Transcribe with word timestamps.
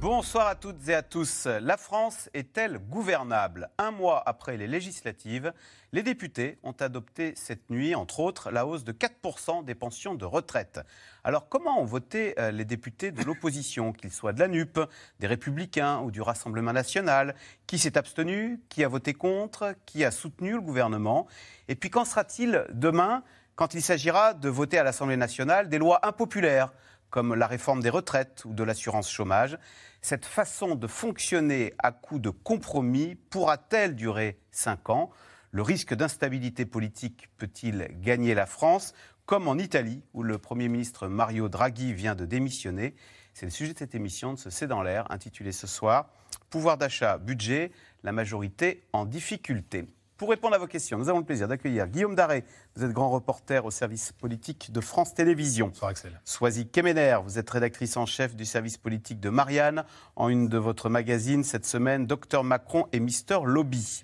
Bonsoir 0.00 0.46
à 0.46 0.54
toutes 0.54 0.88
et 0.88 0.94
à 0.94 1.02
tous. 1.02 1.44
La 1.44 1.76
France 1.76 2.30
est-elle 2.32 2.78
gouvernable? 2.78 3.68
Un 3.76 3.90
mois 3.90 4.22
après 4.24 4.56
les 4.56 4.66
législatives, 4.66 5.52
les 5.92 6.02
députés 6.02 6.58
ont 6.62 6.74
adopté 6.80 7.34
cette 7.36 7.68
nuit, 7.68 7.94
entre 7.94 8.20
autres, 8.20 8.50
la 8.50 8.64
hausse 8.64 8.82
de 8.82 8.92
4% 8.92 9.62
des 9.62 9.74
pensions 9.74 10.14
de 10.14 10.24
retraite. 10.24 10.80
Alors 11.22 11.50
comment 11.50 11.78
ont 11.78 11.84
voté 11.84 12.34
euh, 12.40 12.50
les 12.50 12.64
députés 12.64 13.12
de 13.12 13.22
l'opposition, 13.22 13.92
qu'ils 13.92 14.10
soient 14.10 14.32
de 14.32 14.40
la 14.40 14.48
NUP, 14.48 14.80
des 15.18 15.26
Républicains 15.26 15.98
ou 15.98 16.10
du 16.10 16.22
Rassemblement 16.22 16.72
national? 16.72 17.34
Qui 17.66 17.78
s'est 17.78 17.98
abstenu? 17.98 18.58
Qui 18.70 18.84
a 18.84 18.88
voté 18.88 19.12
contre? 19.12 19.74
Qui 19.84 20.06
a 20.06 20.10
soutenu 20.10 20.52
le 20.52 20.62
gouvernement? 20.62 21.26
Et 21.68 21.74
puis 21.74 21.90
qu'en 21.90 22.06
sera-t-il 22.06 22.64
demain 22.72 23.22
quand 23.54 23.74
il 23.74 23.82
s'agira 23.82 24.32
de 24.32 24.48
voter 24.48 24.78
à 24.78 24.82
l'Assemblée 24.82 25.18
nationale 25.18 25.68
des 25.68 25.76
lois 25.76 26.06
impopulaires 26.06 26.72
comme 27.10 27.34
la 27.34 27.48
réforme 27.48 27.82
des 27.82 27.90
retraites 27.90 28.44
ou 28.46 28.54
de 28.54 28.64
l'assurance 28.64 29.10
chômage? 29.10 29.58
Cette 30.02 30.24
façon 30.24 30.74
de 30.74 30.86
fonctionner 30.86 31.74
à 31.78 31.92
coup 31.92 32.18
de 32.18 32.30
compromis 32.30 33.14
pourra-t-elle 33.14 33.94
durer 33.94 34.38
cinq 34.50 34.90
ans? 34.90 35.10
Le 35.50 35.62
risque 35.62 35.94
d'instabilité 35.94 36.64
politique 36.64 37.28
peut-il 37.36 37.88
gagner 38.00 38.34
la 38.34 38.46
France? 38.46 38.94
Comme 39.26 39.46
en 39.46 39.58
Italie, 39.58 40.02
où 40.14 40.22
le 40.22 40.38
Premier 40.38 40.68
ministre 40.68 41.06
Mario 41.06 41.48
Draghi 41.48 41.92
vient 41.92 42.14
de 42.14 42.24
démissionner. 42.24 42.94
C'est 43.34 43.46
le 43.46 43.52
sujet 43.52 43.74
de 43.74 43.78
cette 43.78 43.94
émission 43.94 44.32
de 44.32 44.38
ce 44.38 44.50
C'est 44.50 44.66
dans 44.66 44.82
l'air, 44.82 45.10
intitulée 45.10 45.52
ce 45.52 45.66
soir 45.66 46.10
Pouvoir 46.48 46.78
d'achat, 46.78 47.18
budget, 47.18 47.70
la 48.02 48.12
majorité 48.12 48.82
en 48.92 49.04
difficulté. 49.04 49.86
Pour 50.20 50.28
répondre 50.28 50.54
à 50.54 50.58
vos 50.58 50.66
questions, 50.66 50.98
nous 50.98 51.08
avons 51.08 51.20
le 51.20 51.24
plaisir 51.24 51.48
d'accueillir 51.48 51.86
Guillaume 51.86 52.14
Daré. 52.14 52.44
Vous 52.76 52.84
êtes 52.84 52.92
grand 52.92 53.08
reporter 53.08 53.64
au 53.64 53.70
service 53.70 54.12
politique 54.12 54.70
de 54.70 54.82
France 54.82 55.14
Télévisions. 55.14 55.68
Bonsoir 55.68 55.92
Axel. 55.92 56.20
Soisy 56.26 56.68
Kemener, 56.68 57.16
vous 57.24 57.38
êtes 57.38 57.48
rédactrice 57.48 57.96
en 57.96 58.04
chef 58.04 58.36
du 58.36 58.44
service 58.44 58.76
politique 58.76 59.18
de 59.18 59.30
Marianne. 59.30 59.82
En 60.16 60.28
une 60.28 60.50
de 60.50 60.58
votre 60.58 60.90
magazine 60.90 61.42
cette 61.42 61.64
semaine, 61.64 62.06
Docteur 62.06 62.44
Macron 62.44 62.86
et 62.92 63.00
Mister 63.00 63.38
Lobby. 63.46 64.02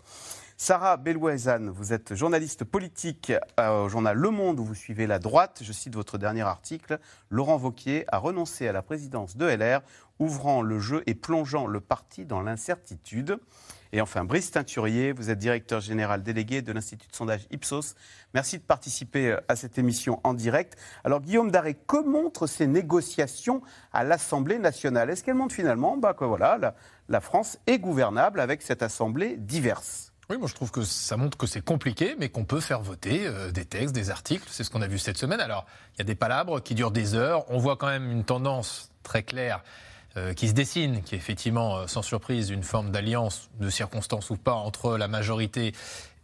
Sarah 0.59 0.97
Belouezane, 0.97 1.69
vous 1.69 1.93
êtes 1.93 2.15
journaliste 2.15 2.65
politique 2.65 3.31
euh, 3.61 3.85
au 3.85 3.89
journal 3.91 4.17
Le 4.17 4.31
Monde 4.31 4.59
où 4.59 4.65
vous 4.65 4.75
suivez 4.75 5.07
la 5.07 5.19
droite. 5.19 5.59
Je 5.61 5.71
cite 5.71 5.95
votre 5.95 6.17
dernier 6.17 6.41
article. 6.41 6.99
Laurent 7.29 7.59
Vauquier 7.59 8.07
a 8.09 8.17
renoncé 8.17 8.67
à 8.67 8.73
la 8.73 8.81
présidence 8.81 9.37
de 9.37 9.45
LR, 9.45 9.83
ouvrant 10.19 10.63
le 10.63 10.79
jeu 10.79 11.03
et 11.05 11.15
plongeant 11.15 11.67
le 11.67 11.81
parti 11.81 12.25
dans 12.25 12.41
l'incertitude. 12.41 13.37
Et 13.93 14.01
enfin, 14.01 14.25
Brice 14.25 14.51
Teinturier, 14.51 15.13
vous 15.13 15.29
êtes 15.29 15.39
directeur 15.39 15.81
général 15.81 16.23
délégué 16.23 16.63
de 16.63 16.73
l'Institut 16.73 17.09
de 17.09 17.15
sondage 17.15 17.47
Ipsos. 17.51 17.95
Merci 18.33 18.57
de 18.57 18.63
participer 18.63 19.33
euh, 19.33 19.41
à 19.49 19.57
cette 19.57 19.77
émission 19.77 20.21
en 20.25 20.33
direct. 20.33 20.79
Alors, 21.05 21.21
Guillaume 21.21 21.51
Daré, 21.51 21.75
que 21.75 22.03
montrent 22.03 22.47
ces 22.47 22.67
négociations 22.67 23.61
à 23.93 24.05
l'Assemblée 24.05 24.59
nationale? 24.59 25.11
Est-ce 25.11 25.23
qu'elles 25.23 25.35
montrent 25.35 25.55
finalement 25.55 25.99
bah, 25.99 26.15
que 26.15 26.25
voilà, 26.25 26.75
la 27.11 27.21
France 27.21 27.59
est 27.67 27.79
gouvernable 27.79 28.41
avec 28.41 28.63
cette 28.63 28.83
Assemblée 28.83 29.37
diverse? 29.37 30.15
Oui, 30.29 30.39
moi 30.39 30.49
je 30.49 30.55
trouve 30.55 30.73
que 30.73 30.83
ça 30.83 31.17
montre 31.17 31.39
que 31.39 31.47
c'est 31.47 31.65
compliqué, 31.65 32.17
mais 32.19 32.29
qu'on 32.29 32.45
peut 32.45 32.61
faire 32.61 32.81
voter 32.81 33.27
euh, 33.27 33.53
des 33.53 33.65
textes, 33.65 33.95
des 33.95 34.11
articles. 34.11 34.47
C'est 34.51 34.65
ce 34.65 34.71
qu'on 34.71 34.83
a 34.83 34.89
vu 34.89 34.99
cette 34.99 35.19
semaine. 35.19 35.41
Alors, 35.41 35.67
il 35.95 35.99
y 35.99 36.03
a 36.03 36.05
des 36.05 36.17
palabres 36.17 36.61
qui 36.61 36.75
durent 36.75 36.91
des 36.91 37.15
heures. 37.15 37.45
On 37.51 37.59
voit 37.59 37.77
quand 37.77 37.87
même 37.87 38.11
une 38.11 38.25
tendance 38.25 38.91
très 39.05 39.23
claire 39.23 39.63
euh, 40.17 40.33
qui 40.33 40.49
se 40.49 40.53
dessine, 40.53 41.03
qui 41.03 41.15
est 41.15 41.19
effectivement, 41.19 41.77
euh, 41.77 41.87
sans 41.87 42.03
surprise, 42.03 42.51
une 42.51 42.65
forme 42.65 42.91
d'alliance 42.91 43.51
de 43.61 43.71
circonstances 43.71 44.31
ou 44.31 44.37
pas 44.37 44.55
entre 44.55 44.97
la 44.97 45.09
majorité 45.09 45.75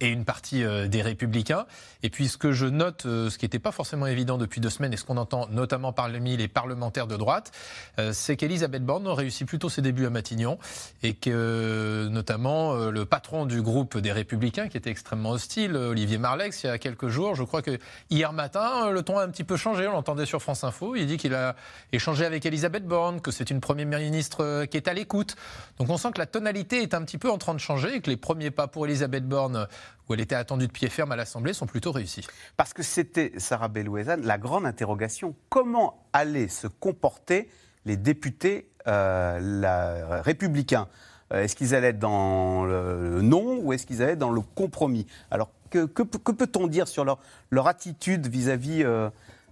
et 0.00 0.08
une 0.08 0.24
partie 0.24 0.64
euh, 0.64 0.88
des 0.88 1.00
républicains. 1.00 1.64
Et 2.02 2.10
puis 2.10 2.28
ce 2.28 2.36
que 2.36 2.52
je 2.52 2.66
note, 2.66 3.06
euh, 3.06 3.30
ce 3.30 3.38
qui 3.38 3.44
n'était 3.44 3.60
pas 3.60 3.70
forcément 3.70 4.06
évident 4.06 4.36
depuis 4.36 4.60
deux 4.60 4.70
semaines, 4.70 4.92
et 4.92 4.96
ce 4.96 5.04
qu'on 5.04 5.16
entend 5.16 5.46
notamment 5.50 5.92
parmi 5.92 6.36
les 6.36 6.48
parlementaires 6.48 7.06
de 7.06 7.16
droite, 7.16 7.52
euh, 7.98 8.12
c'est 8.12 8.36
qu'Elisabeth 8.36 8.84
Borne 8.84 9.06
réussit 9.06 9.46
plutôt 9.46 9.68
ses 9.68 9.80
débuts 9.80 10.06
à 10.06 10.10
Matignon, 10.10 10.58
et 11.02 11.14
que 11.14 12.08
notamment 12.10 12.74
le 12.74 13.04
patron 13.04 13.46
du 13.46 13.62
groupe 13.62 13.98
des 13.98 14.12
républicains, 14.12 14.68
qui 14.68 14.76
était 14.76 14.90
extrêmement 14.90 15.30
hostile, 15.30 15.76
Olivier 15.76 16.18
Marlex, 16.18 16.64
il 16.64 16.66
y 16.66 16.70
a 16.70 16.78
quelques 16.78 17.08
jours, 17.08 17.34
je 17.34 17.44
crois 17.44 17.62
que 17.62 17.78
hier 18.10 18.32
matin, 18.32 18.90
le 18.90 19.02
ton 19.02 19.18
a 19.18 19.24
un 19.24 19.28
petit 19.28 19.44
peu 19.44 19.56
changé, 19.56 19.86
on 19.86 19.92
l'entendait 19.92 20.26
sur 20.26 20.42
France 20.42 20.64
Info, 20.64 20.96
il 20.96 21.06
dit 21.06 21.16
qu'il 21.16 21.34
a 21.34 21.54
échangé 21.92 22.24
avec 22.24 22.44
Elisabeth 22.44 22.86
Borne, 22.86 23.20
que 23.20 23.30
c'est 23.30 23.50
une 23.50 23.60
première 23.60 23.86
ministre 23.86 24.64
qui 24.66 24.76
est 24.76 24.88
à 24.88 24.94
l'écoute. 24.94 25.36
Donc 25.78 25.90
on 25.90 25.96
sent 25.96 26.12
que 26.14 26.18
la 26.18 26.26
tonalité 26.26 26.82
est 26.82 26.94
un 26.94 27.02
petit 27.02 27.18
peu 27.18 27.30
en 27.30 27.38
train 27.38 27.54
de 27.54 27.60
changer, 27.60 27.96
et 27.96 28.00
que 28.00 28.10
les 28.10 28.16
premiers 28.16 28.50
pas 28.50 28.66
pour 28.66 28.86
Elisabeth 28.86 29.26
Borne 29.26 29.66
où 30.08 30.14
elle 30.14 30.20
était 30.20 30.34
attendue 30.34 30.66
de 30.66 30.72
pied 30.72 30.88
ferme 30.88 31.12
à 31.12 31.16
l'Assemblée, 31.16 31.52
sont 31.52 31.66
plutôt 31.66 31.92
réussis. 31.92 32.26
Parce 32.56 32.72
que 32.72 32.82
c'était, 32.82 33.32
Sarah 33.36 33.68
Belouezane, 33.68 34.22
la 34.22 34.38
grande 34.38 34.66
interrogation. 34.66 35.34
Comment 35.48 36.04
allaient 36.12 36.48
se 36.48 36.66
comporter 36.66 37.48
les 37.84 37.96
députés 37.96 38.68
euh, 38.86 40.20
républicains? 40.24 40.88
Euh, 41.32 41.42
Est-ce 41.42 41.56
qu'ils 41.56 41.74
allaient 41.74 41.88
être 41.88 41.98
dans 41.98 42.64
le 42.64 43.22
non 43.22 43.58
ou 43.58 43.72
est-ce 43.72 43.86
qu'ils 43.86 44.02
allaient 44.02 44.12
être 44.12 44.18
dans 44.18 44.30
le 44.30 44.40
compromis? 44.40 45.06
Alors, 45.30 45.50
que, 45.70 45.86
peut-on 45.86 46.66
dire 46.66 46.86
sur 46.88 47.04
leur, 47.04 47.18
leur 47.50 47.66
attitude 47.66 48.26
vis-à-vis 48.26 48.82
euh, 48.84 49.08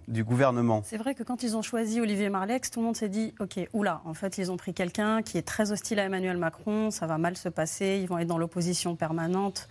du 0.07 0.23
gouvernement? 0.23 0.83
C'est 0.85 0.97
vrai 0.97 1.15
que 1.15 1.23
quand 1.23 1.43
ils 1.43 1.55
ont 1.57 1.61
choisi 1.61 1.99
Olivier 1.99 2.29
Marlex, 2.29 2.69
tout 2.69 2.79
le 2.79 2.85
monde 2.85 2.95
s'est 2.95 3.09
dit 3.09 3.33
ok, 3.39 3.59
oula, 3.73 4.01
en 4.05 4.13
fait, 4.13 4.37
ils 4.37 4.51
ont 4.51 4.57
pris 4.57 4.73
quelqu'un 4.73 5.23
qui 5.23 5.37
est 5.37 5.47
très 5.47 5.71
hostile 5.71 5.99
à 5.99 6.03
Emmanuel 6.03 6.37
Macron, 6.37 6.91
ça 6.91 7.07
va 7.07 7.17
mal 7.17 7.37
se 7.37 7.49
passer, 7.49 7.99
ils 8.01 8.07
vont 8.07 8.19
être 8.19 8.27
dans 8.27 8.37
l'opposition 8.37 8.95
permanente 8.95 9.67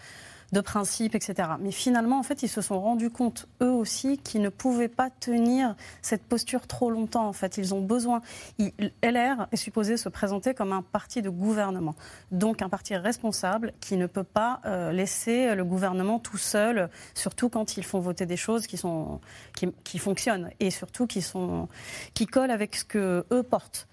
de 0.52 0.60
principes, 0.60 1.14
etc. 1.14 1.50
Mais 1.60 1.70
finalement, 1.70 2.18
en 2.18 2.22
fait, 2.22 2.42
ils 2.42 2.48
se 2.48 2.60
sont 2.60 2.80
rendus 2.80 3.10
compte, 3.10 3.46
eux 3.62 3.70
aussi, 3.70 4.18
qu'ils 4.18 4.42
ne 4.42 4.48
pouvaient 4.48 4.88
pas 4.88 5.10
tenir 5.10 5.74
cette 6.02 6.22
posture 6.22 6.66
trop 6.66 6.90
longtemps. 6.90 7.26
En 7.26 7.32
fait, 7.32 7.56
ils 7.56 7.74
ont 7.74 7.80
besoin. 7.80 8.20
LR 8.58 9.46
est 9.52 9.56
supposé 9.56 9.96
se 9.96 10.08
présenter 10.08 10.54
comme 10.54 10.72
un 10.72 10.82
parti 10.82 11.22
de 11.22 11.30
gouvernement, 11.30 11.94
donc 12.30 12.62
un 12.62 12.68
parti 12.68 12.96
responsable 12.96 13.72
qui 13.80 13.96
ne 13.96 14.06
peut 14.06 14.24
pas 14.24 14.60
euh, 14.64 14.92
laisser 14.92 15.54
le 15.54 15.64
gouvernement 15.64 16.18
tout 16.18 16.38
seul, 16.38 16.90
surtout 17.14 17.48
quand 17.48 17.76
ils 17.76 17.84
font 17.84 18.00
voter 18.00 18.26
des 18.26 18.36
choses 18.36 18.66
qui, 18.66 18.76
sont, 18.76 19.20
qui, 19.56 19.68
qui 19.84 19.98
fonctionnent 19.98 20.50
et 20.60 20.70
surtout 20.70 21.06
qui, 21.06 21.22
sont, 21.22 21.68
qui 22.14 22.26
collent 22.26 22.50
avec 22.50 22.76
ce 22.76 22.84
que 22.84 23.24
eux 23.32 23.42
portent. 23.42 23.86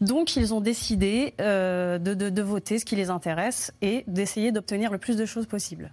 Donc 0.00 0.36
ils 0.36 0.54
ont 0.54 0.60
décidé 0.60 1.34
euh, 1.40 1.98
de, 1.98 2.42
voter 2.42 2.78
ce 2.78 2.84
qui 2.84 2.96
les 2.96 3.10
intéresse 3.10 3.72
et 3.82 4.04
d'essayer 4.06 4.52
d'obtenir 4.52 4.92
le 4.92 4.98
plus 4.98 5.16
de 5.16 5.26
choses 5.26 5.46
possible. 5.46 5.90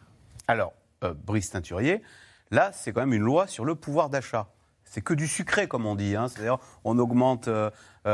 Alors, 0.47 0.73
euh, 1.03 1.13
Brice 1.25 1.49
Teinturier, 1.49 2.01
là, 2.51 2.71
c'est 2.73 2.93
quand 2.93 3.01
même 3.01 3.13
une 3.13 3.23
loi 3.23 3.47
sur 3.47 3.65
le 3.65 3.75
pouvoir 3.75 4.09
d'achat. 4.09 4.47
C'est 4.95 5.01
que 5.01 5.13
du 5.13 5.27
sucré, 5.27 5.67
comme 5.67 5.85
on 5.85 5.93
dit. 5.93 6.15
Hein. 6.15 6.29
C'est-à-dire, 6.29 6.57
on 6.85 6.97
augmente 6.99 7.49
euh, 7.49 7.69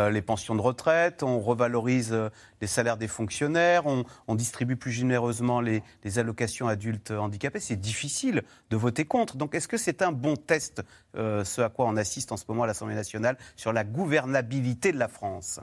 les 0.09 0.23
pensions 0.23 0.55
de 0.55 0.61
retraite, 0.61 1.21
on 1.21 1.39
revalorise 1.39 2.17
les 2.59 2.65
salaires 2.65 2.97
des 2.97 3.07
fonctionnaires, 3.07 3.83
on, 3.85 4.33
distribue 4.33 4.77
plus 4.77 4.91
généreusement 4.91 5.61
les, 5.61 5.83
allocations 6.17 6.67
adultes 6.67 7.11
handicapés. 7.11 7.59
C'est 7.59 7.79
difficile 7.79 8.41
de 8.71 8.77
voter 8.77 9.05
contre. 9.05 9.37
Donc, 9.37 9.53
est-ce 9.53 9.67
que 9.67 9.77
c'est 9.77 10.01
un 10.01 10.11
bon 10.11 10.35
test, 10.35 10.81
ce 11.13 11.61
à 11.61 11.69
quoi 11.69 11.85
on 11.85 11.97
assiste 11.97 12.31
en 12.31 12.37
ce 12.37 12.45
moment 12.47 12.63
à 12.63 12.67
l'Assemblée 12.67 12.95
nationale, 12.95 13.37
sur 13.55 13.73
la 13.73 13.83
gouvernabilité 13.83 14.91
de 14.91 14.97
la 14.97 15.07
France? 15.07 15.59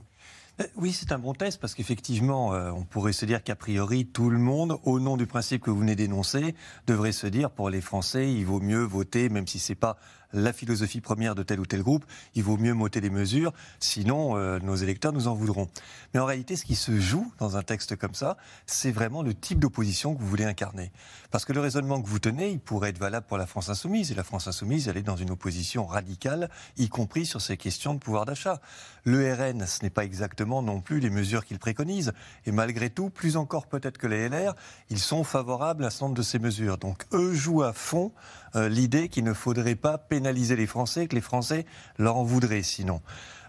Euh, 0.60 0.64
oui, 0.76 0.92
c'est 0.92 1.12
un 1.12 1.18
bon 1.18 1.34
test 1.34 1.60
parce 1.60 1.74
qu'effectivement, 1.74 2.52
euh, 2.52 2.70
on 2.70 2.82
pourrait 2.82 3.12
se 3.12 3.24
dire 3.24 3.42
qu'a 3.42 3.54
priori, 3.54 4.06
tout 4.06 4.30
le 4.30 4.38
monde, 4.38 4.78
au 4.84 4.98
nom 4.98 5.16
du 5.16 5.26
principe 5.26 5.62
que 5.62 5.70
vous 5.70 5.80
venez 5.80 5.94
d'énoncer, 5.94 6.54
devrait 6.86 7.12
se 7.12 7.26
dire 7.26 7.50
pour 7.50 7.70
les 7.70 7.80
Français, 7.80 8.32
il 8.32 8.44
vaut 8.44 8.60
mieux 8.60 8.82
voter, 8.82 9.28
même 9.28 9.46
si 9.46 9.58
c'est 9.58 9.76
pas 9.76 9.98
la 10.32 10.52
philosophie 10.52 11.00
première 11.00 11.34
de 11.34 11.42
tel 11.42 11.60
ou 11.60 11.66
tel 11.66 11.82
groupe, 11.82 12.04
il 12.34 12.42
vaut 12.42 12.56
mieux 12.56 12.74
moter 12.74 13.00
des 13.00 13.10
mesures, 13.10 13.52
sinon 13.80 14.36
euh, 14.36 14.58
nos 14.60 14.76
électeurs 14.76 15.12
nous 15.12 15.28
en 15.28 15.34
voudront. 15.34 15.68
Mais 16.12 16.20
en 16.20 16.26
réalité, 16.26 16.56
ce 16.56 16.64
qui 16.64 16.74
se 16.74 16.98
joue 17.00 17.32
dans 17.38 17.56
un 17.56 17.62
texte 17.62 17.96
comme 17.96 18.14
ça, 18.14 18.36
c'est 18.66 18.90
vraiment 18.90 19.22
le 19.22 19.34
type 19.34 19.58
d'opposition 19.58 20.14
que 20.14 20.20
vous 20.20 20.28
voulez 20.28 20.44
incarner. 20.44 20.92
Parce 21.30 21.44
que 21.44 21.52
le 21.52 21.60
raisonnement 21.60 22.00
que 22.02 22.08
vous 22.08 22.18
tenez, 22.18 22.50
il 22.50 22.60
pourrait 22.60 22.90
être 22.90 22.98
valable 22.98 23.26
pour 23.26 23.38
la 23.38 23.46
France 23.46 23.68
insoumise, 23.68 24.12
et 24.12 24.14
la 24.14 24.24
France 24.24 24.46
insoumise, 24.48 24.88
elle 24.88 24.96
est 24.96 25.02
dans 25.02 25.16
une 25.16 25.30
opposition 25.30 25.86
radicale, 25.86 26.50
y 26.76 26.88
compris 26.88 27.26
sur 27.26 27.40
ces 27.40 27.56
questions 27.56 27.94
de 27.94 27.98
pouvoir 27.98 28.24
d'achat. 28.24 28.60
Le 29.04 29.32
RN, 29.32 29.66
ce 29.66 29.82
n'est 29.82 29.90
pas 29.90 30.04
exactement 30.04 30.62
non 30.62 30.80
plus 30.80 31.00
les 31.00 31.10
mesures 31.10 31.44
qu'il 31.44 31.58
préconise, 31.58 32.12
et 32.46 32.52
malgré 32.52 32.90
tout, 32.90 33.10
plus 33.10 33.36
encore 33.36 33.66
peut-être 33.66 33.98
que 33.98 34.06
les 34.06 34.28
LR, 34.28 34.54
ils 34.90 34.98
sont 34.98 35.24
favorables 35.24 35.84
à 35.84 35.90
ce 35.90 36.04
nombre 36.04 36.16
de 36.16 36.22
ces 36.22 36.38
mesures. 36.38 36.78
Donc 36.78 37.06
eux 37.12 37.32
jouent 37.34 37.62
à 37.62 37.72
fond 37.72 38.12
euh, 38.56 38.68
l'idée 38.68 39.08
qu'il 39.08 39.24
ne 39.24 39.32
faudrait 39.32 39.74
pas 39.74 39.98
pénaliser 39.98 40.56
les 40.56 40.66
Français, 40.66 41.06
que 41.06 41.14
les 41.14 41.20
Français 41.20 41.66
leur 41.98 42.16
en 42.16 42.24
voudraient 42.24 42.62
sinon. 42.62 43.00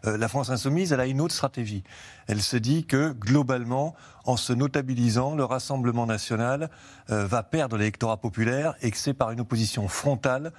Euh, 0.05 0.17
la 0.17 0.29
France 0.29 0.49
insoumise, 0.49 0.93
elle 0.93 1.01
a 1.01 1.07
une 1.07 1.19
autre 1.19 1.35
stratégie. 1.35 1.83
Elle 2.27 2.41
se 2.41 2.55
dit 2.55 2.85
que 2.85 3.11
globalement, 3.11 3.95
en 4.23 4.37
se 4.37 4.53
notabilisant, 4.53 5.35
le 5.35 5.43
Rassemblement 5.43 6.05
national 6.05 6.69
euh, 7.09 7.25
va 7.25 7.43
perdre 7.43 7.77
l'électorat 7.77 8.17
populaire 8.17 8.75
et 8.81 8.91
que 8.91 8.97
c'est 8.97 9.13
par 9.13 9.31
une 9.31 9.41
opposition 9.41 9.87
frontale 9.87 10.51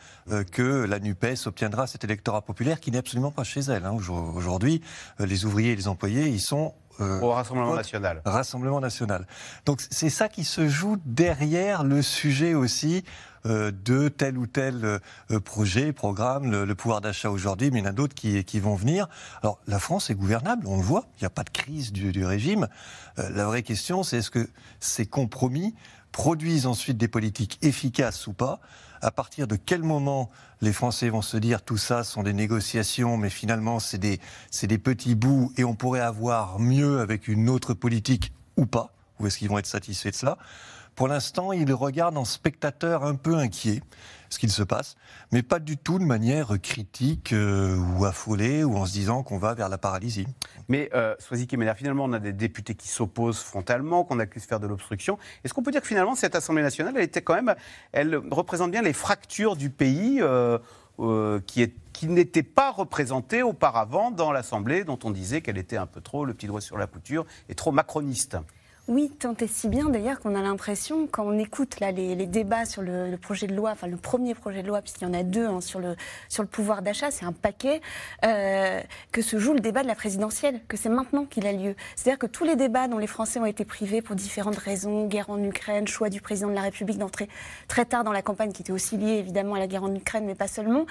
que 0.52 0.84
la 0.84 0.98
NUPES 0.98 1.46
obtiendra 1.46 1.86
cet 1.86 2.04
électorat 2.04 2.42
populaire 2.42 2.80
qui 2.80 2.90
n'est 2.90 2.98
absolument 2.98 3.30
pas 3.30 3.44
chez 3.44 3.60
elle. 3.60 3.84
Hein. 3.84 3.96
Aujourd'hui, 4.34 4.82
les 5.18 5.44
ouvriers 5.44 5.72
et 5.72 5.76
les 5.76 5.88
employés, 5.88 6.28
ils 6.28 6.40
sont 6.40 6.74
Au 6.98 7.30
Rassemblement 7.30 7.74
national. 7.74 8.22
Rassemblement 8.24 8.80
national. 8.80 9.26
Donc 9.64 9.82
c'est 9.90 10.10
ça 10.10 10.28
qui 10.28 10.44
se 10.44 10.68
joue 10.68 10.98
derrière 11.04 11.82
le 11.84 12.02
sujet 12.02 12.54
aussi 12.54 13.04
de 13.46 14.08
tel 14.08 14.36
ou 14.36 14.46
tel 14.46 14.84
euh, 14.84 15.40
projet, 15.40 15.92
programme, 15.92 16.50
le, 16.50 16.64
le 16.64 16.74
pouvoir 16.74 17.00
d'achat 17.00 17.30
aujourd'hui, 17.30 17.70
mais 17.70 17.78
il 17.78 17.84
y 17.84 17.86
en 17.86 17.90
a 17.90 17.92
d'autres 17.92 18.14
qui, 18.14 18.44
qui 18.44 18.60
vont 18.60 18.74
venir. 18.74 19.08
Alors 19.42 19.58
la 19.66 19.78
France 19.78 20.10
est 20.10 20.14
gouvernable, 20.14 20.66
on 20.66 20.76
le 20.76 20.82
voit, 20.82 21.06
il 21.16 21.22
n'y 21.22 21.26
a 21.26 21.30
pas 21.30 21.44
de 21.44 21.50
crise 21.50 21.92
du, 21.92 22.12
du 22.12 22.24
régime. 22.24 22.68
Euh, 23.18 23.30
la 23.30 23.46
vraie 23.46 23.62
question, 23.62 24.02
c'est 24.02 24.18
est-ce 24.18 24.30
que 24.30 24.48
ces 24.78 25.06
compromis 25.06 25.74
produisent 26.12 26.66
ensuite 26.66 26.98
des 26.98 27.08
politiques 27.08 27.58
efficaces 27.62 28.26
ou 28.26 28.32
pas? 28.32 28.60
À 29.00 29.10
partir 29.10 29.46
de 29.46 29.56
quel 29.56 29.82
moment 29.82 30.28
les 30.60 30.74
Français 30.74 31.08
vont 31.08 31.22
se 31.22 31.38
dire 31.38 31.62
tout 31.62 31.78
ça 31.78 32.04
sont 32.04 32.22
des 32.22 32.34
négociations, 32.34 33.16
mais 33.16 33.30
finalement 33.30 33.80
c'est 33.80 33.96
des, 33.96 34.20
des 34.62 34.78
petits 34.78 35.14
bouts 35.14 35.52
et 35.56 35.64
on 35.64 35.74
pourrait 35.74 36.00
avoir 36.00 36.58
mieux 36.58 37.00
avec 37.00 37.26
une 37.26 37.48
autre 37.48 37.72
politique 37.72 38.34
ou 38.58 38.66
pas? 38.66 38.92
Ou 39.18 39.26
est-ce 39.26 39.38
qu'ils 39.38 39.48
vont 39.48 39.58
être 39.58 39.66
satisfaits 39.66 40.10
de 40.10 40.14
cela? 40.16 40.38
Pour 41.00 41.08
l'instant, 41.08 41.52
ils 41.52 41.72
regardent 41.72 42.18
en 42.18 42.26
spectateur 42.26 43.04
un 43.04 43.14
peu 43.14 43.36
inquiet 43.36 43.80
ce 44.28 44.38
qu'il 44.38 44.50
se 44.50 44.62
passe, 44.62 44.96
mais 45.32 45.42
pas 45.42 45.58
du 45.58 45.78
tout 45.78 45.98
de 45.98 46.04
manière 46.04 46.60
critique 46.60 47.32
euh, 47.32 47.78
ou 47.78 48.04
affolée 48.04 48.64
ou 48.64 48.76
en 48.76 48.84
se 48.84 48.92
disant 48.92 49.22
qu'on 49.22 49.38
va 49.38 49.54
vers 49.54 49.70
la 49.70 49.78
paralysie. 49.78 50.26
Mais 50.68 50.90
euh, 50.92 51.14
Soisy 51.18 51.48
finalement, 51.48 52.04
on 52.04 52.12
a 52.12 52.18
des 52.18 52.34
députés 52.34 52.74
qui 52.74 52.88
s'opposent 52.88 53.40
frontalement, 53.40 54.04
qu'on 54.04 54.18
accuse 54.18 54.42
de 54.42 54.48
faire 54.48 54.60
de 54.60 54.66
l'obstruction. 54.66 55.18
Est-ce 55.42 55.54
qu'on 55.54 55.62
peut 55.62 55.70
dire 55.70 55.80
que 55.80 55.86
finalement, 55.86 56.14
cette 56.16 56.34
Assemblée 56.34 56.62
nationale, 56.62 56.92
elle 56.94 57.04
était 57.04 57.22
quand 57.22 57.34
même, 57.34 57.54
elle 57.92 58.20
représente 58.30 58.70
bien 58.70 58.82
les 58.82 58.92
fractures 58.92 59.56
du 59.56 59.70
pays 59.70 60.18
euh, 60.20 60.58
euh, 60.98 61.40
qui, 61.46 61.62
est, 61.62 61.74
qui 61.94 62.08
n'étaient 62.08 62.42
pas 62.42 62.72
représentées 62.72 63.42
auparavant 63.42 64.10
dans 64.10 64.32
l'Assemblée, 64.32 64.84
dont 64.84 64.98
on 65.04 65.10
disait 65.10 65.40
qu'elle 65.40 65.56
était 65.56 65.78
un 65.78 65.86
peu 65.86 66.02
trop 66.02 66.26
le 66.26 66.34
petit 66.34 66.46
doigt 66.46 66.60
sur 66.60 66.76
la 66.76 66.86
couture 66.86 67.24
et 67.48 67.54
trop 67.54 67.72
macroniste? 67.72 68.36
Oui, 68.90 69.08
tant 69.20 69.34
et 69.40 69.46
si 69.46 69.68
bien 69.68 69.88
d'ailleurs 69.88 70.18
qu'on 70.18 70.34
a 70.34 70.42
l'impression, 70.42 71.06
quand 71.06 71.22
on 71.24 71.38
écoute 71.38 71.78
là, 71.78 71.92
les, 71.92 72.16
les 72.16 72.26
débats 72.26 72.64
sur 72.64 72.82
le, 72.82 73.08
le 73.08 73.16
projet 73.16 73.46
de 73.46 73.54
loi, 73.54 73.70
enfin 73.70 73.86
le 73.86 73.96
premier 73.96 74.34
projet 74.34 74.64
de 74.64 74.66
loi, 74.66 74.82
puisqu'il 74.82 75.04
y 75.04 75.06
en 75.06 75.14
a 75.14 75.22
deux 75.22 75.46
hein, 75.46 75.60
sur, 75.60 75.78
le, 75.78 75.94
sur 76.28 76.42
le 76.42 76.48
pouvoir 76.48 76.82
d'achat, 76.82 77.12
c'est 77.12 77.24
un 77.24 77.30
paquet, 77.30 77.80
euh, 78.24 78.80
que 79.12 79.22
se 79.22 79.38
joue 79.38 79.52
le 79.54 79.60
débat 79.60 79.82
de 79.84 79.86
la 79.86 79.94
présidentielle, 79.94 80.60
que 80.66 80.76
c'est 80.76 80.88
maintenant 80.88 81.24
qu'il 81.24 81.46
a 81.46 81.52
lieu. 81.52 81.76
C'est-à-dire 81.94 82.18
que 82.18 82.26
tous 82.26 82.42
les 82.42 82.56
débats 82.56 82.88
dont 82.88 82.98
les 82.98 83.06
Français 83.06 83.38
ont 83.38 83.46
été 83.46 83.64
privés 83.64 84.02
pour 84.02 84.16
différentes 84.16 84.56
raisons, 84.58 85.06
guerre 85.06 85.30
en 85.30 85.40
Ukraine, 85.40 85.86
choix 85.86 86.08
du 86.10 86.20
président 86.20 86.48
de 86.48 86.54
la 86.54 86.62
République 86.62 86.98
d'entrer 86.98 87.28
très 87.68 87.84
tard 87.84 88.02
dans 88.02 88.10
la 88.12 88.22
campagne, 88.22 88.50
qui 88.50 88.62
était 88.62 88.72
aussi 88.72 88.96
lié 88.96 89.12
évidemment 89.18 89.54
à 89.54 89.60
la 89.60 89.68
guerre 89.68 89.84
en 89.84 89.94
Ukraine, 89.94 90.24
mais 90.26 90.34
pas 90.34 90.48
seulement. 90.48 90.84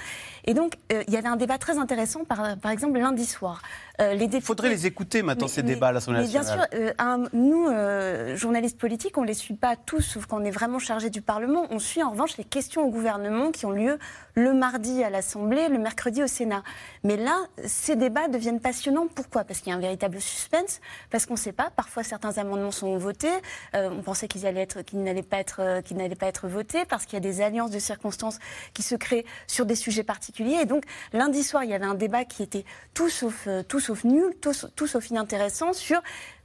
Et 0.45 0.53
donc, 0.53 0.75
euh, 0.93 1.03
il 1.09 1.13
y 1.13 1.17
avait 1.17 1.27
un 1.27 1.35
débat 1.35 1.57
très 1.57 1.77
intéressant, 1.77 2.23
par, 2.23 2.55
par 2.59 2.71
exemple, 2.71 2.97
lundi 2.97 3.25
soir. 3.25 3.61
Euh, 3.99 4.13
les 4.13 4.23
Il 4.25 4.29
députés- 4.29 4.45
faudrait 4.45 4.69
les 4.69 4.85
écouter 4.85 5.21
maintenant, 5.21 5.47
mais- 5.47 5.51
ces 5.53 5.63
mais- 5.63 5.73
débats 5.73 5.89
à 5.89 5.91
l'Assemblée 5.91 6.21
mais 6.21 6.27
bien 6.27 6.39
nationale. 6.43 6.69
sûr, 6.71 6.79
euh, 6.81 6.91
un- 6.99 7.25
nous, 7.33 7.67
euh, 7.89 8.35
journalistes 8.35 8.77
politiques, 8.77 9.17
on 9.17 9.23
ne 9.23 9.27
les 9.27 9.33
suit 9.33 9.55
pas 9.55 9.75
tous, 9.75 10.01
sauf 10.01 10.25
qu'on 10.27 10.43
est 10.43 10.51
vraiment 10.51 10.79
chargé 10.79 11.09
du 11.09 11.21
Parlement. 11.21 11.65
On 11.71 11.79
suit 11.79 12.03
en 12.03 12.11
revanche 12.11 12.37
les 12.37 12.43
questions 12.43 12.83
au 12.83 12.89
gouvernement 12.89 13.51
qui 13.51 13.65
ont 13.65 13.71
lieu 13.71 13.97
le 14.35 14.53
mardi 14.53 15.03
à 15.03 15.09
l'Assemblée, 15.09 15.67
le 15.69 15.79
mercredi 15.79 16.23
au 16.23 16.27
Sénat. 16.27 16.63
Mais 17.03 17.17
là, 17.17 17.35
ces 17.65 17.95
débats 17.95 18.27
deviennent 18.27 18.59
passionnants. 18.59 19.07
Pourquoi? 19.13 19.43
Parce 19.43 19.59
qu'il 19.59 19.71
y 19.71 19.73
a 19.73 19.77
un 19.77 19.81
véritable 19.81 20.21
suspense, 20.21 20.81
parce 21.09 21.25
qu'on 21.25 21.33
ne 21.33 21.39
sait 21.39 21.51
pas. 21.51 21.71
Parfois, 21.75 22.03
certains 22.03 22.37
amendements 22.37 22.71
sont 22.71 22.97
votés. 22.97 23.27
Euh, 23.75 23.89
on 23.91 24.01
pensait 24.01 24.27
qu'ils 24.27 24.43
n'allaient 24.43 25.23
pas 25.23 25.39
être, 25.39 25.61
euh, 25.61 25.81
qu'ils 25.81 25.97
n'allaient 25.97 26.15
pas 26.15 26.27
être 26.27 26.47
votés, 26.47 26.85
parce 26.85 27.05
qu'il 27.05 27.15
y 27.15 27.17
a 27.17 27.21
des 27.21 27.41
alliances 27.41 27.71
de 27.71 27.79
circonstances 27.79 28.37
qui 28.73 28.83
se 28.83 28.95
créent 28.95 29.25
sur 29.47 29.65
des 29.65 29.75
sujets 29.75 30.03
particuliers. 30.03 30.59
Et 30.61 30.65
donc, 30.65 30.83
lundi 31.11 31.43
soir, 31.43 31.63
il 31.63 31.71
y 31.71 31.73
avait 31.73 31.85
un 31.85 31.95
débat 31.95 32.23
qui 32.25 32.43
était 32.43 32.65
tout 32.93 33.09
sauf, 33.09 33.47
tout 33.67 33.79
sauf 33.79 34.03
nul, 34.03 34.35
tout, 34.41 34.53
tout 34.75 34.87
sauf 34.87 35.09
inintéressant 35.09 35.73
sur 35.73 36.01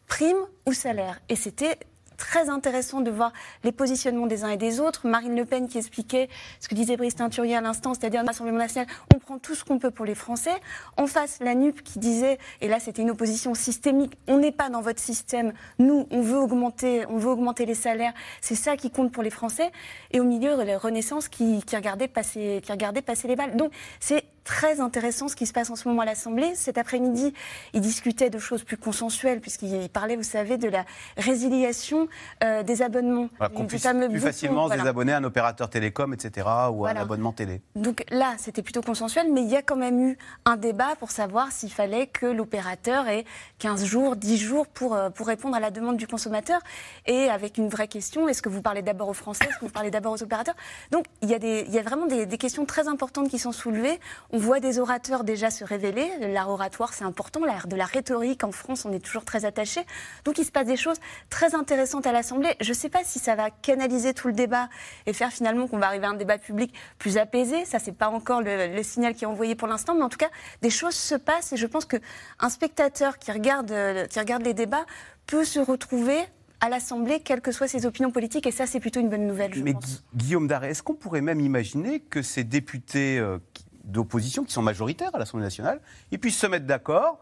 prime 0.06 0.36
ou 0.66 0.72
salaire. 0.72 1.20
Et 1.28 1.36
c'était 1.36 1.78
très 2.16 2.48
intéressant 2.48 3.00
de 3.00 3.10
voir 3.10 3.32
les 3.64 3.72
positionnements 3.72 4.26
des 4.26 4.44
uns 4.44 4.50
et 4.50 4.56
des 4.56 4.80
autres. 4.80 5.06
Marine 5.06 5.36
Le 5.36 5.44
Pen 5.44 5.68
qui 5.68 5.78
expliquait 5.78 6.28
ce 6.60 6.68
que 6.68 6.74
disait 6.74 6.96
Brice 6.96 7.16
Teinturier 7.16 7.56
à 7.56 7.60
l'instant, 7.60 7.94
c'est-à-dire 7.94 8.22
l'Assemblée 8.24 8.52
nationale, 8.52 8.88
on 9.14 9.18
prend 9.18 9.38
tout 9.38 9.54
ce 9.54 9.64
qu'on 9.64 9.78
peut 9.78 9.90
pour 9.90 10.04
les 10.04 10.14
Français. 10.14 10.54
En 10.96 11.06
face, 11.06 11.38
la 11.40 11.54
NUP 11.54 11.82
qui 11.82 11.98
disait, 11.98 12.38
et 12.60 12.68
là 12.68 12.80
c'était 12.80 13.02
une 13.02 13.10
opposition 13.10 13.54
systémique, 13.54 14.16
on 14.28 14.38
n'est 14.38 14.52
pas 14.52 14.68
dans 14.68 14.80
votre 14.80 15.00
système, 15.00 15.52
nous 15.78 16.06
on 16.10 16.20
veut 16.20 16.38
augmenter, 16.38 17.04
on 17.08 17.18
veut 17.18 17.30
augmenter 17.30 17.66
les 17.66 17.74
salaires, 17.74 18.14
c'est 18.40 18.54
ça 18.54 18.76
qui 18.76 18.90
compte 18.90 19.12
pour 19.12 19.22
les 19.22 19.30
Français. 19.30 19.70
Et 20.12 20.20
au 20.20 20.24
milieu, 20.24 20.62
la 20.62 20.78
Renaissance 20.78 21.28
qui, 21.28 21.62
qui 21.64 21.76
regardait 21.76 22.08
passer, 22.08 22.60
qui 22.64 22.72
regardait 22.72 23.02
passer 23.02 23.28
les 23.28 23.36
balles. 23.36 23.56
Donc 23.56 23.72
c'est 24.00 24.24
très 24.44 24.80
intéressant 24.80 25.28
ce 25.28 25.36
qui 25.36 25.46
se 25.46 25.52
passe 25.52 25.70
en 25.70 25.76
ce 25.76 25.88
moment 25.88 26.02
à 26.02 26.04
l'Assemblée. 26.04 26.54
Cet 26.54 26.78
après-midi, 26.78 27.32
ils 27.72 27.80
discutaient 27.80 28.30
de 28.30 28.38
choses 28.38 28.62
plus 28.62 28.76
consensuelles, 28.76 29.40
puisqu'ils 29.40 29.88
parlaient, 29.88 30.16
vous 30.16 30.22
savez, 30.22 30.58
de 30.58 30.68
la 30.68 30.84
résiliation 31.16 32.08
euh, 32.42 32.62
des 32.62 32.82
abonnements. 32.82 33.28
Voilà, 33.38 33.54
qu'on 33.54 33.66
puisse 33.66 33.82
plus 33.82 34.08
bouton, 34.08 34.20
facilement 34.20 34.64
se 34.64 34.68
voilà. 34.68 34.82
désabonner 34.82 35.12
à 35.12 35.18
un 35.18 35.24
opérateur 35.24 35.68
télécom, 35.70 36.12
etc., 36.12 36.46
ou 36.72 36.86
à 36.86 36.90
un 36.90 36.96
abonnement 36.96 37.32
télé. 37.32 37.62
Donc 37.74 38.04
là, 38.10 38.34
c'était 38.38 38.62
plutôt 38.62 38.82
consensuel, 38.82 39.32
mais 39.32 39.42
il 39.42 39.48
y 39.48 39.56
a 39.56 39.62
quand 39.62 39.76
même 39.76 40.00
eu 40.00 40.18
un 40.44 40.56
débat 40.56 40.94
pour 40.98 41.10
savoir 41.10 41.50
s'il 41.50 41.72
fallait 41.72 42.06
que 42.06 42.26
l'opérateur 42.26 43.08
ait 43.08 43.24
15 43.58 43.84
jours, 43.84 44.16
10 44.16 44.36
jours 44.38 44.66
pour, 44.66 44.94
euh, 44.94 45.10
pour 45.10 45.26
répondre 45.26 45.56
à 45.56 45.60
la 45.60 45.70
demande 45.70 45.96
du 45.96 46.06
consommateur. 46.06 46.60
Et 47.06 47.28
avec 47.30 47.58
une 47.58 47.68
vraie 47.68 47.88
question, 47.88 48.28
est-ce 48.28 48.42
que 48.42 48.48
vous 48.48 48.62
parlez 48.62 48.82
d'abord 48.82 49.08
aux 49.08 49.14
Français, 49.14 49.46
est-ce 49.48 49.58
que 49.58 49.64
vous 49.64 49.70
parlez 49.70 49.90
d'abord 49.90 50.12
aux 50.12 50.22
opérateurs? 50.22 50.54
Donc 50.90 51.06
il 51.22 51.30
y, 51.30 51.34
a 51.34 51.38
des, 51.38 51.64
il 51.66 51.74
y 51.74 51.78
a 51.78 51.82
vraiment 51.82 52.06
des, 52.06 52.26
des 52.26 52.38
questions 52.38 52.66
très 52.66 52.88
importantes 52.88 53.28
qui 53.28 53.38
sont 53.38 53.52
soulevées. 53.52 53.98
On 54.34 54.38
voit 54.38 54.58
des 54.58 54.80
orateurs 54.80 55.22
déjà 55.22 55.48
se 55.48 55.62
révéler. 55.62 56.10
L'art 56.20 56.50
oratoire, 56.50 56.92
c'est 56.92 57.04
important. 57.04 57.44
L'art 57.44 57.68
de 57.68 57.76
la 57.76 57.84
rhétorique, 57.84 58.42
en 58.42 58.50
France, 58.50 58.84
on 58.84 58.92
est 58.92 58.98
toujours 58.98 59.24
très 59.24 59.44
attaché. 59.44 59.82
Donc 60.24 60.38
il 60.38 60.44
se 60.44 60.50
passe 60.50 60.66
des 60.66 60.76
choses 60.76 60.96
très 61.30 61.54
intéressantes 61.54 62.04
à 62.08 62.10
l'Assemblée. 62.10 62.56
Je 62.60 62.70
ne 62.70 62.74
sais 62.74 62.88
pas 62.88 63.04
si 63.04 63.20
ça 63.20 63.36
va 63.36 63.50
canaliser 63.50 64.12
tout 64.12 64.26
le 64.26 64.32
débat 64.32 64.68
et 65.06 65.12
faire 65.12 65.30
finalement 65.30 65.68
qu'on 65.68 65.78
va 65.78 65.86
arriver 65.86 66.06
à 66.06 66.10
un 66.10 66.14
débat 66.14 66.38
public 66.38 66.74
plus 66.98 67.16
apaisé. 67.16 67.64
Ça, 67.64 67.78
c'est 67.78 67.92
pas 67.96 68.08
encore 68.08 68.42
le, 68.42 68.74
le 68.74 68.82
signal 68.82 69.14
qui 69.14 69.22
est 69.22 69.28
envoyé 69.28 69.54
pour 69.54 69.68
l'instant, 69.68 69.94
mais 69.94 70.02
en 70.02 70.08
tout 70.08 70.18
cas, 70.18 70.30
des 70.62 70.70
choses 70.70 70.96
se 70.96 71.14
passent 71.14 71.52
et 71.52 71.56
je 71.56 71.66
pense 71.68 71.84
qu'un 71.84 72.48
spectateur 72.50 73.18
qui 73.20 73.30
regarde, 73.30 73.72
qui 74.08 74.18
regarde 74.18 74.42
les 74.42 74.54
débats 74.54 74.84
peut 75.28 75.44
se 75.44 75.60
retrouver 75.60 76.18
à 76.60 76.68
l'Assemblée, 76.70 77.20
quelles 77.20 77.40
que 77.42 77.52
soient 77.52 77.68
ses 77.68 77.86
opinions 77.86 78.10
politiques, 78.10 78.46
et 78.48 78.50
ça, 78.50 78.66
c'est 78.66 78.80
plutôt 78.80 78.98
une 78.98 79.10
bonne 79.10 79.26
nouvelle, 79.28 79.54
je 79.54 79.62
Mais 79.62 79.74
pense. 79.74 80.02
Guillaume 80.16 80.48
Daré, 80.48 80.70
est-ce 80.70 80.82
qu'on 80.82 80.94
pourrait 80.94 81.20
même 81.20 81.40
imaginer 81.40 82.00
que 82.00 82.20
ces 82.22 82.42
députés 82.42 83.18
euh, 83.18 83.38
qui- 83.52 83.64
d'opposition, 83.84 84.44
qui 84.44 84.52
sont 84.52 84.62
majoritaires 84.62 85.14
à 85.14 85.18
l'Assemblée 85.18 85.44
nationale, 85.44 85.80
ils 86.10 86.18
puissent 86.18 86.38
se 86.38 86.46
mettre 86.46 86.66
d'accord 86.66 87.18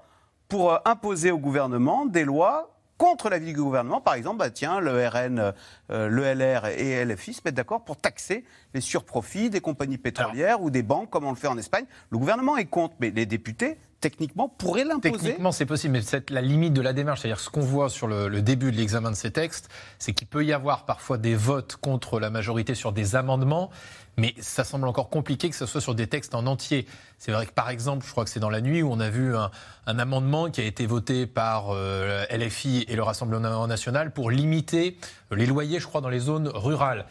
pour 0.49 0.73
euh, 0.73 0.79
imposer 0.85 1.31
au 1.31 1.39
gouvernement 1.39 2.07
des 2.07 2.25
lois 2.25 2.69
contre 2.99 3.29
l'avis 3.31 3.47
du 3.47 3.61
gouvernement 3.61 4.01
Par 4.01 4.15
exemple, 4.15 4.39
bah, 4.39 4.51
tiens, 4.51 4.79
le 4.79 5.09
RN, 5.09 5.53
euh, 5.91 6.09
le 6.09 6.23
LR 6.23 6.67
et 6.67 7.05
LFI 7.05 7.35
se 7.35 7.41
mettent 7.45 7.57
d'accord 7.57 7.83
pour 7.83 7.97
taxer 7.97 8.45
les 8.75 8.81
surprofits 8.81 9.51
des 9.51 9.61
compagnies 9.61 9.99
pétrolières 9.99 10.63
ou 10.63 10.71
des 10.71 10.85
banques, 10.85 11.11
comme 11.11 11.25
on 11.25 11.31
le 11.31 11.37
fait 11.37 11.49
en 11.49 11.59
Espagne. 11.59 11.85
Le 12.11 12.19
gouvernement 12.19 12.57
est 12.57 12.67
contre, 12.67 12.95
mais 13.01 13.11
les 13.11 13.27
députés, 13.27 13.77
techniquement, 14.03 14.49
pourraient 14.49 14.85
l'imposer. 14.85 15.13
Techniquement, 15.13 15.53
c'est 15.53 15.65
possible, 15.65 15.95
mais 15.95 16.03
c'est 16.03 16.29
la 16.29 16.43
limite 16.43 16.75
de 16.75 16.83
la 16.83 16.93
démarche. 16.93 17.21
C'est-à-dire 17.21 17.41
ce 17.41 17.49
qu'on 17.49 17.61
voit 17.61 17.89
sur 17.89 18.09
le, 18.09 18.43
début 18.43 18.73
de 18.73 18.77
l'examen 18.77 19.11
de 19.11 19.17
ces 19.17 19.31
textes, 19.31 19.71
c'est 19.99 20.13
qu'il 20.13 20.27
peut 20.27 20.45
y 20.45 20.53
avoir 20.53 20.85
parfois 20.85 21.17
des 21.17 21.37
votes 21.37 21.77
contre 21.77 22.21
la 22.21 22.29
majorité 22.29 22.75
sur 22.75 22.93
des 22.93 23.17
amendements, 23.17 23.71
mais 24.19 24.35
ça 24.41 24.65
semble 24.65 24.89
encore 24.89 25.09
compliqué 25.09 25.49
que 25.49 25.57
ce 25.57 25.65
soit 25.65 25.81
sur 25.81 25.95
des 25.95 26.09
textes 26.09 26.35
en 26.35 26.47
entier. 26.47 26.87
C'est 27.19 27.33
vrai 27.33 27.47
que 27.47 27.53
par 27.53 27.71
exemple, 27.71 28.05
je 28.05 28.11
crois 28.11 28.25
que 28.25 28.31
c'est 28.31 28.41
dans 28.41 28.51
la 28.51 28.61
nuit 28.61 28.83
où 28.83 28.93
on 28.93 29.01
a 29.01 29.09
vu 29.09 29.37
un, 29.37 29.51
un 29.87 29.99
amendement 29.99 30.51
qui 30.51 30.61
a 30.61 30.65
été 30.65 30.85
voté 30.87 31.27
par 31.27 31.71
euh, 31.71 32.25
LFI 32.31 32.85
et 32.89 32.97
le 32.97 33.03
Rassemblement 33.03 33.67
national 33.67 34.13
pour 34.13 34.31
limiter 34.31 34.99
les 35.31 35.47
loyers, 35.47 35.81
je 35.81 35.87
crois, 35.87 36.01
dans 36.01 36.09
les 36.11 36.19
zones 36.19 36.49
rurales. 36.49 37.07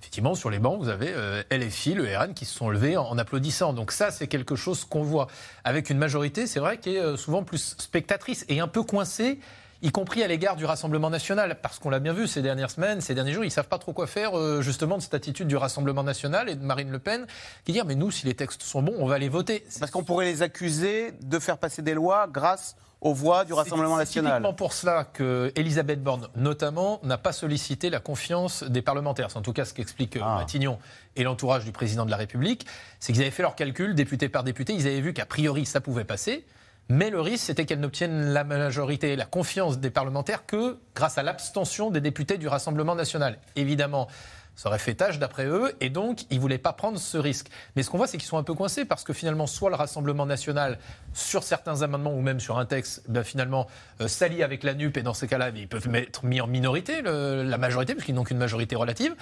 Effectivement, 0.00 0.36
sur 0.36 0.48
les 0.48 0.60
bancs, 0.60 0.78
vous 0.78 0.88
avez 0.88 1.08
euh, 1.10 1.42
LFI, 1.50 1.94
le 1.94 2.16
RN 2.16 2.32
qui 2.32 2.44
se 2.44 2.54
sont 2.54 2.68
levés 2.70 2.96
en, 2.96 3.18
applaudissant. 3.18 3.72
Donc 3.72 3.90
ça, 3.90 4.12
c'est 4.12 4.28
quelque 4.28 4.54
chose 4.54 4.84
qu'on 4.84 5.02
voit 5.02 5.26
avec 5.64 5.90
une 5.90 5.98
majorité, 5.98 6.46
c'est 6.46 6.60
vrai, 6.60 6.78
qui 6.78 6.94
est 6.94 7.00
euh, 7.00 7.16
souvent 7.16 7.42
plus 7.42 7.74
spectatrice 7.78 8.44
et 8.48 8.60
un 8.60 8.68
peu 8.68 8.84
coincée, 8.84 9.40
y 9.82 9.90
compris 9.90 10.22
à 10.22 10.28
l'égard 10.28 10.54
du 10.54 10.64
Rassemblement 10.64 11.10
national. 11.10 11.58
Parce 11.60 11.80
qu'on 11.80 11.90
l'a 11.90 11.98
bien 11.98 12.12
vu 12.12 12.28
ces 12.28 12.42
dernières 12.42 12.70
semaines, 12.70 13.00
ces 13.00 13.16
derniers 13.16 13.32
jours, 13.32 13.44
ils 13.44 13.50
savent 13.50 13.66
pas 13.66 13.78
trop 13.78 13.92
quoi 13.92 14.06
faire 14.06 14.38
euh, 14.38 14.62
justement 14.62 14.98
de 14.98 15.02
cette 15.02 15.14
attitude 15.14 15.48
du 15.48 15.56
Rassemblement 15.56 16.04
national 16.04 16.48
et 16.48 16.54
de 16.54 16.64
Marine 16.64 16.92
Le 16.92 17.00
Pen 17.00 17.26
qui 17.64 17.72
dit 17.72 17.80
mais 17.84 17.96
nous, 17.96 18.12
si 18.12 18.24
les 18.24 18.34
textes 18.34 18.62
sont 18.62 18.82
bons, 18.82 18.94
on 18.98 19.06
va 19.06 19.18
les 19.18 19.28
voter. 19.28 19.66
Parce 19.80 19.90
qu'on 19.90 20.04
pourrait 20.04 20.26
les 20.26 20.42
accuser 20.42 21.12
de 21.22 21.38
faire 21.40 21.58
passer 21.58 21.82
des 21.82 21.94
lois 21.94 22.28
grâce 22.32 22.76
aux 23.00 23.14
voix 23.14 23.44
du 23.44 23.52
Rassemblement 23.52 23.94
C'est 23.94 24.00
national. 24.00 24.32
typiquement 24.32 24.54
pour 24.54 24.72
cela 24.72 25.04
que 25.04 25.52
Elisabeth 25.54 26.02
Borne, 26.02 26.28
notamment, 26.36 26.98
n'a 27.04 27.16
pas 27.18 27.32
sollicité 27.32 27.90
la 27.90 28.00
confiance 28.00 28.64
des 28.64 28.82
parlementaires. 28.82 29.30
C'est 29.30 29.38
en 29.38 29.42
tout 29.42 29.52
cas 29.52 29.64
ce 29.64 29.72
qu'explique 29.74 30.16
euh, 30.16 30.22
Ah. 30.24 30.38
Matignon 30.38 30.78
et 31.16 31.22
l'entourage 31.22 31.64
du 31.64 31.72
président 31.72 32.04
de 32.04 32.10
la 32.10 32.16
République. 32.16 32.66
C'est 32.98 33.12
qu'ils 33.12 33.22
avaient 33.22 33.30
fait 33.30 33.42
leurs 33.42 33.54
calculs, 33.54 33.94
député 33.94 34.28
par 34.28 34.42
député. 34.44 34.72
Ils 34.74 34.86
avaient 34.86 35.00
vu 35.00 35.12
qu'a 35.12 35.26
priori, 35.26 35.64
ça 35.64 35.80
pouvait 35.80 36.04
passer. 36.04 36.44
Mais 36.90 37.10
le 37.10 37.20
risque, 37.20 37.44
c'était 37.44 37.66
qu'elle 37.66 37.80
n'obtienne 37.80 38.32
la 38.32 38.44
majorité, 38.44 39.14
la 39.14 39.26
confiance 39.26 39.78
des 39.78 39.90
parlementaires 39.90 40.46
que 40.46 40.78
grâce 40.94 41.18
à 41.18 41.22
l'abstention 41.22 41.90
des 41.90 42.00
députés 42.00 42.38
du 42.38 42.48
Rassemblement 42.48 42.94
national. 42.94 43.38
Évidemment, 43.56 44.08
Ça 44.58 44.70
aurait 44.70 44.80
fait 44.80 44.94
tâche 44.94 45.20
d'après 45.20 45.46
eux, 45.46 45.72
et 45.80 45.88
donc 45.88 46.22
ils 46.30 46.38
ne 46.38 46.40
voulaient 46.40 46.58
pas 46.58 46.72
prendre 46.72 46.98
ce 46.98 47.16
risque. 47.16 47.46
Mais 47.76 47.84
ce 47.84 47.90
qu'on 47.90 47.96
voit, 47.96 48.08
c'est 48.08 48.18
qu'ils 48.18 48.26
sont 48.26 48.38
un 48.38 48.42
peu 48.42 48.54
coincés 48.54 48.84
parce 48.84 49.04
que 49.04 49.12
finalement, 49.12 49.46
soit 49.46 49.70
le 49.70 49.76
Rassemblement 49.76 50.26
national, 50.26 50.80
sur 51.14 51.44
certains 51.44 51.82
amendements 51.82 52.12
ou 52.12 52.20
même 52.22 52.40
sur 52.40 52.58
un 52.58 52.66
texte, 52.66 53.04
ben, 53.06 53.22
finalement, 53.22 53.68
euh, 54.00 54.08
s'allie 54.08 54.42
avec 54.42 54.64
la 54.64 54.74
NUP, 54.74 54.96
et 54.96 55.02
dans 55.02 55.14
ces 55.14 55.28
cas-là, 55.28 55.50
ils 55.54 55.68
peuvent 55.68 55.88
être 55.94 56.24
mis 56.24 56.40
en 56.40 56.48
minorité, 56.48 57.02
la 57.02 57.56
majorité, 57.56 57.94
puisqu'ils 57.94 58.16
n'ont 58.16 58.24
qu'une 58.24 58.38
majorité 58.38 58.74
relative. 58.74 59.14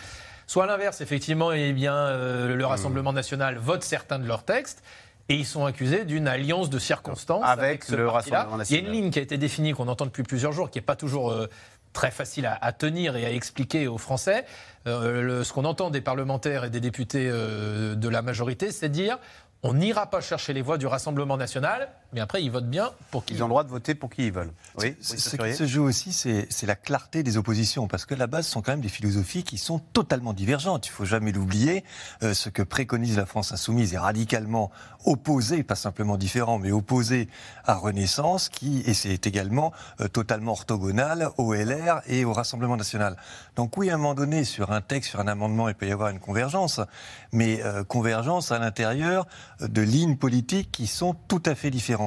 Soit 0.47 0.65
à 0.65 0.67
l'inverse, 0.69 1.03
effectivement, 1.03 1.53
eh 1.53 1.75
bien, 1.75 1.95
euh, 1.95 2.55
le 2.55 2.65
Rassemblement 2.65 3.13
national 3.13 3.59
vote 3.59 3.83
certains 3.83 4.19
de 4.19 4.27
leurs 4.27 4.45
textes. 4.45 4.83
Et 5.29 5.35
ils 5.35 5.45
sont 5.45 5.67
accusés 5.67 6.05
d'une 6.05 6.29
alliance 6.29 6.71
de 6.71 6.79
circonstances 6.79 7.43
avec, 7.45 7.89
le 7.89 8.09
Rassemblement 8.09 8.59
national. 8.59 8.67
Il 8.71 8.85
y 8.85 8.87
a 8.87 8.89
une 8.89 9.03
ligne 9.03 9.11
qui 9.11 9.19
a 9.19 9.23
été 9.23 9.37
définie, 9.39 9.73
qu'on 9.73 9.89
entend 9.89 10.07
depuis 10.07 10.23
plusieurs 10.23 10.53
jours, 10.53 10.71
qui 10.71 10.79
n'est 10.79 10.85
pas 10.85 10.95
toujours 10.95 11.33
euh, 11.33 11.51
très 11.97 12.11
facile 12.11 12.47
à, 12.61 12.73
tenir 12.73 13.17
et 13.17 13.25
à 13.25 13.33
expliquer 13.33 13.89
aux 13.89 13.97
Français. 13.97 14.45
Euh, 14.87 15.43
ce 15.43 15.53
qu'on 15.55 15.65
entend 15.65 15.89
des 15.89 16.03
parlementaires 16.03 16.65
et 16.65 16.71
des 16.71 16.81
députés 16.81 17.27
de 17.27 18.09
la 18.09 18.21
majorité, 18.21 18.71
c'est 18.71 18.91
dire 18.91 19.19
on 19.63 19.73
n'ira 19.73 20.11
pas 20.11 20.21
chercher 20.21 20.53
les 20.53 20.63
voix 20.63 20.77
du 20.77 20.87
Rassemblement 20.87 21.39
national, 21.39 21.89
mais 22.17 22.23
après, 22.23 22.43
ils 22.43 22.51
votent 22.51 22.71
bien 22.71 22.93
pour 23.11 23.27
qui 23.27 23.35
ils 23.35 23.43
ont 23.43 23.47
le 23.47 23.51
droit 23.51 23.63
de 23.63 23.69
voter 23.69 23.95
pour 23.95 24.09
qui 24.09 24.29
ils 24.29 24.33
veulent. 24.33 24.55
Oui, 24.79 24.97
ce 25.03 25.37
qui 25.37 25.55
se 25.55 25.67
joue 25.67 25.83
aussi, 25.83 26.15
c'est 26.15 26.67
la 26.67 26.75
clarté 26.75 27.23
des 27.23 27.37
oppositions, 27.37 27.89
parce 27.89 28.07
que 28.07 28.15
la 28.15 28.27
base 28.27 28.47
sont 28.47 28.63
quand 28.63 28.73
même 28.73 28.81
des 28.81 28.89
philosophies 28.89 29.45
qui 29.45 29.59
sont 29.59 29.81
totalement 29.81 30.33
divergentes. 30.33 30.87
Il 30.87 30.91
faut 30.91 31.05
jamais 31.05 31.31
l'oublier. 31.31 31.85
Euh, 32.23 32.33
ce 32.33 32.49
que 32.49 32.63
préconise 32.63 33.19
la 33.19 33.27
France 33.27 33.53
insoumise 33.53 33.93
est 33.93 33.99
radicalement 33.99 34.71
opposé, 35.05 35.63
pas 35.63 35.75
simplement 35.75 36.17
différent, 36.17 36.59
mais 36.59 36.73
opposé 36.73 37.29
à 37.67 37.75
Renaissance, 37.75 38.49
qui 38.49 38.83
et 38.87 38.95
c'est 38.95 39.27
également 39.27 39.75
euh, 40.01 40.09
totalement 40.09 40.53
orthogonal 40.53 41.29
au 41.37 41.53
LR 41.53 42.01
et 42.07 42.25
au 42.25 42.33
Rassemblement 42.33 42.79
national. 42.79 43.19
Donc 43.57 43.77
oui, 43.77 43.91
à 43.91 43.95
un 43.95 43.99
moment 43.99 44.15
donné, 44.15 44.45
sur 44.45 44.73
un 44.73 44.81
texte, 44.81 45.11
sur 45.11 45.21
un 45.21 45.29
amendement, 45.29 45.69
il 45.69 45.75
peut 45.75 45.87
y 45.87 45.93
avoir 45.93 46.09
une 46.09 46.21
convergence, 46.21 46.81
mais 47.33 47.63
euh, 47.63 47.85
convergence 47.85 48.53
à 48.53 48.59
l'intérieur 48.59 49.27
de 49.61 49.83
lignes 49.83 50.17
politiques 50.17 50.73
qui 50.73 50.87
sont 50.87 51.15
tout 51.29 51.43
à 51.45 51.55
fait 51.55 51.71
différentes. 51.71 52.06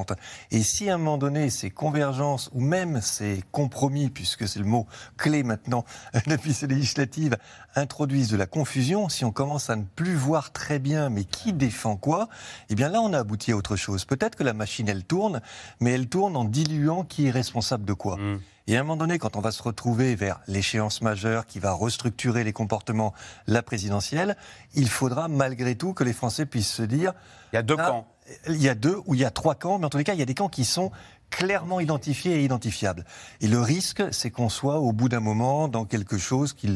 Et 0.51 0.63
si 0.63 0.89
à 0.89 0.95
un 0.95 0.97
moment 0.97 1.17
donné, 1.17 1.49
ces 1.49 1.69
convergences 1.69 2.49
ou 2.53 2.61
même 2.61 3.01
ces 3.01 3.43
compromis, 3.51 4.09
puisque 4.09 4.47
c'est 4.47 4.59
le 4.59 4.65
mot 4.65 4.87
clé 5.17 5.43
maintenant 5.43 5.85
depuis 6.27 6.53
ces 6.53 6.67
législatives, 6.67 7.37
introduisent 7.75 8.29
de 8.29 8.37
la 8.37 8.45
confusion, 8.45 9.09
si 9.09 9.25
on 9.25 9.31
commence 9.31 9.69
à 9.69 9.75
ne 9.75 9.83
plus 9.83 10.15
voir 10.15 10.51
très 10.51 10.79
bien 10.79 11.09
mais 11.09 11.23
qui 11.23 11.53
défend 11.53 11.95
quoi, 11.95 12.29
eh 12.69 12.75
bien 12.75 12.89
là 12.89 13.01
on 13.01 13.13
a 13.13 13.19
abouti 13.19 13.51
à 13.51 13.57
autre 13.57 13.75
chose. 13.75 14.05
Peut-être 14.05 14.35
que 14.35 14.43
la 14.43 14.53
machine 14.53 14.89
elle 14.89 15.03
tourne, 15.03 15.41
mais 15.79 15.91
elle 15.91 16.07
tourne 16.07 16.35
en 16.35 16.45
diluant 16.45 17.03
qui 17.03 17.27
est 17.27 17.31
responsable 17.31 17.85
de 17.85 17.93
quoi. 17.93 18.17
Mmh. 18.17 18.39
Et 18.69 18.77
à 18.77 18.81
un 18.81 18.83
moment 18.83 18.97
donné, 18.97 19.17
quand 19.17 19.35
on 19.35 19.41
va 19.41 19.51
se 19.51 19.63
retrouver 19.63 20.13
vers 20.13 20.41
l'échéance 20.45 21.01
majeure 21.01 21.47
qui 21.47 21.57
va 21.57 21.71
restructurer 21.71 22.43
les 22.43 22.53
comportements, 22.53 23.15
la 23.47 23.63
présidentielle, 23.63 24.37
il 24.75 24.87
faudra 24.89 25.27
malgré 25.27 25.73
tout 25.75 25.93
que 25.93 26.03
les 26.03 26.13
Français 26.13 26.45
puissent 26.45 26.71
se 26.71 26.83
dire... 26.83 27.13
Il 27.51 27.55
y 27.55 27.59
a 27.59 27.63
deux 27.63 27.75
camps. 27.75 28.05
Il 28.47 28.61
y 28.61 28.69
a 28.69 28.75
deux 28.75 28.97
ou 29.05 29.15
il 29.15 29.21
y 29.21 29.25
a 29.25 29.31
trois 29.31 29.55
camps, 29.55 29.79
mais 29.79 29.85
en 29.85 29.89
tous 29.89 29.97
les 29.97 30.03
cas, 30.03 30.13
il 30.13 30.19
y 30.19 30.23
a 30.23 30.25
des 30.25 30.33
camps 30.33 30.49
qui 30.49 30.65
sont 30.65 30.91
clairement 31.29 31.79
identifiés 31.79 32.35
et 32.35 32.43
identifiables. 32.43 33.05
Et 33.41 33.47
le 33.47 33.61
risque, 33.61 34.03
c'est 34.11 34.31
qu'on 34.31 34.49
soit 34.49 34.79
au 34.79 34.91
bout 34.91 35.09
d'un 35.09 35.19
moment 35.19 35.67
dans 35.67 35.85
quelque 35.85 36.17
chose 36.17 36.53
qui, 36.53 36.69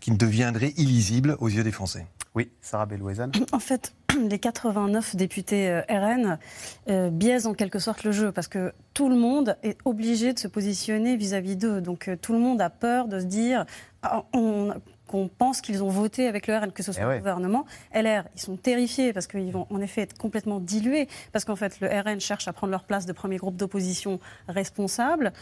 qui 0.00 0.10
deviendrait 0.10 0.72
illisible 0.76 1.36
aux 1.40 1.48
yeux 1.48 1.62
des 1.62 1.72
Français. 1.72 2.06
Oui, 2.34 2.50
Sarah 2.60 2.86
Belouezane. 2.86 3.32
En 3.52 3.58
fait, 3.58 3.92
les 4.28 4.38
89 4.38 5.16
députés 5.16 5.68
euh, 5.68 5.82
RN 5.88 6.38
euh, 6.88 7.10
biaisent 7.10 7.46
en 7.46 7.54
quelque 7.54 7.78
sorte 7.78 8.04
le 8.04 8.12
jeu 8.12 8.30
parce 8.30 8.46
que 8.46 8.72
tout 8.94 9.08
le 9.08 9.16
monde 9.16 9.56
est 9.62 9.78
obligé 9.84 10.32
de 10.32 10.38
se 10.38 10.46
positionner 10.46 11.16
vis-à-vis 11.16 11.56
d'eux. 11.56 11.80
Donc 11.80 12.08
euh, 12.08 12.16
tout 12.16 12.32
le 12.32 12.38
monde 12.38 12.60
a 12.60 12.70
peur 12.70 13.08
de 13.08 13.18
se 13.18 13.24
dire 13.24 13.66
ah, 14.02 14.24
on, 14.32 14.72
qu'on 15.10 15.26
pense 15.26 15.60
qu'ils 15.60 15.82
ont 15.82 15.88
voté 15.88 16.28
avec 16.28 16.46
le 16.46 16.56
RN, 16.56 16.70
que 16.70 16.84
ce 16.84 16.92
soit 16.92 17.02
eh 17.04 17.12
le 17.14 17.18
gouvernement. 17.18 17.66
LR, 17.92 18.22
ils 18.36 18.40
sont 18.40 18.56
terrifiés 18.56 19.12
parce 19.12 19.26
qu'ils 19.26 19.50
vont 19.50 19.66
en 19.68 19.80
effet 19.80 20.02
être 20.02 20.16
complètement 20.16 20.60
dilués, 20.60 21.08
parce 21.32 21.44
qu'en 21.44 21.56
fait, 21.56 21.80
le 21.80 21.88
RN 21.88 22.20
cherche 22.20 22.46
à 22.46 22.52
prendre 22.52 22.70
leur 22.70 22.84
place 22.84 23.06
de 23.06 23.12
premier 23.12 23.36
groupe 23.36 23.56
d'opposition 23.56 24.20
responsable. 24.46 25.32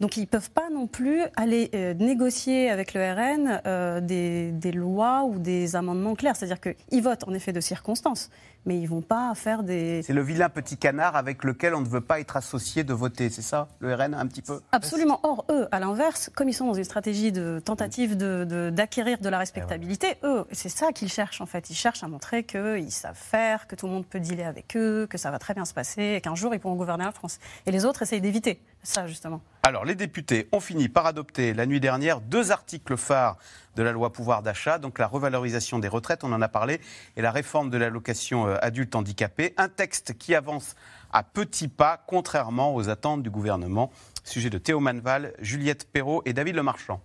Donc, 0.00 0.16
ils 0.16 0.22
ne 0.22 0.26
peuvent 0.26 0.50
pas 0.50 0.70
non 0.70 0.86
plus 0.86 1.20
aller 1.36 1.70
euh, 1.74 1.92
négocier 1.92 2.70
avec 2.70 2.94
le 2.94 3.02
RN 3.02 3.60
euh, 3.66 4.00
des, 4.00 4.50
des, 4.50 4.72
lois 4.72 5.24
ou 5.24 5.38
des 5.38 5.76
amendements 5.76 6.14
clairs. 6.14 6.34
C'est-à-dire 6.34 6.60
qu'ils 6.62 7.02
votent 7.02 7.28
en 7.28 7.34
effet 7.34 7.52
de 7.52 7.60
circonstances, 7.60 8.30
mais 8.68 8.76
ils 8.76 8.82
ne 8.82 8.88
vont 8.88 9.00
pas 9.00 9.34
faire 9.34 9.62
des... 9.62 10.02
C'est 10.02 10.12
le 10.12 10.22
vilain 10.22 10.50
petit 10.50 10.76
canard 10.76 11.16
avec 11.16 11.42
lequel 11.42 11.74
on 11.74 11.80
ne 11.80 11.88
veut 11.88 12.02
pas 12.02 12.20
être 12.20 12.36
associé 12.36 12.84
de 12.84 12.92
voter, 12.92 13.30
c'est 13.30 13.42
ça, 13.42 13.66
le 13.80 13.94
RN, 13.94 14.12
un 14.12 14.26
petit 14.26 14.42
peu? 14.42 14.60
Absolument. 14.72 15.20
Or, 15.22 15.46
eux, 15.50 15.66
à 15.72 15.80
l'inverse, 15.80 16.30
comme 16.34 16.50
ils 16.50 16.54
sont 16.54 16.66
dans 16.66 16.74
une 16.74 16.84
stratégie 16.84 17.32
de 17.32 17.62
tentative 17.64 18.14
d'acquérir 18.16 19.18
de, 19.18 19.24
de, 19.24 19.28
la 19.30 19.38
respectabilité, 19.38 20.16
eux, 20.22 20.44
c'est 20.52 20.68
ça 20.68 20.92
qu'ils 20.92 21.08
cherchent 21.08 21.40
en 21.40 21.46
fait. 21.46 21.70
Ils 21.70 21.74
cherchent 21.74 22.04
à 22.04 22.08
montrer 22.08 22.44
qu'ils 22.44 22.92
savent 22.92 23.16
faire, 23.16 23.66
que 23.66 23.74
tout 23.74 23.86
le 23.86 23.92
monde 23.92 24.06
peut 24.06 24.20
dealer 24.20 24.44
avec 24.44 24.76
eux, 24.76 25.06
que 25.08 25.16
ça 25.16 25.30
va 25.30 25.38
très 25.38 25.54
bien 25.54 25.64
se 25.64 25.72
passer, 25.72 26.16
et 26.16 26.20
qu'un 26.20 26.34
jour 26.34 26.54
ils 26.54 26.60
pourront 26.60 26.76
gouverner 26.76 27.04
la 27.04 27.12
France. 27.12 27.38
Et 27.64 27.70
les 27.70 27.86
autres 27.86 28.02
essayent 28.02 28.20
d'éviter 28.20 28.60
ça, 28.82 29.06
justement. 29.06 29.40
Alors, 29.62 29.84
les 29.84 29.94
députés 29.94 30.48
ont 30.52 30.60
fini 30.60 30.88
par 30.88 31.06
adopter 31.06 31.52
la 31.52 31.66
nuit 31.66 31.80
dernière 31.80 32.20
deux 32.20 32.52
articles 32.52 32.96
phares 32.96 33.36
de 33.78 33.84
la 33.84 33.92
loi 33.92 34.12
pouvoir 34.12 34.42
d'achat, 34.42 34.78
donc 34.78 34.98
la 34.98 35.06
revalorisation 35.06 35.78
des 35.78 35.86
retraites, 35.86 36.24
on 36.24 36.32
en 36.32 36.42
a 36.42 36.48
parlé, 36.48 36.80
et 37.16 37.22
la 37.22 37.30
réforme 37.30 37.70
de 37.70 37.78
l'allocation 37.78 38.48
euh, 38.48 38.56
adulte 38.60 38.96
handicapé. 38.96 39.54
Un 39.56 39.68
texte 39.68 40.18
qui 40.18 40.34
avance 40.34 40.74
à 41.12 41.22
petits 41.22 41.68
pas, 41.68 42.02
contrairement 42.08 42.74
aux 42.74 42.88
attentes 42.88 43.22
du 43.22 43.30
gouvernement. 43.30 43.92
Sujet 44.24 44.50
de 44.50 44.58
Théo 44.58 44.80
Manval, 44.80 45.32
Juliette 45.38 45.88
Perrault 45.90 46.22
et 46.24 46.32
David 46.32 46.56
Lemarchand. 46.56 47.00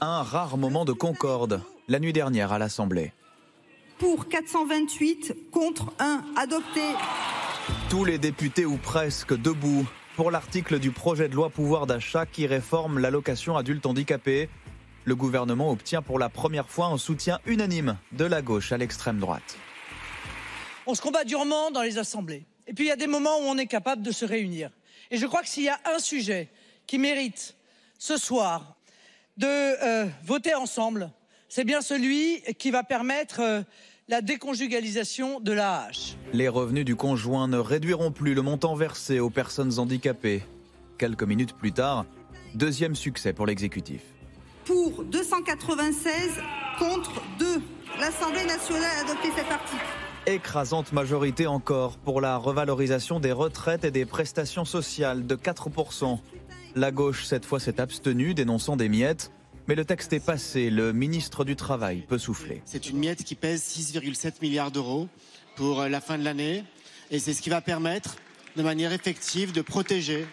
Un 0.00 0.22
rare 0.22 0.58
moment 0.58 0.84
de 0.84 0.92
concorde 0.92 1.62
la 1.88 1.98
nuit 1.98 2.12
dernière 2.12 2.52
à 2.52 2.58
l'Assemblée. 2.58 3.14
Pour 3.98 4.28
428, 4.28 5.50
contre 5.50 5.90
1, 5.98 6.22
adopté. 6.36 6.82
Tous 7.88 8.04
les 8.04 8.18
députés 8.18 8.66
ou 8.66 8.76
presque 8.76 9.34
debout 9.34 9.88
pour 10.18 10.32
l'article 10.32 10.80
du 10.80 10.90
projet 10.90 11.28
de 11.28 11.36
loi 11.36 11.48
pouvoir 11.48 11.86
d'achat 11.86 12.26
qui 12.26 12.48
réforme 12.48 12.98
l'allocation 12.98 13.56
adulte 13.56 13.86
handicapé. 13.86 14.48
Le 15.04 15.14
gouvernement 15.14 15.70
obtient 15.70 16.02
pour 16.02 16.18
la 16.18 16.28
première 16.28 16.68
fois 16.68 16.86
un 16.86 16.98
soutien 16.98 17.38
unanime 17.46 17.96
de 18.10 18.24
la 18.24 18.42
gauche 18.42 18.72
à 18.72 18.78
l'extrême 18.78 19.20
droite. 19.20 19.56
On 20.88 20.96
se 20.96 21.02
combat 21.02 21.22
durement 21.22 21.70
dans 21.70 21.82
les 21.82 21.98
assemblées. 21.98 22.46
Et 22.66 22.74
puis 22.74 22.86
il 22.86 22.88
y 22.88 22.90
a 22.90 22.96
des 22.96 23.06
moments 23.06 23.38
où 23.38 23.42
on 23.42 23.58
est 23.58 23.68
capable 23.68 24.02
de 24.02 24.10
se 24.10 24.24
réunir. 24.24 24.70
Et 25.12 25.18
je 25.18 25.24
crois 25.24 25.42
que 25.42 25.48
s'il 25.48 25.62
y 25.62 25.68
a 25.68 25.78
un 25.84 26.00
sujet 26.00 26.48
qui 26.88 26.98
mérite 26.98 27.54
ce 27.96 28.16
soir 28.16 28.74
de 29.36 29.46
euh, 29.46 30.06
voter 30.24 30.56
ensemble, 30.56 31.12
c'est 31.48 31.62
bien 31.62 31.80
celui 31.80 32.42
qui 32.58 32.72
va 32.72 32.82
permettre 32.82 33.38
euh, 33.40 33.62
la 34.08 34.22
déconjugalisation 34.22 35.38
de 35.38 35.52
l'AH. 35.52 36.16
Les 36.32 36.48
revenus 36.48 36.86
du 36.86 36.96
conjoint 36.96 37.46
ne 37.46 37.58
réduiront 37.58 38.10
plus 38.10 38.32
le 38.32 38.40
montant 38.40 38.74
versé 38.74 39.20
aux 39.20 39.28
personnes 39.28 39.78
handicapées. 39.78 40.42
Quelques 40.96 41.24
minutes 41.24 41.52
plus 41.52 41.72
tard, 41.72 42.06
deuxième 42.54 42.94
succès 42.94 43.34
pour 43.34 43.44
l'exécutif. 43.44 44.00
Pour 44.64 45.04
296 45.04 46.40
contre 46.78 47.20
2, 47.38 47.60
l'Assemblée 48.00 48.46
nationale 48.46 48.90
a 48.96 49.00
adopté 49.04 49.28
cet 49.36 49.50
article. 49.52 49.84
Écrasante 50.26 50.92
majorité 50.92 51.46
encore 51.46 51.98
pour 51.98 52.22
la 52.22 52.38
revalorisation 52.38 53.20
des 53.20 53.32
retraites 53.32 53.84
et 53.84 53.90
des 53.90 54.06
prestations 54.06 54.64
sociales 54.64 55.26
de 55.26 55.36
4%. 55.36 56.18
La 56.74 56.90
gauche, 56.92 57.24
cette 57.24 57.44
fois, 57.44 57.60
s'est 57.60 57.80
abstenue, 57.80 58.32
dénonçant 58.32 58.76
des 58.76 58.88
miettes. 58.88 59.32
Mais 59.68 59.74
le 59.74 59.84
texte 59.84 60.14
est 60.14 60.24
passé, 60.24 60.70
le 60.70 60.94
ministre 60.94 61.44
du 61.44 61.54
Travail 61.54 62.06
peut 62.08 62.16
souffler. 62.16 62.62
C'est 62.64 62.88
une 62.88 62.98
miette 62.98 63.22
qui 63.22 63.34
pèse 63.34 63.62
6,7 63.62 64.40
milliards 64.40 64.70
d'euros 64.70 65.08
pour 65.56 65.82
la 65.82 66.00
fin 66.00 66.16
de 66.16 66.24
l'année. 66.24 66.64
Et 67.10 67.18
c'est 67.18 67.34
ce 67.34 67.42
qui 67.42 67.50
va 67.50 67.60
permettre, 67.60 68.16
de 68.56 68.62
manière 68.62 68.94
effective, 68.94 69.52
de 69.52 69.60
protéger, 69.60 70.26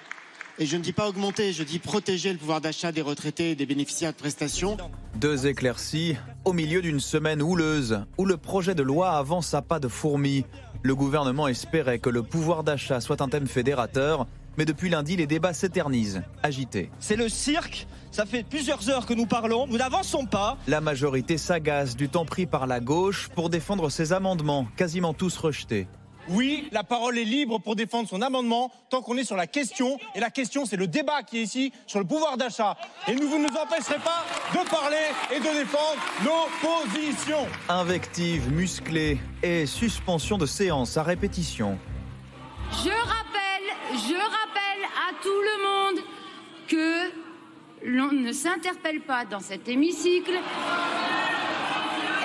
et 0.58 0.66
je 0.66 0.78
ne 0.78 0.82
dis 0.82 0.94
pas 0.94 1.10
augmenter, 1.10 1.52
je 1.52 1.64
dis 1.64 1.80
protéger 1.80 2.32
le 2.32 2.40
pouvoir 2.40 2.62
d'achat 2.62 2.94
des 2.94 3.02
retraités 3.02 3.52
et 3.52 3.56
des 3.56 3.66
bénéficiaires 3.66 4.14
de 4.14 4.18
prestations. 4.18 4.78
Deux 5.16 5.48
éclaircies 5.48 6.16
au 6.46 6.54
milieu 6.54 6.82
d'une 6.82 7.02
semaine 7.02 7.42
houleuse 7.42 8.06
où 8.18 8.24
le 8.24 8.38
projet 8.38 8.74
de 8.74 8.84
loi 8.84 9.18
avance 9.18 9.54
à 9.54 9.62
pas 9.62 9.80
de 9.80 9.90
fourmi. 9.90 10.46
Le 10.82 10.96
gouvernement 10.96 11.50
espérait 11.50 12.00
que 12.00 12.10
le 12.10 12.24
pouvoir 12.24 12.64
d'achat 12.64 13.02
soit 13.02 13.22
un 13.22 13.28
thème 13.28 13.48
fédérateur 13.48 14.28
mais 14.58 14.66
depuis 14.66 14.90
lundi, 14.90 15.16
les 15.16 15.28
débats 15.28 15.54
s'éternisent, 15.54 16.22
agités. 16.44 16.90
C'est 17.00 17.16
le 17.16 17.30
cirque, 17.30 17.88
ça 18.16 18.26
fait 18.26 18.44
plusieurs 18.44 18.90
heures 18.90 19.06
que 19.06 19.14
nous 19.14 19.26
parlons, 19.26 19.68
nous 19.68 19.78
n'avançons 19.78 20.26
pas. 20.26 20.58
La 20.68 20.80
majorité 20.80 21.38
s'agace 21.38 21.98
du 21.98 22.08
temps 22.08 22.24
pris 22.24 22.46
par 22.46 22.66
la 22.66 22.80
gauche 22.80 23.28
pour 23.36 23.50
défendre 23.50 23.90
ses 23.90 24.14
amendements, 24.14 24.68
quasiment 24.78 25.14
tous 25.14 25.36
rejetés. 25.36 25.86
Oui, 26.30 26.70
la 26.72 26.86
parole 26.86 27.18
est 27.18 27.26
libre 27.26 27.60
pour 27.60 27.76
défendre 27.76 28.08
son 28.08 28.22
amendement 28.22 28.72
tant 28.90 29.02
qu'on 29.02 29.18
est 29.18 29.26
sur 29.26 29.36
la 29.36 29.48
question. 29.48 29.98
Et 30.16 30.22
la 30.22 30.30
question, 30.30 30.66
c'est 30.66 30.78
le 30.78 30.88
débat 30.88 31.24
qui 31.24 31.40
est 31.40 31.44
ici 31.44 31.74
sur 31.88 32.00
le 32.00 32.06
pouvoir 32.06 32.38
d'achat. 32.38 32.78
Et 33.10 33.16
nous, 33.16 33.28
vous 33.28 33.38
ne 33.38 33.50
nous 33.50 33.58
empêcherez 33.58 34.00
pas 34.00 34.24
de 34.54 34.70
parler 34.70 35.08
et 35.36 35.40
de 35.40 35.60
défendre 35.60 36.02
nos 36.24 36.48
positions. 36.66 37.46
Invective 37.68 38.50
musclée 38.50 39.20
et 39.44 39.66
suspension 39.66 40.38
de 40.38 40.46
séance 40.46 40.96
à 40.96 41.04
répétition. 41.04 41.78
Je 42.72 42.90
rappelle, 42.90 43.68
je 43.92 44.16
rappelle 44.16 44.86
à 44.96 45.22
tout 45.22 45.28
le 45.28 45.64
monde 45.68 46.04
que 46.70 47.25
l'on 47.86 48.12
ne 48.12 48.32
s'interpelle 48.32 49.02
pas 49.02 49.26
dans 49.26 49.40
cet 49.40 49.68
hémicycle. 49.68 50.40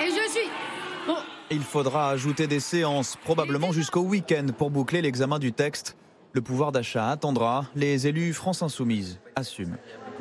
Et 0.01 0.09
je 0.09 0.31
suis. 0.31 0.49
Il 1.51 1.61
faudra 1.61 2.09
ajouter 2.09 2.47
des 2.47 2.59
séances, 2.59 3.17
probablement 3.17 3.71
jusqu'au 3.71 4.01
week-end, 4.01 4.47
pour 4.57 4.71
boucler 4.71 5.01
l'examen 5.01 5.37
du 5.37 5.53
texte. 5.53 5.97
Le 6.33 6.41
pouvoir 6.41 6.71
d'achat 6.71 7.09
attendra. 7.09 7.65
Les 7.75 8.07
élus 8.07 8.33
France 8.33 8.63
Insoumise 8.63 9.19
assument. 9.35 9.77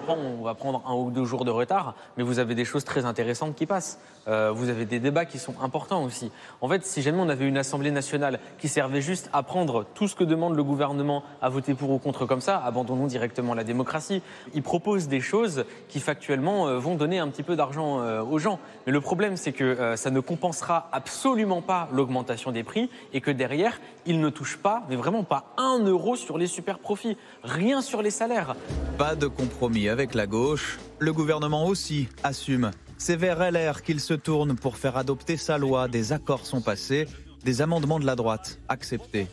On 0.09 0.43
va 0.43 0.55
prendre 0.55 0.83
un 0.87 0.95
ou 0.95 1.11
deux 1.11 1.25
jours 1.25 1.45
de 1.45 1.51
retard, 1.51 1.95
mais 2.17 2.23
vous 2.23 2.39
avez 2.39 2.55
des 2.55 2.65
choses 2.65 2.85
très 2.85 3.05
intéressantes 3.05 3.55
qui 3.55 3.67
passent. 3.67 4.01
Euh, 4.29 4.51
vous 4.53 4.69
avez 4.69 4.85
des 4.85 4.99
débats 4.99 5.25
qui 5.25 5.39
sont 5.39 5.55
importants 5.63 6.05
aussi. 6.05 6.31
En 6.61 6.69
fait, 6.69 6.85
si 6.85 7.03
jamais 7.03 7.19
on 7.21 7.29
avait 7.29 7.47
une 7.47 7.59
Assemblée 7.59 7.91
nationale 7.91 8.41
qui 8.59 8.69
servait 8.69 9.01
juste 9.01 9.31
à 9.33 9.43
prendre 9.43 9.85
tout 9.95 10.09
ce 10.09 10.15
que 10.15 10.25
demande 10.25 10.57
le 10.57 10.65
gouvernement 10.65 11.23
à 11.43 11.49
voter 11.49 11.75
pour 11.75 11.91
ou 11.91 11.99
contre 11.99 12.27
comme 12.27 12.41
ça, 12.41 12.59
abandonnons 12.59 13.07
directement 13.07 13.55
la 13.55 13.65
démocratie. 13.65 14.23
Ils 14.55 14.63
proposent 14.63 15.09
des 15.09 15.21
choses 15.21 15.65
qui 15.89 16.01
factuellement 16.01 16.67
euh, 16.67 16.79
vont 16.79 16.95
donner 16.95 17.19
un 17.19 17.29
petit 17.29 17.43
peu 17.43 17.57
d'argent 17.57 18.01
euh, 18.01 18.23
aux 18.23 18.39
gens. 18.39 18.59
Mais 18.87 18.93
le 18.93 19.01
problème, 19.01 19.37
c'est 19.37 19.53
que 19.53 19.95
ça 19.97 20.11
ne 20.11 20.21
compensera 20.21 20.89
absolument 20.93 21.63
pas 21.63 21.89
l'augmentation 21.93 22.53
des 22.53 22.63
prix 22.63 22.91
et 23.13 23.21
que 23.21 23.31
derrière, 23.31 23.81
ils 24.11 24.21
ne 24.21 24.29
touchent 24.29 24.57
pas, 24.57 24.83
mais 24.89 24.97
vraiment 24.97 25.23
pas 25.23 25.55
un 25.57 25.79
euro 25.85 26.17
sur 26.17 26.37
les 26.37 26.49
super 26.49 26.81
profits, 26.81 27.17
rien 27.45 27.81
sur 27.81 28.03
les 28.03 28.11
salaires. 28.11 28.57
Pas 28.99 29.15
de 29.15 29.29
compromis 29.29 29.89
avec 29.89 30.15
la 30.15 30.27
gauche. 30.27 30.81
Le 30.99 31.13
gouvernement 31.13 31.67
aussi 31.67 32.09
assume. 32.25 32.73
C'est 32.99 33.15
vers 33.15 33.39
LR 33.39 33.83
qu'il 33.83 34.01
se 34.01 34.15
tourne 34.15 34.57
pour 34.57 34.77
faire 34.77 34.97
adopter 34.97 35.37
sa 35.37 35.59
loi. 35.59 35.87
Des 35.87 36.13
accords 36.13 36.45
sont 36.45 36.61
passés, 36.61 37.07
des 37.45 37.63
amendements 37.63 38.01
de 38.01 38.05
la 38.05 38.17
droite 38.17 38.59
acceptés. 38.69 39.29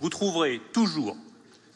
vous 0.00 0.10
trouverez 0.10 0.60
toujours 0.72 1.16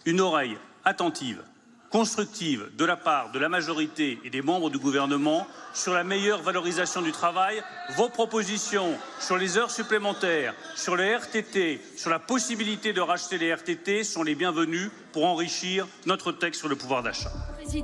une 0.04 0.20
oreille 0.20 0.58
attentive, 0.84 1.44
constructive 1.90 2.70
de 2.76 2.84
la 2.84 2.96
part 2.96 3.32
de 3.32 3.38
la 3.38 3.48
majorité 3.48 4.18
et 4.24 4.30
des 4.30 4.42
membres 4.42 4.70
du 4.70 4.78
gouvernement 4.78 5.46
sur 5.72 5.94
la 5.94 6.04
meilleure 6.04 6.42
valorisation 6.42 7.02
du 7.02 7.12
travail. 7.12 7.62
Vos 7.96 8.08
propositions 8.08 8.94
sur 9.20 9.38
les 9.38 9.56
heures 9.56 9.70
supplémentaires, 9.70 10.54
sur 10.74 10.96
les 10.96 11.14
RTT, 11.14 11.80
sur 11.96 12.10
la 12.10 12.18
possibilité 12.18 12.92
de 12.92 13.00
racheter 13.00 13.38
les 13.38 13.54
RTT 13.54 14.04
sont 14.04 14.22
les 14.22 14.34
bienvenues 14.34 14.90
pour 15.12 15.26
enrichir 15.26 15.86
notre 16.06 16.32
texte 16.32 16.60
sur 16.60 16.68
le 16.68 16.76
pouvoir 16.76 17.02
d'achat. 17.02 17.30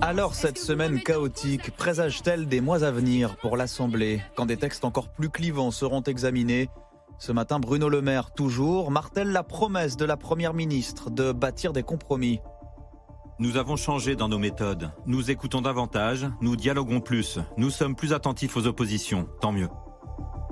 Alors 0.00 0.34
cette 0.34 0.58
semaine 0.58 1.02
chaotique 1.02 1.70
présage-t-elle 1.76 2.46
des 2.46 2.60
mois 2.60 2.84
à 2.84 2.90
venir 2.90 3.36
pour 3.36 3.56
l'Assemblée, 3.56 4.22
quand 4.36 4.46
des 4.46 4.56
textes 4.56 4.84
encore 4.84 5.08
plus 5.08 5.30
clivants 5.30 5.70
seront 5.70 6.02
examinés? 6.02 6.68
Ce 7.18 7.32
matin, 7.32 7.60
Bruno 7.60 7.88
Le 7.88 8.02
Maire, 8.02 8.32
toujours, 8.32 8.90
martèle 8.90 9.30
la 9.30 9.44
promesse 9.44 9.96
de 9.96 10.04
la 10.04 10.16
Première 10.16 10.52
ministre 10.52 11.10
de 11.10 11.30
bâtir 11.30 11.72
des 11.72 11.84
compromis. 11.84 12.40
Nous 13.40 13.56
avons 13.56 13.74
changé 13.74 14.14
dans 14.14 14.28
nos 14.28 14.38
méthodes. 14.38 14.92
Nous 15.06 15.32
écoutons 15.32 15.60
davantage, 15.60 16.24
nous 16.40 16.54
dialoguons 16.54 17.00
plus, 17.00 17.40
nous 17.56 17.70
sommes 17.70 17.96
plus 17.96 18.12
attentifs 18.12 18.56
aux 18.56 18.68
oppositions, 18.68 19.26
tant 19.40 19.50
mieux. 19.50 19.66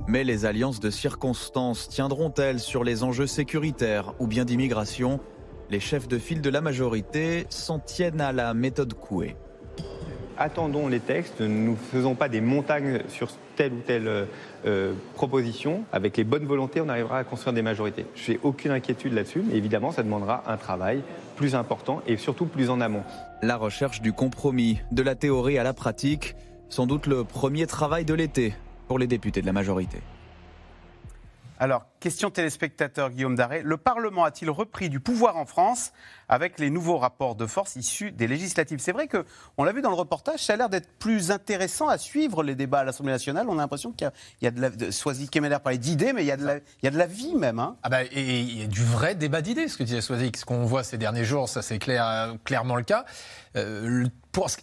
Mais 0.08 0.24
les 0.24 0.46
alliances 0.46 0.80
de 0.80 0.90
circonstances 0.90 1.88
tiendront-elles 1.88 2.58
sur 2.58 2.82
les 2.82 3.04
enjeux 3.04 3.28
sécuritaires 3.28 4.14
ou 4.18 4.26
bien 4.26 4.44
d'immigration? 4.44 5.20
Les 5.70 5.78
chefs 5.78 6.08
de 6.08 6.18
file 6.18 6.40
de 6.40 6.50
la 6.50 6.60
majorité 6.60 7.46
s'en 7.50 7.78
tiennent 7.78 8.20
à 8.20 8.32
la 8.32 8.52
méthode 8.52 8.94
Coué. 8.94 9.36
attendons 10.36 10.88
les 10.88 10.98
textes, 10.98 11.40
ne 11.40 11.46
nous 11.46 11.76
faisons 11.76 12.16
pas 12.16 12.28
des 12.28 12.40
montagnes 12.40 13.02
sur 13.06 13.28
telle 13.54 13.74
ou 13.74 13.80
telle 13.86 14.26
euh, 14.66 14.92
proposition. 15.14 15.84
Avec 15.92 16.16
les 16.16 16.24
bonnes 16.24 16.46
volontés, 16.46 16.80
on 16.80 16.88
arrivera 16.88 17.18
à 17.18 17.24
construire 17.24 17.54
des 17.54 17.62
majorités. 17.62 18.06
Je 18.16 18.32
n'ai 18.32 18.40
aucune 18.42 18.72
inquiétude 18.72 19.12
là-dessus, 19.12 19.44
mais 19.46 19.56
évidemment, 19.56 19.92
ça 19.92 20.02
demandera 20.02 20.42
un 20.48 20.56
travail 20.56 21.02
plus 21.32 21.54
important 21.54 22.02
et 22.06 22.16
surtout 22.16 22.46
plus 22.46 22.70
en 22.70 22.80
amont. 22.80 23.02
La 23.42 23.56
recherche 23.56 24.00
du 24.00 24.12
compromis, 24.12 24.80
de 24.92 25.02
la 25.02 25.14
théorie 25.14 25.58
à 25.58 25.62
la 25.62 25.72
pratique, 25.72 26.36
sans 26.68 26.86
doute 26.86 27.06
le 27.06 27.24
premier 27.24 27.66
travail 27.66 28.04
de 28.04 28.14
l'été 28.14 28.54
pour 28.88 28.98
les 28.98 29.06
députés 29.06 29.40
de 29.40 29.46
la 29.46 29.52
majorité. 29.52 29.98
Alors, 31.62 31.86
question 32.00 32.28
téléspectateur 32.28 33.10
Guillaume 33.10 33.36
Daré. 33.36 33.62
Le 33.62 33.76
Parlement 33.76 34.24
a-t-il 34.24 34.50
repris 34.50 34.90
du 34.90 34.98
pouvoir 34.98 35.36
en 35.36 35.46
France 35.46 35.92
avec 36.28 36.58
les 36.58 36.70
nouveaux 36.70 36.98
rapports 36.98 37.36
de 37.36 37.46
force 37.46 37.76
issus 37.76 38.10
des 38.10 38.26
législatives? 38.26 38.80
C'est 38.80 38.90
vrai 38.90 39.06
que 39.06 39.24
on 39.58 39.62
l'a 39.62 39.70
vu 39.70 39.80
dans 39.80 39.90
le 39.90 39.94
reportage, 39.94 40.40
ça 40.40 40.54
a 40.54 40.56
l'air 40.56 40.68
d'être 40.68 40.88
plus 40.98 41.30
intéressant 41.30 41.86
à 41.86 41.98
suivre 41.98 42.42
les 42.42 42.56
débats 42.56 42.80
à 42.80 42.84
l'Assemblée 42.84 43.12
nationale. 43.12 43.46
On 43.48 43.60
a 43.60 43.62
l'impression 43.62 43.92
qu'il 43.92 44.10
y 44.40 44.46
a, 44.48 44.50
de 44.50 44.60
la. 44.60 44.90
Soisy 44.90 45.28
d'idées, 45.78 46.12
mais 46.12 46.24
il 46.24 46.26
y, 46.26 46.32
a 46.32 46.36
de 46.36 46.44
la, 46.44 46.56
il 46.56 46.82
y 46.82 46.88
a 46.88 46.90
de 46.90 46.98
la 46.98 47.06
vie 47.06 47.36
même. 47.36 47.60
hein. 47.60 47.76
Ah 47.84 47.90
bah, 47.90 48.02
et 48.02 48.40
il 48.40 48.58
y 48.58 48.64
a 48.64 48.66
du 48.66 48.82
vrai 48.82 49.14
débat 49.14 49.40
d'idées, 49.40 49.68
ce 49.68 49.76
que 49.76 49.84
disait 49.84 50.00
Swazik. 50.00 50.38
Ce 50.38 50.44
qu'on 50.44 50.64
voit 50.64 50.82
ces 50.82 50.98
derniers 50.98 51.24
jours, 51.24 51.48
ça 51.48 51.62
c'est 51.62 51.78
clair, 51.78 52.34
clairement 52.42 52.74
le 52.74 52.82
cas. 52.82 53.04
Euh, 53.54 54.08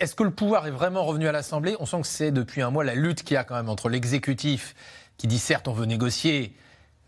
Est-ce 0.02 0.16
que 0.16 0.24
le 0.24 0.32
pouvoir 0.32 0.68
est 0.68 0.72
vraiment 0.72 1.06
revenu 1.06 1.30
à 1.30 1.32
l'Assemblée? 1.32 1.78
On 1.80 1.86
sent 1.86 2.02
que 2.02 2.08
c'est 2.08 2.32
depuis 2.32 2.62
un 2.62 2.72
mois 2.72 2.84
la 2.84 2.96
lutte 2.96 3.24
qu'il 3.24 3.36
y 3.36 3.38
a 3.38 3.46
quand 3.46 3.56
même 3.56 3.70
entre 3.70 3.88
l'exécutif, 3.88 4.76
qui 5.16 5.28
dit 5.28 5.40
certes 5.40 5.70
on 5.70 5.74
veut 5.74 5.86
négocier, 5.86 6.58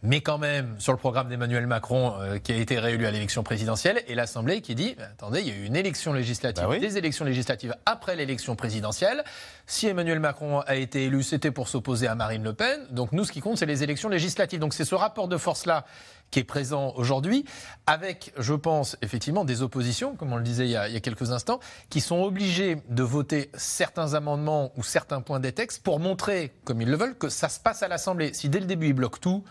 mais 0.03 0.21
quand 0.21 0.37
même 0.37 0.75
sur 0.79 0.91
le 0.91 0.97
programme 0.97 1.27
d'Emmanuel 1.27 1.67
Macron 1.67 2.15
euh, 2.19 2.39
qui 2.39 2.51
a 2.51 2.55
été 2.55 2.79
réélu 2.79 3.05
à 3.05 3.11
l'élection 3.11 3.43
présidentielle, 3.43 4.01
et 4.07 4.15
l'Assemblée 4.15 4.61
qui 4.61 4.75
dit 4.75 4.95
attendez, 4.99 5.41
il 5.41 5.47
y 5.47 5.51
a 5.51 5.55
eu 5.55 5.65
une 5.65 5.75
élection 5.75 6.13
législative, 6.13 6.67
des 6.79 6.97
élections 6.97 7.25
législatives 7.25 7.75
après 7.85 8.15
l'élection 8.15 8.55
présidentielle. 8.55 9.23
Si 9.67 9.87
Emmanuel 9.87 10.19
Macron 10.19 10.59
a 10.61 10.75
été 10.75 11.05
élu, 11.05 11.23
c'était 11.23 11.51
pour 11.51 11.67
s'opposer 11.67 12.07
à 12.07 12.15
Marine 12.15 12.43
Le 12.43 12.53
Pen. 12.53 12.79
Donc 12.89 13.11
nous, 13.11 13.23
ce 13.23 13.31
qui 13.31 13.39
compte, 13.39 13.57
c'est 13.57 13.65
les 13.65 13.83
élections 13.83 14.09
législatives. 14.09 14.59
Donc 14.59 14.73
c'est 14.73 14.85
ce 14.85 14.95
rapport 14.95 15.27
de 15.27 15.37
force-là 15.37 15.85
qui 16.31 16.39
est 16.39 16.43
présent 16.45 16.93
aujourd'hui, 16.95 17.45
avec, 17.85 18.33
je 18.37 18.53
pense, 18.53 18.97
effectivement, 19.01 19.43
des 19.43 19.61
oppositions, 19.61 20.15
comme 20.15 20.31
on 20.31 20.37
le 20.37 20.43
disait 20.43 20.65
il 20.65 20.71
y 20.71 20.77
a, 20.77 20.87
il 20.87 20.93
y 20.93 20.97
a 20.97 21.01
quelques 21.01 21.31
instants, 21.31 21.59
qui 21.89 21.99
sont 21.99 22.21
obligées 22.23 22.77
de 22.87 23.03
voter 23.03 23.51
certains 23.53 24.13
amendements 24.13 24.71
ou 24.77 24.83
certains 24.83 25.21
points 25.21 25.41
des 25.41 25.51
textes 25.51 25.83
pour 25.83 25.99
montrer, 25.99 26.53
comme 26.63 26.81
ils 26.81 26.89
le 26.89 26.95
veulent, 26.95 27.17
que 27.17 27.27
ça 27.27 27.49
se 27.49 27.59
passe 27.59 27.83
à 27.83 27.89
l'Assemblée. 27.89 28.33
Si 28.33 28.47
dès 28.47 28.61
le 28.61 28.65
début 28.65 28.87
ils 28.87 28.93
bloquent 28.93 29.19
tout, 29.19 29.43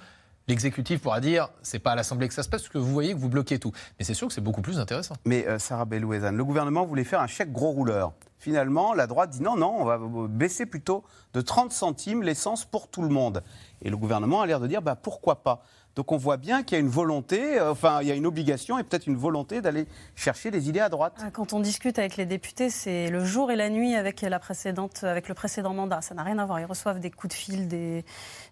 l'exécutif 0.51 1.01
pourra 1.01 1.21
dire 1.21 1.49
c'est 1.63 1.79
pas 1.79 1.93
à 1.93 1.95
l'Assemblée 1.95 2.29
que 2.29 2.35
ça 2.35 2.43
se 2.43 2.49
passe, 2.49 2.63
parce 2.63 2.73
que 2.73 2.79
vous 2.79 2.93
voyez 2.93 3.15
que 3.15 3.19
vous 3.19 3.29
bloquez 3.29 3.59
tout. 3.59 3.73
Mais 3.99 4.05
c'est 4.05 4.15
sûr 4.15 4.29
que 4.29 4.35
c'est 4.35 4.41
beaucoup 4.41 4.63
plus 4.63 4.79
intéressant. 4.79 5.15
Mais 5.25 5.47
euh, 5.47 5.59
Sarah 5.59 5.85
Bellouezan, 5.87 6.33
le 6.33 6.45
gouvernement 6.45 6.85
voulait 6.85 7.05
faire 7.05 7.21
un 7.21 7.27
chèque 7.27 7.53
gros 7.53 7.71
rouleur. 7.71 8.13
Finalement, 8.39 8.95
la 8.95 9.07
droite 9.07 9.31
dit 9.31 9.43
non, 9.43 9.57
non, 9.57 9.77
on 9.79 9.85
va 9.85 9.99
baisser 10.29 10.67
plutôt 10.67 11.05
de 11.35 11.41
30 11.41 11.73
centimes 11.73 12.23
l'essence 12.23 12.65
pour 12.65 12.89
tout 12.89 13.03
le 13.03 13.09
monde. 13.09 13.43
Et 13.83 13.91
le 13.91 13.97
gouvernement 13.97 14.41
a 14.43 14.47
l'air 14.47 14.61
de 14.61 14.67
dire 14.67 14.83
bah, 14.83 14.97
pourquoi 14.97 15.43
pas? 15.43 15.63
Donc 15.97 16.13
on 16.13 16.17
voit 16.17 16.37
bien 16.37 16.63
qu'il 16.63 16.77
y 16.77 16.81
a 16.81 16.81
une 16.81 16.89
volonté, 16.91 17.59
euh, 17.59 17.73
enfin 17.73 18.01
il 18.03 18.09
y 18.09 18.13
a 18.13 18.15
une 18.15 18.27
obligation 18.27 18.79
et 18.79 18.85
peut-être 18.85 19.07
une 19.07 19.17
volonté 19.17 19.61
d'aller 19.61 19.87
chercher 20.15 20.51
des 20.51 20.69
idées 20.69 20.81
à 20.81 20.89
droite. 20.89 21.15
Ah, 21.21 21.31
Quand 21.33 21.53
on 21.53 21.61
discute 21.61 21.99
avec 21.99 22.17
les 22.17 22.27
députés, 22.27 22.71
c'est 22.71 23.11
le 23.11 23.25
jour 23.25 23.51
et 23.51 23.57
la 23.57 23.71
nuit 23.71 23.95
avec, 23.95 24.21
la 24.21 24.39
précédente, 24.39 25.03
avec 25.03 25.29
le 25.29 25.35
précédent 25.35 25.75
mandat. 25.75 26.01
Ça 26.01 26.15
n'a 26.15 26.23
rien 26.23 26.39
à 26.39 26.47
voir. 26.47 26.61
Ils 26.61 26.67
reçoivent 26.67 27.01
des 27.01 27.11
coups 27.11 27.35
de 27.35 27.39
fil 27.39 27.69
des, 27.69 28.05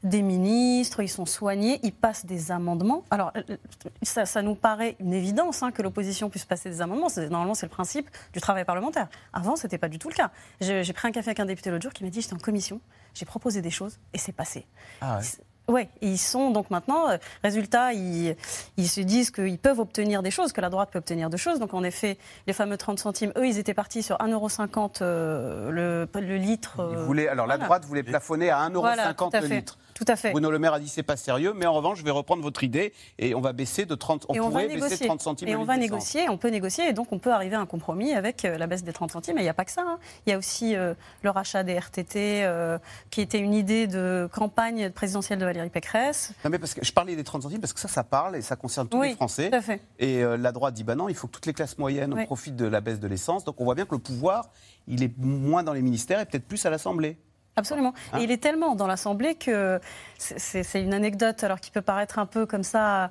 des 0.03 0.22
ministres, 0.22 1.01
ils 1.01 1.09
sont 1.09 1.27
soignés, 1.27 1.79
ils 1.85 1.92
passent 1.92 2.27
des 2.27 2.51
amendements. 2.51 3.05
Alors, 3.11 3.33
euh, 3.37 3.57
ça, 4.03 4.27
ça 4.27 4.42
nous 4.42 4.57
paraît 4.57 4.96
une 4.98 5.12
évidence 5.14 5.62
hein, 5.62 5.70
que 5.70 5.83
l'opposition 5.83 6.31
puisse 6.31 6.44
passer 6.44 6.70
des 6.70 6.81
amendements. 6.81 7.09
Normalement, 7.31 7.55
c'est 7.55 7.66
le 7.66 7.70
principe 7.70 8.11
du 8.33 8.40
travail 8.40 8.64
parlementaire. 8.64 9.09
Avant, 9.33 9.55
ce 9.55 9.66
n'était 9.66 9.79
pas 9.79 9.88
du 9.88 9.98
tout 9.98 10.09
le 10.09 10.14
cas. 10.14 10.31
J'ai 10.61 10.83
j'ai 10.83 10.92
pris 10.92 11.07
un 11.07 11.12
café 11.12 11.29
avec 11.29 11.40
un 11.40 11.44
député 11.44 11.70
l'autre 11.70 11.83
jour 11.83 11.92
qui 11.92 12.03
m'a 12.03 12.11
dit 12.11 12.20
j'étais 12.22 12.35
en 12.35 12.38
commission, 12.38 12.81
j'ai 13.14 13.27
proposé 13.27 13.61
des 13.61 13.70
choses 13.70 13.98
et 14.14 14.18
c'est 14.18 14.33
passé. 14.33 14.66
Ah 15.01 15.20
Oui, 15.68 15.87
ils 16.00 16.18
sont 16.18 16.50
donc 16.50 16.70
maintenant, 16.70 17.11
euh, 17.11 17.18
résultat, 17.44 17.92
ils, 17.92 18.37
ils 18.78 18.88
se 18.88 19.00
disent 19.02 19.31
qu'ils 19.31 19.59
peuvent 19.59 19.81
obtenir 19.81 20.22
des 20.22 20.31
choses, 20.31 20.52
que 20.52 20.61
la 20.62 20.70
droite 20.70 20.88
peut 20.90 20.98
obtenir 20.98 21.28
des 21.28 21.37
choses. 21.37 21.59
Donc 21.61 21.74
en 21.74 21.85
effet, 21.85 22.16
les 22.46 22.52
fameux 22.54 22.76
30 22.78 22.98
centimes, 22.98 23.33
eux, 23.37 23.46
ils 23.46 23.59
étaient 23.59 23.74
partis 23.74 24.02
sur 24.02 24.16
1,50€ 24.16 24.98
euh, 25.02 25.70
le, 25.70 26.20
le 26.20 26.37
litre. 26.37 26.76
Ils 26.78 26.96
euh, 26.96 27.04
voulaient- 27.04 27.28
alors 27.28 27.46
la 27.46 27.59
droite 27.59 27.85
voulait 27.85 28.02
plafonner 28.02 28.50
à 28.50 28.61
1,50€ 28.68 28.72
Voilà, 28.81 29.12
le 29.40 29.46
litre. 29.57 29.78
Tout 29.99 30.05
à 30.07 30.15
fait. 30.15 30.31
Bruno 30.31 30.49
Le 30.51 30.61
Maire 30.61 30.75
a 30.75 30.79
dit 30.81 30.87
c'est 30.89 31.03
pas 31.03 31.17
sérieux, 31.17 31.53
mais 31.57 31.67
en 31.67 31.73
revanche, 31.75 31.99
je 31.99 32.05
vais 32.05 32.13
reprendre 32.13 32.41
votre 32.43 32.63
idée 32.63 32.93
et 33.19 33.35
on 33.35 33.41
va 33.41 33.53
baisser 33.53 33.85
de 33.85 33.95
30 33.97 34.27
on 34.29 34.35
et 34.35 34.39
on 34.41 34.45
va 34.45 34.51
pourrait 34.51 34.63
baisser 34.69 34.77
de 34.79 34.85
négocier. 34.85 35.07
30 35.07 35.21
centimes 35.21 35.49
et 35.49 35.57
on 35.57 35.65
va 35.65 35.77
négocier, 35.77 36.29
on 36.29 36.39
peut 36.39 36.51
négocier, 36.51 36.89
et 36.89 36.93
donc 36.93 37.09
on 37.11 37.19
peut 37.19 37.33
arriver 37.33 37.57
à 37.57 37.61
un 37.61 37.67
compromis 37.67 38.13
avec 38.13 38.45
euh, 38.45 38.57
la 38.59 38.69
baisse 38.69 38.85
des 38.85 38.93
30 38.93 39.11
centimes. 39.11 39.37
Et 39.39 39.41
il 39.41 39.45
n'y 39.45 39.49
a 39.49 39.55
pas 39.55 39.65
que 39.65 39.73
ça. 39.73 39.83
hein. 39.85 39.99
Il 40.27 40.31
y 40.31 40.33
a 40.33 40.39
aussi 40.39 40.77
euh, 40.77 40.95
le 41.23 41.31
rachat 41.31 41.65
des 41.65 41.75
RTT, 41.77 42.45
euh, 42.45 42.79
qui 43.11 43.21
était 43.21 43.41
une 43.41 43.55
idée 43.55 43.89
de 43.89 44.29
campagne 44.33 44.91
présidentielle 44.91 45.41
de 45.41 45.45
Valérie 45.45 45.71
Pécresse. 45.71 46.33
Non, 46.45 46.51
mais 46.51 46.59
parce 46.61 46.75
que 46.75 46.85
je 46.85 46.93
parlais 46.93 47.17
des 47.17 47.25
30 47.25 47.43
centimes 47.43 47.61
parce 47.61 47.73
que 47.73 47.81
ça, 47.81 47.89
ça 47.89 48.05
parle 48.05 48.37
et 48.37 48.43
ça 48.43 48.55
concerne 48.55 48.89
tous 48.89 48.99
Oui, 49.01 49.09
les 49.09 49.15
Français. 49.17 49.51
tout 49.51 49.57
à 49.57 49.61
fait. 49.63 49.81
Et 49.99 50.23
euh, 50.23 50.37
la 50.37 50.53
droite 50.53 50.75
dit 50.75 50.85
bah 50.85 50.95
non, 50.95 51.09
il 51.09 51.15
faut 51.17 51.27
que 51.27 51.33
toutes 51.33 51.47
les 51.47 51.55
classes 51.55 51.77
moyennes 51.79 52.15
Oui. 52.15 52.25
profitent 52.27 52.57
de 52.57 52.67
la 52.67 52.81
baisse 52.81 53.01
de 53.01 53.09
l'essence. 53.09 53.45
Donc 53.45 53.61
on 53.61 53.65
voit 53.65 53.75
bien 53.75 53.85
que 53.87 53.95
le 53.97 54.01
pouvoir, 54.01 54.51
il 54.87 55.03
est 55.03 55.13
moins 55.19 55.63
dans 55.65 55.73
les 55.73 55.83
ministères 55.83 56.21
et 56.21 56.25
peut-être 56.27 56.47
plus 56.47 56.65
à 56.67 56.71
l'Assemblée. 56.71 57.19
Absolument. 57.59 57.92
Hein 58.12 58.18
Et 58.21 58.25
il 58.25 58.31
est 58.31 58.42
tellement 58.42 58.77
dans 58.77 58.87
l'Assemblée 58.87 59.35
que 59.35 59.81
c'est 60.16 60.81
une 60.81 60.94
anecdote, 60.94 61.42
alors 61.42 61.61
qui 61.61 61.71
peut 61.71 61.83
paraître 61.83 62.18
un 62.18 62.27
peu 62.27 62.47
comme 62.47 62.62
ça, 62.62 63.11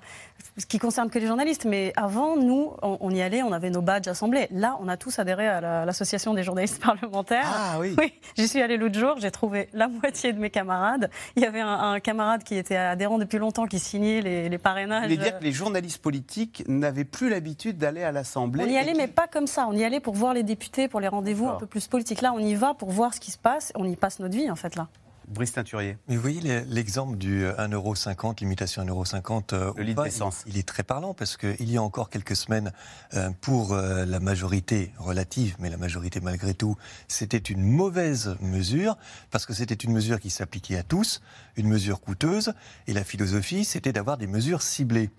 qui 0.67 0.79
concerne 0.79 1.09
que 1.09 1.19
les 1.19 1.27
journalistes. 1.27 1.65
Mais 1.65 1.93
avant, 1.95 2.35
nous, 2.35 2.71
on, 2.81 2.97
on 2.99 3.11
y 3.11 3.21
allait, 3.21 3.43
on 3.43 3.51
avait 3.51 3.69
nos 3.69 3.81
badges 3.81 4.07
Assemblée. 4.07 4.47
Là, 4.51 4.77
on 4.81 4.87
a 4.87 4.97
tous 4.97 5.19
adhéré 5.19 5.47
à 5.47 5.61
la- 5.61 5.85
l'Association 5.85 6.33
des 6.33 6.43
journalistes 6.43 6.81
parlementaires. 6.83 7.45
Ah 7.45 7.77
oui. 7.79 7.95
Oui, 7.97 8.13
j'y 8.35 8.47
suis 8.47 8.61
allée 8.61 8.77
l'autre 8.77 8.97
jour, 8.99 9.15
j'ai 9.19 9.31
trouvé 9.31 9.69
la 9.73 9.87
moitié 9.87 10.33
de 10.33 10.39
mes 10.39 10.49
camarades. 10.49 11.09
Il 11.35 11.43
y 11.43 11.45
avait 11.45 11.61
un, 11.61 11.91
un 11.93 11.99
camarade 11.99 12.43
qui 12.43 12.55
était 12.55 12.75
adhérent 12.75 13.17
depuis 13.19 13.37
longtemps, 13.37 13.67
qui 13.67 13.79
signait 13.79 14.21
les, 14.21 14.49
les 14.49 14.57
Vous 14.57 14.63
parrainages. 14.63 15.03
voulez 15.03 15.17
dire 15.17 15.37
que 15.37 15.43
les 15.43 15.51
journalistes 15.51 16.01
politiques 16.01 16.63
n'avaient 16.67 17.03
plus 17.05 17.29
l'habitude 17.29 17.77
d'aller 17.77 18.03
à 18.03 18.11
l'Assemblée 18.11 18.63
On 18.65 18.69
y 18.69 18.77
allait, 18.77 18.93
qui- 18.93 18.97
mais 18.97 19.07
pas 19.07 19.27
comme 19.27 19.47
ça. 19.47 19.67
On 19.67 19.73
y 19.73 19.83
allait 19.83 19.99
pour 19.99 20.15
voir 20.15 20.33
les 20.33 20.43
députés, 20.43 20.87
pour 20.87 20.99
les 20.99 21.07
rendez-vous 21.07 21.47
un 21.49 21.55
peu 21.55 21.65
plus 21.67 21.87
politiques. 21.87 22.21
Là, 22.21 22.33
on 22.33 22.39
y 22.39 22.55
va 22.55 22.73
pour 22.73 22.89
voir 22.89 23.13
ce 23.13 23.19
qui 23.19 23.31
se 23.31 23.37
passe. 23.37 23.71
On 23.75 23.85
y 23.85 23.95
passe 23.95 24.19
notre 24.19 24.35
vie, 24.35 24.49
en 24.49 24.55
fait, 24.55 24.75
là. 24.75 24.87
Brice 25.27 25.51
Teinturier. 25.51 25.97
Mais 26.07 26.15
vous 26.15 26.21
voyez 26.21 26.39
l'e- 26.41 26.65
l'exemple 26.69 27.17
du 27.17 27.43
euh, 27.45 27.53
1,50€, 27.57 28.39
limitation 28.39 28.83
1,50€, 28.85 29.53
euh, 29.53 29.71
Le 29.75 29.83
litre 29.83 30.03
d'essence. 30.03 30.43
il, 30.45 30.53
il 30.53 30.59
est 30.59 30.67
très 30.67 30.83
parlant 30.83 31.13
parce 31.13 31.35
qu'il 31.35 31.69
y 31.69 31.75
a 31.77 31.83
encore 31.83 32.09
quelques 32.09 32.35
semaines, 32.35 32.71
euh, 33.13 33.29
pour 33.41 33.73
euh, 33.73 34.05
la 34.05 34.19
majorité 34.19 34.93
relative, 34.97 35.55
mais 35.59 35.69
la 35.69 35.77
majorité 35.77 36.21
malgré 36.21 36.53
tout, 36.53 36.77
c'était 37.09 37.37
une 37.37 37.61
mauvaise 37.63 38.37
mesure 38.41 38.97
parce 39.29 39.45
que 39.45 39.53
c'était 39.53 39.75
une 39.75 39.91
mesure 39.91 40.19
qui 40.19 40.29
s'appliquait 40.29 40.77
à 40.77 40.83
tous, 40.83 41.21
une 41.57 41.67
mesure 41.67 41.99
coûteuse, 41.99 42.53
et 42.87 42.93
la 42.93 43.03
philosophie, 43.03 43.65
c'était 43.65 43.91
d'avoir 43.93 44.17
des 44.17 44.27
mesures 44.27 44.61
ciblées. 44.61 45.09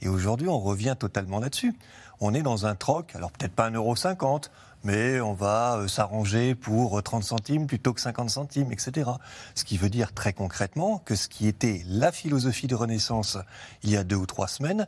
Et 0.00 0.08
aujourd'hui, 0.08 0.46
on 0.48 0.60
revient 0.60 0.94
totalement 0.96 1.40
là-dessus. 1.40 1.74
On 2.20 2.34
est 2.34 2.42
dans 2.42 2.66
un 2.66 2.74
troc, 2.74 3.14
alors 3.14 3.30
peut-être 3.30 3.52
pas 3.52 3.70
1,50€, 3.70 4.48
mais 4.84 5.20
on 5.20 5.34
va 5.34 5.76
euh, 5.76 5.88
s'arranger 5.88 6.54
pour 6.54 6.98
euh, 6.98 7.02
30 7.02 7.24
centimes 7.24 7.66
plutôt 7.66 7.92
que 7.92 8.00
50 8.00 8.30
centimes, 8.30 8.72
etc. 8.72 9.10
Ce 9.54 9.64
qui 9.64 9.76
veut 9.76 9.90
dire 9.90 10.12
très 10.12 10.32
concrètement 10.32 10.98
que 10.98 11.14
ce 11.14 11.28
qui 11.28 11.46
était 11.46 11.82
la 11.86 12.12
philosophie 12.12 12.66
de 12.66 12.74
Renaissance 12.74 13.38
il 13.82 13.90
y 13.90 13.96
a 13.96 14.04
deux 14.04 14.16
ou 14.16 14.26
trois 14.26 14.48
semaines, 14.48 14.86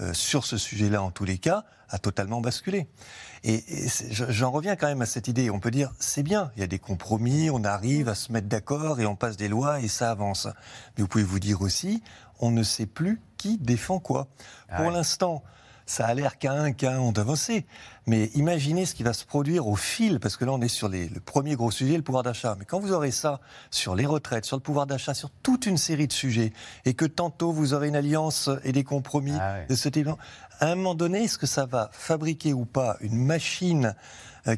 euh, 0.00 0.14
sur 0.14 0.44
ce 0.44 0.56
sujet-là 0.56 1.02
en 1.02 1.10
tous 1.10 1.24
les 1.24 1.38
cas, 1.38 1.64
a 1.90 1.98
totalement 1.98 2.40
basculé. 2.40 2.88
Et, 3.44 3.62
j'en 4.10 4.50
reviens 4.50 4.76
quand 4.76 4.86
même 4.86 5.02
à 5.02 5.06
cette 5.06 5.28
idée. 5.28 5.50
On 5.50 5.60
peut 5.60 5.70
dire, 5.70 5.92
c'est 5.98 6.22
bien, 6.22 6.50
il 6.56 6.60
y 6.60 6.62
a 6.62 6.66
des 6.66 6.78
compromis, 6.78 7.50
on 7.50 7.62
arrive 7.64 8.08
à 8.08 8.14
se 8.14 8.32
mettre 8.32 8.48
d'accord 8.48 9.00
et 9.00 9.06
on 9.06 9.16
passe 9.16 9.36
des 9.36 9.48
lois 9.48 9.80
et 9.80 9.88
ça 9.88 10.10
avance. 10.10 10.48
Mais 10.96 11.02
vous 11.02 11.08
pouvez 11.08 11.24
vous 11.24 11.40
dire 11.40 11.60
aussi, 11.60 12.02
on 12.40 12.50
ne 12.50 12.62
sait 12.62 12.86
plus 12.86 13.20
qui 13.36 13.58
défend 13.58 13.98
quoi. 13.98 14.28
Pour 14.76 14.90
l'instant, 14.90 15.42
ça 15.92 16.06
a 16.06 16.14
l'air 16.14 16.38
qu'à 16.38 16.52
un, 16.54 16.72
qu'à 16.72 16.94
un, 16.94 17.00
on 17.00 17.12
avancer. 17.12 17.66
Mais 18.06 18.30
imaginez 18.34 18.86
ce 18.86 18.94
qui 18.94 19.02
va 19.02 19.12
se 19.12 19.26
produire 19.26 19.66
au 19.68 19.76
fil, 19.76 20.20
parce 20.20 20.38
que 20.38 20.46
là, 20.46 20.52
on 20.52 20.60
est 20.62 20.68
sur 20.68 20.88
les- 20.88 21.08
le 21.08 21.20
premier 21.20 21.54
gros 21.54 21.70
sujet, 21.70 21.96
le 21.98 22.02
pouvoir 22.02 22.22
d'achat. 22.22 22.56
Mais 22.58 22.64
quand 22.64 22.80
vous 22.80 22.92
aurez 22.92 23.10
ça 23.10 23.40
sur 23.70 23.94
les 23.94 24.06
retraites, 24.06 24.46
sur 24.46 24.56
le 24.56 24.62
pouvoir 24.62 24.86
d'achat, 24.86 25.12
sur 25.12 25.28
toute 25.42 25.66
une 25.66 25.76
série 25.76 26.06
de 26.08 26.12
sujets, 26.14 26.54
et 26.86 26.94
que 26.94 27.04
tantôt 27.04 27.52
vous 27.52 27.74
aurez 27.74 27.88
une 27.88 27.96
alliance 27.96 28.48
et 28.64 28.72
des 28.72 28.84
compromis 28.84 29.32
de 29.68 29.74
ce 29.74 29.90
type, 29.90 30.08
à 30.60 30.66
un 30.68 30.74
moment 30.76 30.94
donné, 30.94 31.24
est-ce 31.24 31.36
que 31.36 31.46
ça 31.46 31.66
va 31.66 31.90
fabriquer 31.92 32.54
ou 32.54 32.64
pas 32.64 32.96
une 33.02 33.16
machine 33.16 33.94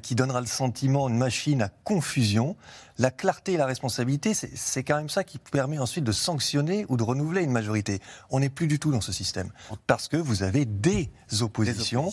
qui 0.02 0.14
donnera 0.14 0.40
le 0.40 0.46
sentiment, 0.46 1.08
une 1.08 1.18
machine 1.18 1.62
à 1.62 1.68
confusion 1.68 2.56
La 2.96 3.10
clarté 3.10 3.52
et 3.52 3.56
la 3.56 3.66
responsabilité, 3.66 4.32
c'est 4.32 4.56
c'est 4.56 4.82
quand 4.82 4.96
même 4.96 5.08
ça 5.08 5.24
qui 5.24 5.38
permet 5.38 5.78
ensuite 5.78 6.04
de 6.04 6.12
sanctionner 6.12 6.86
ou 6.88 6.96
de 6.96 7.02
renouveler 7.02 7.42
une 7.42 7.52
majorité. 7.52 8.00
On 8.30 8.40
n'est 8.40 8.48
plus 8.48 8.66
du 8.66 8.78
tout 8.78 8.90
dans 8.90 9.00
ce 9.00 9.12
système. 9.12 9.50
Parce 9.86 10.08
que 10.08 10.16
vous 10.16 10.42
avez 10.42 10.64
des 10.64 11.10
oppositions, 11.40 12.10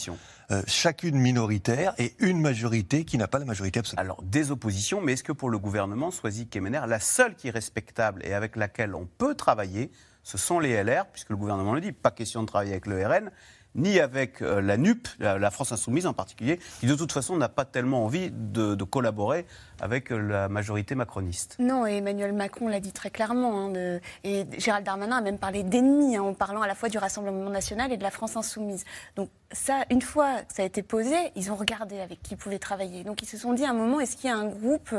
euh, 0.51 0.61
chacune 0.67 1.17
minoritaire, 1.17 1.93
et 1.97 2.13
une 2.19 2.39
majorité 2.39 3.05
qui 3.05 3.17
n'a 3.17 3.27
pas 3.27 3.39
la 3.39 3.45
majorité 3.45 3.79
absolue. 3.79 3.99
Alors, 3.99 4.21
des 4.21 4.51
oppositions, 4.51 5.01
mais 5.01 5.13
est-ce 5.13 5.23
que 5.23 5.31
pour 5.31 5.49
le 5.49 5.57
gouvernement, 5.57 6.11
Soisy 6.11 6.47
Kemener, 6.47 6.81
la 6.87 6.99
seule 6.99 7.35
qui 7.35 7.47
est 7.47 7.51
respectable 7.51 8.21
et 8.25 8.33
avec 8.33 8.55
laquelle 8.55 8.93
on 8.93 9.05
peut 9.05 9.35
travailler, 9.35 9.91
ce 10.23 10.37
sont 10.37 10.59
les 10.59 10.83
LR, 10.83 11.05
puisque 11.07 11.29
le 11.29 11.37
gouvernement 11.37 11.73
le 11.73 11.81
dit, 11.81 11.91
pas 11.91 12.11
question 12.11 12.41
de 12.41 12.47
travailler 12.47 12.71
avec 12.71 12.85
le 12.85 13.05
RN, 13.05 13.31
ni 13.75 13.99
avec 13.99 14.41
euh, 14.41 14.61
la 14.61 14.77
NUP, 14.77 15.07
la, 15.19 15.51
France 15.51 15.71
Insoumise 15.71 16.07
en 16.07 16.13
particulier, 16.13 16.59
qui 16.79 16.87
de 16.87 16.95
toute 16.95 17.11
façon 17.11 17.37
n'a 17.37 17.49
pas 17.49 17.65
tellement 17.65 18.05
envie 18.05 18.29
de, 18.31 18.75
collaborer 18.83 19.45
avec 19.79 20.11
euh, 20.11 20.17
la 20.17 20.49
majorité 20.49 20.95
macroniste. 20.95 21.55
Non, 21.59 21.87
et 21.87 21.97
Emmanuel 21.97 22.33
Macron 22.33 22.67
l'a 22.67 22.79
dit 22.79 22.91
très 22.91 23.09
clairement. 23.09 23.69
hein, 23.69 23.99
et 24.23 24.45
Gérald 24.57 24.85
Darmanin 24.85 25.17
a 25.17 25.21
même 25.21 25.37
parlé 25.37 25.63
d'ennemis 25.63 26.17
hein, 26.17 26.23
en 26.23 26.33
parlant 26.33 26.61
à 26.61 26.67
la 26.67 26.75
fois 26.75 26.89
du 26.89 26.97
Rassemblement 26.97 27.49
national 27.49 27.91
et 27.91 27.97
de 27.97 28.03
la 28.03 28.11
France 28.11 28.35
insoumise. 28.35 28.83
Donc 29.15 29.29
ça, 29.51 29.85
une 29.89 30.01
fois 30.01 30.41
que 30.41 30.53
ça 30.53 30.63
a 30.63 30.65
été 30.65 30.83
posé, 30.83 31.15
ils 31.35 31.51
ont 31.51 31.55
regardé 31.55 31.99
avec 31.99 32.21
qui 32.21 32.33
ils 32.33 32.37
pouvaient 32.37 32.59
travailler. 32.59 33.03
Donc 33.03 33.21
ils 33.21 33.27
se 33.27 33.37
sont 33.37 33.53
dit 33.53 33.65
à 33.65 33.69
un 33.69 33.73
moment, 33.73 33.99
est-ce 33.99 34.17
qu'il 34.17 34.29
y 34.29 34.33
a 34.33 34.37
un 34.37 34.47
groupe 34.47 34.93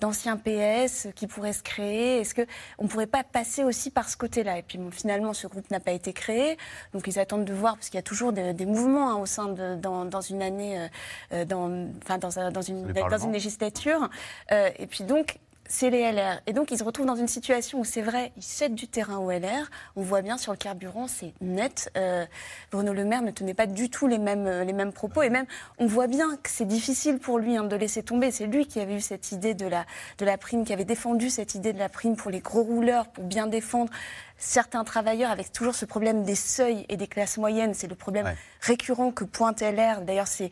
d'anciens 0.00 0.36
PS 0.36 1.08
qui 1.14 1.26
pourrait 1.26 1.52
se 1.52 1.62
créer 1.62 2.20
Est-ce 2.20 2.34
qu'on 2.34 2.84
ne 2.84 2.88
pourrait 2.88 3.06
pas 3.06 3.22
passer 3.24 3.62
aussi 3.64 3.90
par 3.90 4.08
ce 4.08 4.16
côté-là? 4.16 4.58
Et 4.58 4.62
puis 4.62 4.78
bon, 4.78 4.90
finalement, 4.90 5.32
ce 5.32 5.46
groupe 5.46 5.70
n'a 5.70 5.80
pas 5.80 5.92
été 5.92 6.12
créé. 6.12 6.56
Donc 6.92 7.06
ils 7.06 7.18
attendent 7.18 7.44
de 7.44 7.52
voir, 7.54 7.74
parce 7.76 7.88
qu'il 7.88 7.98
y 7.98 8.00
a 8.00 8.02
toujours 8.02 8.32
des, 8.32 8.52
des 8.52 8.66
mouvements 8.66 9.10
hein, 9.10 9.16
au 9.16 9.26
sein 9.26 9.48
de, 9.48 9.76
dans, 9.76 10.04
dans 10.04 10.20
une 10.20 10.42
année, 10.42 10.78
euh, 10.78 10.88
euh, 11.32 11.44
dans, 11.44 11.88
enfin, 12.02 12.18
dans, 12.18 12.38
un- 12.38 12.50
dans 12.50 12.62
une, 12.62 12.86
dans 13.10 13.18
une 13.26 13.32
législature. 13.32 14.08
Euh, 14.50 14.70
et 14.78 14.86
puis 14.86 15.04
donc, 15.04 15.38
c'est 15.72 15.88
les 15.88 16.12
LR. 16.12 16.38
Et 16.46 16.52
donc, 16.52 16.70
ils 16.70 16.76
se 16.76 16.84
retrouvent 16.84 17.06
dans 17.06 17.16
une 17.16 17.28
situation 17.28 17.80
où 17.80 17.84
c'est 17.84 18.02
vrai, 18.02 18.30
ils 18.36 18.42
cèdent 18.42 18.74
du 18.74 18.88
terrain 18.88 19.16
aux 19.16 19.30
LR. 19.30 19.70
On 19.96 20.02
voit 20.02 20.20
bien 20.20 20.36
sur 20.36 20.52
le 20.52 20.58
carburant, 20.58 21.08
c'est 21.08 21.32
net. 21.40 21.90
Euh, 21.96 22.26
Bruno 22.70 22.92
Le 22.92 23.06
Maire 23.06 23.22
ne 23.22 23.30
tenait 23.30 23.54
pas 23.54 23.66
du 23.66 23.88
tout 23.88 24.06
les 24.06 24.18
mêmes, 24.18 24.46
euh, 24.46 24.64
les 24.64 24.74
mêmes 24.74 24.92
propos. 24.92 25.22
Et 25.22 25.30
même, 25.30 25.46
on 25.78 25.86
voit 25.86 26.08
bien 26.08 26.36
que 26.36 26.50
c'est 26.50 26.66
difficile 26.66 27.18
pour 27.18 27.38
lui 27.38 27.56
hein, 27.56 27.64
de 27.64 27.74
laisser 27.74 28.02
tomber. 28.02 28.30
C'est 28.30 28.46
lui 28.46 28.66
qui 28.66 28.80
avait 28.80 28.96
eu 28.96 29.00
cette 29.00 29.32
idée 29.32 29.54
de 29.54 29.66
la, 29.66 29.86
de 30.18 30.26
la 30.26 30.36
prime, 30.36 30.66
qui 30.66 30.74
avait 30.74 30.84
défendu 30.84 31.30
cette 31.30 31.54
idée 31.54 31.72
de 31.72 31.78
la 31.78 31.88
prime 31.88 32.16
pour 32.16 32.30
les 32.30 32.40
gros 32.40 32.62
rouleurs, 32.62 33.08
pour 33.08 33.24
bien 33.24 33.46
défendre 33.46 33.90
certains 34.38 34.84
travailleurs, 34.84 35.30
avec 35.30 35.52
toujours 35.52 35.74
ce 35.74 35.84
problème 35.84 36.24
des 36.24 36.34
seuils 36.34 36.84
et 36.88 36.96
des 36.96 37.06
classes 37.06 37.38
moyennes. 37.38 37.74
C'est 37.74 37.86
le 37.86 37.94
problème 37.94 38.26
récurrent 38.60 39.10
que 39.12 39.24
pointe 39.24 39.60
LR. 39.60 40.02
D'ailleurs, 40.02 40.26
c'est 40.28 40.50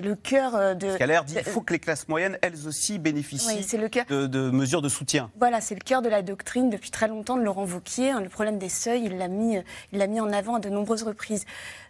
le 0.00 0.14
cœur 0.14 0.54
euh, 0.54 0.74
de... 0.74 0.86
Parce 0.86 0.98
dit, 1.24 1.34
il 1.36 1.44
de- 1.44 1.48
faut 1.50 1.60
que 1.60 1.72
les 1.72 1.78
classes 1.78 2.08
moyennes, 2.08 2.38
elles 2.42 2.66
aussi, 2.66 2.98
bénéficient 2.98 3.48
Oui, 3.56 3.64
le 3.78 3.88
de, 4.04 4.26
de 4.26 4.50
mesures 4.50 4.82
de 4.82 4.88
soutien. 4.88 5.30
Voilà, 5.38 5.60
c'est 5.60 5.74
le 5.74 5.80
cœur 5.80 6.02
de 6.02 6.08
la 6.08 6.22
doctrine 6.22 6.70
depuis 6.70 6.90
très 6.90 7.08
longtemps 7.08 7.36
de 7.36 7.42
Laurent 7.42 7.64
Wauquiez. 7.66 8.10
hein, 8.10 8.20
Le 8.20 8.28
problème 8.28 8.58
des 8.58 8.68
seuils, 8.68 9.04
il 9.04 9.18
l'a 9.18 9.28
mis, 9.28 9.56
euh, 9.58 9.62
il 9.92 9.98
l'a 9.98 10.06
mis 10.06 10.20
en 10.20 10.32
avant 10.32 10.56
à 10.56 10.60
de 10.60 10.68
nombreuses 10.68 11.02
reprises. 11.02 11.44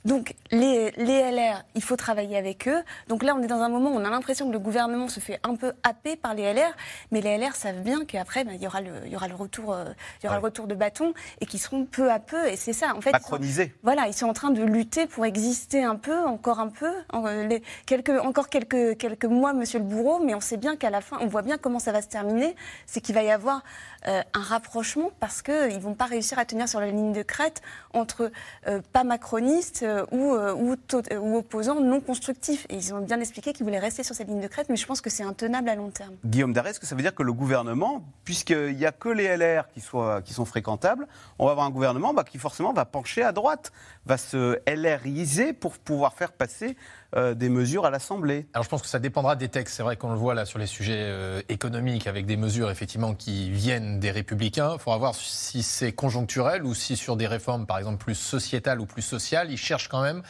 Donc 0.04 0.34
les, 0.50 0.90
les 0.98 1.30
LR, 1.32 1.64
il 1.74 1.82
faut 1.82 1.96
travailler 1.96 2.36
avec 2.36 2.68
eux. 2.68 2.82
Donc 3.08 3.22
là, 3.22 3.34
on 3.34 3.42
est 3.42 3.46
dans 3.46 3.60
un 3.62 3.70
moment 3.70 3.90
où 3.90 3.94
on 3.94 4.04
a 4.04 4.10
l'impression 4.10 4.46
que 4.48 4.52
le 4.52 4.58
gouvernement 4.58 5.08
se 5.08 5.18
fait 5.20 5.40
un 5.42 5.56
peu 5.56 5.72
happer 5.82 6.16
par 6.16 6.34
les 6.34 6.52
LR, 6.52 6.72
mais 7.10 7.22
les 7.22 7.38
LR 7.38 7.56
savent 7.56 7.80
bien 7.80 8.04
qu'après, 8.04 8.44
ben, 8.44 8.52
il 8.54 8.62
y 8.62 8.66
aura 8.66 8.82
le, 8.82 8.90
il 9.06 9.12
y 9.12 9.16
aura 9.16 9.28
le 9.28 9.34
retour, 9.34 9.72
euh, 9.72 9.84
il 10.22 10.26
y 10.26 10.28
aura 10.28 10.36
le 10.38 10.44
retour 10.44 10.66
de 10.66 10.74
bâton 10.74 11.14
et 11.40 11.46
qui 11.46 11.58
seront 11.58 11.86
peu 11.86 12.10
à 12.10 12.18
peu. 12.18 12.46
Et 12.48 12.56
c'est 12.56 12.74
ça, 12.74 12.94
en 12.94 13.00
fait. 13.00 13.10
ils 13.10 13.12
sont- 13.16 13.32
Macronisé. 13.32 13.74
voilà, 13.82 14.06
ils 14.06 14.12
sont 14.14 14.26
en 14.26 14.34
train 14.34 14.50
de 14.50 14.62
lutter 14.62 15.06
pour 15.06 15.24
exister 15.24 15.82
un 15.84 15.96
peu, 15.96 16.18
encore 16.24 16.60
un 16.60 16.68
peu, 16.68 16.92
en- 17.12 17.26
euh, 17.26 17.46
les- 17.46 17.62
quelques, 17.86 18.10
encore 18.10 18.48
quelques, 18.50 18.98
quelques 18.98 19.24
mois, 19.24 19.54
Monsieur 19.54 19.78
le 19.78 19.86
Bourreau, 19.86 20.20
mais 20.22 20.34
on 20.34 20.40
sait 20.40 20.58
bien 20.58 20.76
qu'à 20.76 20.90
la 20.90 21.00
fin, 21.00 21.16
on 21.22 21.26
voit 21.28 21.42
bien 21.42 21.56
comment 21.56 21.78
ça 21.78 21.92
va 21.92 22.02
se 22.02 22.08
terminer, 22.08 22.54
c'est 22.86 23.00
qu'il 23.00 23.14
va 23.14 23.22
y 23.22 23.30
avoir 23.30 23.62
euh, 24.06 24.20
un 24.34 24.42
rapprochement 24.42 25.12
parce 25.18 25.40
qu'ils 25.40 25.54
ne 25.76 25.78
vont 25.78 25.94
pas 25.94 26.04
réussir 26.04 26.38
à 26.38 26.44
tenir 26.44 26.68
sur 26.68 26.78
la 26.78 26.88
ligne 26.88 27.14
de 27.14 27.22
crête 27.22 27.62
entre 27.94 28.30
euh, 28.66 28.82
pas 28.92 29.02
macronistes 29.02 29.82
euh, 29.94 30.04
ou, 30.10 30.34
euh, 30.34 30.76
euh, 31.12 31.18
ou 31.18 31.36
opposants 31.36 31.80
non 31.80 32.00
constructifs. 32.00 32.66
Et 32.68 32.76
ils 32.76 32.92
ont 32.94 33.00
bien 33.00 33.20
expliqué 33.20 33.52
qu'ils 33.52 33.64
voulaient 33.64 33.78
rester 33.78 34.02
sur 34.02 34.14
cette 34.14 34.28
ligne 34.28 34.40
de 34.40 34.48
crête, 34.48 34.68
mais 34.68 34.76
je 34.76 34.86
pense 34.86 35.00
que 35.00 35.10
c'est 35.10 35.22
intenable 35.22 35.68
à 35.68 35.76
long 35.76 35.90
terme. 35.90 36.14
Guillaume 36.24 36.52
Darès, 36.52 36.70
est-ce 36.70 36.80
que 36.80 36.86
ça 36.86 36.94
veut 36.94 37.02
dire 37.02 37.14
que 37.14 37.22
le 37.22 37.32
gouvernement, 37.32 38.04
puisqu'il 38.24 38.76
n'y 38.76 38.86
a 38.86 38.92
que 38.92 39.08
les 39.08 39.36
LR 39.36 39.68
qui 39.72 39.80
sont 39.80 40.44
fréquentables, 40.44 41.06
on 41.38 41.46
va 41.46 41.52
avoir 41.52 41.66
un 41.66 41.70
gouvernement 41.70 42.12
bah, 42.12 42.24
qui 42.24 42.38
forcément 42.38 42.72
va 42.72 42.84
pencher 42.84 43.22
à 43.22 43.32
droite, 43.32 43.72
va 44.06 44.16
se 44.16 44.58
LRiser 44.68 45.52
pour 45.52 45.78
pouvoir 45.78 46.14
faire 46.14 46.32
passer 46.32 46.76
euh, 47.16 47.34
des 47.34 47.48
mesures 47.48 47.86
à 47.86 47.90
l'Assemblée 47.90 48.46
Alors 48.54 48.64
je 48.64 48.68
pense 48.68 48.82
que 48.82 48.88
ça 48.88 48.98
dépendra 48.98 49.36
des 49.36 49.48
textes. 49.48 49.76
C'est 49.76 49.82
vrai 49.82 49.96
qu'on 49.96 50.10
le 50.10 50.18
voit 50.18 50.34
là 50.34 50.44
sur 50.44 50.58
les 50.58 50.66
sujets 50.66 50.98
euh, 50.98 51.42
économiques 51.48 52.06
avec 52.06 52.26
des 52.26 52.36
mesures 52.36 52.70
effectivement 52.70 53.14
qui 53.14 53.50
viennent 53.50 54.00
des 54.00 54.10
républicains. 54.10 54.72
Il 54.74 54.78
faudra 54.78 54.98
voir 54.98 55.14
si 55.14 55.62
c'est 55.62 55.92
conjoncturel 55.92 56.64
ou 56.64 56.74
si 56.74 56.96
sur 56.96 57.16
des 57.16 57.26
réformes 57.26 57.66
par 57.66 57.78
exemple 57.78 57.98
plus 57.98 58.14
sociétales 58.14 58.80
ou 58.80 58.86
plus 58.86 59.02
sociales, 59.02 59.50
ils 59.50 59.58
cherchent 59.58 59.88
quand 59.88 60.02
même 60.02 60.22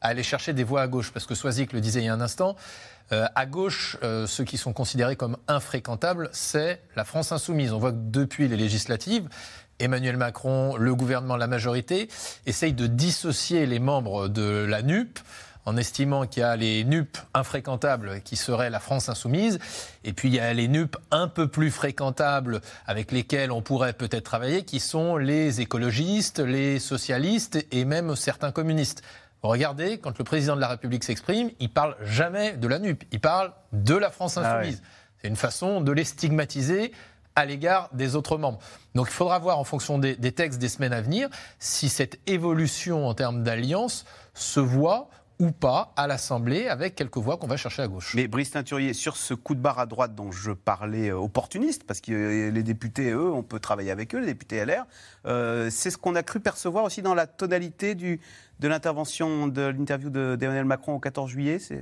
à 0.00 0.08
aller 0.08 0.22
chercher 0.22 0.52
des 0.52 0.64
voix 0.64 0.82
à 0.82 0.88
gauche. 0.88 1.12
Parce 1.12 1.26
que 1.26 1.34
Soisic 1.34 1.72
le 1.72 1.80
disait 1.80 2.00
il 2.00 2.06
y 2.06 2.08
a 2.08 2.14
un 2.14 2.20
instant, 2.20 2.56
euh, 3.12 3.26
à 3.34 3.46
gauche, 3.46 3.98
euh, 4.02 4.26
ceux 4.26 4.44
qui 4.44 4.56
sont 4.56 4.72
considérés 4.72 5.16
comme 5.16 5.36
infréquentables, 5.46 6.30
c'est 6.32 6.80
la 6.96 7.04
France 7.04 7.30
insoumise. 7.32 7.72
On 7.72 7.78
voit 7.78 7.92
que 7.92 7.98
depuis 7.98 8.48
les 8.48 8.56
législatives, 8.56 9.28
Emmanuel 9.78 10.16
Macron, 10.16 10.76
le 10.76 10.94
gouvernement, 10.94 11.36
la 11.36 11.46
majorité, 11.46 12.08
essayent 12.46 12.72
de 12.72 12.86
dissocier 12.86 13.66
les 13.66 13.80
membres 13.80 14.28
de 14.28 14.64
la 14.68 14.82
NUP 14.82 15.18
en 15.64 15.76
estimant 15.76 16.26
qu'il 16.26 16.40
y 16.40 16.44
a 16.44 16.56
les 16.56 16.84
NUP 16.84 17.16
infréquentables 17.34 18.20
qui 18.22 18.36
seraient 18.36 18.70
la 18.70 18.80
France 18.80 19.08
insoumise, 19.08 19.58
et 20.04 20.12
puis 20.12 20.28
il 20.28 20.34
y 20.34 20.40
a 20.40 20.52
les 20.52 20.68
NUP 20.68 20.96
un 21.10 21.28
peu 21.28 21.48
plus 21.48 21.70
fréquentables 21.70 22.60
avec 22.86 23.12
lesquels 23.12 23.52
on 23.52 23.62
pourrait 23.62 23.92
peut-être 23.92 24.24
travailler, 24.24 24.64
qui 24.64 24.80
sont 24.80 25.16
les 25.16 25.60
écologistes, 25.60 26.40
les 26.40 26.78
socialistes 26.78 27.64
et 27.70 27.84
même 27.84 28.16
certains 28.16 28.52
communistes. 28.52 29.02
Regardez, 29.42 29.98
quand 29.98 30.18
le 30.18 30.24
président 30.24 30.54
de 30.54 30.60
la 30.60 30.68
République 30.68 31.02
s'exprime, 31.04 31.50
il 31.58 31.68
parle 31.68 31.96
jamais 32.02 32.52
de 32.52 32.68
la 32.68 32.78
NUP, 32.78 33.04
il 33.10 33.20
parle 33.20 33.52
de 33.72 33.94
la 33.94 34.10
France 34.10 34.38
Ah 34.38 34.58
insoumise. 34.58 34.82
C'est 35.20 35.28
une 35.28 35.36
façon 35.36 35.80
de 35.80 35.92
les 35.92 36.04
stigmatiser 36.04 36.92
à 37.34 37.44
l'égard 37.44 37.88
des 37.92 38.14
autres 38.14 38.36
membres. 38.36 38.58
Donc 38.94 39.08
il 39.08 39.14
faudra 39.14 39.38
voir 39.38 39.58
en 39.58 39.64
fonction 39.64 39.98
des, 39.98 40.16
des 40.16 40.32
textes 40.32 40.58
des 40.58 40.68
semaines 40.68 40.92
à 40.92 41.00
venir 41.00 41.28
si 41.58 41.88
cette 41.88 42.18
évolution 42.28 43.08
en 43.08 43.14
termes 43.14 43.42
d'alliance 43.42 44.04
se 44.34 44.60
voit 44.60 45.08
ou 45.42 45.50
pas 45.50 45.92
à 45.96 46.06
l'Assemblée 46.06 46.68
avec 46.68 46.94
quelques 46.94 47.16
voix 47.18 47.36
qu'on 47.36 47.48
va 47.48 47.56
chercher 47.56 47.82
à 47.82 47.88
gauche. 47.88 48.14
Mais 48.14 48.28
Brice 48.28 48.52
Teinturier, 48.52 48.94
sur 48.94 49.16
ce 49.16 49.34
coup 49.34 49.56
de 49.56 49.60
barre 49.60 49.80
à 49.80 49.86
droite 49.86 50.14
dont 50.14 50.30
je 50.30 50.52
parlais 50.52 51.08
euh, 51.10 51.16
opportuniste, 51.18 51.82
parce 51.84 52.00
que 52.00 52.12
euh, 52.12 52.50
les 52.52 52.62
députés, 52.62 53.10
eux, 53.10 53.32
on 53.32 53.42
peut 53.42 53.58
travailler 53.58 53.90
avec 53.90 54.14
eux, 54.14 54.20
les 54.20 54.26
députés 54.26 54.64
LR, 54.64 54.84
euh, 55.26 55.68
c'est 55.68 55.90
ce 55.90 55.98
qu'on 55.98 56.14
a 56.14 56.22
cru 56.22 56.38
percevoir 56.38 56.84
aussi 56.84 57.02
dans 57.02 57.14
la 57.14 57.26
tonalité 57.26 57.96
du, 57.96 58.20
de 58.60 58.68
l'intervention 58.68 59.48
de 59.48 59.62
l'interview 59.62 60.10
d'Emmanuel 60.10 60.64
Macron 60.64 60.94
au 60.94 61.00
14 61.00 61.28
juillet. 61.28 61.58
c'est- 61.58 61.80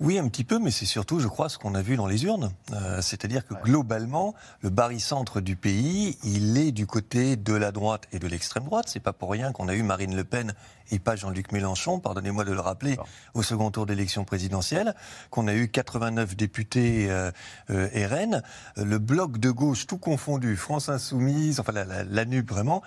Oui, 0.00 0.18
un 0.18 0.26
petit 0.28 0.44
peu, 0.44 0.58
mais 0.58 0.70
c'est 0.70 0.86
surtout, 0.86 1.20
je 1.20 1.28
crois, 1.28 1.50
ce 1.50 1.58
qu'on 1.58 1.74
a 1.74 1.82
vu 1.82 1.94
dans 1.96 2.06
les 2.06 2.24
urnes. 2.24 2.50
Euh, 2.72 3.02
C'est-à-dire 3.02 3.46
que 3.46 3.52
globalement, 3.62 4.34
le 4.62 4.70
barycentre 4.70 5.42
du 5.42 5.56
pays, 5.56 6.16
il 6.24 6.56
est 6.56 6.72
du 6.72 6.86
côté 6.86 7.36
de 7.36 7.52
la 7.52 7.70
droite 7.70 8.08
et 8.10 8.18
de 8.18 8.26
l'extrême 8.26 8.64
droite. 8.64 8.86
C'est 8.88 8.98
pas 9.00 9.12
pour 9.12 9.30
rien 9.30 9.52
qu'on 9.52 9.68
a 9.68 9.74
eu 9.74 9.82
Marine 9.82 10.16
Le 10.16 10.24
Pen 10.24 10.54
et 10.90 10.98
pas 10.98 11.16
Jean-Luc 11.16 11.52
Mélenchon, 11.52 11.98
pardonnez-moi 12.00 12.44
de 12.44 12.52
le 12.52 12.60
rappeler, 12.60 12.96
au 13.34 13.42
second 13.42 13.70
tour 13.70 13.86
d'élection 13.86 14.24
présidentielle, 14.24 14.94
qu'on 15.30 15.48
a 15.48 15.54
eu 15.54 15.68
89 15.68 16.36
députés 16.36 17.10
euh, 17.10 17.30
euh, 17.70 17.88
RN. 17.94 18.42
Le 18.76 18.98
bloc 18.98 19.38
de 19.38 19.50
gauche, 19.50 19.86
tout 19.86 19.98
confondu, 19.98 20.56
France 20.56 20.88
Insoumise, 20.88 21.60
enfin 21.60 21.72
la, 21.72 21.84
la, 21.84 22.04
la 22.04 22.24
NUP 22.24 22.48
vraiment, 22.50 22.82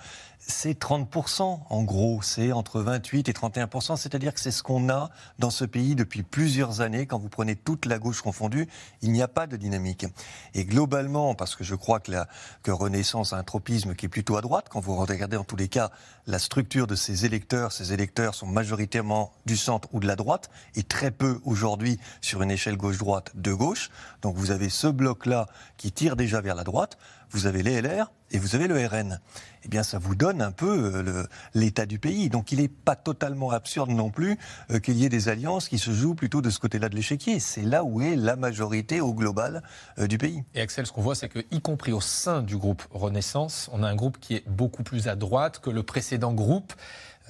c'est 0.46 0.78
30%. 0.78 1.60
En 1.68 1.82
gros, 1.82 2.20
c'est 2.22 2.52
entre 2.52 2.80
28 2.80 3.28
et 3.28 3.32
31%. 3.32 3.96
C'est-à-dire 3.96 4.34
que 4.34 4.40
c'est 4.40 4.50
ce 4.50 4.62
qu'on 4.62 4.88
a 4.88 5.10
dans 5.38 5.50
ce 5.50 5.64
pays 5.64 5.94
depuis 5.94 6.22
plusieurs 6.22 6.80
années. 6.80 7.06
Quand 7.06 7.18
vous 7.18 7.28
prenez 7.28 7.56
toute 7.56 7.86
la 7.86 7.98
gauche 7.98 8.20
confondue, 8.20 8.68
il 9.02 9.12
n'y 9.12 9.22
a 9.22 9.28
pas 9.28 9.46
de 9.46 9.56
dynamique. 9.56 10.06
Et 10.54 10.64
globalement, 10.64 11.34
parce 11.34 11.56
que 11.56 11.64
je 11.64 11.74
crois 11.74 12.00
que, 12.00 12.10
la, 12.10 12.28
que 12.62 12.70
Renaissance 12.70 13.32
a 13.32 13.36
un 13.38 13.42
tropisme 13.42 13.94
qui 13.94 14.06
est 14.06 14.10
plutôt 14.10 14.36
à 14.36 14.42
droite, 14.42 14.66
quand 14.68 14.80
vous 14.80 14.96
regardez 14.96 15.36
en 15.36 15.44
tous 15.44 15.56
les 15.56 15.68
cas 15.68 15.90
la 16.26 16.38
structure 16.38 16.86
de 16.86 16.94
ces 16.94 17.24
électeurs, 17.24 17.72
ces 17.72 17.92
électeurs 17.94 18.34
sont 18.34 18.46
majoritairement 18.46 19.32
du 19.46 19.56
centre 19.56 19.88
ou 19.92 20.00
de 20.00 20.06
la 20.06 20.16
droite, 20.16 20.50
et 20.74 20.82
très 20.82 21.10
peu 21.10 21.40
aujourd'hui 21.44 21.98
sur 22.20 22.42
une 22.42 22.50
échelle 22.50 22.76
gauche-droite 22.76 23.32
de 23.34 23.52
gauche. 23.52 23.90
Donc 24.22 24.36
vous 24.36 24.50
avez 24.50 24.68
ce 24.68 24.86
bloc-là 24.86 25.46
qui 25.76 25.92
tire 25.92 26.16
déjà 26.16 26.40
vers 26.40 26.54
la 26.54 26.64
droite, 26.64 26.98
vous 27.30 27.46
avez 27.46 27.62
les 27.62 27.82
LR 27.82 28.12
et 28.30 28.38
vous 28.38 28.54
avez 28.54 28.68
le 28.68 28.86
RN. 28.86 29.20
Eh 29.64 29.68
bien, 29.68 29.82
ça 29.82 29.98
vous 29.98 30.14
donne 30.14 30.40
un 30.40 30.52
peu 30.52 30.92
euh, 30.94 31.26
l'état 31.54 31.84
du 31.86 31.98
pays. 31.98 32.28
Donc, 32.28 32.52
il 32.52 32.60
n'est 32.60 32.68
pas 32.68 32.96
totalement 32.96 33.50
absurde 33.50 33.90
non 33.90 34.10
plus 34.10 34.38
euh, 34.70 34.78
qu'il 34.78 34.96
y 34.96 35.04
ait 35.04 35.08
des 35.08 35.28
alliances 35.28 35.68
qui 35.68 35.78
se 35.78 35.90
jouent 35.90 36.14
plutôt 36.14 36.42
de 36.42 36.50
ce 36.50 36.58
côté-là 36.58 36.88
de 36.88 36.94
l'échiquier. 36.94 37.40
C'est 37.40 37.62
là 37.62 37.82
où 37.82 38.00
est 38.02 38.14
la 38.14 38.36
majorité 38.36 39.00
au 39.00 39.14
global 39.14 39.62
euh, 39.98 40.06
du 40.06 40.18
pays. 40.18 40.44
Et 40.54 40.60
Axel, 40.60 40.86
ce 40.86 40.92
qu'on 40.92 41.02
voit, 41.02 41.14
c'est 41.14 41.28
que, 41.28 41.40
y 41.50 41.60
compris 41.60 41.92
au 41.92 42.00
sein 42.00 42.42
du 42.42 42.56
groupe 42.56 42.84
Renaissance, 42.90 43.68
on 43.72 43.82
a 43.82 43.88
un 43.88 43.96
groupe 43.96 44.18
qui 44.20 44.34
est 44.34 44.48
beaucoup 44.48 44.82
plus 44.82 45.08
à 45.08 45.16
droite 45.16 45.60
que 45.60 45.70
le 45.70 45.82
précédent 45.82 46.32
groupe, 46.32 46.72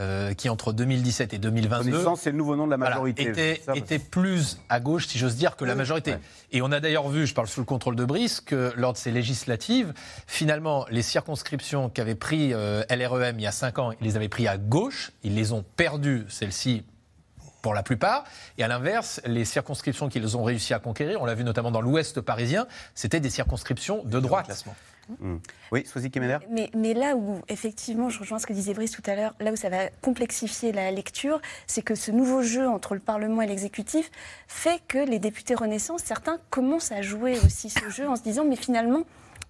euh, 0.01 0.35
qui 0.35 0.49
entre 0.49 0.73
2017 0.73 1.35
et 1.35 1.39
2022 1.39 1.93
Renaissance, 1.93 2.23
c'est 2.23 2.33
le 2.33 2.37
nouveau 2.37 2.57
nom 2.57 2.67
de 2.67 2.71
la 2.73 2.77
voilà, 2.77 2.97
majorité. 2.97 3.29
était, 3.29 3.63
Ça, 3.65 3.77
était 3.77 4.01
plus 4.01 4.59
à 4.69 4.81
gauche, 4.81 5.07
si 5.07 5.19
j'ose 5.19 5.37
dire, 5.37 5.55
que 5.55 5.65
la 5.65 5.77
majorité. 5.77 6.13
ouais. 6.13 6.21
Et 6.51 6.63
on 6.63 6.73
a 6.73 6.81
d'ailleurs 6.81 7.09
vu, 7.09 7.29
je 7.29 7.35
parle 7.35 7.47
sous 7.47 7.61
le 7.61 7.67
contrôle 7.67 7.95
de 7.95 8.05
Brice, 8.05 8.41
que 8.41 8.73
lors 8.77 8.93
de 8.93 8.99
ces 8.99 9.13
législatives, 9.13 9.93
finalement, 10.27 10.85
les 10.91 11.03
circonscriptions 11.03 11.91
qu'avait 11.91 12.17
pris 12.17 12.53
euh, 12.53 12.83
LREM 12.91 13.39
il 13.39 13.43
y 13.43 13.47
a 13.47 13.53
5 13.53 13.79
ans, 13.79 13.93
ils 14.01 14.05
les 14.05 14.17
avaient 14.17 14.29
pris 14.29 14.49
à 14.49 14.59
gauche, 14.59 15.13
ils 15.23 15.37
les 15.37 15.53
ont 15.53 15.65
perdues, 15.77 16.25
celles-ci, 16.29 16.83
pour 17.63 17.73
la 17.73 17.83
plupart. 17.83 18.25
Et 18.59 18.65
à 18.65 18.69
l'inverse, 18.69 19.21
les 19.25 19.45
circonscriptions 19.45 20.09
qu'ils 20.09 20.37
ont 20.37 20.43
réussi 20.43 20.75
à 20.75 20.81
conquérir, 20.81 21.23
on 21.23 21.25
l'a 21.25 21.35
vu 21.35 21.45
notamment 21.45 21.71
dans 21.71 21.81
l'ouest 21.81 22.21
parisien, 22.21 22.67
c'était 22.95 23.21
des 23.21 23.31
circonscriptions 23.31 24.03
de 24.05 24.21
droite. 24.21 24.65
Hmm. 25.21 25.37
Oui, 25.73 25.85
Soisy 25.87 26.11
Kemener? 26.11 26.39
Mais, 26.51 26.71
mais 26.75 26.95
là 26.95 27.17
où, 27.17 27.41
effectivement, 27.49 28.09
je 28.09 28.19
rejoins 28.21 28.39
ce 28.39 28.47
que 28.47 28.53
disait 28.53 28.75
Brice 28.75 28.91
tout 28.91 29.03
à 29.07 29.15
l'heure, 29.15 29.35
là 29.41 29.53
où 29.53 29.57
ça 29.57 29.69
va 29.69 29.89
complexifier 30.03 30.73
la 30.73 30.91
lecture, 30.91 31.41
c'est 31.67 31.83
que 31.83 31.95
ce 31.95 32.11
nouveau 32.11 32.43
jeu 32.43 32.69
entre 32.69 32.95
le 32.95 33.01
Parlement 33.01 33.43
et 33.43 33.47
l'exécutif 33.47 34.11
fait 34.49 34.81
que 34.89 34.99
les 34.99 35.19
députés 35.19 35.55
Renaissance, 35.55 36.03
certains 36.05 36.39
commencent 36.51 36.93
à 36.93 37.03
jouer 37.03 37.39
aussi 37.45 37.71
ce 37.71 37.89
jeu 37.91 38.09
en 38.09 38.17
se 38.17 38.23
disant, 38.23 38.45
mais 38.45 38.57
finalement, 38.57 39.05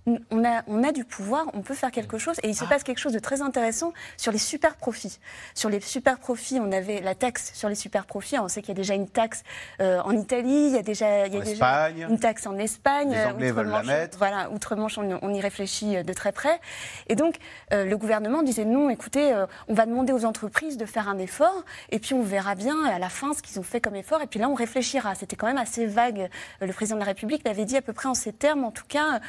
on 0.06 0.44
a, 0.44 0.62
on 0.66 0.82
a 0.84 0.92
du 0.92 1.04
pouvoir, 1.04 1.46
on 1.54 1.62
peut 1.62 1.74
faire 1.74 1.90
quelque 1.90 2.18
chose. 2.18 2.36
Et 2.42 2.48
il 2.48 2.54
se 2.54 2.64
passe 2.64 2.82
quelque 2.82 2.98
chose 2.98 3.12
de 3.12 3.18
très 3.18 3.40
intéressant 3.40 3.92
sur 4.16 4.32
les 4.32 4.38
super 4.38 4.76
profits. 4.76 5.18
Sur 5.54 5.70
les 5.70 5.80
super 5.80 6.18
profits, 6.18 6.60
on 6.60 6.72
avait 6.72 7.00
la 7.00 7.14
taxe 7.14 7.52
sur 7.54 7.68
les 7.68 7.74
super 7.74 8.04
profits. 8.04 8.38
On 8.38 8.48
sait 8.48 8.60
qu'il 8.60 8.70
y 8.70 8.72
a 8.72 8.80
déjà 8.82 8.94
une 8.94 9.08
taxe 9.08 9.42
euh, 9.80 10.00
en 10.02 10.12
Italie, 10.12 10.66
il 10.68 10.72
y 10.72 10.78
a 10.78 10.82
déjà, 10.82 11.26
il 11.26 11.34
y 11.34 11.36
a 11.38 11.40
déjà 11.40 11.90
une 11.90 12.18
taxe 12.18 12.46
en 12.46 12.58
Espagne. 12.58 13.12
Les 13.12 13.24
Anglais 13.24 13.52
veulent 13.52 13.68
la 13.68 13.82
mettre. 13.82 14.18
Voilà, 14.18 14.50
outre-Manche, 14.50 14.98
on, 14.98 15.18
on 15.22 15.34
y 15.34 15.40
réfléchit 15.40 15.96
euh, 15.96 16.02
de 16.02 16.12
très 16.12 16.32
près. 16.32 16.60
Et 17.08 17.16
donc, 17.16 17.36
euh, 17.72 17.84
le 17.84 17.96
gouvernement 17.96 18.42
disait 18.42 18.64
non, 18.64 18.90
écoutez, 18.90 19.32
euh, 19.32 19.46
on 19.68 19.74
va 19.74 19.86
demander 19.86 20.12
aux 20.12 20.24
entreprises 20.24 20.76
de 20.76 20.86
faire 20.86 21.08
un 21.08 21.18
effort, 21.18 21.64
et 21.90 21.98
puis 21.98 22.14
on 22.14 22.22
verra 22.22 22.54
bien 22.54 22.84
à 22.84 22.98
la 22.98 23.08
fin 23.08 23.32
ce 23.34 23.42
qu'ils 23.42 23.58
ont 23.58 23.64
fait 23.64 23.80
comme 23.80 23.96
effort, 23.96 24.20
et 24.22 24.26
puis 24.26 24.38
là, 24.38 24.48
on 24.48 24.54
réfléchira. 24.54 25.14
C'était 25.14 25.36
quand 25.36 25.46
même 25.46 25.58
assez 25.58 25.86
vague. 25.86 26.28
Euh, 26.62 26.66
Le 26.66 26.72
président 26.72 26.96
de 26.96 27.00
la 27.00 27.06
République 27.06 27.42
l'avait 27.44 27.64
dit 27.64 27.76
à 27.76 27.82
peu 27.82 27.92
près 27.92 28.08
en 28.08 28.14
ces 28.14 28.32
termes, 28.32 28.64
en 28.64 28.70
tout 28.70 28.84
cas. 28.86 29.20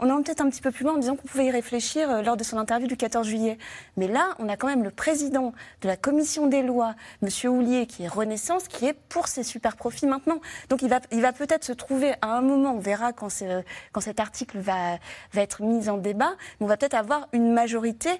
Euh, 0.00 0.06
On 0.06 0.10
en 0.10 0.22
peut-être 0.22 0.40
un 0.40 0.50
petit 0.50 0.60
peu 0.60 0.70
plus 0.70 0.84
loin 0.84 0.94
en 0.94 0.98
disant 0.98 1.16
qu'on 1.16 1.26
pouvait 1.26 1.46
y 1.46 1.50
réfléchir 1.50 2.10
euh, 2.10 2.22
lors 2.22 2.36
de 2.36 2.44
son 2.44 2.58
interview 2.58 2.86
du 2.88 2.96
14 2.96 3.26
juillet. 3.26 3.58
Mais 3.96 4.08
là, 4.08 4.34
on 4.38 4.48
a 4.48 4.56
quand 4.56 4.66
même 4.66 4.82
le 4.84 4.90
président 4.90 5.52
de 5.82 5.88
la 5.88 5.96
commission 5.96 6.46
des 6.46 6.62
lois, 6.62 6.94
Monsieur 7.22 7.50
Houlier, 7.50 7.86
qui 7.86 8.04
est 8.04 8.08
Renaissance, 8.08 8.68
qui 8.68 8.86
est 8.86 8.94
pour 9.08 9.28
ces 9.28 9.42
super 9.42 9.76
profits 9.76 10.06
maintenant. 10.06 10.40
Donc 10.68 10.82
il 10.82 10.88
va, 10.88 11.00
il 11.12 11.20
va 11.22 11.32
peut-être 11.32 11.64
se 11.64 11.72
trouver 11.72 12.14
à 12.22 12.28
un 12.36 12.40
moment, 12.40 12.72
on 12.72 12.78
verra 12.78 13.12
quand, 13.12 13.28
c'est- 13.28 13.64
quand 13.92 14.00
cet 14.00 14.20
article 14.20 14.58
va, 14.58 14.98
va 15.32 15.42
être 15.42 15.62
mis 15.62 15.88
en 15.88 15.96
débat, 15.98 16.32
mais 16.60 16.66
on 16.66 16.68
va 16.68 16.76
peut-être 16.76 16.94
avoir 16.94 17.28
une 17.32 17.52
majorité 17.52 18.10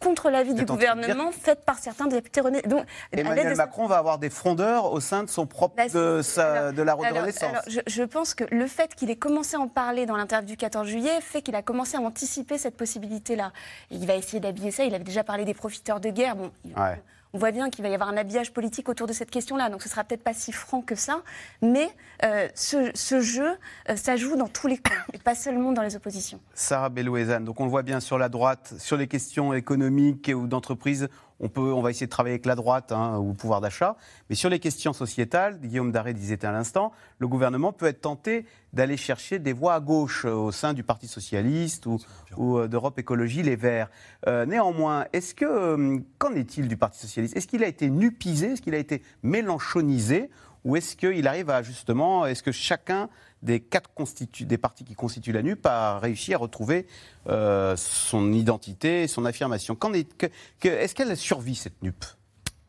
contre 0.00 0.30
l'avis 0.30 0.54
du 0.54 0.64
gouvernement 0.64 1.32
faite 1.32 1.64
par 1.64 1.78
certains 1.78 2.06
députés 2.06 2.40
Renaissance. 2.40 2.68
Donc, 2.70 2.84
Emmanuel 3.12 3.56
Macron 3.56 3.86
va 3.86 3.96
avoir 3.98 4.18
des 4.18 4.30
frondeurs 4.30 4.92
au 4.92 5.00
sein 5.00 5.22
de 5.22 5.28
son 5.28 5.46
propre 5.46 5.74
Bah, 5.76 5.88
de, 5.88 6.20
sa- 6.22 6.70
de 6.72 6.82
la 6.82 6.94
de 6.94 6.98
Renaissance. 7.00 7.42
alors, 7.42 7.62
je, 7.66 7.80
je 7.86 8.02
pense 8.02 8.34
que 8.34 8.44
le 8.50 8.66
fait 8.66 8.94
qu'il 8.94 9.10
ait 9.10 9.16
commencé 9.16 9.56
à 9.56 9.60
en 9.60 9.68
parler 9.68 10.06
dans 10.06 10.16
l'interview 10.16 10.46
du 10.48 10.56
14 10.56 10.86
juillet 10.86 11.20
fait 11.20 11.42
qu'il 11.42 11.54
a 11.56 11.62
commencé 11.62 11.96
à 11.96 12.00
anticiper 12.00 12.58
cette 12.58 12.76
possibilité-là. 12.76 13.52
Il 13.90 14.06
va 14.06 14.14
essayer 14.16 14.40
d'habiller 14.40 14.70
ça. 14.70 14.84
Il 14.84 14.94
avait 14.94 15.04
déjà 15.04 15.24
parlé 15.24 15.44
des 15.44 15.54
profiteurs 15.54 16.00
de 16.00 16.10
guerre. 16.10 16.36
Bon, 16.36 16.50
il- 16.64 16.74
Ouais. 16.78 17.00
On 17.32 17.38
voit 17.38 17.50
bien 17.50 17.70
qu'il 17.70 17.82
va 17.82 17.90
y 17.90 17.94
avoir 17.94 18.08
un 18.08 18.16
habillage 18.16 18.52
politique 18.52 18.88
autour 18.88 19.06
de 19.06 19.12
cette 19.12 19.30
question-là. 19.30 19.68
Donc 19.68 19.82
ce 19.82 19.88
sera 19.88 20.04
peut-être 20.04 20.22
pas 20.22 20.34
si 20.34 20.52
franc 20.52 20.82
que 20.82 20.94
ça. 20.94 21.22
Mais 21.62 21.88
euh, 22.24 22.48
ce, 22.54 23.20
jeu, 23.20 23.56
euh, 23.88 23.96
ça 23.96 24.16
joue 24.16 24.36
dans 24.36 24.48
tous 24.48 24.66
les 24.66 24.78
camps 24.78 24.94
et 25.12 25.18
pas 25.18 25.34
seulement 25.34 25.72
dans 25.72 25.82
les 25.82 25.96
oppositions. 25.96 26.40
Sarah 26.54 26.88
Bellouezane, 26.88 27.44
donc 27.44 27.60
on 27.60 27.64
le 27.64 27.70
voit 27.70 27.82
bien 27.82 28.00
sur 28.00 28.18
la 28.18 28.28
droite, 28.28 28.74
sur 28.78 28.96
les 28.96 29.06
questions 29.06 29.52
économiques 29.52 30.30
ou 30.34 30.46
d'entreprise, 30.46 31.08
on, 31.40 31.48
peut, 31.48 31.72
on 31.72 31.82
va 31.82 31.90
essayer 31.90 32.06
de 32.06 32.10
travailler 32.10 32.34
avec 32.34 32.46
la 32.46 32.54
droite 32.54 32.92
hein, 32.92 33.18
ou 33.18 33.28
le 33.28 33.34
pouvoir 33.34 33.60
d'achat. 33.60 33.96
Mais 34.30 34.36
sur 34.36 34.48
les 34.48 34.58
questions 34.58 34.92
sociétales, 34.92 35.60
Guillaume 35.60 35.92
Daré 35.92 36.14
disait 36.14 36.44
à 36.44 36.52
l'instant, 36.52 36.92
le 37.18 37.28
gouvernement 37.28 37.72
peut 37.72 37.86
être 37.86 38.00
tenté 38.00 38.46
d'aller 38.72 38.96
chercher 38.96 39.38
des 39.38 39.52
voix 39.52 39.74
à 39.74 39.80
gauche 39.80 40.24
euh, 40.24 40.32
au 40.32 40.52
sein 40.52 40.72
du 40.72 40.82
Parti 40.82 41.08
socialiste 41.08 41.86
ou, 41.86 41.98
ou, 42.36 42.58
euh, 42.58 42.68
d'Europe 42.68 42.98
Écologie 42.98 43.42
Les 43.42 43.56
Verts. 43.56 43.90
Euh, 44.26 44.46
néanmoins, 44.46 45.06
est-ce 45.12 45.34
que 45.34 46.00
qu'en 46.18 46.32
est-il 46.34 46.68
du 46.68 46.76
Parti 46.76 47.00
socialiste? 47.00 47.36
Est-ce 47.36 47.46
qu'il 47.46 47.64
a 47.64 47.68
été 47.68 47.90
nupisé? 47.90 48.52
Est-ce 48.52 48.62
qu'il 48.62 48.74
a 48.74 48.78
été 48.78 49.02
mélanchonisé? 49.22 50.30
Ou 50.64 50.74
est-ce 50.74 50.96
qu'il 50.96 51.28
arrive 51.28 51.48
à 51.48 51.62
justement, 51.62 52.26
est-ce 52.26 52.42
que 52.42 52.50
chacun 52.50 53.08
des 53.42 53.60
quatre 53.60 53.90
constitu- 53.94 54.44
des 54.46 54.58
partis 54.58 54.84
qui 54.84 54.94
constituent 54.94 55.32
la 55.32 55.42
NUP 55.42 55.64
a 55.66 55.98
réussi 55.98 56.34
à 56.34 56.38
retrouver 56.38 56.86
euh, 57.28 57.74
son 57.76 58.32
identité, 58.32 59.06
son 59.08 59.24
affirmation 59.24 59.76
est, 59.94 60.16
que- 60.16 60.26
que- 60.60 60.68
Est-ce 60.68 60.94
qu'elle 60.94 61.16
survit 61.16 61.54
cette 61.54 61.82
NUP 61.82 62.04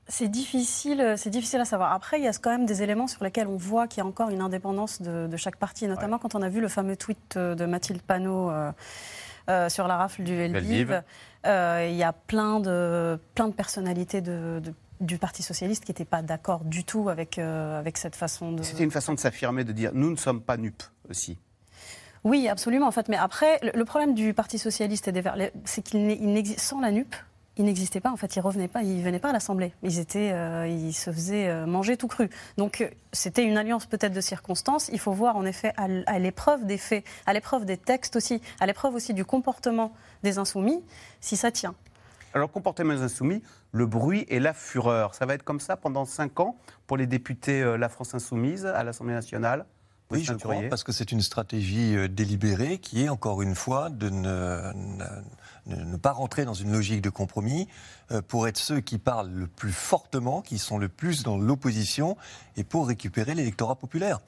C'est 0.08 0.28
difficile, 0.28 1.16
c'est 1.18 1.30
difficile 1.30 1.60
à 1.62 1.66
savoir. 1.66 1.92
Après, 1.94 2.18
il 2.20 2.24
y 2.24 2.28
a 2.28 2.34
quand 2.34 2.50
même 2.52 2.66
des 2.66 2.82
éléments 2.84 3.08
sur 3.08 3.24
lesquels 3.24 3.48
on 3.48 3.58
voit 3.58 3.88
qu'il 3.88 4.00
y 4.02 4.06
a 4.06 4.06
encore 4.08 4.30
une 4.30 4.42
indépendance 4.42 5.02
de, 5.02 5.28
de 5.28 5.38
chaque 5.38 5.58
parti, 5.58 5.88
notamment 5.88 6.18
quand 6.20 6.36
on 6.36 6.42
a 6.42 6.50
vu 6.50 6.62
le 6.62 6.68
fameux 6.68 6.96
tweet 6.98 7.36
euh, 7.38 7.56
de 7.56 7.66
Mathilde 7.66 8.02
Panot 8.02 8.50
euh, 8.50 8.72
euh, 9.50 9.70
sur 9.70 9.88
la 9.88 9.98
rafle 9.98 10.24
du 10.24 10.34
Lviv. 10.36 10.56
Lviv. 10.58 11.04
Euh, 11.46 11.88
il 11.90 11.96
y 11.96 12.04
a 12.04 12.12
plein 12.14 12.60
de, 12.60 13.18
plein 13.36 13.48
de 13.48 13.54
personnalités 13.54 14.20
de- 14.22 14.60
de- 14.62 14.74
du 15.00 15.18
Parti 15.18 15.44
socialiste 15.44 15.86
qui 15.86 15.92
n'étaient 15.92 16.06
pas 16.06 16.22
d'accord 16.22 16.64
du 16.64 16.84
tout 16.84 17.10
avec, 17.10 17.38
euh, 17.38 17.80
avec 17.80 17.98
cette 17.98 18.16
façon 18.16 18.52
de. 18.52 18.64
C'était 18.64 18.84
une 18.84 18.92
façon 18.92 19.14
de 19.14 19.20
s'affirmer, 19.20 19.64
de 19.64 19.72
dire 19.72 19.92
nous 19.94 20.10
ne 20.10 20.16
sommes 20.16 20.42
pas 20.42 20.58
NUP 20.58 20.84
aussi. 21.10 21.38
Oui, 22.24 22.48
absolument, 22.48 22.88
en 22.88 22.92
fait. 22.92 23.08
Mais 23.10 23.18
après, 23.18 23.60
le, 23.74 23.86
problème 23.86 24.14
du 24.14 24.34
Parti 24.34 24.58
socialiste 24.58 25.08
et 25.08 25.12
des 25.12 25.22
Verts, 25.22 25.38
c'est 25.66 25.82
qu'il 25.82 26.44
sans 26.58 26.82
la 26.82 26.92
NUP. 26.92 27.16
Ils 27.60 27.66
n'existaient 27.66 28.02
pas, 28.02 28.12
en 28.12 28.18
fait, 28.18 28.36
ils 28.36 28.40
revenaient 28.40 28.68
pas, 28.68 28.84
ils 28.84 29.02
venaient 29.02 29.18
pas 29.18 29.30
à 29.30 29.34
l'Assemblée. 29.34 29.74
Ils 29.82 29.98
étaient, 29.98 30.32
euh, 30.32 30.68
ils 30.68 30.94
se 30.94 31.12
faisaient 31.12 31.48
euh, 31.48 31.66
manger 31.66 31.98
tout 31.98 32.08
cru. 32.08 32.30
Donc 32.58 32.88
c'était 33.14 33.44
une 33.44 33.58
alliance 33.58 33.88
peut-être 33.88 34.14
de 34.14 34.22
circonstances. 34.22 34.90
Il 34.94 35.00
faut 35.00 35.12
voir 35.12 35.38
en 35.38 35.46
effet 35.46 35.74
à 35.76 36.20
l'épreuve 36.20 36.68
des 36.68 36.78
faits, 36.78 37.04
à 37.26 37.34
l'épreuve 37.34 37.66
des 37.66 37.78
textes 37.78 38.16
aussi, 38.16 38.42
à 38.60 38.68
l'épreuve 38.68 38.94
aussi 38.94 39.16
du 39.16 39.26
comportement 39.26 39.92
des 40.22 40.38
insoumis, 40.38 40.84
si 41.20 41.36
ça 41.36 41.50
tient. 41.50 41.74
Alors, 42.38 42.52
comportement 42.52 42.94
des 42.94 43.02
insoumis, 43.02 43.42
le 43.72 43.88
bruit 43.88 44.24
et 44.30 44.40
la 44.40 44.54
fureur, 44.54 45.16
ça 45.16 45.26
va 45.26 45.34
être 45.34 45.42
comme 45.42 45.60
ça 45.60 45.76
pendant 45.76 46.06
cinq 46.06 46.40
ans 46.40 46.56
pour 46.86 46.96
les 46.96 47.08
députés 47.08 47.64
euh, 47.64 47.80
La 47.80 47.90
France 47.90 48.14
Insoumise 48.14 48.68
à 48.68 48.84
l'Assemblée 48.84 49.16
nationale 49.16 49.66
Oui, 50.10 50.24
je 50.24 50.34
crois, 50.34 50.56
parce 50.70 50.84
que 50.84 50.94
c'est 50.94 51.12
une 51.12 51.22
stratégie 51.22 51.96
euh, 51.96 52.08
délibérée 52.08 52.78
qui 52.78 53.04
est, 53.04 53.10
encore 53.10 53.42
une 53.42 53.56
fois, 53.56 53.90
de 53.90 54.10
ne, 54.10 54.72
ne, 55.66 55.76
ne 55.84 55.98
pas 55.98 56.14
rentrer 56.14 56.46
dans 56.46 56.54
une 56.54 56.72
logique 56.72 57.02
de 57.02 57.10
compromis 57.10 57.68
euh, 58.14 58.22
pour 58.26 58.48
être 58.48 58.58
ceux 58.58 58.80
qui 58.80 59.00
parlent 59.00 59.30
le 59.30 59.48
plus 59.48 59.74
fortement, 59.74 60.42
qui 60.42 60.60
sont 60.60 60.78
le 60.78 60.88
plus 60.88 61.24
dans 61.24 61.38
l'opposition 61.38 62.16
et 62.56 62.64
pour 62.64 62.88
récupérer 62.88 63.36
l'électorat 63.36 63.76
populaire. 63.76 64.22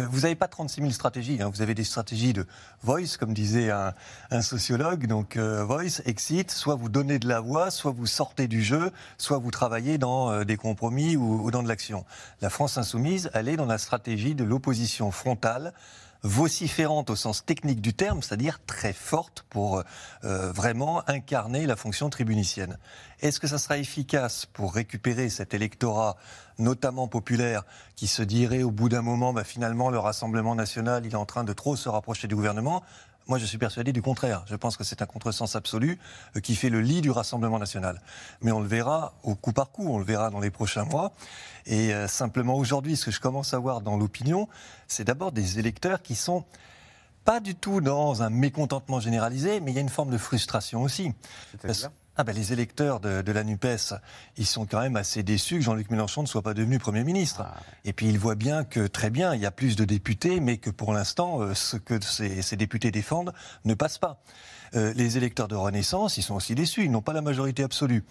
Euh, 0.00 0.06
vous 0.10 0.22
n'avez 0.22 0.34
pas 0.34 0.48
36 0.48 0.80
000 0.80 0.92
stratégies, 0.92 1.40
hein. 1.40 1.48
vous 1.48 1.62
avez 1.62 1.74
des 1.74 1.84
stratégies 1.84 2.32
de 2.32 2.44
voice, 2.82 3.16
comme 3.16 3.32
disait 3.32 3.70
un, 3.70 3.94
un 4.32 4.42
sociologue, 4.42 5.06
donc 5.06 5.36
voice, 5.36 6.02
exit, 6.06 6.50
soit 6.50 6.74
vous 6.74 6.88
donnez 6.88 7.20
de 7.20 7.28
la 7.28 7.38
voix, 7.38 7.70
soit 7.70 7.92
vous 7.92 8.06
sortez 8.06 8.48
du 8.48 8.64
jeu, 8.64 8.90
soit 9.16 9.38
vous 9.38 9.52
travaillez 9.52 9.96
dans 9.96 10.44
des 10.44 10.56
compromis 10.56 11.16
ou, 11.16 11.44
ou 11.44 11.50
dans 11.52 11.62
de 11.62 11.68
l'action. 11.68 12.04
La 12.40 12.50
France 12.50 12.78
insoumise, 12.78 13.30
elle 13.32 13.48
est 13.48 13.56
dans 13.56 13.66
la 13.66 13.78
stratégie 13.78 14.34
de 14.34 14.42
l'opposition 14.42 15.12
frontale 15.20 15.74
vociférante 16.22 17.10
au 17.10 17.16
sens 17.16 17.44
technique 17.44 17.80
du 17.80 17.94
terme, 17.94 18.22
c'est-à-dire 18.22 18.60
très 18.66 18.92
forte 18.92 19.44
pour 19.48 19.82
euh, 20.24 20.52
vraiment 20.52 21.02
incarner 21.08 21.66
la 21.66 21.76
fonction 21.76 22.10
tribunicienne. 22.10 22.78
Est-ce 23.20 23.40
que 23.40 23.46
ça 23.46 23.58
sera 23.58 23.78
efficace 23.78 24.46
pour 24.46 24.74
récupérer 24.74 25.30
cet 25.30 25.54
électorat, 25.54 26.16
notamment 26.58 27.08
populaire, 27.08 27.64
qui 27.96 28.06
se 28.06 28.22
dirait 28.22 28.62
au 28.62 28.70
bout 28.70 28.88
d'un 28.88 29.02
moment, 29.02 29.32
bah, 29.32 29.44
finalement, 29.44 29.88
le 29.90 29.98
Rassemblement 29.98 30.54
national, 30.54 31.06
il 31.06 31.12
est 31.12 31.16
en 31.16 31.26
train 31.26 31.44
de 31.44 31.52
trop 31.52 31.76
se 31.76 31.88
rapprocher 31.88 32.28
du 32.28 32.36
gouvernement? 32.36 32.82
Moi, 33.30 33.38
je 33.38 33.46
suis 33.46 33.58
persuadé 33.58 33.92
du 33.92 34.02
contraire. 34.02 34.44
Je 34.48 34.56
pense 34.56 34.76
que 34.76 34.82
c'est 34.82 35.02
un 35.02 35.06
contresens 35.06 35.54
absolu 35.54 36.00
euh, 36.36 36.40
qui 36.40 36.56
fait 36.56 36.68
le 36.68 36.80
lit 36.80 37.00
du 37.00 37.12
Rassemblement 37.12 37.60
national. 37.60 38.02
Mais 38.42 38.50
on 38.50 38.58
le 38.58 38.66
verra 38.66 39.14
au 39.22 39.36
coup 39.36 39.52
par 39.52 39.70
coup, 39.70 39.88
on 39.88 39.98
le 39.98 40.04
verra 40.04 40.30
dans 40.30 40.40
les 40.40 40.50
prochains 40.50 40.84
mois. 40.84 41.12
Et 41.64 41.94
euh, 41.94 42.08
simplement 42.08 42.56
aujourd'hui, 42.56 42.96
ce 42.96 43.04
que 43.04 43.10
je 43.12 43.20
commence 43.20 43.54
à 43.54 43.58
voir 43.60 43.82
dans 43.82 43.96
l'opinion, 43.96 44.48
c'est 44.88 45.04
d'abord 45.04 45.30
des 45.30 45.60
électeurs 45.60 46.02
qui 46.02 46.16
sont 46.16 46.44
pas 47.24 47.38
du 47.38 47.54
tout 47.54 47.80
dans 47.80 48.24
un 48.24 48.30
mécontentement 48.30 48.98
généralisé, 48.98 49.60
mais 49.60 49.70
il 49.70 49.74
y 49.74 49.78
a 49.78 49.82
une 49.82 49.88
forme 49.88 50.10
de 50.10 50.18
frustration 50.18 50.82
aussi. 50.82 51.12
Ah 52.16 52.24
ben, 52.24 52.34
les 52.34 52.52
électeurs 52.52 53.00
de, 53.00 53.22
de, 53.22 53.32
la 53.32 53.44
NUPES, 53.44 53.94
ils 54.36 54.46
sont 54.46 54.66
quand 54.66 54.80
même 54.80 54.96
assez 54.96 55.22
déçus 55.22 55.56
que 55.56 55.64
Jean-Luc 55.64 55.90
Mélenchon 55.90 56.22
ne 56.22 56.26
soit 56.26 56.42
pas 56.42 56.54
devenu 56.54 56.78
Premier 56.78 57.04
ministre. 57.04 57.42
Ah. 57.46 57.54
Et 57.84 57.92
puis 57.92 58.08
ils 58.08 58.18
voient 58.18 58.34
bien 58.34 58.64
que, 58.64 58.86
très 58.86 59.10
bien, 59.10 59.34
il 59.34 59.40
y 59.40 59.46
a 59.46 59.50
plus 59.50 59.76
de 59.76 59.84
députés, 59.84 60.40
mais 60.40 60.58
que 60.58 60.70
pour 60.70 60.92
l'instant, 60.92 61.40
euh, 61.40 61.54
ce 61.54 61.76
que 61.76 62.02
ces, 62.02 62.42
ces 62.42 62.56
députés 62.56 62.90
défendent 62.90 63.32
ne 63.64 63.74
passe 63.74 63.98
pas. 63.98 64.20
Euh, 64.76 64.92
les 64.94 65.16
électeurs 65.16 65.48
de 65.48 65.56
Renaissance, 65.56 66.16
ils 66.16 66.22
sont 66.22 66.34
aussi 66.34 66.54
déçus, 66.54 66.84
ils 66.84 66.90
n'ont 66.90 67.02
pas 67.02 67.12
la 67.12 67.22
majorité 67.22 67.64
absolue. 67.64 68.04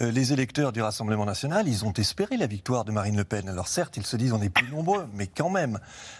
Euh, 0.00 0.10
les 0.10 0.32
électeurs 0.32 0.72
du 0.72 0.82
Rassemblement 0.82 1.24
national, 1.24 1.68
ils 1.68 1.84
ont 1.84 1.92
espéré 1.92 2.36
la 2.36 2.46
victoire 2.46 2.84
de 2.84 2.92
Marine 2.92 3.16
Le 3.16 3.24
Pen. 3.24 3.48
Alors 3.48 3.68
certes, 3.68 3.96
ils 3.96 4.04
se 4.04 4.16
disent 4.16 4.32
on 4.32 4.42
est 4.42 4.50
plus 4.50 4.70
nombreux, 4.70 5.06
mais 5.14 5.26
quand 5.26 5.48
même. 5.48 5.78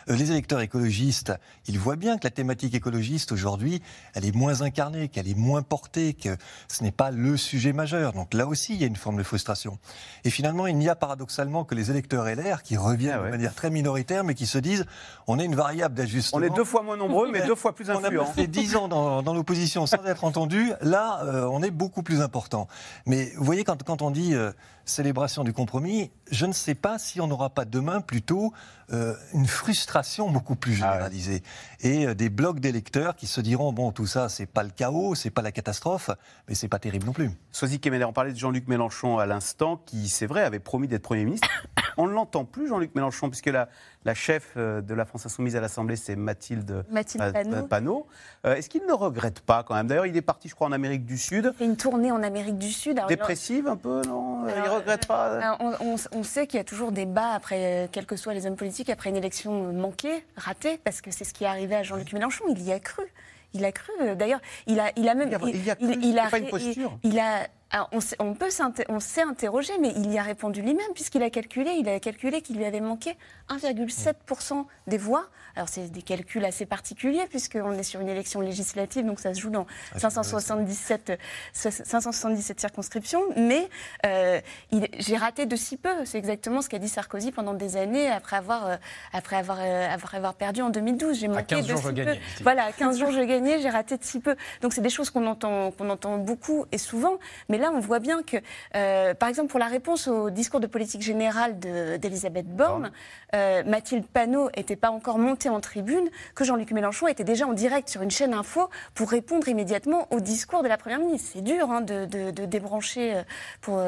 Euh, 0.08 0.16
les 0.16 0.30
électeurs 0.30 0.60
écologistes, 0.60 1.32
ils 1.66 1.78
voient 1.78 1.96
bien 1.96 2.16
que 2.16 2.24
la 2.24 2.30
thématique 2.30 2.74
écologiste 2.74 3.32
aujourd'hui, 3.32 3.82
elle 4.14 4.24
est 4.24 4.34
moins 4.34 4.62
incarnée, 4.62 5.08
qu'elle 5.08 5.28
est 5.28 5.36
moins 5.36 5.62
portée, 5.62 6.14
que 6.14 6.36
ce 6.68 6.82
n'est 6.82 6.90
pas 6.90 7.10
le 7.10 7.36
sujet 7.36 7.72
majeur. 7.72 8.12
Donc 8.12 8.32
là 8.32 8.46
aussi, 8.46 8.74
il 8.74 8.80
y 8.80 8.84
a 8.84 8.86
une 8.86 8.96
forme 8.96 9.18
de 9.18 9.22
frustration. 9.22 9.78
Et 10.24 10.30
finalement, 10.30 10.66
il 10.66 10.76
n'y 10.76 10.88
a 10.88 10.96
paradoxalement 10.96 11.64
que 11.64 11.74
les 11.74 11.90
électeurs 11.90 12.24
LR 12.24 12.62
qui 12.62 12.76
reviennent 12.76 13.18
ah 13.20 13.26
de 13.26 13.30
manière 13.30 13.54
très 13.54 13.70
minoritaire, 13.70 14.24
mais 14.24 14.34
qui 14.34 14.46
se 14.46 14.58
disent 14.58 14.86
on 15.26 15.38
est 15.38 15.44
une 15.44 15.54
variable 15.54 15.94
d'ajustement. 15.94 16.40
On 16.40 16.42
est 16.42 16.54
deux 16.54 16.64
fois 16.64 16.82
moins 16.82 16.96
nombreux, 16.96 17.30
mais 17.30 17.46
deux 17.46 17.54
fois 17.54 17.74
plus 17.74 17.90
influents. 17.90 18.24
On 18.26 18.30
a 18.30 18.32
fait 18.32 18.46
dix 18.46 18.76
ans 18.76 18.88
dans, 18.88 19.22
dans 19.22 19.34
l'opposition 19.34 19.81
sans 19.86 20.04
être 20.06 20.24
entendu. 20.24 20.72
Là, 20.80 21.20
euh, 21.24 21.44
on 21.44 21.62
est 21.62 21.70
beaucoup 21.70 22.02
plus 22.02 22.20
important. 22.20 22.68
Mais 23.06 23.32
vous 23.36 23.44
voyez, 23.44 23.64
quand, 23.64 24.02
on 24.02 24.10
dit 24.10 24.34
euh, 24.34 24.52
célébration 24.84 25.44
du 25.44 25.52
compromis, 25.52 26.10
je 26.30 26.46
ne 26.46 26.52
sais 26.52 26.74
pas 26.74 26.98
si 26.98 27.20
on 27.20 27.26
n'aura 27.26 27.50
pas 27.50 27.64
demain 27.64 28.00
plutôt 28.00 28.52
euh, 28.92 29.14
une 29.32 29.46
frustration 29.46 30.28
beaucoup 30.28 30.54
plus 30.54 30.72
ah 30.82 30.92
généralisée 30.92 31.42
et 31.80 32.06
euh, 32.06 32.14
des 32.14 32.28
blocs 32.28 32.60
d'électeurs 32.60 33.16
qui 33.16 33.26
se 33.26 33.40
diront 33.40 33.72
bon 33.72 33.90
tout 33.90 34.06
ça 34.06 34.28
c'est 34.28 34.44
pas 34.44 34.62
le 34.62 34.68
chaos, 34.68 35.14
c'est 35.14 35.30
pas 35.30 35.40
la 35.40 35.52
catastrophe, 35.52 36.10
mais 36.46 36.54
c'est 36.54 36.68
pas 36.68 36.78
terrible 36.78 37.06
non 37.06 37.12
plus. 37.12 37.30
Soisy 37.52 37.80
Kemener, 37.80 38.04
on 38.04 38.12
parlait 38.12 38.32
de 38.32 38.38
Jean-Luc 38.38 38.68
Mélenchon 38.68 39.18
à 39.18 39.24
l'instant 39.24 39.80
qui 39.86 40.08
c'est 40.08 40.26
vrai 40.26 40.42
avait 40.42 40.58
promis 40.58 40.88
d'être 40.88 41.02
Premier 41.02 41.24
ministre. 41.24 41.48
on 41.96 42.06
ne 42.06 42.12
l'entend 42.12 42.44
plus 42.44 42.68
Jean-Luc 42.68 42.94
Mélenchon 42.94 43.30
puisque 43.30 43.46
la, 43.46 43.68
la 44.04 44.14
chef 44.14 44.52
euh, 44.56 44.82
de 44.82 44.94
la 44.94 45.06
France 45.06 45.24
Insoumise 45.24 45.56
à 45.56 45.60
l'Assemblée 45.60 45.96
c'est 45.96 46.16
Mathilde, 46.16 46.84
Mathilde 46.90 47.66
Panot. 47.70 48.06
Est-ce 48.44 48.68
qu'il 48.68 48.84
ne 48.86 48.92
regrette 48.92 49.40
pas 49.40 49.62
quand 49.62 49.74
même? 49.74 49.86
D'ailleurs 49.86 50.06
il 50.06 50.16
est 50.16 50.22
parti 50.22 50.48
je 50.48 50.54
crois 50.54 50.66
en 50.66 50.72
Amérique 50.72 51.06
du 51.06 51.16
Sud. 51.16 51.52
Il 51.54 51.58
fait 51.58 51.64
une 51.64 51.76
tournée 51.76 52.12
en 52.12 52.22
Amérique 52.22 52.58
du 52.58 52.70
Sud. 52.72 53.00
Dépressive 53.08 53.68
un 53.68 53.76
peu 53.76 54.02
non? 54.06 54.46
Il 54.48 54.68
regrette 54.74 55.06
pas. 55.06 55.56
On, 55.60 55.96
on, 56.12 56.22
sait 56.22 56.46
qu'il 56.46 56.58
y 56.58 56.60
a 56.60 56.64
toujours 56.64 56.92
des 56.92 57.06
bas 57.06 57.32
après 57.32 57.88
quels 57.92 58.06
que 58.06 58.16
soient 58.16 58.34
les 58.34 58.46
hommes 58.46 58.56
politiques 58.56 58.90
après 58.90 59.10
une 59.10 59.16
élection 59.16 59.72
manquée, 59.72 60.24
ratée, 60.36 60.78
parce 60.84 61.00
que 61.00 61.10
c'est 61.10 61.24
ce 61.24 61.34
qui 61.34 61.44
est 61.44 61.48
arrivé 61.48 61.74
à 61.74 61.82
Jean-Luc 61.82 62.12
Mélenchon. 62.12 62.44
Il 62.48 62.62
y 62.62 62.72
a 62.72 62.80
cru. 62.80 63.04
Il 63.54 63.64
a 63.64 63.72
cru. 63.72 63.92
D'ailleurs, 64.16 64.40
il 64.66 64.80
a, 64.80 64.92
il 64.96 65.08
a 65.08 65.14
même. 65.14 65.28
Il, 65.28 65.64
y 65.64 65.70
a, 65.70 65.76
il, 65.80 66.04
il, 66.04 66.18
a, 66.18 66.28
pas 66.28 66.38
une 66.38 66.48
posture. 66.48 66.98
il 67.02 67.18
a 67.18 67.48
on, 67.92 67.98
on, 68.18 68.34
peut 68.34 68.48
on 68.88 69.00
s'est 69.00 69.22
interrogé, 69.22 69.72
mais 69.80 69.92
il 69.96 70.12
y 70.12 70.18
a 70.18 70.22
répondu 70.22 70.60
lui-même, 70.60 70.92
puisqu'il 70.94 71.22
a 71.22 71.30
calculé, 71.30 71.72
il 71.78 71.88
a 71.88 71.98
calculé 72.00 72.42
qu'il 72.42 72.56
lui 72.56 72.64
avait 72.64 72.80
manqué 72.80 73.16
1,7% 73.48 74.64
des 74.86 74.98
voix. 74.98 75.26
Alors, 75.56 75.68
c'est 75.68 75.90
des 75.90 76.02
calculs 76.02 76.44
assez 76.44 76.66
particuliers, 76.66 77.26
puisqu'on 77.28 77.72
est 77.72 77.82
sur 77.82 78.00
une 78.00 78.08
élection 78.08 78.40
législative, 78.40 79.04
donc 79.04 79.20
ça 79.20 79.34
se 79.34 79.40
joue 79.40 79.50
dans 79.50 79.66
577, 79.96 81.18
577 81.52 82.60
circonscriptions. 82.60 83.22
Mais 83.36 83.68
euh, 84.06 84.40
j'ai 84.98 85.16
raté 85.16 85.46
de 85.46 85.56
si 85.56 85.76
peu. 85.76 86.04
C'est 86.04 86.18
exactement 86.18 86.62
ce 86.62 86.68
qu'a 86.68 86.78
dit 86.78 86.88
Sarkozy 86.88 87.32
pendant 87.32 87.54
des 87.54 87.76
années, 87.76 88.08
après 88.08 88.36
avoir, 88.36 88.66
euh, 88.66 88.76
après 89.12 89.36
avoir, 89.36 89.58
euh, 89.60 89.88
après 89.90 90.16
avoir 90.16 90.34
perdu 90.34 90.62
en 90.62 90.70
2012. 90.70 91.18
J'ai 91.18 91.28
manqué 91.28 91.56
15 91.56 91.66
de 91.66 91.70
jours, 91.70 91.82
si 91.86 91.92
peu. 91.92 92.16
Voilà, 92.42 92.72
15 92.72 92.98
jours, 92.98 93.10
je 93.12 93.20
gagnais, 93.20 93.60
j'ai 93.60 93.70
raté 93.70 93.96
de 93.96 94.04
si 94.04 94.20
peu. 94.20 94.36
Donc, 94.60 94.72
c'est 94.72 94.80
des 94.80 94.90
choses 94.90 95.10
qu'on 95.10 95.26
entend, 95.26 95.70
qu'on 95.72 95.90
entend 95.90 96.18
beaucoup 96.18 96.66
et 96.72 96.78
souvent. 96.78 97.18
Mais 97.48 97.58
là, 97.62 97.72
on 97.74 97.80
voit 97.80 98.00
bien 98.00 98.22
que, 98.22 98.36
euh, 98.76 99.14
par 99.14 99.28
exemple, 99.30 99.48
pour 99.48 99.58
la 99.58 99.66
réponse 99.66 100.08
au 100.08 100.28
discours 100.28 100.60
de 100.60 100.66
politique 100.66 101.00
générale 101.00 101.58
d'Elisabeth 101.58 102.46
Borne, 102.46 102.92
euh, 103.34 103.62
Mathilde 103.64 104.06
Panot 104.06 104.50
n'était 104.56 104.76
pas 104.76 104.90
encore 104.90 105.18
montée 105.18 105.48
en 105.48 105.60
tribune, 105.60 106.10
que 106.34 106.44
Jean-Luc 106.44 106.72
Mélenchon 106.72 107.08
était 107.08 107.24
déjà 107.24 107.46
en 107.46 107.54
direct 107.54 107.88
sur 107.88 108.02
une 108.02 108.10
chaîne 108.10 108.34
info 108.34 108.68
pour 108.94 109.10
répondre 109.10 109.48
immédiatement 109.48 110.08
au 110.10 110.20
discours 110.20 110.62
de 110.62 110.68
la 110.68 110.76
Première 110.76 110.98
ministre. 110.98 111.30
C'est 111.32 111.42
dur 111.42 111.70
hein, 111.70 111.80
de, 111.80 112.04
de, 112.04 112.30
de, 112.30 112.44
débrancher 112.44 113.14
euh, 113.14 113.22
pour, 113.60 113.80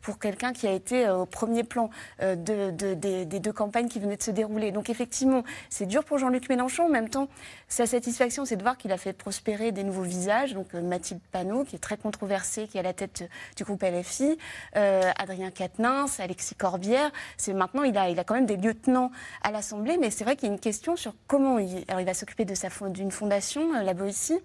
pour 0.00 0.18
quelqu'un 0.18 0.52
qui 0.52 0.66
a 0.66 0.72
été 0.72 1.08
au 1.08 1.26
premier 1.26 1.62
plan 1.62 1.90
de, 2.20 2.70
des, 2.70 3.26
des 3.26 3.40
deux 3.40 3.52
campagnes 3.52 3.88
qui 3.88 4.00
venaient 4.00 4.16
de 4.16 4.22
se 4.22 4.30
dérouler. 4.30 4.72
Donc 4.72 4.88
effectivement, 4.88 5.44
c'est 5.68 5.86
dur 5.86 6.02
pour 6.02 6.18
Jean-Luc 6.18 6.48
Mélenchon. 6.48 6.86
En 6.86 6.88
même 6.88 7.10
temps, 7.10 7.28
sa 7.68 7.86
satisfaction, 7.86 8.44
c'est 8.44 8.56
de 8.56 8.62
voir 8.62 8.76
qu'il 8.76 8.92
a 8.92 8.96
fait 8.96 9.12
prospérer 9.12 9.72
des 9.72 9.84
nouveaux 9.84 10.02
visages. 10.02 10.54
Donc 10.54 10.72
Mathilde 10.72 11.20
Panot, 11.32 11.64
qui 11.64 11.76
est 11.76 11.80
très 11.80 11.96
controversée, 11.96 12.66
qui 12.66 12.78
est 12.78 12.80
à 12.80 12.82
la 12.82 12.94
tête 12.94 13.28
du 13.56 13.64
groupe 13.64 13.82
LFI, 13.82 14.38
euh, 14.76 15.10
Adrien 15.18 15.50
Quatennens, 15.50 16.18
Alexis 16.18 16.54
Corbière. 16.54 17.10
C'est 17.36 17.52
maintenant, 17.52 17.82
il 17.82 17.96
a, 17.96 18.24
quand 18.24 18.34
même 18.34 18.46
des 18.46 18.56
lieutenants 18.56 19.10
à 19.42 19.50
l'Assemblée, 19.50 19.98
mais 19.98 20.10
c'est 20.10 20.24
vrai 20.24 20.36
qu'il 20.36 20.48
y 20.48 20.50
a 20.50 20.54
une 20.54 20.60
question 20.60 20.96
sur 20.96 21.14
comment 21.26 21.58
il, 21.58 21.84
va 21.88 22.14
s'occuper 22.14 22.44
d'une 22.44 23.10
fondation, 23.10 23.74
euh, 23.74 23.82
la 23.82 23.94
Boétie, 23.94 24.40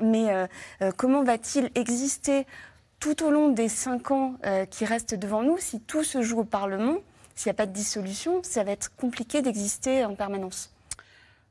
mais 0.00 0.32
euh, 0.32 0.46
euh, 0.82 0.92
comment 0.96 1.22
va-t-il 1.22 1.70
exister 1.74 2.46
tout 3.00 3.22
au 3.22 3.30
long 3.30 3.50
des 3.50 3.68
cinq 3.68 4.10
ans 4.10 4.34
euh, 4.44 4.66
qui 4.66 4.84
restent 4.84 5.14
devant 5.14 5.42
nous 5.42 5.58
si 5.58 5.80
tout 5.80 6.04
se 6.04 6.22
joue 6.22 6.40
au 6.40 6.44
Parlement? 6.44 6.96
S'il 7.34 7.50
n'y 7.50 7.56
a 7.56 7.58
pas 7.58 7.66
de 7.66 7.72
dissolution, 7.72 8.40
ça 8.42 8.64
va 8.64 8.72
être 8.72 8.94
compliqué 8.96 9.42
d'exister 9.42 10.04
en 10.04 10.14
permanence? 10.14 10.73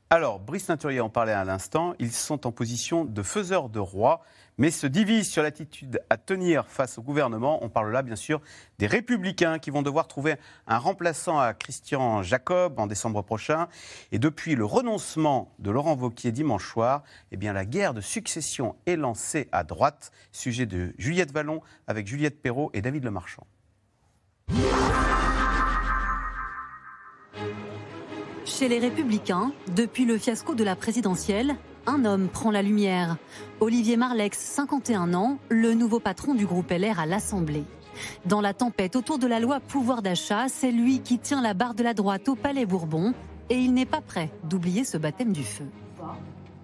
Alors, 0.09 0.39
Brice 0.39 0.67
Teinturier 0.67 1.01
en 1.01 1.09
parlait 1.09 1.31
à 1.31 1.43
l'instant, 1.43 1.93
ils 1.97 2.11
sont 2.11 2.45
en 2.45 2.51
position 2.51 3.03
de 3.03 3.23
faiseurs 3.23 3.69
de 3.69 3.79
roi 3.79 4.21
mais 4.57 4.71
se 4.71 4.87
divisent 4.87 5.29
sur 5.29 5.43
l'attitude 5.43 6.01
à 6.09 6.17
tenir 6.17 6.67
face 6.67 6.97
au 6.97 7.01
gouvernement. 7.01 7.63
On 7.63 7.69
parle 7.69 7.91
là, 7.91 8.01
bien 8.01 8.15
sûr, 8.15 8.41
des 8.79 8.87
Républicains 8.87 9.59
qui 9.59 9.69
vont 9.69 9.81
devoir 9.81 10.07
trouver 10.07 10.35
un 10.67 10.77
remplaçant 10.77 11.39
à 11.39 11.53
Christian 11.53 12.21
Jacob 12.23 12.79
en 12.79 12.87
décembre 12.87 13.21
prochain. 13.21 13.67
Et 14.11 14.19
depuis 14.19 14.55
le 14.55 14.65
renoncement 14.65 15.53
de 15.59 15.71
Laurent 15.71 15.95
Wauquiez 15.95 16.31
dimanche 16.31 16.69
soir, 16.69 17.03
eh 17.31 17.37
bien, 17.37 17.53
la 17.53 17.65
guerre 17.65 17.93
de 17.93 18.01
succession 18.01 18.75
est 18.85 18.95
lancée 18.95 19.49
à 19.51 19.63
droite. 19.63 20.11
Sujet 20.31 20.65
de 20.65 20.93
Juliette 20.97 21.31
Vallon 21.31 21.61
avec 21.87 22.07
Juliette 22.07 22.41
Perrault 22.41 22.69
et 22.73 22.81
David 22.81 23.03
Lemarchand. 23.03 23.45
Chez 28.59 28.67
les 28.67 28.77
Républicains, 28.77 29.51
depuis 29.75 30.05
le 30.05 30.15
fiasco 30.19 30.53
de 30.53 30.63
la 30.63 30.75
présidentielle, 30.75 31.55
un 31.87 32.05
homme 32.05 32.27
prend 32.27 32.51
la 32.51 32.61
lumière. 32.61 33.17
Olivier 33.61 33.97
Marlex, 33.97 34.37
51 34.37 35.15
ans, 35.15 35.39
le 35.49 35.73
nouveau 35.73 35.99
patron 35.99 36.35
du 36.35 36.45
groupe 36.45 36.69
LR 36.69 36.99
à 36.99 37.07
l'Assemblée. 37.07 37.63
Dans 38.27 38.41
la 38.41 38.53
tempête 38.53 38.95
autour 38.95 39.17
de 39.17 39.25
la 39.25 39.39
loi 39.39 39.59
pouvoir 39.59 40.03
d'achat, 40.03 40.49
c'est 40.49 40.71
lui 40.71 40.99
qui 40.99 41.17
tient 41.17 41.41
la 41.41 41.55
barre 41.55 41.73
de 41.73 41.81
la 41.81 41.95
droite 41.95 42.29
au 42.29 42.35
Palais 42.35 42.67
Bourbon 42.67 43.15
et 43.49 43.55
il 43.55 43.73
n'est 43.73 43.87
pas 43.87 44.01
prêt 44.01 44.29
d'oublier 44.43 44.83
ce 44.83 44.99
baptême 44.99 45.33
du 45.33 45.43
feu. 45.43 45.65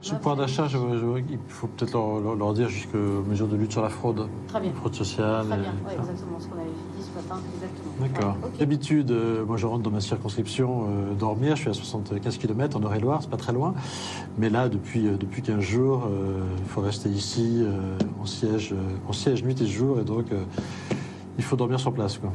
Ce 0.01 0.13
pouvoir 0.13 0.35
d'achat, 0.35 0.67
il 0.71 1.39
faut 1.47 1.67
peut-être 1.67 1.93
leur, 1.93 2.35
leur, 2.35 2.53
dire 2.53 2.69
jusque 2.69 2.93
mesure 2.93 3.47
de 3.47 3.57
lutte 3.57 3.71
sur 3.71 3.81
la 3.81 3.89
fraude. 3.89 4.29
Très 4.47 4.61
bien. 4.61 4.73
Fraude 4.73 4.93
sociale. 4.93 5.47
Très 5.47 5.57
bien, 5.57 5.73
ouais, 5.87 5.95
exactement 5.95 6.39
ce 6.39 6.47
qu'on 6.47 6.59
avait 6.59 6.69
dit 6.97 6.98
D'accord. 7.99 8.37
D'habitude, 8.57 9.11
euh, 9.11 9.45
moi 9.45 9.57
je 9.57 9.65
rentre 9.65 9.83
dans 9.83 9.91
ma 9.91 10.01
circonscription 10.01 10.87
euh, 10.89 11.13
dormir, 11.13 11.55
je 11.55 11.61
suis 11.61 11.69
à 11.69 11.73
75 11.73 12.37
km 12.37 12.77
en 12.77 12.81
Eure-et-Loire, 12.81 13.19
c'est 13.21 13.29
pas 13.29 13.37
très 13.37 13.53
loin. 13.53 13.73
Mais 14.37 14.49
là, 14.49 14.69
depuis, 14.69 15.07
euh, 15.07 15.17
depuis 15.17 15.41
15 15.41 15.59
jours, 15.59 16.07
euh, 16.09 16.41
il 16.59 16.65
faut 16.65 16.81
rester 16.81 17.09
ici, 17.09 17.61
euh, 17.61 17.97
on, 18.21 18.25
siège, 18.25 18.73
euh, 18.73 18.77
on 19.07 19.13
siège 19.13 19.43
nuit 19.43 19.61
et 19.61 19.67
jour, 19.67 19.99
et 19.99 20.03
donc 20.03 20.31
euh, 20.31 20.43
il 21.37 21.43
faut 21.43 21.55
dormir 21.55 21.79
sur 21.79 21.93
place. 21.93 22.17
Quoi. 22.17 22.31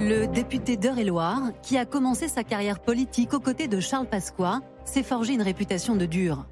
Le 0.00 0.26
député 0.26 0.76
d'Eure-et-Loire, 0.76 1.50
qui 1.62 1.76
a 1.76 1.84
commencé 1.84 2.28
sa 2.28 2.44
carrière 2.44 2.80
politique 2.80 3.34
aux 3.34 3.40
côtés 3.40 3.68
de 3.68 3.80
Charles 3.80 4.06
Pasqua, 4.06 4.60
s'est 4.84 5.02
forgé 5.02 5.34
une 5.34 5.42
réputation 5.42 5.96
de 5.96 6.06
dur. 6.06 6.46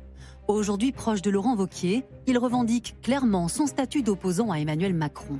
Aujourd'hui 0.48 0.92
proche 0.92 1.22
de 1.22 1.30
Laurent 1.30 1.56
Wauquiez, 1.56 2.04
il 2.26 2.38
revendique 2.38 2.96
clairement 3.02 3.48
son 3.48 3.66
statut 3.66 4.02
d'opposant 4.02 4.50
à 4.50 4.58
Emmanuel 4.58 4.94
Macron. 4.94 5.38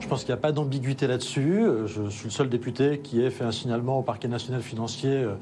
Je 0.00 0.06
pense 0.08 0.20
qu'il 0.24 0.28
n'y 0.32 0.38
a 0.38 0.42
pas 0.42 0.52
d'ambiguïté 0.52 1.06
là-dessus. 1.06 1.62
Euh, 1.64 1.86
Je 1.86 2.08
suis 2.08 2.24
le 2.24 2.30
seul 2.30 2.48
député 2.48 3.00
qui 3.00 3.22
ait 3.22 3.30
fait 3.30 3.44
un 3.44 3.52
signalement 3.52 3.98
au 3.98 4.02
parquet 4.02 4.28
national 4.28 4.62
financier 4.62 5.10
euh, 5.12 5.34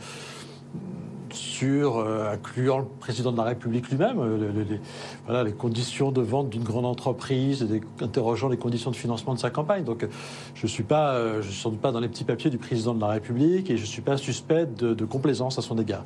sur, 1.31 1.99
euh, 1.99 2.33
incluant 2.33 2.79
le 2.79 2.85
président 2.85 3.33
de 3.33 3.37
la 3.37 3.45
République 3.45 3.89
lui-même, 3.91 4.19
le- 4.23 4.51
le- 4.51 5.43
les, 5.45 5.53
conditions 5.53 6.11
de 6.11 6.21
vente 6.21 6.51
d'une 6.51 6.65
grande 6.65 6.87
entreprise, 6.87 7.67
interrogeant 8.01 8.49
les 8.49 8.57
conditions 8.57 8.91
de 8.91 8.97
financement 8.97 9.35
de 9.35 9.39
sa 9.39 9.51
campagne. 9.51 9.85
Donc 9.85 10.07
je 10.55 10.63
ne 10.63 10.69
suis, 10.69 10.83
pas, 10.83 11.15
euh, 11.15 11.43
suis 11.43 11.71
pas 11.71 11.93
dans 11.93 12.01
les 12.01 12.09
petits 12.09 12.25
papiers 12.25 12.51
du 12.51 12.59
président 12.59 12.95
de 12.95 13.01
la 13.01 13.09
République 13.09 13.71
et 13.71 13.77
je 13.77 13.83
ne 13.83 13.87
suis 13.87 14.03
pas 14.03 14.17
suspect 14.17 14.67
de 14.67 15.05
complaisance 15.05 15.59
à 15.59 15.63
son 15.63 15.79
égard. 15.79 16.05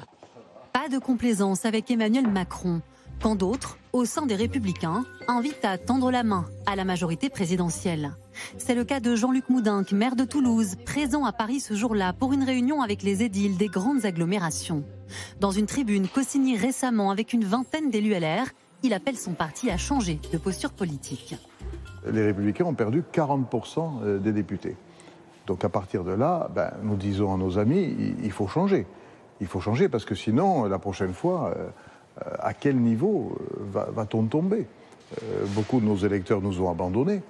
Pas 0.72 0.88
de 0.88 0.98
complaisance 0.98 1.64
avec 1.64 1.90
Emmanuel 1.90 2.26
Macron, 2.28 2.80
quand 3.22 3.36
d'autres, 3.36 3.78
au 3.92 4.04
sein 4.04 4.26
des 4.26 4.34
Républicains, 4.34 5.04
invitent 5.28 5.64
à 5.64 5.78
tendre 5.78 6.10
la 6.10 6.24
main 6.24 6.44
à 6.66 6.74
la 6.74 6.84
majorité 6.84 7.30
présidentielle. 7.30 8.12
C'est 8.58 8.74
le 8.74 8.82
cas 8.82 8.98
de 8.98 9.14
Jean-Luc 9.14 9.48
Moudinque, 9.48 9.92
maire 9.92 10.16
de 10.16 10.24
Toulouse, 10.24 10.74
présent 10.84 11.24
à 11.24 11.32
Paris 11.32 11.60
ce 11.60 11.74
jour-là 11.74 12.12
pour 12.12 12.32
une 12.32 12.42
réunion 12.42 12.82
avec 12.82 13.02
les 13.02 13.22
édiles 13.22 13.56
des 13.56 13.68
grandes 13.68 14.04
agglomérations. 14.04 14.82
Dans 15.38 15.52
une 15.52 15.66
tribune 15.66 16.08
co-signée 16.08 16.56
récemment 16.56 17.10
avec 17.10 17.32
une 17.32 17.44
vingtaine 17.44 17.90
d'élus 17.90 18.12
LR, 18.12 18.46
il 18.82 18.92
appelle 18.92 19.16
son 19.16 19.34
parti 19.34 19.70
à 19.70 19.76
changer 19.76 20.18
de 20.32 20.38
posture 20.38 20.72
politique. 20.72 21.36
les 22.10 22.24
Républicains 22.24 22.64
ont 22.64 22.74
perdu 22.74 23.04
40% 23.14 24.02
euh, 24.02 24.18
des 24.18 24.32
députés. 24.32 24.76
Donc 25.46 25.64
à 25.64 25.68
partir 25.68 26.02
de 26.02 26.12
là, 26.12 26.50
ben, 26.52 26.72
nous 26.82 26.96
disons 26.96 27.32
à 27.32 27.36
nos 27.36 27.58
amis, 27.58 28.16
il, 28.22 28.32
faut 28.32 28.48
changer. 28.48 28.84
Il 29.40 29.46
faut 29.46 29.60
changer 29.60 29.88
parce 29.88 30.04
que 30.04 30.16
sinon, 30.16 30.64
la 30.64 30.78
prochaine 30.80 31.12
fois, 31.12 31.54
euh, 31.56 31.68
à 32.40 32.52
quel 32.54 32.76
niveau 32.76 33.36
euh, 33.40 33.44
va- 33.72 33.88
va-t-on 33.90 34.24
tomber 34.24 34.66
Euh, 35.22 35.44
Beaucoup 35.54 35.80
de 35.80 35.86
nos 35.86 35.96
électeurs 35.96 36.40
nous 36.40 36.60
ont 36.62 36.70
abandonnés. 36.70 37.20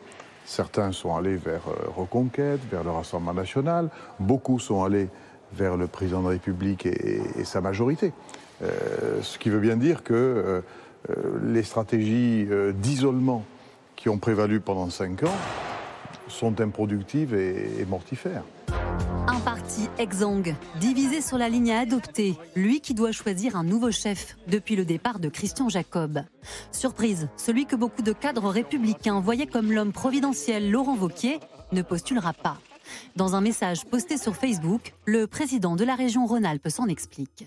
Certains 0.45 0.93
sont 0.93 1.15
allés 1.17 1.37
vers 1.37 1.63
euh, 1.69 1.89
Reconquête, 1.97 2.61
vers 2.71 2.85
le 2.85 2.91
Rassemblement 2.91 3.35
national. 3.35 3.89
Beaucoup 4.21 4.59
sont 4.59 4.83
allés 4.85 5.09
vers 5.53 5.77
le 5.77 5.87
président 5.87 6.21
de 6.21 6.25
la 6.27 6.31
République 6.31 6.87
et, 6.87 7.21
sa 7.45 7.61
majorité. 7.61 8.13
Euh, 8.63 9.21
ce 9.23 9.39
qui 9.39 9.51
veut 9.51 9.61
bien 9.61 9.77
dire 9.77 10.03
que 10.03 10.15
euh, 10.15 10.61
euh, 11.11 11.15
les 11.45 11.63
stratégies 11.65 12.47
euh, 12.51 12.73
d'isolement 12.73 13.45
qui 13.97 14.09
ont 14.09 14.19
prévalu 14.19 14.61
pendant 14.61 14.89
cinq 14.91 15.23
ans 15.25 15.37
sont 16.33 16.61
improductives 16.61 17.35
et, 17.35 17.81
et 17.81 17.85
mortifères. 17.85 18.43
Un 19.29 19.39
parti 19.41 19.89
exsangue, 19.99 20.55
divisé 20.81 21.21
sur 21.21 21.39
la 21.39 21.49
ligne 21.49 21.73
à 21.73 21.81
adopter, 21.81 22.37
lui 22.57 22.81
qui 22.81 22.95
doit 22.95 23.13
choisir 23.13 23.55
un 23.55 23.65
nouveau 23.65 23.93
chef 23.93 24.37
depuis 24.49 24.75
le 24.75 24.85
départ 24.85 25.21
de 25.21 25.29
Christian 25.29 25.69
Jacob. 25.69 26.23
Surprise, 26.73 27.29
celui 27.37 27.67
que 27.67 27.77
beaucoup 27.77 28.03
de 28.03 28.13
cadres 28.13 28.49
républicains 28.49 29.21
voyaient 29.21 29.47
comme 29.47 29.71
l'homme 29.71 29.93
providentiel 29.93 30.71
Laurent 30.71 30.97
Wauquiez 30.97 31.39
ne 31.71 31.83
postulera 31.83 32.33
pas. 32.33 32.59
Dans 33.17 33.37
un 33.37 33.41
message 33.41 33.85
posté 33.85 34.19
sur 34.19 34.35
Facebook, 34.35 34.95
le 35.05 35.27
président 35.27 35.77
de 35.77 35.85
la 35.85 35.95
région 35.95 36.27
Rhône-Alpes 36.27 36.69
s'en 36.69 36.87
explique. 36.87 37.47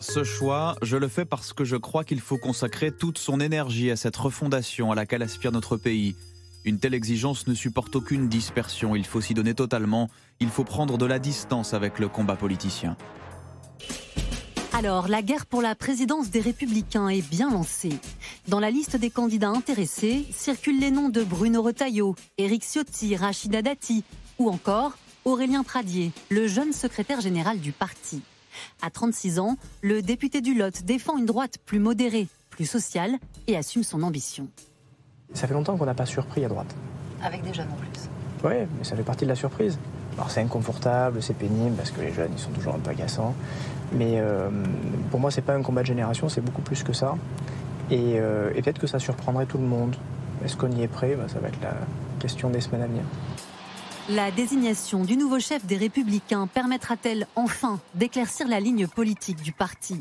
Ce 0.00 0.22
choix, 0.22 0.76
je 0.80 0.96
le 0.96 1.08
fais 1.08 1.24
parce 1.24 1.52
que 1.52 1.64
je 1.64 1.76
crois 1.76 2.04
qu'il 2.04 2.20
faut 2.20 2.38
consacrer 2.38 2.92
toute 2.92 3.18
son 3.18 3.40
énergie 3.40 3.90
à 3.90 3.96
cette 3.96 4.16
refondation 4.16 4.92
à 4.92 4.94
laquelle 4.94 5.22
aspire 5.22 5.50
notre 5.50 5.76
pays. 5.76 6.14
Une 6.68 6.78
telle 6.78 6.92
exigence 6.92 7.46
ne 7.46 7.54
supporte 7.54 7.96
aucune 7.96 8.28
dispersion, 8.28 8.94
il 8.94 9.06
faut 9.06 9.22
s'y 9.22 9.32
donner 9.32 9.54
totalement, 9.54 10.10
il 10.38 10.50
faut 10.50 10.64
prendre 10.64 10.98
de 10.98 11.06
la 11.06 11.18
distance 11.18 11.72
avec 11.72 11.98
le 11.98 12.08
combat 12.08 12.36
politicien. 12.36 12.94
Alors, 14.74 15.08
la 15.08 15.22
guerre 15.22 15.46
pour 15.46 15.62
la 15.62 15.74
présidence 15.74 16.28
des 16.28 16.42
Républicains 16.42 17.08
est 17.08 17.26
bien 17.26 17.50
lancée. 17.50 17.94
Dans 18.48 18.60
la 18.60 18.70
liste 18.70 18.96
des 18.96 19.08
candidats 19.08 19.48
intéressés 19.48 20.26
circulent 20.30 20.78
les 20.78 20.90
noms 20.90 21.08
de 21.08 21.24
Bruno 21.24 21.62
Retailleau, 21.62 22.14
Éric 22.36 22.64
Ciotti, 22.64 23.16
Rachida 23.16 23.62
Dati 23.62 24.04
ou 24.38 24.50
encore 24.50 24.92
Aurélien 25.24 25.62
Pradier, 25.62 26.12
le 26.28 26.48
jeune 26.48 26.74
secrétaire 26.74 27.22
général 27.22 27.60
du 27.60 27.72
parti. 27.72 28.20
À 28.82 28.90
36 28.90 29.38
ans, 29.38 29.56
le 29.80 30.02
député 30.02 30.42
du 30.42 30.52
Lot 30.52 30.82
défend 30.82 31.16
une 31.16 31.24
droite 31.24 31.56
plus 31.64 31.78
modérée, 31.78 32.28
plus 32.50 32.66
sociale 32.66 33.16
et 33.46 33.56
assume 33.56 33.84
son 33.84 34.02
ambition. 34.02 34.48
Ça 35.34 35.46
fait 35.46 35.54
longtemps 35.54 35.76
qu'on 35.76 35.86
n'a 35.86 35.94
pas 35.94 36.06
surpris 36.06 36.44
à 36.44 36.48
droite. 36.48 36.74
Avec 37.22 37.42
des 37.42 37.52
jeunes 37.52 37.68
en 37.72 37.76
plus. 37.76 38.08
Oui, 38.44 38.66
mais 38.78 38.84
ça 38.84 38.96
fait 38.96 39.02
partie 39.02 39.24
de 39.24 39.30
la 39.30 39.34
surprise. 39.36 39.78
Alors 40.16 40.30
c'est 40.30 40.40
inconfortable, 40.40 41.22
c'est 41.22 41.34
pénible 41.36 41.76
parce 41.76 41.90
que 41.90 42.00
les 42.00 42.12
jeunes 42.12 42.30
ils 42.32 42.38
sont 42.40 42.50
toujours 42.50 42.74
un 42.74 42.78
peu 42.78 42.90
agaçants. 42.90 43.34
Mais 43.92 44.14
euh, 44.18 44.48
pour 45.10 45.20
moi, 45.20 45.30
c'est 45.30 45.42
pas 45.42 45.54
un 45.54 45.62
combat 45.62 45.82
de 45.82 45.86
génération, 45.86 46.28
c'est 46.28 46.40
beaucoup 46.40 46.62
plus 46.62 46.82
que 46.82 46.92
ça. 46.92 47.14
Et, 47.90 48.14
euh, 48.16 48.50
et 48.54 48.62
peut-être 48.62 48.78
que 48.78 48.86
ça 48.86 48.98
surprendrait 48.98 49.46
tout 49.46 49.58
le 49.58 49.64
monde. 49.64 49.96
Est-ce 50.44 50.56
qu'on 50.56 50.70
y 50.70 50.82
est 50.82 50.88
prêt? 50.88 51.16
Ben, 51.16 51.28
Ça 51.28 51.38
va 51.40 51.48
être 51.48 51.60
la 51.62 51.74
question 52.18 52.50
des 52.50 52.60
semaines 52.60 52.82
à 52.82 52.86
venir. 52.86 53.02
La 54.10 54.30
désignation 54.30 55.04
du 55.04 55.18
nouveau 55.18 55.38
chef 55.38 55.66
des 55.66 55.76
Républicains 55.76 56.46
permettra-t-elle 56.46 57.26
enfin 57.36 57.78
d'éclaircir 57.94 58.48
la 58.48 58.58
ligne 58.58 58.86
politique 58.86 59.42
du 59.42 59.52
parti? 59.52 60.00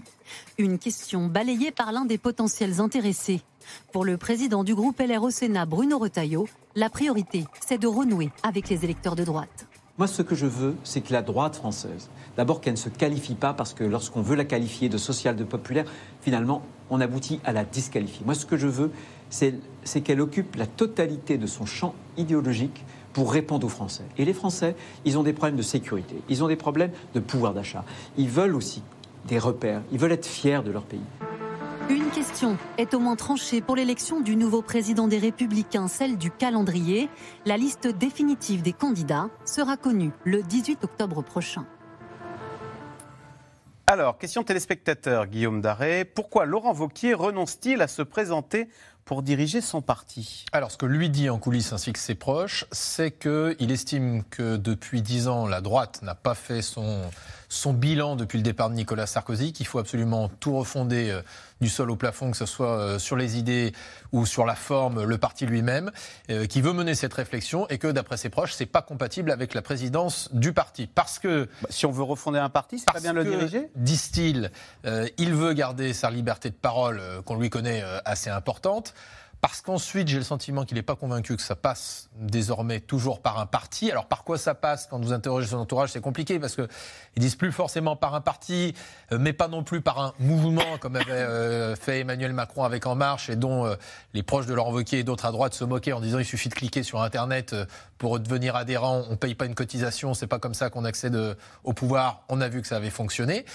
Une 0.57 0.79
question 0.79 1.27
balayée 1.27 1.71
par 1.71 1.91
l'un 1.91 2.05
des 2.05 2.17
potentiels 2.17 2.79
intéressés. 2.79 3.41
Pour 3.91 4.05
le 4.05 4.15
président 4.15 4.63
du 4.63 4.75
groupe 4.75 5.01
LR 5.01 5.23
au 5.23 5.29
Sénat, 5.29 5.65
Bruno 5.65 5.97
Retailleau, 5.97 6.47
la 6.75 6.89
priorité, 6.89 7.43
c'est 7.59 7.79
de 7.79 7.87
renouer 7.87 8.29
avec 8.43 8.69
les 8.69 8.85
électeurs 8.85 9.17
de 9.17 9.25
droite. 9.25 9.67
Moi, 9.97 10.07
ce 10.07 10.21
que 10.21 10.35
je 10.35 10.45
veux, 10.45 10.75
c'est 10.85 11.01
que 11.01 11.11
la 11.11 11.21
droite 11.21 11.57
française, 11.57 12.09
d'abord 12.37 12.61
qu'elle 12.61 12.75
ne 12.75 12.77
se 12.77 12.87
qualifie 12.87 13.35
pas, 13.35 13.53
parce 13.53 13.73
que 13.73 13.83
lorsqu'on 13.83 14.21
veut 14.21 14.35
la 14.35 14.45
qualifier 14.45 14.87
de 14.87 14.97
sociale, 14.97 15.35
de 15.35 15.43
populaire, 15.43 15.85
finalement, 16.21 16.61
on 16.89 17.01
aboutit 17.01 17.41
à 17.43 17.51
la 17.51 17.65
disqualifier. 17.65 18.23
Moi, 18.23 18.35
ce 18.35 18.45
que 18.45 18.55
je 18.55 18.67
veux, 18.67 18.91
c'est 19.29 19.55
c'est 19.83 20.01
qu'elle 20.01 20.21
occupe 20.21 20.55
la 20.55 20.67
totalité 20.67 21.37
de 21.37 21.47
son 21.47 21.65
champ 21.65 21.95
idéologique 22.17 22.85
pour 23.17 23.33
répondre 23.33 23.65
aux 23.65 23.69
Français. 23.71 24.03
Et 24.19 24.25
les 24.25 24.33
Français, 24.33 24.75
ils 25.03 25.17
ont 25.17 25.23
des 25.23 25.33
problèmes 25.33 25.55
de 25.55 25.63
sécurité, 25.63 26.21
ils 26.29 26.43
ont 26.43 26.47
des 26.47 26.55
problèmes 26.55 26.91
de 27.15 27.19
pouvoir 27.19 27.55
d'achat. 27.55 27.83
Ils 28.15 28.29
veulent 28.29 28.53
aussi 28.53 28.83
des 29.25 29.39
repères, 29.39 29.81
ils 29.91 29.97
veulent 29.97 30.11
être 30.11 30.27
fiers 30.27 30.61
de 30.61 30.69
leur 30.69 30.83
pays. 30.83 31.01
Une 31.89 32.11
question 32.11 32.59
est 32.77 32.93
au 32.93 32.99
moins 32.99 33.15
tranchée 33.15 33.59
pour 33.59 33.75
l'élection 33.75 34.21
du 34.21 34.35
nouveau 34.35 34.61
président 34.61 35.07
des 35.07 35.17
Républicains, 35.17 35.87
celle 35.87 36.19
du 36.19 36.29
calendrier. 36.29 37.09
La 37.47 37.57
liste 37.57 37.87
définitive 37.87 38.61
des 38.61 38.73
candidats 38.73 39.31
sera 39.45 39.77
connue 39.77 40.11
le 40.23 40.43
18 40.43 40.83
octobre 40.83 41.23
prochain. 41.23 41.65
Alors, 43.87 44.17
question 44.17 44.43
téléspectateur, 44.43 45.27
Guillaume 45.27 45.61
Daré. 45.61 46.05
Pourquoi 46.05 46.45
Laurent 46.45 46.73
Vauquier 46.73 47.13
renonce-t-il 47.13 47.81
à 47.81 47.87
se 47.87 48.01
présenter 48.01 48.67
pour 49.07 49.23
diriger 49.23 49.61
son 49.61 49.81
parti. 49.81 50.45
Alors, 50.51 50.69
ce 50.69 50.77
que 50.77 50.85
lui 50.85 51.09
dit 51.09 51.29
en 51.29 51.39
coulisses 51.39 51.71
ainsi 51.71 51.93
que 51.93 51.99
ses 51.99 52.13
proches, 52.13 52.65
c'est 52.73 53.11
qu'il 53.11 53.71
estime 53.71 54.23
que 54.25 54.57
depuis 54.57 55.01
dix 55.01 55.29
ans, 55.29 55.47
la 55.47 55.61
droite 55.61 56.01
n'a 56.01 56.13
pas 56.13 56.35
fait 56.35 56.61
son, 56.61 57.01
son 57.47 57.71
bilan 57.71 58.17
depuis 58.17 58.37
le 58.37 58.43
départ 58.43 58.69
de 58.69 58.75
Nicolas 58.75 59.07
Sarkozy, 59.07 59.53
qu'il 59.53 59.65
faut 59.65 59.79
absolument 59.79 60.29
tout 60.41 60.57
refonder 60.57 61.09
euh, 61.09 61.21
du 61.61 61.69
sol 61.69 61.91
au 61.91 61.95
plafond, 61.95 62.31
que 62.31 62.37
ce 62.37 62.45
soit 62.45 62.77
euh, 62.77 62.99
sur 62.99 63.15
les 63.15 63.37
idées 63.37 63.73
ou 64.11 64.25
sur 64.25 64.45
la 64.45 64.55
forme, 64.55 65.03
le 65.03 65.17
parti 65.17 65.45
lui-même, 65.45 65.91
euh, 66.29 66.45
qui 66.45 66.61
veut 66.61 66.73
mener 66.73 66.95
cette 66.95 67.13
réflexion 67.13 67.67
et 67.69 67.77
que, 67.77 67.87
d'après 67.87 68.17
ses 68.17 68.29
proches, 68.29 68.53
c'est 68.53 68.65
pas 68.65 68.81
compatible 68.81 69.31
avec 69.31 69.53
la 69.53 69.61
présidence 69.61 70.29
du 70.33 70.53
parti. 70.53 70.87
Parce 70.87 71.19
que. 71.19 71.47
si 71.69 71.85
on 71.85 71.91
veut 71.91 72.03
refonder 72.03 72.39
un 72.39 72.49
parti, 72.49 72.79
c'est 72.79 72.91
pas 72.91 72.99
bien 72.99 73.13
de 73.13 73.19
le 73.19 73.25
diriger 73.25 73.69
Disent-ils, 73.75 74.51
euh, 74.85 75.07
il 75.17 75.33
veut 75.33 75.53
garder 75.53 75.93
sa 75.93 76.09
liberté 76.09 76.49
de 76.49 76.55
parole, 76.55 76.99
euh, 76.99 77.21
qu'on 77.21 77.37
lui 77.39 77.49
connaît 77.49 77.81
euh, 77.83 77.99
assez 78.05 78.29
importante. 78.29 78.93
Parce 79.39 79.61
qu'ensuite, 79.61 80.07
j'ai 80.07 80.17
le 80.17 80.23
sentiment 80.23 80.65
qu'il 80.65 80.75
n'est 80.75 80.83
pas 80.83 80.95
convaincu 80.95 81.35
que 81.35 81.41
ça 81.43 81.55
passe 81.55 82.09
désormais 82.15 82.79
toujours 82.79 83.21
par 83.21 83.39
un 83.39 83.45
parti. 83.45 83.91
Alors, 83.91 84.07
par 84.07 84.23
quoi 84.23 84.37
ça 84.39 84.55
passe 84.55 84.87
Quand 84.87 84.99
vous 84.99 85.13
interrogez 85.13 85.47
son 85.47 85.57
entourage, 85.57 85.91
c'est 85.91 86.01
compliqué 86.01 86.39
parce 86.39 86.55
qu'ils 86.55 86.67
disent 87.17 87.35
plus 87.35 87.51
forcément 87.51 87.95
par 87.95 88.15
un 88.15 88.21
parti, 88.21 88.73
euh, 89.11 89.19
mais 89.19 89.33
pas 89.33 89.47
non 89.47 89.63
plus 89.63 89.81
par 89.81 89.99
un 89.99 90.13
mouvement, 90.19 90.77
comme 90.79 90.95
avait 90.95 91.11
euh, 91.11 91.75
fait 91.75 91.99
Emmanuel 91.99 92.33
Macron 92.33 92.63
avec 92.63 92.87
En 92.87 92.95
Marche 92.95 93.29
et 93.29 93.35
dont 93.35 93.65
euh, 93.65 93.75
les 94.15 94.23
proches 94.23 94.47
de 94.47 94.55
Laurent 94.55 94.73
Wauquiez 94.73 94.99
et 94.99 95.03
d'autres 95.03 95.25
à 95.25 95.31
droite 95.31 95.53
se 95.53 95.63
moquaient 95.63 95.93
en 95.93 96.01
disant 96.01 96.17
il 96.17 96.25
suffit 96.25 96.49
de 96.49 96.55
cliquer 96.55 96.81
sur 96.81 97.01
Internet 97.01 97.55
pour 97.99 98.19
devenir 98.19 98.55
adhérent, 98.55 99.03
on 99.07 99.11
ne 99.11 99.15
paye 99.15 99.35
pas 99.35 99.45
une 99.45 99.55
cotisation, 99.55 100.15
c'est 100.15 100.27
pas 100.27 100.39
comme 100.39 100.55
ça 100.55 100.69
qu'on 100.71 100.85
accède 100.85 101.17
au 101.63 101.73
pouvoir. 101.73 102.23
On 102.29 102.41
a 102.41 102.49
vu 102.49 102.61
que 102.61 102.67
ça 102.67 102.77
avait 102.77 102.89
fonctionné. 102.89 103.45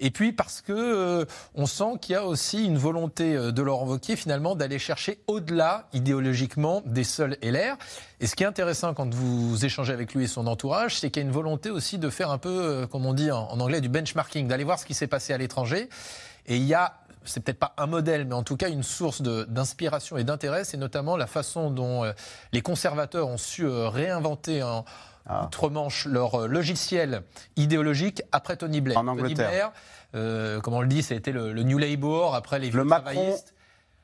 Et 0.00 0.10
puis 0.10 0.32
parce 0.32 0.60
que 0.60 0.72
euh, 0.72 1.24
on 1.54 1.66
sent 1.66 1.98
qu'il 2.00 2.12
y 2.12 2.16
a 2.16 2.24
aussi 2.24 2.64
une 2.64 2.78
volonté 2.78 3.34
euh, 3.34 3.52
de 3.52 3.62
Laurent 3.62 3.86
Wauquiez 3.86 4.16
finalement 4.16 4.54
d'aller 4.54 4.78
chercher 4.78 5.20
au-delà 5.26 5.88
idéologiquement 5.92 6.82
des 6.86 7.04
seuls 7.04 7.36
LR. 7.42 7.76
Et 8.20 8.26
ce 8.26 8.36
qui 8.36 8.42
est 8.42 8.46
intéressant 8.46 8.94
quand 8.94 9.12
vous 9.12 9.64
échangez 9.64 9.92
avec 9.92 10.14
lui 10.14 10.24
et 10.24 10.26
son 10.26 10.46
entourage, 10.46 10.98
c'est 10.98 11.10
qu'il 11.10 11.22
y 11.22 11.24
a 11.24 11.28
une 11.28 11.34
volonté 11.34 11.70
aussi 11.70 11.98
de 11.98 12.10
faire 12.10 12.30
un 12.30 12.38
peu, 12.38 12.48
euh, 12.48 12.86
comme 12.86 13.06
on 13.06 13.14
dit 13.14 13.30
en, 13.30 13.58
anglais, 13.60 13.80
du 13.80 13.88
benchmarking, 13.88 14.48
d'aller 14.48 14.64
voir 14.64 14.78
ce 14.78 14.86
qui 14.86 14.94
s'est 14.94 15.06
passé 15.06 15.32
à 15.32 15.38
l'étranger. 15.38 15.88
Et 16.46 16.56
il 16.56 16.64
y 16.64 16.74
a 16.74 16.94
c'est 17.24 17.40
peut-être 17.40 17.58
pas 17.58 17.74
un 17.76 17.86
modèle, 17.86 18.24
mais 18.24 18.34
en 18.34 18.42
tout 18.42 18.56
cas 18.56 18.70
une 18.70 18.84
source 18.84 19.20
d'inspiration 19.20 20.16
et 20.16 20.24
d'intérêt, 20.24 20.64
c'est 20.64 20.78
notamment 20.78 21.14
la 21.14 21.26
façon 21.26 21.70
dont 21.70 22.10
les 22.52 22.62
conservateurs 22.62 23.28
ont 23.28 23.36
su 23.36 23.66
réinventer 23.66 24.62
en 24.62 24.86
outre-Manche 25.44 26.06
leur 26.06 26.42
euh, 26.42 26.46
logiciel 26.46 27.22
idéologique 27.56 28.22
après 28.32 28.56
Tony 28.56 28.80
Blair. 28.80 28.98
En 28.98 29.04
Tony 29.04 29.20
Angleterre. 29.20 29.48
Blair, 29.48 29.72
euh, 30.14 30.60
comme 30.60 30.74
on 30.74 30.80
le 30.80 30.88
dit, 30.88 31.00
été 31.00 31.32
le, 31.32 31.52
le 31.52 31.62
New 31.62 31.78
Labour, 31.78 32.34
après 32.34 32.58
les 32.58 32.70
vieux 32.70 32.78
Le 32.78 32.84
Macron 32.84 33.12
travaillistes. 33.12 33.54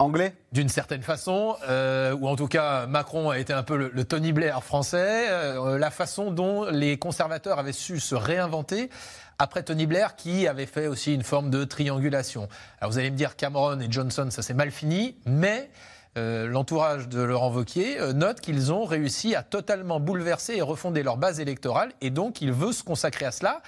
Anglais? 0.00 0.34
D'une 0.50 0.68
certaine 0.68 1.02
façon, 1.02 1.54
euh, 1.68 2.16
ou 2.16 2.26
en 2.26 2.34
tout 2.34 2.48
cas 2.48 2.86
Macron 2.86 3.30
a 3.30 3.38
été 3.38 3.52
un 3.52 3.62
peu 3.62 3.76
le, 3.76 3.90
le 3.94 4.04
Tony 4.04 4.32
Blair 4.32 4.62
français, 4.64 5.28
euh, 5.30 5.78
la 5.78 5.90
façon 5.92 6.32
dont 6.32 6.64
les 6.64 6.98
conservateurs 6.98 7.60
avaient 7.60 7.72
su 7.72 8.00
se 8.00 8.16
réinventer 8.16 8.90
après 9.38 9.62
Tony 9.62 9.86
Blair 9.86 10.16
qui 10.16 10.48
avait 10.48 10.66
fait 10.66 10.88
aussi 10.88 11.14
une 11.14 11.22
forme 11.22 11.48
de 11.48 11.62
triangulation. 11.62 12.48
Alors 12.80 12.90
vous 12.90 12.98
allez 12.98 13.12
me 13.12 13.16
dire 13.16 13.36
Cameron 13.36 13.78
et 13.78 13.86
Johnson, 13.88 14.26
ça 14.30 14.42
s'est 14.42 14.52
mal 14.52 14.72
fini, 14.72 15.16
mais 15.26 15.70
euh, 16.16 16.46
l'entourage 16.46 17.08
de 17.08 17.20
Laurent 17.20 17.50
Wauquiez 17.52 18.00
euh, 18.00 18.12
note 18.12 18.40
qu'ils 18.40 18.72
ont 18.72 18.84
réussi 18.84 19.34
à 19.34 19.42
totalement 19.42 19.98
bouleverser 19.98 20.54
et 20.54 20.62
refonder 20.62 21.02
leur 21.02 21.16
base 21.16 21.40
électorale 21.40 21.90
et 22.00 22.10
donc 22.10 22.40
il 22.40 22.52
veut 22.52 22.72
se 22.72 22.84
consacrer 22.84 23.24
à 23.24 23.32
cela. 23.32 23.62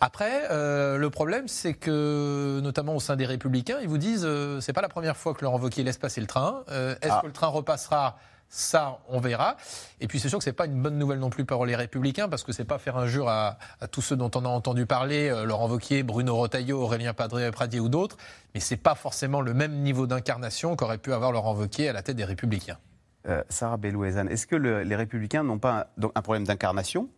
Après, 0.00 0.44
euh, 0.50 0.98
le 0.98 1.10
problème, 1.10 1.48
c'est 1.48 1.74
que, 1.74 2.60
notamment 2.62 2.94
au 2.94 3.00
sein 3.00 3.16
des 3.16 3.24
Républicains, 3.26 3.78
ils 3.80 3.88
vous 3.88 3.98
disent 3.98 4.28
c'est 4.60 4.72
pas 4.72 4.82
la 4.82 4.88
première 4.88 5.16
fois 5.16 5.34
que 5.34 5.44
Laurent 5.44 5.58
Wauquiez 5.58 5.82
laisse 5.82 5.98
passer 5.98 6.20
le 6.20 6.26
train. 6.26 6.62
Est-ce 6.68 7.08
Ah. 7.10 7.20
que 7.22 7.26
le 7.26 7.32
train 7.32 7.46
repassera 7.46 8.18
ça, 8.48 8.98
on 9.08 9.20
verra. 9.20 9.56
Et 10.00 10.06
puis 10.06 10.20
c'est 10.20 10.28
sûr 10.28 10.38
que 10.38 10.44
c'est 10.44 10.52
pas 10.52 10.66
une 10.66 10.80
bonne 10.80 10.98
nouvelle 10.98 11.18
non 11.18 11.30
plus 11.30 11.44
pour 11.44 11.66
les 11.66 11.76
Républicains, 11.76 12.28
parce 12.28 12.44
que 12.44 12.52
c'est 12.52 12.64
pas 12.64 12.78
faire 12.78 12.96
injure 12.96 13.28
à, 13.28 13.58
tous 13.90 14.02
ceux 14.02 14.16
dont 14.16 14.30
on 14.34 14.44
a 14.44 14.48
entendu 14.48 14.86
parler, 14.86 15.28
euh, 15.28 15.44
Laurent 15.44 15.68
Wauquiez, 15.68 16.02
Bruno 16.02 16.36
Retailleau, 16.36 16.80
Aurélien 16.80 17.12
Padré- 17.12 17.50
Pradier 17.50 17.80
ou 17.80 17.88
d'autres, 17.88 18.16
mais 18.54 18.60
c'est 18.60 18.76
pas 18.76 18.94
forcément 18.94 19.40
le 19.40 19.54
même 19.54 19.72
niveau 19.82 20.06
d'incarnation 20.06 20.76
qu'aurait 20.76 20.98
pu 20.98 21.12
avoir 21.12 21.32
Laurent 21.32 21.54
Wauquiez 21.54 21.88
à 21.88 21.92
la 21.92 22.02
tête 22.02 22.16
des 22.16 22.24
Républicains. 22.24 22.78
Euh, 23.26 23.42
Sarah 23.48 23.78
Bellouezane, 23.78 24.28
est-ce 24.28 24.46
que 24.46 24.56
le- 24.56 24.82
les 24.82 24.96
Républicains 24.96 25.42
n'ont 25.42 25.58
pas 25.58 25.88
un 26.14 26.22
problème 26.22 26.44
d'incarnation? 26.44 27.08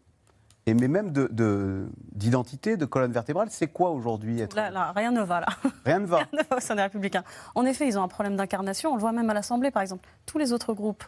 Et 0.66 0.74
mais 0.74 0.88
même 0.88 1.12
de- 1.12 1.28
de- 1.30 1.88
d'identité, 2.12 2.76
de, 2.76 2.84
colonne 2.84 3.12
vertébrale 3.12 3.48
C'est 3.50 3.68
quoi 3.68 3.90
aujourd'hui 3.90 4.40
être... 4.40 4.56
Là, 4.56 4.70
là, 4.70 4.92
rien 4.94 5.12
ne 5.12 5.22
va 5.22 5.40
là. 5.40 5.46
Rien 5.84 6.00
ne 6.00 6.06
va. 6.06 6.16
Rien 6.18 6.26
ne 6.32 6.42
va 6.48 6.56
au 6.56 6.60
sein 6.60 6.74
des 6.74 6.82
Républicains. 6.82 7.22
En 7.54 7.64
effet, 7.64 7.86
ils 7.86 7.98
ont 7.98 8.02
un 8.02 8.08
problème 8.08 8.36
d'incarnation. 8.36 8.90
On 8.90 8.94
le 8.96 9.00
voit 9.00 9.12
même 9.12 9.30
à 9.30 9.34
l'Assemblée, 9.34 9.70
par 9.70 9.82
exemple. 9.82 10.08
Tous 10.26 10.38
les 10.38 10.52
autres 10.52 10.74
groupes. 10.74 11.04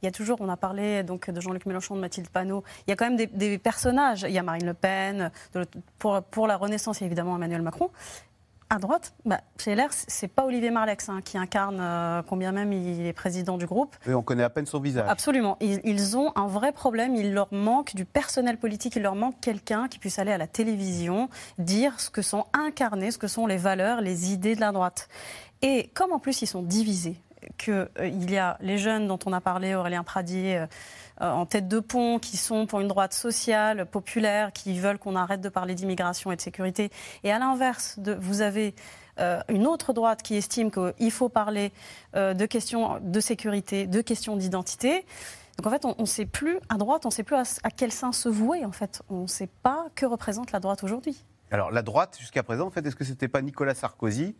Il 0.00 0.06
y 0.06 0.08
a 0.08 0.12
toujours, 0.12 0.40
on 0.40 0.48
a 0.48 0.56
parlé 0.56 1.02
donc 1.04 1.30
de 1.30 1.40
Jean-Luc 1.40 1.64
Mélenchon, 1.66 1.94
de 1.94 2.00
Mathilde 2.00 2.28
Panot. 2.28 2.64
Il 2.86 2.90
y 2.90 2.92
a 2.92 2.96
quand 2.96 3.04
même 3.04 3.16
des, 3.16 3.26
des 3.28 3.58
personnages. 3.58 4.22
Il 4.26 4.32
y 4.32 4.38
a 4.38 4.42
Marine 4.42 4.66
Le 4.66 4.74
Pen. 4.74 5.30
de 5.54 5.64
pour, 5.98 6.22
pour 6.24 6.46
la 6.48 6.56
Renaissance, 6.56 6.98
il 7.00 7.02
y 7.02 7.04
a 7.04 7.06
évidemment 7.06 7.36
Emmanuel 7.36 7.62
Macron. 7.62 7.90
À 8.72 8.78
droite, 8.78 9.12
bah, 9.26 9.42
chez 9.58 9.74
LR, 9.74 9.88
c'est 9.90 10.28
pas 10.28 10.46
Olivier 10.46 10.70
Marlex 10.70 11.10
hein, 11.10 11.20
qui 11.22 11.36
incarne, 11.36 11.76
euh, 11.78 12.22
combien 12.26 12.52
même 12.52 12.72
il 12.72 13.04
est 13.04 13.12
président 13.12 13.58
du 13.58 13.66
groupe. 13.66 13.94
Et 14.06 14.14
on 14.14 14.22
connaît 14.22 14.44
à 14.44 14.48
peine 14.48 14.64
son 14.64 14.80
visage. 14.80 15.04
Absolument. 15.10 15.58
Ils, 15.60 15.82
ils 15.84 16.16
ont 16.16 16.32
un 16.36 16.46
vrai 16.46 16.72
problème. 16.72 17.14
Il 17.14 17.34
leur 17.34 17.52
manque 17.52 17.94
du 17.94 18.06
personnel 18.06 18.56
politique. 18.56 18.96
Il 18.96 19.02
leur 19.02 19.14
manque 19.14 19.38
quelqu'un 19.42 19.88
qui 19.88 19.98
puisse 19.98 20.18
aller 20.18 20.32
à 20.32 20.38
la 20.38 20.46
télévision, 20.46 21.28
dire 21.58 22.00
ce 22.00 22.08
que 22.08 22.22
sont 22.22 22.46
incarnées, 22.54 23.10
ce 23.10 23.18
que 23.18 23.28
sont 23.28 23.46
les 23.46 23.58
valeurs, 23.58 24.00
les 24.00 24.32
idées 24.32 24.54
de 24.54 24.62
la 24.62 24.72
droite. 24.72 25.10
Et 25.60 25.90
comme 25.92 26.12
en 26.12 26.18
plus 26.18 26.40
ils 26.40 26.46
sont 26.46 26.62
divisés, 26.62 27.20
qu'il 27.58 28.30
y 28.30 28.38
a 28.38 28.56
les 28.60 28.78
jeunes 28.78 29.06
dont 29.06 29.18
on 29.26 29.32
a 29.32 29.40
parlé, 29.40 29.74
Aurélien 29.74 30.02
Pradier, 30.02 30.58
euh, 30.58 30.62
euh, 30.62 30.66
en 31.30 31.46
tête 31.46 31.68
de 31.68 31.80
pont, 31.80 32.18
qui 32.18 32.36
sont 32.36 32.66
pour 32.66 32.80
une 32.80 32.88
droite 32.88 33.12
sociale, 33.14 33.86
populaire, 33.86 34.52
qui 34.52 34.78
veulent 34.78 34.98
qu'on 34.98 35.16
arrête 35.16 35.40
de 35.40 35.48
parler 35.48 35.74
d'immigration 35.74 36.32
et 36.32 36.36
de 36.36 36.40
sécurité. 36.40 36.90
Et 37.24 37.30
à 37.32 37.38
l'inverse, 37.38 37.98
vous 38.20 38.40
avez 38.40 38.74
euh, 39.20 39.40
une 39.48 39.66
autre 39.66 39.92
droite 39.92 40.22
qui 40.22 40.36
estime 40.36 40.70
qu'il 40.70 41.10
faut 41.10 41.28
parler 41.28 41.72
euh, 42.16 42.34
de 42.34 42.46
questions 42.46 42.98
de 43.02 43.20
sécurité, 43.20 43.86
de 43.86 44.00
questions 44.00 44.36
d'identité. 44.36 45.04
Donc 45.58 45.66
en 45.66 45.70
fait, 45.70 45.84
on 45.84 45.94
ne 45.98 46.06
sait 46.06 46.24
plus, 46.26 46.58
à 46.68 46.76
droite, 46.78 47.04
on 47.04 47.08
ne 47.08 47.12
sait 47.12 47.22
plus 47.22 47.36
à, 47.36 47.42
à 47.62 47.70
quel 47.70 47.92
sein 47.92 48.12
se 48.12 48.28
vouer, 48.28 48.64
en 48.64 48.72
fait. 48.72 49.02
On 49.10 49.22
ne 49.22 49.26
sait 49.26 49.50
pas 49.62 49.86
que 49.94 50.06
représente 50.06 50.50
la 50.50 50.60
droite 50.60 50.82
aujourd'hui. 50.82 51.24
Alors 51.50 51.70
la 51.70 51.82
droite, 51.82 52.16
jusqu'à 52.18 52.42
présent, 52.42 52.66
en 52.66 52.70
fait, 52.70 52.84
est-ce 52.86 52.96
que 52.96 53.04
c'était 53.04 53.28
pas 53.28 53.42
Nicolas 53.42 53.74
Sarkozy? 53.74 54.34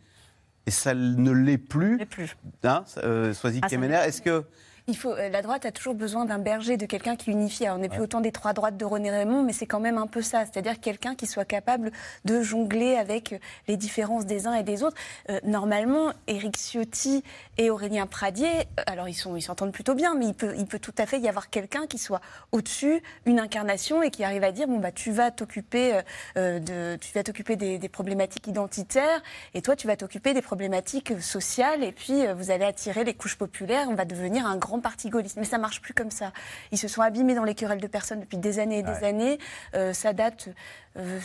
Et 0.65 0.71
ça 0.71 0.95
ne 0.95 1.31
l'est 1.31 1.57
plus. 1.57 2.03
plus. 2.07 2.35
Hein, 2.63 2.83
euh, 3.03 3.33
Soisy 3.33 3.59
Ah, 3.61 3.67
Kemener, 3.67 3.89
l'est. 3.89 4.07
est-ce 4.09 4.21
que 4.21 4.43
Il 4.87 4.97
faut, 4.97 5.13
euh, 5.13 5.29
la 5.29 5.41
droite 5.41 5.65
a 5.65 5.71
toujours 5.71 5.93
besoin 5.93 6.25
d'un 6.25 6.39
berger, 6.39 6.77
de 6.77 6.85
quelqu'un 6.85 7.15
qui 7.15 7.31
unifie. 7.31 7.65
Alors, 7.65 7.77
on 7.77 7.81
n'est 7.81 7.89
plus 7.89 8.01
autant 8.01 8.21
des 8.21 8.31
trois 8.31 8.53
droites 8.53 8.77
de 8.77 8.85
René 8.85 9.11
Raymond, 9.11 9.43
mais 9.43 9.53
c'est 9.53 9.65
quand 9.65 9.79
même 9.79 9.97
un 9.97 10.07
peu 10.07 10.21
ça. 10.21 10.45
C'est-à-dire 10.45 10.79
quelqu'un 10.79 11.15
qui 11.15 11.25
soit 11.25 11.45
capable 11.45 11.91
de 12.25 12.41
jongler 12.41 12.95
avec 12.95 13.33
euh, 13.33 13.37
les 13.67 13.77
différences 13.77 14.25
des 14.25 14.47
uns 14.47 14.53
et 14.53 14.63
des 14.63 14.83
autres. 14.83 14.97
Euh, 15.29 15.39
normalement, 15.43 16.11
Éric 16.27 16.57
Ciotti 16.57 17.23
et 17.57 17.69
Aurélien 17.69 18.07
Pradier, 18.07 18.51
alors 18.87 19.07
ils 19.07 19.13
sont, 19.13 19.35
ils 19.35 19.41
s'entendent 19.41 19.71
plutôt 19.71 19.95
bien, 19.95 20.15
mais 20.15 20.27
il 20.27 20.33
peut, 20.33 20.53
il 20.57 20.65
peut 20.65 20.79
tout 20.79 20.95
à 20.97 21.05
fait 21.05 21.19
y 21.19 21.29
avoir 21.29 21.49
quelqu'un 21.49 21.87
qui 21.87 21.97
soit 21.97 22.21
au-dessus, 22.51 23.01
une 23.25 23.39
incarnation 23.39 24.01
et 24.01 24.11
qui 24.11 24.23
arrive 24.23 24.43
à 24.43 24.51
dire 24.51 24.67
bon 24.67 24.79
bah 24.79 24.91
tu 24.91 25.11
vas 25.11 25.31
t'occuper 25.31 26.01
euh, 26.37 26.59
de, 26.59 26.97
tu 26.97 27.13
vas 27.13 27.23
t'occuper 27.23 27.55
des, 27.55 27.77
des 27.77 27.89
problématiques 27.89 28.47
identitaires 28.47 29.21
et 29.53 29.61
toi 29.61 29.75
tu 29.75 29.87
vas 29.87 29.95
t'occuper 29.95 30.33
des 30.33 30.41
problématiques 30.41 31.21
sociales 31.21 31.83
et 31.83 31.91
puis 31.91 32.25
euh, 32.25 32.33
vous 32.33 32.51
allez 32.51 32.65
attirer 32.65 33.03
les 33.03 33.13
couches 33.13 33.37
populaires. 33.37 33.87
On 33.89 33.95
va 33.95 34.05
devenir 34.05 34.45
un 34.45 34.57
grand 34.57 34.72
parti 34.79 35.09
gaulliste. 35.09 35.37
Mais 35.37 35.45
ça 35.45 35.57
marche 35.57 35.81
plus 35.81 35.93
comme 35.93 36.11
ça. 36.11 36.31
Ils 36.71 36.77
se 36.77 36.87
sont 36.87 37.01
abîmés 37.01 37.35
dans 37.35 37.43
les 37.43 37.55
querelles 37.55 37.81
de 37.81 37.87
personnes 37.87 38.21
depuis 38.21 38.37
des 38.37 38.59
années 38.59 38.79
et 38.79 38.83
des 38.83 38.91
Ouais. 38.91 39.03
années. 39.05 39.39
Euh, 39.75 39.93
ça 39.93 40.13
date, 40.13 40.49
euh, 40.97 41.19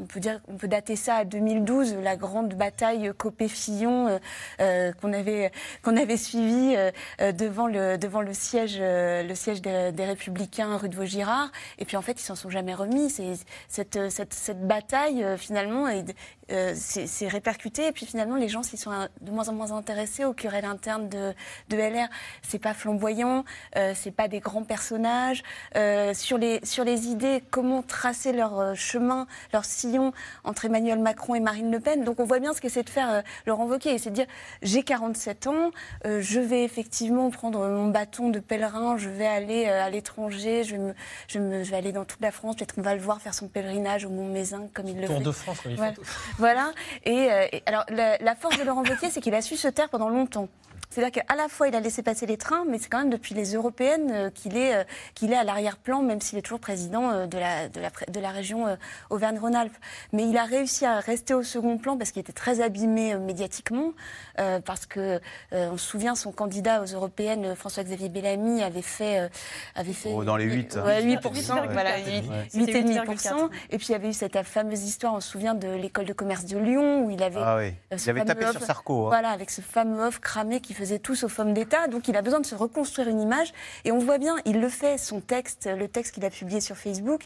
on 0.00 0.06
peut 0.06 0.20
dire, 0.20 0.40
on 0.48 0.56
peut 0.56 0.68
dater 0.68 0.96
ça 0.96 1.16
à 1.16 1.24
2012, 1.24 1.96
la 2.02 2.16
grande 2.16 2.54
bataille 2.54 3.12
Copé-Fillon 3.16 4.08
euh, 4.08 4.18
euh, 4.60 4.92
qu'on 5.00 5.12
avait 5.12 5.52
qu'on 5.82 5.96
avait 5.96 6.16
suivie 6.16 6.74
devant 7.20 7.66
le 7.66 7.96
devant 7.96 8.22
le 8.22 8.34
siège 8.34 8.78
le 8.80 9.34
siège 9.34 9.62
des, 9.62 9.92
Républicains 10.04 10.76
rue 10.76 10.88
de 10.88 10.96
Vaugirard. 10.96 11.50
Et 11.78 11.84
puis 11.84 11.96
en 11.96 12.02
fait, 12.02 12.20
ils 12.20 12.24
s'en 12.24 12.34
sont 12.34 12.50
jamais 12.50 12.74
remis. 12.74 13.10
Cette, 13.68 14.10
cette 14.10 14.34
cette 14.34 14.66
bataille 14.66 15.24
finalement 15.38 15.88
est- 15.88 16.14
euh, 16.52 16.74
c'est 16.76 17.06
c'est 17.06 17.28
répercuté. 17.28 17.86
Et 17.86 17.92
puis 17.92 18.06
finalement, 18.06 18.36
les 18.36 18.48
gens 18.48 18.62
s'y 18.62 18.76
sont 18.76 18.90
de 19.20 19.30
moins 19.30 19.48
en 19.48 19.54
moins 19.54 19.72
intéressés 19.72 20.24
aux 20.24 20.34
querelles 20.34 20.64
internes 20.64 21.08
de 21.08 21.32
de 21.70 21.76
LR. 21.76 22.08
C'est 22.42 22.58
pas 22.58 22.74
flamboyant, 22.74 23.44
c'est 23.94 24.10
pas 24.14 24.28
des 24.28 24.40
grands 24.40 24.64
personnages. 24.64 25.42
Sur 26.14 26.38
les 26.38 26.60
sur 26.64 26.84
les 26.84 27.06
idées, 27.08 27.42
comment 27.50 27.82
tracer 27.82 28.32
leur 28.32 28.58
euh, 28.58 28.74
chemin, 29.04 29.26
leur 29.52 29.64
sillon 29.64 30.12
entre 30.44 30.64
Emmanuel 30.64 30.98
Macron 30.98 31.34
et 31.34 31.40
Marine 31.40 31.70
Le 31.70 31.80
Pen. 31.80 32.04
Donc 32.04 32.20
on 32.20 32.24
voit 32.24 32.38
bien 32.38 32.52
ce 32.54 32.60
qu'essaie 32.60 32.82
de 32.82 32.90
faire 32.90 33.10
euh, 33.10 33.22
Laurent 33.46 33.66
Wauquiez, 33.66 33.98
c'est 33.98 34.10
de 34.10 34.14
dire 34.14 34.26
j'ai 34.62 34.82
47 34.82 35.46
ans, 35.46 35.70
euh, 36.06 36.20
je 36.22 36.40
vais 36.40 36.64
effectivement 36.64 37.30
prendre 37.30 37.66
mon 37.68 37.88
bâton 37.88 38.30
de 38.30 38.38
pèlerin, 38.38 38.96
je 38.96 39.08
vais 39.08 39.26
aller 39.26 39.66
euh, 39.66 39.84
à 39.84 39.90
l'étranger, 39.90 40.64
je, 40.64 40.72
vais 40.72 40.78
me, 40.82 40.94
je, 41.28 41.38
me- 41.38 41.64
je 41.64 41.70
vais 41.70 41.76
aller 41.76 41.92
dans 41.92 42.04
toute 42.04 42.20
la 42.20 42.30
France, 42.30 42.56
peut-être 42.56 42.74
qu'on 42.74 42.82
va 42.82 42.94
le 42.94 43.00
voir 43.00 43.20
faire 43.20 43.34
son 43.34 43.48
pèlerinage 43.48 44.04
au 44.04 44.10
Mont 44.10 44.26
Mézin 44.28 44.68
comme 44.72 44.88
il 44.88 45.00
le 45.00 45.06
Tour 45.06 45.18
fait. 45.18 45.22
de 45.24 45.32
France, 45.32 45.60
comme 45.60 45.72
ils 45.72 45.76
voilà. 45.76 45.92
tous. 45.92 46.08
Voilà. 46.38 46.72
Et, 47.04 47.30
euh, 47.30 47.46
et 47.52 47.62
alors 47.66 47.84
la, 47.90 48.16
la 48.18 48.34
force 48.34 48.58
de 48.58 48.64
Laurent 48.64 48.82
Wauquiez, 48.84 49.10
c'est 49.10 49.20
qu'il 49.20 49.34
a 49.34 49.42
su 49.42 49.56
se 49.56 49.68
taire 49.68 49.88
pendant 49.90 50.08
longtemps. 50.08 50.48
C'est-à-dire 50.94 51.24
qu'à 51.26 51.34
la 51.34 51.48
fois, 51.48 51.66
il 51.66 51.74
a 51.74 51.80
laissé 51.80 52.04
passer 52.04 52.24
les 52.24 52.36
trains, 52.36 52.64
mais 52.68 52.78
c'est 52.78 52.88
quand 52.88 52.98
même 52.98 53.10
depuis 53.10 53.34
les 53.34 53.54
européennes 53.54 54.12
euh, 54.12 54.30
qu'il 54.30 54.56
est, 54.56 54.76
euh, 54.76 54.84
qu'il 55.16 55.32
est 55.32 55.36
à 55.36 55.42
l'arrière-plan, 55.42 56.02
même 56.02 56.20
s'il 56.20 56.38
est 56.38 56.42
toujours 56.42 56.60
président 56.60 57.10
euh, 57.10 57.26
de, 57.26 57.36
la, 57.36 57.68
de, 57.68 57.80
la, 57.80 57.90
pré- 57.90 58.06
de 58.08 58.20
la 58.20 58.30
région 58.30 58.66
Auvergne-Rhône-Alpes. 59.10 59.74
Mais 60.12 60.28
il 60.28 60.36
a 60.36 60.44
réussi 60.44 60.86
à 60.86 61.00
rester 61.00 61.34
au 61.34 61.42
second 61.42 61.78
plan 61.78 61.96
parce 61.96 62.12
qu'il 62.12 62.20
était 62.20 62.32
très 62.32 62.60
abîmé 62.60 63.16
médiatiquement, 63.16 63.90
euh, 64.38 64.60
parce 64.60 64.86
que 64.86 65.20
euh, 65.52 65.70
on 65.72 65.76
se 65.76 65.84
souvient, 65.86 66.14
son 66.14 66.30
candidat 66.30 66.80
aux 66.82 66.86
européennes, 66.86 67.56
François-Xavier 67.56 68.08
Bellamy, 68.08 68.62
avait 68.62 68.80
fait, 68.82 69.18
euh, 69.18 69.28
avait 69.74 69.92
fait 69.92 70.12
Oh, 70.14 70.22
dans 70.22 70.36
les 70.36 70.44
huit, 70.44 70.76
hein. 70.76 70.84
ouais, 70.86 71.02
8%, 71.02 71.16
8,4, 71.22 71.72
voilà, 71.72 71.90
ouais. 71.96 72.22
8, 72.52 72.66
C'était 72.66 72.82
8,5%. 72.82 73.50
Et 73.70 73.78
puis 73.78 73.86
il 73.88 73.92
y 73.92 73.94
avait 73.96 74.10
eu 74.10 74.12
cette 74.12 74.40
fameuse 74.44 74.82
histoire, 74.84 75.14
on 75.14 75.20
se 75.20 75.28
souvient 75.28 75.54
de 75.54 75.68
l'école 75.74 76.04
de 76.04 76.12
commerce 76.12 76.44
de 76.44 76.56
Lyon, 76.58 77.04
où 77.04 77.10
il 77.10 77.20
avait 77.22 77.40
Ah 77.42 77.56
oui. 77.56 77.74
Il 77.90 78.10
avait 78.10 78.24
tapé 78.24 78.46
sur 78.52 78.62
Sarko. 78.62 79.06
hein. 79.06 79.08
Voilà, 79.08 79.30
avec 79.30 79.50
ce 79.50 79.60
fameux 79.60 80.04
offre 80.04 80.20
cramé 80.20 80.60
qui 80.60 80.72
faisait 80.74 80.83
tous 80.98 81.24
aux 81.24 81.28
femmes 81.28 81.54
d'État. 81.54 81.88
Donc 81.88 82.08
il 82.08 82.16
a 82.16 82.22
besoin 82.22 82.40
de 82.40 82.46
se 82.46 82.54
reconstruire 82.54 83.08
une 83.08 83.20
image. 83.20 83.52
Et 83.84 83.92
on 83.92 83.98
voit 83.98 84.18
bien, 84.18 84.36
il 84.44 84.60
le 84.60 84.68
fait, 84.68 84.98
son 84.98 85.20
texte, 85.20 85.68
le 85.74 85.88
texte 85.88 86.14
qu'il 86.14 86.24
a 86.24 86.30
publié 86.30 86.60
sur 86.60 86.76
Facebook, 86.76 87.22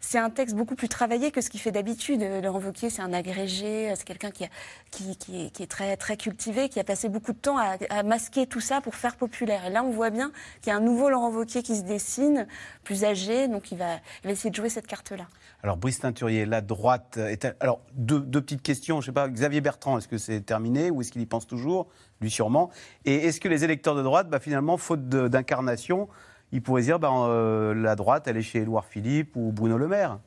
c'est 0.00 0.18
un 0.18 0.30
texte 0.30 0.56
beaucoup 0.56 0.74
plus 0.74 0.88
travaillé 0.88 1.30
que 1.30 1.40
ce 1.40 1.50
qu'il 1.50 1.60
fait 1.60 1.72
d'habitude. 1.72 2.22
Euh, 2.22 2.40
Laurent 2.40 2.60
Wauquiez, 2.60 2.90
c'est 2.90 3.02
un 3.02 3.12
agrégé, 3.12 3.90
euh, 3.90 3.94
c'est 3.96 4.04
quelqu'un 4.04 4.30
qui, 4.30 4.44
est, 4.44 5.66
très, 5.66 5.96
très 5.96 6.16
cultivé, 6.16 6.68
qui 6.68 6.80
a 6.80 6.84
passé 6.84 7.08
beaucoup 7.08 7.32
de 7.32 7.38
temps 7.38 7.58
à, 7.58 8.02
masquer 8.02 8.46
tout 8.46 8.60
ça 8.60 8.80
pour 8.80 8.94
faire 8.94 9.16
populaire. 9.16 9.66
Et 9.66 9.70
là, 9.70 9.84
on 9.84 9.90
voit 9.90 10.10
bien 10.10 10.32
qu'il 10.62 10.70
y 10.70 10.74
a 10.74 10.76
un 10.76 10.80
nouveau 10.80 11.10
Laurent 11.10 11.30
Wauquiez 11.30 11.62
qui 11.62 11.76
se 11.76 11.82
dessine, 11.82 12.46
plus 12.84 13.04
âgé, 13.04 13.48
donc 13.48 13.72
il 13.72 13.78
va 13.78 14.00
essayer 14.24 14.50
de 14.50 14.54
jouer 14.54 14.68
cette 14.68 14.86
carte-là. 14.86 15.26
Alors, 15.62 15.76
Brice 15.76 16.00
Teinturier, 16.00 16.46
la 16.46 16.62
droite 16.62 17.18
est. 17.18 17.46
Alors, 17.60 17.80
deux, 17.92 18.22
petites 18.22 18.62
questions. 18.62 19.00
Je 19.00 19.06
sais 19.06 19.12
pas, 19.12 19.28
Xavier 19.28 19.60
Bertrand, 19.60 19.98
est-ce 19.98 20.08
que 20.08 20.16
c'est 20.16 20.40
terminé 20.40 20.90
ou 20.90 21.00
est-ce 21.02 21.12
qu'il 21.12 21.20
y 21.20 21.26
pense 21.26 21.46
toujours? 21.46 21.88
Lui 22.20 22.30
sûrement. 22.30 22.70
Et 23.04 23.14
est-ce 23.14 23.40
que 23.40 23.48
les 23.48 23.64
électeurs 23.64 23.94
de 23.94 24.02
droite, 24.02 24.30
bah, 24.30 24.40
finalement, 24.40 24.78
faute 24.78 25.08
d'incarnation, 25.08 26.08
ils 26.52 26.62
pourraient 26.62 26.82
dire 26.82 26.98
bah, 26.98 27.12
euh, 27.12 27.74
la 27.74 27.94
droite, 27.94 28.26
elle 28.26 28.38
est 28.38 28.42
chez 28.42 28.60
Édouard 28.60 28.86
Philippe 28.86 29.36
ou 29.36 29.52
Bruno 29.52 29.76
Le 29.76 29.88
Maire? 29.88 30.18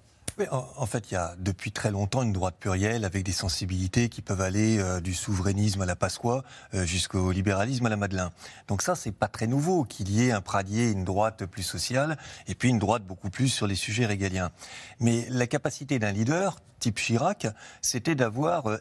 En, 0.52 0.86
fait, 0.86 1.12
il 1.12 1.14
y 1.14 1.18
a 1.18 1.36
depuis 1.38 1.72
très 1.72 1.92
longtemps 1.92 2.24
une 2.24 2.34
droite 2.34 2.56
plurielle 2.60 3.06
avec 3.06 3.24
des 3.24 3.32
sensibilités 3.32 4.10
qui 4.10 4.22
peuvent 4.22 4.42
aller 4.42 4.80
euh, 4.80 5.00
du 5.00 5.14
souverainisme 5.14 5.82
à 5.82 5.86
la 5.86 5.96
Pasqua 5.96 6.44
euh, 6.74 6.86
jusqu'au 6.86 7.32
libéralisme 7.32 7.86
à 7.86 7.90
la 7.90 7.98
Madeleine. 7.98 8.30
Donc 8.68 8.82
ça, 8.82 8.96
c'est 8.96 9.12
pas 9.12 9.28
très 9.28 9.48
nouveau 9.48 9.84
qu'il 9.84 10.10
y 10.10 10.28
ait 10.28 10.32
un 10.32 10.42
Pradier, 10.42 10.90
une 10.90 11.04
droite 11.04 11.46
plus 11.46 11.64
sociale 11.64 12.18
et 12.48 12.56
puis 12.56 12.70
une 12.70 12.80
droite 12.80 13.04
beaucoup 13.04 13.30
plus 13.30 13.50
sur 13.50 13.68
les 13.68 13.76
sujets 13.76 14.06
régaliens. 14.06 14.52
Mais 15.00 15.28
la 15.30 15.48
capacité 15.48 16.00
d'un 16.00 16.12
leader, 16.12 16.58
type 16.84 17.00
Chirac, 17.00 17.48
c'était 17.82 18.16
d'avoir 18.16 18.68
euh, 18.68 18.78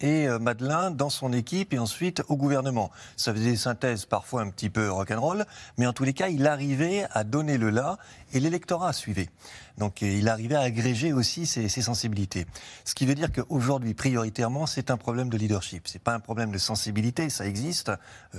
et 0.00 0.28
euh, 0.28 0.38
Madeleine 0.38 0.94
dans 0.94 1.10
son 1.10 1.32
équipe 1.32 1.74
et 1.74 1.78
ensuite 1.78 2.22
au 2.28 2.36
gouvernement. 2.36 2.92
Ça 3.16 3.32
faisait 3.32 3.50
des 3.50 3.56
synthèses 3.56 4.04
parfois 4.04 4.42
un 4.42 4.50
petit 4.50 4.70
peu 4.70 4.90
rock'n'roll, 4.90 5.44
mais 5.76 5.88
en 5.88 5.92
tous 5.92 6.04
les 6.04 6.12
cas, 6.12 6.28
il 6.28 6.46
arrivait 6.46 7.04
à 7.10 7.24
donner 7.24 7.58
le 7.58 7.70
là 7.70 7.98
et 8.32 8.38
l'électorat 8.38 8.92
suivait. 8.92 9.28
Donc 9.76 10.02
euh, 10.02 10.06
il 10.06 10.28
arrivait 10.28 10.54
à 10.54 10.60
agréger 10.66 11.12
aussi 11.12 11.46
ses, 11.46 11.68
sensibilités. 11.68 12.46
Ce 12.84 12.94
qui 12.94 13.06
veut 13.06 13.14
dire 13.14 13.32
qu'aujourd'hui, 13.32 13.94
prioritairement, 13.94 14.66
c'est 14.66 14.90
un 14.90 14.96
problème 14.96 15.28
de 15.28 15.36
leadership. 15.36 15.88
C'est 15.88 16.02
pas 16.02 16.14
un 16.14 16.20
problème 16.20 16.50
de 16.50 16.58
sensibilité, 16.58 17.30
ça 17.30 17.46
existe. 17.46 17.90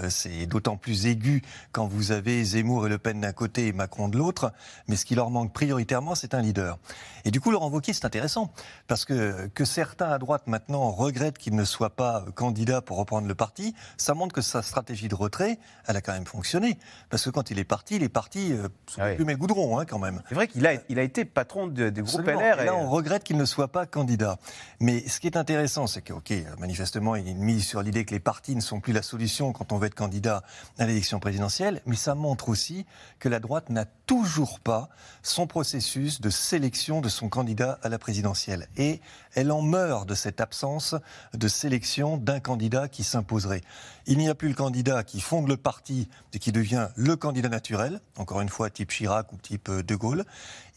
c'est 0.09 0.45
d'autant 0.45 0.77
plus 0.77 1.07
aigu 1.07 1.41
quand 1.71 1.87
vous 1.87 2.11
avez 2.11 2.43
Zemmour 2.43 2.85
et 2.85 2.89
Le 2.89 2.97
Pen 2.97 3.21
d'un 3.21 3.33
côté 3.33 3.67
et 3.67 3.73
Macron 3.73 4.07
de 4.09 4.17
l'autre. 4.17 4.53
Mais 4.87 4.95
ce 4.95 5.05
qui 5.05 5.15
leur 5.15 5.29
manque 5.29 5.53
prioritairement, 5.53 6.15
c'est 6.15 6.33
un 6.33 6.41
leader. 6.41 6.77
Et 7.25 7.31
du 7.31 7.41
coup, 7.41 7.51
Laurent 7.51 7.69
Wauquiez, 7.69 7.93
c'est 7.93 8.05
intéressant 8.05 8.51
parce 8.87 9.03
que, 9.03 9.47
que 9.47 9.65
certains 9.65 10.09
à 10.09 10.17
droite 10.17 10.43
maintenant 10.47 10.91
regrettent 10.91 11.37
qu'il 11.37 11.55
ne 11.55 11.65
soit 11.65 11.89
pas 11.89 12.25
candidat 12.35 12.81
pour 12.81 12.97
reprendre 12.97 13.27
le 13.27 13.35
parti, 13.35 13.75
ça 13.97 14.13
montre 14.13 14.33
que 14.33 14.41
sa 14.41 14.61
stratégie 14.61 15.07
de 15.07 15.15
retrait, 15.15 15.59
elle 15.87 15.97
a 15.97 16.01
quand 16.01 16.13
même 16.13 16.25
fonctionné. 16.25 16.77
Parce 17.09 17.23
que 17.25 17.29
quand 17.29 17.51
il 17.51 17.59
est 17.59 17.63
parti, 17.63 17.95
il 17.95 18.03
est 18.03 18.09
parti 18.09 18.53
euh, 18.53 18.67
sous 18.87 19.01
ah 19.01 19.13
le 19.13 19.35
goudron, 19.35 19.79
hein, 19.79 19.85
quand 19.85 19.99
même. 19.99 20.21
C'est 20.29 20.35
vrai 20.35 20.47
qu'il 20.47 20.65
a, 20.65 20.73
il 20.89 20.99
a 20.99 21.03
été 21.03 21.25
patron 21.25 21.67
des 21.67 21.91
groupes 21.91 22.16
Et 22.61 22.65
là, 22.65 22.75
on 22.75 22.89
regrette 22.89 23.23
qu'il 23.23 23.37
ne 23.37 23.45
soit 23.45 23.67
pas 23.67 23.85
candidat. 23.85 24.37
Mais 24.79 25.07
ce 25.07 25.19
qui 25.19 25.27
est 25.27 25.37
intéressant, 25.37 25.87
c'est 25.87 26.01
que, 26.01 26.13
OK, 26.13 26.33
manifestement, 26.59 27.15
il 27.15 27.27
est 27.27 27.33
mis 27.33 27.61
sur 27.61 27.81
l'idée 27.81 28.05
que 28.05 28.13
les 28.13 28.19
partis 28.19 28.55
ne 28.55 28.61
sont 28.61 28.79
plus 28.79 28.93
la 28.93 29.01
solution 29.01 29.53
quand 29.53 29.71
on 29.71 29.77
veut 29.77 29.87
être 29.87 29.95
candidat 29.95 30.43
à 30.77 30.85
l'élection 30.85 31.19
présidentielle, 31.19 31.81
mais 31.85 31.95
ça 31.95 32.15
montre 32.15 32.49
aussi 32.49 32.85
que 33.19 33.29
la 33.29 33.39
droite 33.39 33.69
n'a 33.69 33.85
toujours 34.05 34.59
pas 34.59 34.89
son 35.21 35.47
processus 35.47 36.21
de 36.21 36.29
sélection 36.29 37.01
de 37.01 37.09
son 37.09 37.29
candidat 37.29 37.79
à 37.83 37.89
la 37.89 37.99
présidentielle 37.99 38.67
et 38.77 39.01
elle 39.35 39.51
en 39.51 39.61
meurt 39.61 40.07
de 40.07 40.15
cette 40.15 40.41
absence 40.41 40.95
de 41.33 41.47
sélection 41.47 42.17
d'un 42.17 42.39
candidat 42.39 42.87
qui 42.87 43.03
s'imposerait. 43.03 43.61
Il 44.05 44.17
n'y 44.17 44.29
a 44.29 44.35
plus 44.35 44.47
le 44.47 44.53
candidat 44.53 45.03
qui 45.03 45.19
fonde 45.19 45.49
le 45.49 45.57
parti 45.57 46.07
et 46.33 46.39
qui 46.39 46.51
devient 46.51 46.87
le 46.95 47.15
candidat 47.15 47.49
naturel, 47.49 47.99
encore 48.17 48.41
une 48.41 48.49
fois 48.49 48.69
type 48.69 48.89
Chirac 48.89 49.31
ou 49.33 49.37
type 49.37 49.69
De 49.69 49.95
Gaulle. 49.95 50.23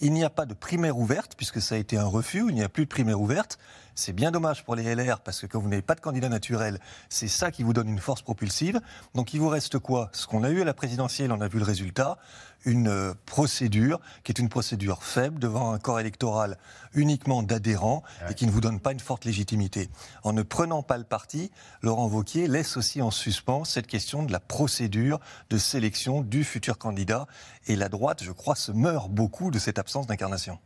Il 0.03 0.14
n'y 0.14 0.24
a 0.24 0.30
pas 0.30 0.46
de 0.46 0.55
primaire 0.55 0.96
ouverte, 0.96 1.34
puisque 1.36 1.61
ça 1.61 1.74
a 1.74 1.78
été 1.78 1.98
un 1.98 2.07
refus, 2.07 2.46
il 2.48 2.55
n'y 2.55 2.62
a 2.62 2.70
plus 2.70 2.84
de 2.84 2.88
primaire 2.88 3.20
ouverte. 3.20 3.59
C'est 3.94 4.14
bien 4.14 4.30
dommage 4.30 4.64
pour 4.64 4.74
les 4.74 4.94
LR, 4.94 5.20
parce 5.20 5.42
que 5.42 5.46
quand 5.46 5.61
vous 5.61 5.68
n'avez 5.68 5.82
pas 5.82 5.94
de 5.94 6.01
candidat 6.01 6.30
naturel, 6.30 6.80
c'est 7.11 7.28
ça 7.28 7.51
qui 7.51 7.62
vous 7.62 7.74
donne 7.74 7.88
une 7.88 7.98
force 7.98 8.22
propulsive. 8.22 8.80
Donc 9.14 9.34
il 9.34 9.40
vous 9.40 9.51
reste 9.51 9.78
quoi? 9.78 10.09
Ce 10.12 10.26
qu'on 10.26 10.42
a 10.42 10.48
eu 10.48 10.62
à 10.62 10.64
la 10.64 10.72
présidentielle, 10.72 11.32
on 11.32 11.40
a 11.42 11.48
vu 11.48 11.59
le 11.59 11.66
résultat 11.66 12.16
une 12.64 12.88
euh, 12.88 13.14
procédure 13.26 14.00
qui 14.24 14.32
est 14.32 14.38
une 14.38 14.48
procédure 14.48 15.02
faible 15.02 15.38
devant 15.38 15.72
un 15.72 15.78
corps 15.78 16.00
électoral 16.00 16.58
uniquement 16.94 17.42
d'adhérents 17.42 18.02
et 18.28 18.34
qui 18.34 18.46
ne 18.46 18.50
vous 18.50 18.61
donne 18.61 18.80
pas 18.80 18.92
une 18.92 19.00
forte 19.00 19.24
légitimité. 19.24 19.88
En 20.22 20.32
ne 20.32 20.42
prenant 20.42 20.82
pas 20.82 20.98
le 20.98 21.04
parti, 21.04 21.50
Laurent 21.82 22.08
Vauquier 22.08 22.48
laisse 22.48 22.76
aussi 22.76 23.00
en 23.02 23.11
suspens 23.11 23.64
cette 23.64 23.86
question 23.86 24.22
de 24.22 24.32
la 24.32 24.40
procédure 24.40 25.20
de 25.50 25.58
sélection 25.58 26.22
du 26.22 26.44
futur 26.44 26.78
candidat. 26.78 27.26
Et 27.66 27.76
la 27.76 27.88
droite, 27.88 28.22
je 28.22 28.32
crois, 28.32 28.56
se 28.56 28.72
meurt 28.72 29.11
beaucoup 29.11 29.50
de 29.50 29.58
cette 29.58 29.78
absence 29.78 30.06
d'incarnation. 30.06 30.58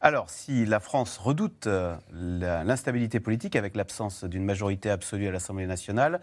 Alors, 0.00 0.30
si 0.30 0.64
la 0.64 0.78
France 0.78 1.18
redoute 1.18 1.66
euh, 1.66 1.96
l'instabilité 2.12 3.18
politique 3.18 3.56
avec 3.56 3.74
l'absence 3.74 4.22
d'une 4.22 4.44
majorité 4.44 4.90
absolue 4.90 5.26
à 5.26 5.32
l'Assemblée 5.32 5.66
nationale, 5.66 6.20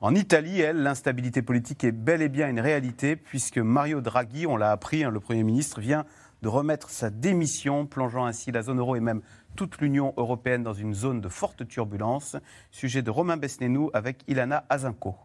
en 0.00 0.14
Italie, 0.14 0.60
elle, 0.60 0.76
l'instabilité 0.84 1.42
politique 1.42 1.82
est 1.82 1.90
bel 1.90 2.22
et 2.22 2.28
bien 2.28 2.48
une 2.48 2.60
réalité, 2.60 3.16
puisque 3.16 3.58
Mario 3.58 4.00
Draghi, 4.00 4.46
on 4.46 4.56
l'a 4.56 4.70
appris, 4.70 5.02
hein, 5.02 5.10
le 5.10 5.18
Premier 5.18 5.42
ministre, 5.42 5.80
vient 5.80 6.04
de 6.42 6.48
remettre 6.48 6.88
sa 6.88 7.10
démission, 7.10 7.84
plongeant 7.84 8.26
ainsi 8.26 8.52
la 8.52 8.62
zone 8.62 8.78
euro 8.78 8.94
et 8.94 9.00
même 9.00 9.22
toute 9.56 9.78
l'Union 9.80 10.14
européenne 10.16 10.62
dans 10.62 10.74
une 10.74 10.94
zone 10.94 11.20
de 11.20 11.28
forte 11.28 11.66
turbulence. 11.66 12.36
Sujet 12.70 13.02
de 13.02 13.10
Romain 13.10 13.36
Besnénou 13.36 13.90
avec 13.92 14.22
Ilana 14.28 14.64
Azinko. 14.68 15.16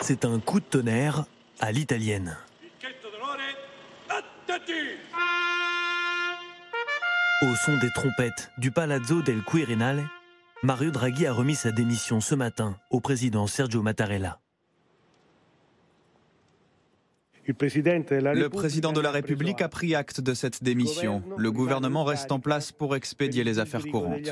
C'est 0.00 0.26
un 0.26 0.38
coup 0.40 0.60
de 0.60 0.66
tonnerre 0.66 1.24
à 1.60 1.72
l'italienne. 1.72 2.36
Au 7.42 7.54
son 7.56 7.76
des 7.78 7.90
trompettes 7.90 8.50
du 8.58 8.70
Palazzo 8.70 9.20
del 9.22 9.42
Quirinale, 9.42 10.08
Mario 10.62 10.90
Draghi 10.90 11.26
a 11.26 11.32
remis 11.32 11.54
sa 11.54 11.70
démission 11.70 12.20
ce 12.20 12.34
matin 12.34 12.76
au 12.90 13.00
président 13.00 13.46
Sergio 13.46 13.82
Mattarella. 13.82 14.40
Le 17.46 18.48
président 18.48 18.92
de 18.92 19.00
la 19.00 19.10
République 19.10 19.60
a 19.60 19.68
pris 19.68 19.94
acte 19.94 20.22
de 20.22 20.32
cette 20.32 20.64
démission. 20.64 21.22
Le 21.36 21.52
gouvernement 21.52 22.04
reste 22.04 22.32
en 22.32 22.40
place 22.40 22.72
pour 22.72 22.96
expédier 22.96 23.44
les 23.44 23.58
affaires 23.58 23.86
courantes. 23.86 24.22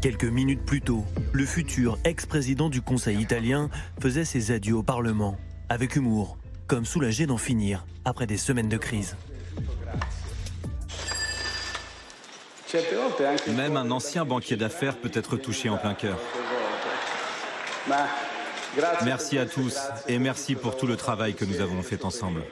Quelques 0.00 0.24
minutes 0.24 0.64
plus 0.64 0.80
tôt, 0.80 1.04
le 1.32 1.44
futur 1.44 1.98
ex-président 2.04 2.70
du 2.70 2.80
Conseil 2.80 3.20
italien 3.20 3.68
faisait 4.00 4.24
ses 4.24 4.50
adieux 4.50 4.76
au 4.76 4.82
Parlement, 4.82 5.36
avec 5.68 5.96
humour, 5.96 6.38
comme 6.72 6.86
soulagé 6.86 7.26
d'en 7.26 7.36
finir 7.36 7.84
après 8.06 8.26
des 8.26 8.38
semaines 8.38 8.70
de 8.70 8.78
crise. 8.78 9.14
Même 13.48 13.76
un 13.76 13.90
ancien 13.90 14.24
banquier 14.24 14.56
d'affaires 14.56 14.96
peut 14.96 15.10
être 15.12 15.36
touché 15.36 15.68
en 15.68 15.76
plein 15.76 15.92
cœur. 15.92 16.18
Merci 19.04 19.36
à 19.36 19.44
tous 19.44 19.78
et 20.08 20.18
merci 20.18 20.54
pour 20.54 20.78
tout 20.78 20.86
le 20.86 20.96
travail 20.96 21.34
que 21.34 21.44
nous 21.44 21.60
avons 21.60 21.82
fait 21.82 22.06
ensemble. 22.06 22.42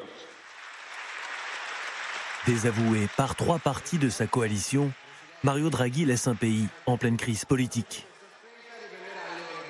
Désavoué 2.47 3.09
par 3.17 3.37
trois 3.37 3.59
partis 3.59 3.97
de 3.97 4.11
sa 4.11 4.27
coalition, 4.27 4.93
Mario 5.45 5.71
Draghi 5.71 6.05
laisse 6.05 6.27
un 6.27 6.35
pays 6.35 6.69
en 6.85 6.99
pleine 6.99 7.17
crise 7.17 7.47
politique. 7.47 8.07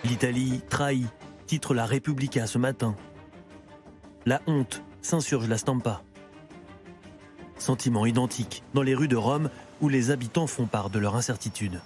L'Italie 0.02 0.60
trahit, 0.68 1.06
titre 1.46 1.72
la 1.72 1.86
Repubblica 1.86 2.48
ce 2.48 2.58
matin. 2.58 2.96
La 4.30 4.40
honte 4.46 4.84
s'insurge 5.02 5.48
la 5.48 5.58
stampa. 5.58 6.02
Sentiment 7.58 8.06
identique 8.06 8.62
dans 8.74 8.82
les 8.82 8.94
rues 8.94 9.08
de 9.08 9.16
Rome 9.16 9.50
où 9.80 9.88
les 9.88 10.12
habitants 10.12 10.46
font 10.46 10.66
part 10.66 10.88
de 10.88 11.00
leur 11.00 11.16
incertitude. 11.16 11.80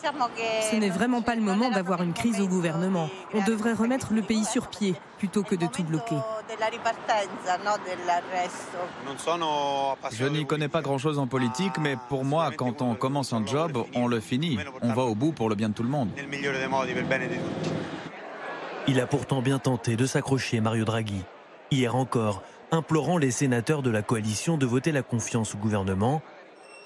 Ce 0.00 0.76
n'est 0.76 0.90
vraiment 0.90 1.20
pas 1.20 1.34
le 1.34 1.40
moment 1.40 1.68
d'avoir 1.68 2.00
une 2.00 2.12
crise 2.12 2.40
au 2.40 2.46
gouvernement. 2.46 3.10
On 3.32 3.42
devrait 3.42 3.72
remettre 3.72 4.12
le 4.12 4.22
pays 4.22 4.44
sur 4.44 4.68
pied 4.68 4.94
plutôt 5.18 5.42
que 5.42 5.56
de 5.56 5.66
tout 5.66 5.82
bloquer. 5.82 6.18
Je 10.12 10.26
n'y 10.26 10.46
connais 10.46 10.68
pas 10.68 10.80
grand-chose 10.80 11.18
en 11.18 11.26
politique, 11.26 11.76
mais 11.80 11.96
pour 12.08 12.24
moi, 12.24 12.52
quand 12.56 12.82
on 12.82 12.94
commence 12.94 13.32
un 13.32 13.44
job, 13.44 13.84
on 13.96 14.06
le 14.06 14.20
finit. 14.20 14.60
On 14.80 14.92
va 14.92 15.02
au 15.02 15.16
bout 15.16 15.32
pour 15.32 15.48
le 15.48 15.56
bien 15.56 15.70
de 15.70 15.74
tout 15.74 15.82
le 15.82 15.88
monde. 15.88 16.10
Il 18.86 19.00
a 19.00 19.06
pourtant 19.06 19.40
bien 19.40 19.58
tenté 19.58 19.96
de 19.96 20.04
s'accrocher 20.04 20.60
Mario 20.60 20.84
Draghi. 20.84 21.22
Hier 21.70 21.96
encore, 21.96 22.42
implorant 22.70 23.16
les 23.16 23.30
sénateurs 23.30 23.82
de 23.82 23.90
la 23.90 24.02
coalition 24.02 24.58
de 24.58 24.66
voter 24.66 24.92
la 24.92 25.02
confiance 25.02 25.54
au 25.54 25.58
gouvernement, 25.58 26.22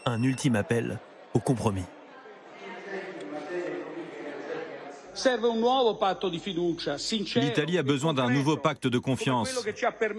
un 0.06 0.22
ultime 0.22 0.54
appel 0.54 1.00
au 1.34 1.40
compromis. 1.40 1.84
L'Italie 7.34 7.78
a 7.78 7.82
besoin 7.82 8.14
d'un 8.14 8.30
nouveau 8.30 8.56
pacte 8.56 8.86
de 8.86 8.98
confiance, 8.98 9.66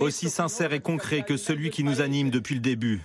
aussi 0.01 0.29
sincère 0.29 0.73
et 0.73 0.81
concret 0.81 1.21
que 1.21 1.37
celui 1.37 1.69
qui 1.69 1.85
nous 1.85 2.01
anime 2.01 2.29
depuis 2.29 2.55
le 2.55 2.61
début. 2.61 3.01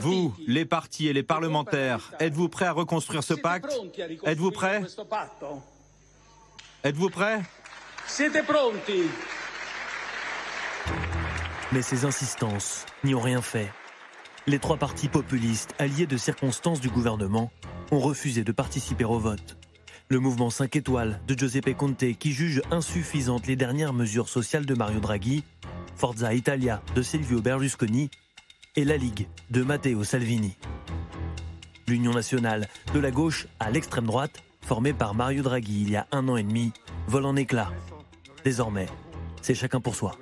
Vous, 0.00 0.32
les 0.46 0.64
partis 0.64 1.08
et 1.08 1.12
les 1.12 1.24
parlementaires, 1.24 2.12
êtes-vous 2.20 2.48
prêts 2.48 2.66
à 2.66 2.72
reconstruire 2.72 3.24
ce 3.24 3.34
pacte? 3.34 3.76
Êtes-vous 4.24 4.52
prêts? 4.52 4.82
Êtes-vous 6.84 7.10
prêts? 7.10 7.40
Mais 11.72 11.82
ces 11.82 12.04
insistances 12.04 12.84
n'y 13.04 13.14
ont 13.14 13.20
rien 13.20 13.40
fait. 13.40 13.70
Les 14.46 14.58
trois 14.58 14.76
partis 14.76 15.08
populistes, 15.08 15.74
alliés 15.78 16.06
de 16.06 16.16
circonstances 16.16 16.80
du 16.80 16.90
gouvernement, 16.90 17.50
ont 17.90 18.00
refusé 18.00 18.44
de 18.44 18.52
participer 18.52 19.04
au 19.04 19.18
vote. 19.18 19.56
Le 20.08 20.18
mouvement 20.18 20.50
5 20.50 20.76
étoiles 20.76 21.20
de 21.26 21.38
Giuseppe 21.38 21.74
Conte, 21.76 22.18
qui 22.18 22.32
juge 22.32 22.60
insuffisantes 22.70 23.46
les 23.46 23.56
dernières 23.56 23.92
mesures 23.92 24.28
sociales 24.28 24.66
de 24.66 24.74
Mario 24.74 25.00
Draghi, 25.00 25.44
Forza 25.96 26.34
Italia 26.34 26.82
de 26.94 27.02
Silvio 27.02 27.40
Berlusconi 27.40 28.10
et 28.76 28.84
la 28.84 28.96
Ligue 28.96 29.28
de 29.50 29.62
Matteo 29.62 30.04
Salvini. 30.04 30.56
L'Union 31.86 32.12
nationale, 32.12 32.68
de 32.92 32.98
la 32.98 33.10
gauche 33.10 33.46
à 33.60 33.70
l'extrême 33.70 34.06
droite, 34.06 34.42
formée 34.60 34.92
par 34.92 35.14
Mario 35.14 35.42
Draghi 35.42 35.82
il 35.82 35.90
y 35.90 35.96
a 35.96 36.06
un 36.12 36.28
an 36.28 36.36
et 36.36 36.42
demi, 36.42 36.72
vole 37.06 37.26
en 37.26 37.36
éclats. 37.36 37.72
Désormais, 38.44 38.86
c'est 39.40 39.54
chacun 39.54 39.80
pour 39.80 39.94
soi. 39.94 40.16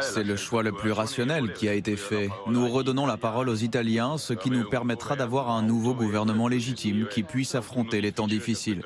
C'est 0.00 0.24
le 0.24 0.36
choix 0.36 0.62
le 0.62 0.72
plus 0.72 0.92
rationnel 0.92 1.52
qui 1.52 1.68
a 1.68 1.74
été 1.74 1.96
fait. 1.96 2.30
Nous 2.46 2.68
redonnons 2.68 3.06
la 3.06 3.16
parole 3.16 3.48
aux 3.48 3.56
Italiens, 3.56 4.18
ce 4.18 4.32
qui 4.32 4.50
nous 4.50 4.68
permettra 4.68 5.14
d'avoir 5.14 5.50
un 5.50 5.62
nouveau 5.62 5.94
gouvernement 5.94 6.48
légitime 6.48 7.06
qui 7.10 7.22
puisse 7.22 7.54
affronter 7.54 8.00
les 8.00 8.12
temps 8.12 8.26
difficiles. 8.26 8.82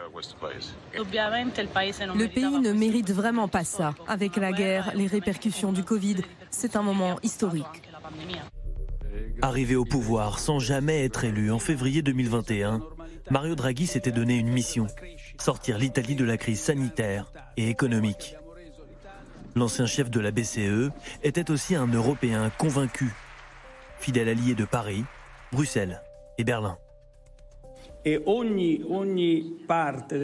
Le 0.95 2.26
pays 2.26 2.59
ne 2.59 2.72
mérite 2.72 3.11
vraiment 3.12 3.49
pas 3.49 3.64
ça. 3.64 3.95
Avec 4.07 4.37
la 4.37 4.53
guerre, 4.53 4.93
les 4.95 5.07
répercussions 5.07 5.72
du 5.72 5.84
Covid, 5.84 6.16
c'est 6.51 6.76
un 6.76 6.82
moment 6.82 7.18
historique. 7.22 7.64
Arrivé 9.43 9.76
au 9.76 9.84
pouvoir 9.84 10.39
sans 10.39 10.59
jamais 10.59 11.05
être 11.05 11.24
élu 11.24 11.51
en 11.51 11.59
février 11.59 12.03
2021, 12.03 12.82
Mario 13.30 13.55
Draghi 13.55 13.87
s'était 13.87 14.12
donné 14.12 14.37
une 14.37 14.49
mission, 14.49 14.87
sortir 15.43 15.78
l'Italie 15.78 16.14
de 16.14 16.24
la 16.24 16.37
crise 16.37 16.61
sanitaire 16.61 17.32
et 17.57 17.68
économique. 17.68 18.37
L'ancien 19.55 19.87
chef 19.87 20.11
de 20.11 20.20
la 20.20 20.30
BCE 20.30 20.91
était 21.22 21.51
aussi 21.51 21.74
un 21.74 21.87
Européen 21.87 22.51
convaincu, 22.59 23.14
fidèle 23.99 24.28
allié 24.28 24.55
de 24.55 24.64
Paris, 24.64 25.05
Bruxelles 25.53 26.03
et 26.39 26.45
Berlin. 26.45 26.76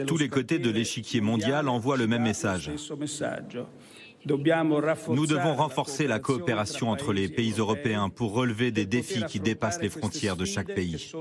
Tous 0.07 0.17
les 0.17 0.29
côtés 0.29 0.59
de 0.59 0.69
l'échiquier 0.69 1.19
mondial 1.19 1.67
envoient 1.67 1.97
le 1.97 2.07
même 2.07 2.23
message. 2.23 2.71
Nous 4.25 5.27
devons 5.27 5.55
renforcer 5.55 6.07
la 6.07 6.19
coopération 6.19 6.91
entre 6.91 7.11
les 7.11 7.27
pays 7.27 7.55
européens 7.57 8.09
pour 8.09 8.33
relever 8.33 8.71
des 8.71 8.85
défis 8.85 9.25
qui 9.27 9.41
dépassent 9.41 9.81
les 9.81 9.89
frontières 9.89 10.37
de 10.37 10.45
chaque 10.45 10.73
pays. 10.73 11.11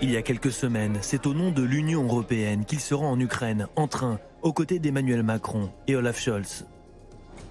Il 0.00 0.10
y 0.10 0.16
a 0.16 0.22
quelques 0.22 0.52
semaines, 0.52 0.98
c'est 1.02 1.26
au 1.26 1.34
nom 1.34 1.50
de 1.50 1.62
l'Union 1.62 2.04
européenne 2.04 2.64
qu'il 2.64 2.80
se 2.80 2.94
rend 2.94 3.10
en 3.10 3.20
Ukraine 3.20 3.66
en 3.74 3.88
train, 3.88 4.20
aux 4.42 4.52
côtés 4.52 4.78
d'Emmanuel 4.78 5.22
Macron 5.22 5.70
et 5.86 5.96
Olaf 5.96 6.20
Scholz. 6.20 6.66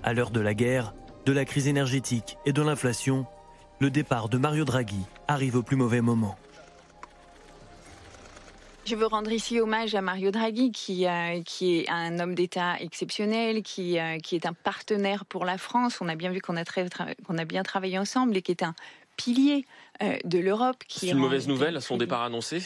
À 0.04 0.14
l'heure 0.14 0.32
de 0.32 0.40
la 0.40 0.54
guerre, 0.54 0.94
de 1.26 1.34
la 1.34 1.44
crise 1.44 1.68
énergétique 1.68 2.38
et 2.46 2.54
de 2.54 2.62
l'inflation, 2.62 3.26
le 3.80 3.90
départ 3.90 4.30
de 4.30 4.38
Mario 4.38 4.64
Draghi 4.64 5.02
arrive 5.28 5.58
au 5.58 5.64
plus 5.64 5.76
mauvais 5.76 6.02
moment. 6.02 6.38
Je 8.86 8.96
veux 8.96 9.08
rendre 9.08 9.34
ici 9.34 9.60
hommage 9.60 9.96
à 9.96 10.02
Mario 10.02 10.32
Draghi, 10.32 10.72
qui, 10.72 11.06
euh, 11.06 11.42
est 11.60 11.90
un 11.90 12.20
homme 12.20 12.36
d'État 12.36 12.80
exceptionnel, 12.80 13.62
qui, 13.62 14.00
euh, 14.00 14.18
qui 14.20 14.36
est 14.36 14.46
un 14.46 14.54
partenaire 14.54 15.26
pour 15.26 15.44
la 15.44 15.58
France. 15.58 16.00
On 16.00 16.08
a 16.08 16.16
bien 16.16 16.32
vu 16.32 16.40
qu'on 16.40 16.56
a, 16.56 16.62
a 16.62 17.46
bien 17.46 17.64
travaillé 17.64 18.00
ensemble 18.00 18.38
et 18.38 18.42
qui 18.42 18.52
est 18.52 18.64
un 18.64 18.74
pilier 19.18 19.66
de 20.26 20.40
l'Europe. 20.40 20.84
C'est 20.88 21.08
une 21.10 21.18
mauvaise 21.18 21.48
nouvelle, 21.48 21.82
son 21.82 21.98
départ 21.98 22.24
annoncé 22.24 22.62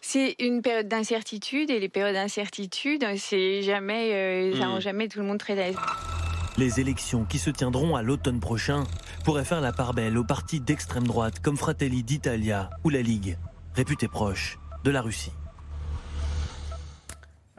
c'est 0.00 0.34
une 0.38 0.62
période 0.62 0.88
d'incertitude 0.88 1.70
et 1.70 1.78
les 1.78 1.90
périodes 1.90 2.14
d'incertitude, 2.14 3.04
c'est 3.16 3.60
jamais, 3.62 4.14
euh, 4.14 4.58
ça 4.58 4.66
rend 4.66 4.78
Mm. 4.78 4.80
jamais 4.80 5.08
tout 5.08 5.18
le 5.18 5.26
monde 5.26 5.38
très 5.38 5.52
à 5.52 5.66
l'aise. 5.66 5.76
Les 6.56 6.80
élections 6.80 7.24
qui 7.24 7.38
se 7.38 7.50
tiendront 7.50 7.96
à 7.96 8.02
l'automne 8.02 8.40
prochain 8.40 8.84
pourraient 9.24 9.44
faire 9.44 9.60
la 9.60 9.72
part 9.72 9.94
belle 9.94 10.16
aux 10.18 10.24
partis 10.24 10.60
d'extrême 10.60 11.06
droite 11.06 11.40
comme 11.40 11.56
Fratelli 11.56 12.02
d'Italia 12.02 12.70
ou 12.82 12.88
la 12.88 13.02
Ligue, 13.02 13.36
réputés 13.74 14.08
proches 14.08 14.58
de 14.84 14.90
la 14.90 15.02
Russie. 15.02 15.32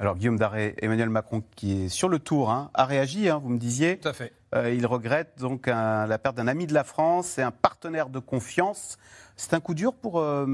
Alors 0.02 0.16
Guillaume 0.16 0.40
Daré, 0.40 0.74
Emmanuel 0.82 1.12
Macron 1.12 1.44
qui 1.56 1.84
est 1.84 1.88
sur 1.88 2.10
le 2.10 2.18
tour, 2.18 2.50
hein, 2.50 2.72
a 2.74 2.86
réagi, 2.86 3.30
hein, 3.30 3.38
vous 3.38 3.50
me 3.50 3.60
disiez. 3.60 4.00
Tout 4.00 4.08
à 4.08 4.14
fait. 4.14 4.34
Euh, 4.56 4.74
il 4.74 4.88
regrette 4.88 5.34
donc 5.38 5.68
un- 5.68 6.08
la 6.08 6.18
perte 6.18 6.36
d'un 6.36 6.48
ami 6.48 6.66
de 6.66 6.74
la 6.74 6.84
France 6.84 7.38
et 7.38 7.44
un 7.44 7.52
partenaire 7.52 8.10
de 8.10 8.18
confiance. 8.18 8.98
C'est 9.38 9.54
un 9.54 9.60
coup 9.60 9.76
dur 9.76 9.94
pour, 9.94 10.20
euh, 10.20 10.48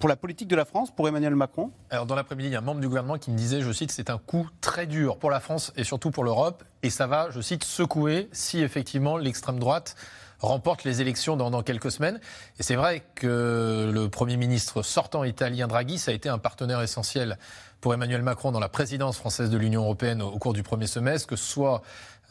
pour 0.00 0.10
la 0.10 0.16
politique 0.16 0.48
de 0.48 0.54
la 0.56 0.66
France, 0.66 0.94
pour 0.94 1.08
Emmanuel 1.08 1.34
Macron? 1.34 1.70
Alors, 1.88 2.04
dans 2.04 2.14
l'après-midi, 2.14 2.50
il 2.50 2.52
y 2.52 2.56
a 2.56 2.58
un 2.58 2.62
membre 2.62 2.82
du 2.82 2.88
gouvernement 2.88 3.16
qui 3.16 3.30
me 3.30 3.38
disait, 3.38 3.62
je 3.62 3.72
cite, 3.72 3.90
c'est 3.90 4.10
un 4.10 4.18
coup 4.18 4.46
très 4.60 4.86
dur 4.86 5.16
pour 5.16 5.30
la 5.30 5.40
France 5.40 5.72
et 5.76 5.84
surtout 5.84 6.10
pour 6.10 6.22
l'Europe. 6.22 6.62
Et 6.82 6.90
ça 6.90 7.06
va, 7.06 7.30
je 7.30 7.40
cite, 7.40 7.64
secouer 7.64 8.28
si 8.32 8.60
effectivement 8.60 9.16
l'extrême 9.16 9.58
droite 9.58 9.96
remporte 10.40 10.84
les 10.84 11.02
élections 11.02 11.36
dans, 11.36 11.50
dans 11.50 11.62
quelques 11.62 11.90
semaines. 11.90 12.18
Et 12.58 12.62
c'est 12.62 12.76
vrai 12.76 13.02
que 13.14 13.90
le 13.92 14.08
Premier 14.08 14.36
ministre 14.36 14.82
sortant 14.82 15.24
italien 15.24 15.68
Draghi, 15.68 15.98
ça 15.98 16.12
a 16.12 16.14
été 16.14 16.28
un 16.28 16.38
partenaire 16.38 16.80
essentiel 16.80 17.38
pour 17.80 17.94
Emmanuel 17.94 18.22
Macron 18.22 18.52
dans 18.52 18.60
la 18.60 18.68
présidence 18.68 19.16
française 19.16 19.50
de 19.50 19.56
l'Union 19.56 19.82
européenne 19.82 20.22
au, 20.22 20.38
cours 20.38 20.52
du 20.52 20.62
premier 20.62 20.86
semestre, 20.86 21.26
que 21.26 21.36
soit 21.36 21.82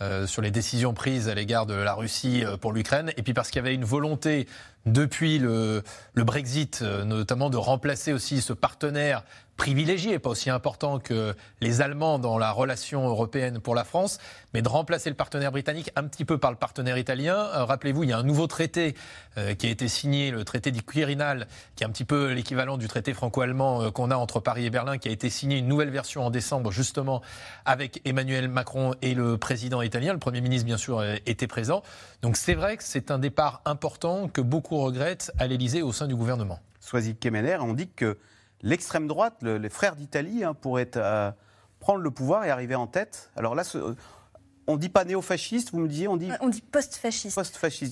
euh, 0.02 0.28
sur 0.28 0.42
les 0.42 0.52
décisions 0.52 0.94
prises 0.94 1.28
à 1.28 1.36
l'égard 1.36 1.66
de 1.66 1.74
la 1.74 1.94
Russie 1.94 2.46
euh, 2.46 2.56
pour 2.56 2.72
l'Ukraine, 2.72 3.12
et 3.18 3.24
puis 3.24 3.34
parce 3.34 3.50
qu'il 3.50 3.58
y 3.58 3.66
avait 3.66 3.76
une 3.76 3.84
volonté 3.84 4.48
depuis 4.86 5.40
le, 5.40 5.84
le 6.14 6.24
Brexit, 6.24 6.80
euh, 6.82 7.04
notamment 7.04 7.50
de 7.50 7.58
remplacer 7.58 8.14
aussi 8.14 8.42
ce 8.42 8.54
partenaire 8.54 9.24
privilégié, 9.60 10.20
pas 10.20 10.30
aussi 10.30 10.50
important 10.50 11.00
que 11.00 11.36
les 11.60 11.82
Allemands 11.82 12.18
dans 12.18 12.38
la 12.38 12.52
relation 12.52 13.08
européenne 13.08 13.60
pour 13.60 13.76
la 13.76 13.84
France, 13.84 14.18
mais 14.54 14.62
de 14.62 14.70
remplacer 14.70 15.10
le 15.10 15.18
partenaire 15.18 15.52
britannique 15.52 15.92
un 15.98 16.06
petit 16.06 16.24
peu 16.24 16.38
par 16.38 16.50
le 16.50 16.58
partenaire 16.58 16.98
italien. 16.98 17.36
Euh, 17.36 17.66
Rappelez-vous, 17.66 18.04
il 18.04 18.10
y 18.10 18.14
a 18.14 18.18
un 18.18 18.24
nouveau 18.24 18.48
traité 18.48 18.96
euh, 19.38 19.54
qui 19.56 19.68
a 19.68 19.70
été 19.70 19.90
signé, 19.90 20.32
le 20.32 20.46
traité 20.46 20.72
du 20.72 20.82
Quirinal, 20.82 21.46
qui 21.76 21.84
est 21.84 21.86
un 21.86 21.90
petit 21.90 22.06
peu 22.06 22.32
l'équivalent 22.32 22.78
du 22.78 22.88
traité 22.88 23.14
franco-allemand 23.14 23.84
euh, 23.84 23.92
qu'on 23.92 24.12
a 24.12 24.16
entre 24.16 24.40
Paris 24.40 24.66
et 24.66 24.70
Berlin, 24.70 24.98
qui 24.98 25.10
a 25.10 25.12
été 25.12 25.30
signé 25.30 25.58
une 25.58 25.68
nouvelle 25.68 25.90
version 25.90 26.26
en 26.26 26.32
décembre, 26.32 26.72
justement, 26.72 27.22
avec 27.66 28.02
Emmanuel 28.06 28.48
Macron 28.48 28.96
et 29.02 29.14
le 29.14 29.38
président 29.38 29.82
italien. 29.82 30.14
Le 30.14 30.20
Premier 30.20 30.40
ministre, 30.40 30.66
bien 30.66 30.78
sûr, 30.78 31.04
était 31.26 31.48
présent. 31.48 31.84
Donc 32.22 32.38
c'est 32.38 32.56
vrai 32.56 32.78
que 32.78 32.84
c'est 32.84 33.12
un 33.12 33.20
départ 33.20 33.62
important 33.66 34.30
que 34.30 34.40
beaucoup 34.40 34.78
regrettent 34.78 35.34
à 35.38 35.48
l'Élysée 35.48 35.82
au 35.82 35.92
sein 35.92 36.08
du 36.08 36.16
gouvernement. 36.16 36.60
Soisy 36.80 37.18
Kemener, 37.18 37.58
on 37.60 37.74
dit 37.74 37.90
que 37.90 38.18
l'extrême 38.62 39.08
droite, 39.08 39.36
le- 39.42 39.58
les 39.58 39.70
frères 39.70 39.96
d'Italie, 39.96 40.44
hein, 40.44 40.54
pourraient 40.54 40.92
euh, 40.98 41.32
prendre 41.80 42.00
le 42.02 42.12
pouvoir 42.12 42.44
et 42.46 42.50
arriver 42.52 42.76
en 42.76 42.88
tête. 42.88 43.30
On 44.70 44.74
ne 44.74 44.78
dit 44.80 44.90
pas 44.90 45.04
néo-fasciste, 45.04 45.72
vous 45.72 45.80
me 45.80 45.88
disiez, 45.88 46.08
on 46.08 46.16
dit 46.16 46.30
On 46.42 46.48
dit 46.48 46.62
post-fasciste. 46.62 47.36
post-fasciste. 47.36 47.92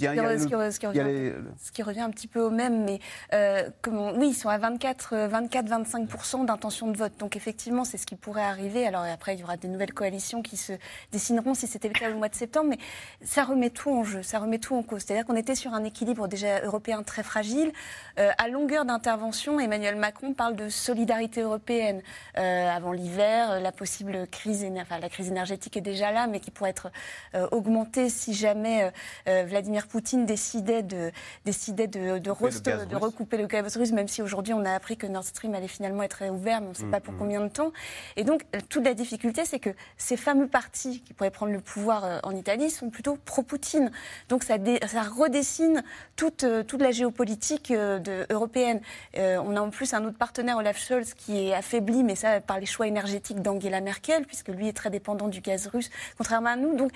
Ce 0.72 0.80
qui- 0.80 0.88
revient- 0.88 1.04
les- 1.04 1.34
ce 1.62 1.72
qui 1.72 1.84
revient 1.84 2.02
un 2.02 2.10
petit 2.12 2.28
peu 2.28 2.40
au 2.40 2.50
même, 2.52 2.86
mais 2.86 3.00
euh, 3.34 3.70
comment- 3.82 4.12
oui, 4.14 4.30
ils 4.30 4.34
sont 4.36 4.50
à 4.50 4.58
24-25% 4.60 6.44
d'intention 6.46 6.88
de 6.92 6.98
vote. 6.98 7.14
Donc 7.20 7.36
effectivement, 7.36 7.84
c'est 7.84 7.98
ce 7.98 8.06
qui 8.06 8.16
pourrait 8.16 8.44
arriver. 8.44 8.86
Alors 8.86 9.02
après, 9.04 9.34
il 9.36 9.40
y 9.40 9.44
aura 9.44 9.58
des 9.58 9.68
nouvelles 9.68 9.94
coalitions 9.94 10.42
qui 10.42 10.58
se 10.58 10.74
dessineront 11.12 11.54
si 11.54 11.68
c'était 11.68 11.88
le 11.88 11.94
cas 11.94 12.12
au 12.12 12.16
mois 12.18 12.30
de 12.30 12.36
septembre, 12.36 12.70
mais 12.70 12.78
ça 13.26 13.44
remet 13.44 13.70
tout 13.70 13.90
en 13.92 14.04
jeu, 14.04 14.24
ça 14.24 14.40
remet 14.40 14.60
tout 14.60 14.76
en 14.76 14.84
cause. 14.84 15.02
C'est-à-dire 15.06 15.26
qu'on 15.26 15.36
était 15.36 15.56
sur 15.56 15.74
un 15.74 15.84
équilibre 15.84 16.28
déjà 16.28 16.62
européen 16.62 17.04
très 17.04 17.24
fragile. 17.24 17.72
Euh, 18.20 18.32
à 18.38 18.48
longueur 18.50 18.86
d'intervention, 18.86 19.60
Emmanuel 19.60 19.96
Macron 19.96 20.34
parle 20.34 20.56
de 20.56 20.70
solidarité 20.70 21.42
européenne. 21.42 22.02
Euh, 22.38 22.70
avant 22.70 22.92
l'hiver, 22.92 23.60
la 23.60 23.72
possible 23.72 24.28
crise, 24.28 24.64
éner- 24.64 24.82
enfin, 24.82 25.00
la 25.00 25.10
crise 25.10 25.28
énergétique 25.28 25.76
est 25.78 25.82
déjà 25.82 26.12
là, 26.12 26.28
mais 26.28 26.40
qui 26.40 26.52
pourrait 26.52 26.67
être 26.70 26.92
euh, 27.36 27.48
augmentée 27.52 28.10
si 28.10 28.34
jamais 28.34 28.84
euh, 28.84 28.90
euh, 29.28 29.44
Vladimir 29.48 29.88
Poutine 29.88 30.26
décidait 30.26 30.84
de, 30.84 31.12
décidait 31.46 31.88
de, 31.88 32.18
de, 32.20 32.26
le 32.28 32.98
recouper 32.98 33.38
le 33.38 33.48
gaz 33.48 33.76
russe, 33.78 33.92
même 33.92 34.08
si 34.08 34.22
aujourd'hui 34.22 34.54
on 34.54 34.66
a 34.66 34.74
appris 34.74 34.98
que 34.98 35.08
Nord 35.08 35.24
Stream 35.24 35.54
allait 35.56 35.68
finalement 35.68 36.04
être 36.04 36.14
réouvert, 36.16 36.62
mais 36.62 36.68
on 36.68 36.72
ne 36.72 36.76
sait 36.76 36.84
Mm, 36.86 36.92
pas 36.92 37.00
pour 37.00 37.14
mm. 37.14 37.18
combien 37.18 37.42
de 37.42 37.48
temps. 37.50 37.72
Et 38.16 38.24
donc, 38.24 38.46
toute 38.70 38.86
la 38.86 38.94
difficulté, 38.94 39.46
c'est 39.46 39.60
que 39.60 39.72
ces 39.98 40.18
fameux 40.18 40.48
partis 40.48 41.02
qui 41.02 41.14
pourraient 41.14 41.32
prendre 41.32 41.52
le 41.52 41.60
pouvoir 41.60 42.06
euh, 42.06 42.20
en 42.24 42.32
Italie 42.36 42.70
sont 42.70 42.90
plutôt 42.90 43.18
pro-Poutine. 43.26 43.92
Donc, 44.30 44.44
ça, 44.44 44.58
dé- 44.58 44.80
ça 44.88 45.02
redessine 45.04 45.84
toute, 46.16 46.46
toute 46.68 46.82
la 46.82 46.92
géopolitique 46.92 47.72
de- 47.72 48.26
européenne. 48.30 48.82
Euh, 49.18 49.42
on 49.46 49.56
a 49.56 49.62
en 49.62 49.70
plus 49.70 49.94
un 49.94 50.04
autre 50.06 50.18
partenaire, 50.18 50.58
Olaf 50.58 50.78
Scholz, 50.80 51.14
qui 51.14 51.48
est 51.48 51.54
affaibli, 51.54 52.04
mais 52.04 52.16
ça 52.16 52.40
par 52.42 52.60
les 52.60 52.66
choix 52.66 52.88
énergétiques 52.88 53.42
d'Angela 53.42 53.82
Merkel, 53.82 54.26
puisque 54.26 54.50
lui 54.50 54.68
est 54.68 54.74
très 54.74 54.90
dépendant 54.90 55.28
du 55.28 55.42
gaz 55.42 55.68
russe, 55.68 55.90
contrairement 56.18 56.47
à 56.48 56.56
nous. 56.56 56.76
Donc, 56.76 56.92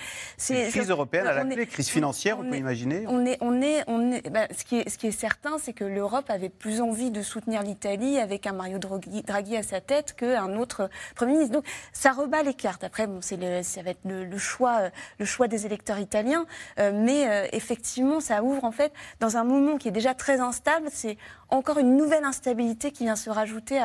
Une 0.50 0.68
crise 0.70 0.90
européenne 0.90 1.28
à 1.28 1.34
la 1.34 1.42
est- 1.44 1.50
clé, 1.54 1.68
crise 1.68 1.90
financière, 1.90 2.38
on, 2.40 2.44
on 2.46 2.50
peut 2.50 2.56
est- 2.56 2.60
imaginer. 2.60 3.06
on 3.08 3.26
est, 3.26 3.38
on 3.42 3.62
est, 3.62 3.84
on 3.88 4.12
est, 4.12 4.30
bah, 4.30 4.48
ce, 4.58 4.64
qui 4.64 4.80
est, 4.80 4.90
ce 4.90 4.98
qui 4.98 5.08
est 5.08 5.12
certain, 5.12 5.58
c'est 5.62 5.74
que 5.74 5.84
l'Europe 5.84 6.26
avait 6.30 6.50
plus 6.50 6.82
envie 6.82 7.12
de 7.12 7.22
soutenir 7.22 7.62
l'Italie 7.64 8.18
avec 8.20 8.48
un 8.48 8.54
Mario 8.54 8.80
Draghi, 8.80 9.58
à 9.58 9.64
sa 9.64 9.82
tête 9.82 10.14
qu'un 10.16 10.56
autre 10.58 10.90
Premier 11.16 11.34
ministre. 11.34 11.54
Donc 11.54 11.66
ça 11.94 12.12
rebat 12.12 12.44
les 12.44 12.54
cartes. 12.54 12.84
Après, 12.84 13.08
bon, 13.08 13.20
c'est 13.22 13.38
le, 13.38 13.64
ça 13.64 13.82
va 13.82 13.92
être 13.92 14.00
le, 14.06 14.24
le 14.26 14.38
choix, 14.38 14.78
euh, 14.82 14.90
le 15.20 15.26
choix 15.26 15.48
des 15.48 15.66
électeurs 15.66 16.00
italiens. 16.00 16.46
Euh, 16.80 16.92
mais 16.94 17.30
euh, 17.30 17.48
effectivement, 17.52 18.20
ça 18.20 18.44
ouvre 18.44 18.64
en 18.64 18.72
fait 18.72 18.94
dans 19.20 19.38
un 19.38 19.44
moment 19.44 19.78
qui 19.78 19.88
est 19.88 19.92
déjà 19.92 20.14
très 20.14 20.40
instable. 20.40 20.88
C'est 20.92 21.18
encore 21.52 21.78
une 21.78 21.98
nouvelle 21.98 22.24
instabilité 22.24 22.92
qui 22.92 23.04
vient 23.04 23.16
se 23.16 23.30
rajouter 23.30 23.82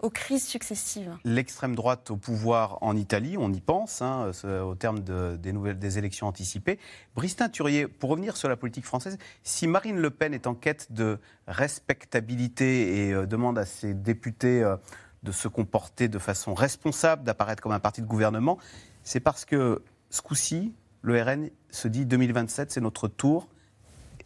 aux 0.00 0.10
crises 0.10 0.46
successives. 0.46 1.16
L'extrême 1.24 1.74
droite 1.74 2.10
au 2.10 2.16
pouvoir 2.16 2.78
en 2.82 2.96
Italie, 2.96 3.36
on 3.36 3.52
y 3.52 3.60
pense, 3.60 4.00
hein, 4.00 4.30
au 4.64 4.74
terme 4.76 5.00
de- 5.00 5.36
des, 5.36 5.52
nouvelles, 5.52 5.78
des 5.78 5.98
élections 5.98 6.28
anticipées. 6.28 6.78
Brice 7.16 7.36
Turier, 7.52 7.88
pour 7.88 8.10
revenir 8.10 8.36
sur 8.36 8.48
la 8.48 8.56
politique 8.56 8.84
française, 8.84 9.18
si 9.42 9.66
Marine 9.66 9.98
Le 9.98 10.10
Pen 10.10 10.32
est 10.34 10.46
en 10.46 10.54
quête 10.54 10.92
de 10.92 11.18
respectabilité 11.48 13.08
et 13.08 13.12
euh, 13.12 13.26
demande 13.26 13.58
à 13.58 13.66
ses 13.66 13.92
députés 13.94 14.62
euh, 14.62 14.76
de 15.22 15.32
se 15.32 15.48
comporter 15.48 16.08
de 16.08 16.18
façon 16.18 16.54
responsable, 16.54 17.24
d'apparaître 17.24 17.62
comme 17.62 17.72
un 17.72 17.80
parti 17.80 18.00
de 18.00 18.06
gouvernement, 18.06 18.58
c'est 19.02 19.20
parce 19.20 19.44
que 19.44 19.82
ce 20.10 20.22
coup-ci, 20.22 20.72
le 21.02 21.20
RN 21.20 21.50
se 21.70 21.88
dit 21.88 22.06
2027, 22.06 22.70
c'est 22.70 22.80
notre 22.80 23.08
tour. 23.08 23.48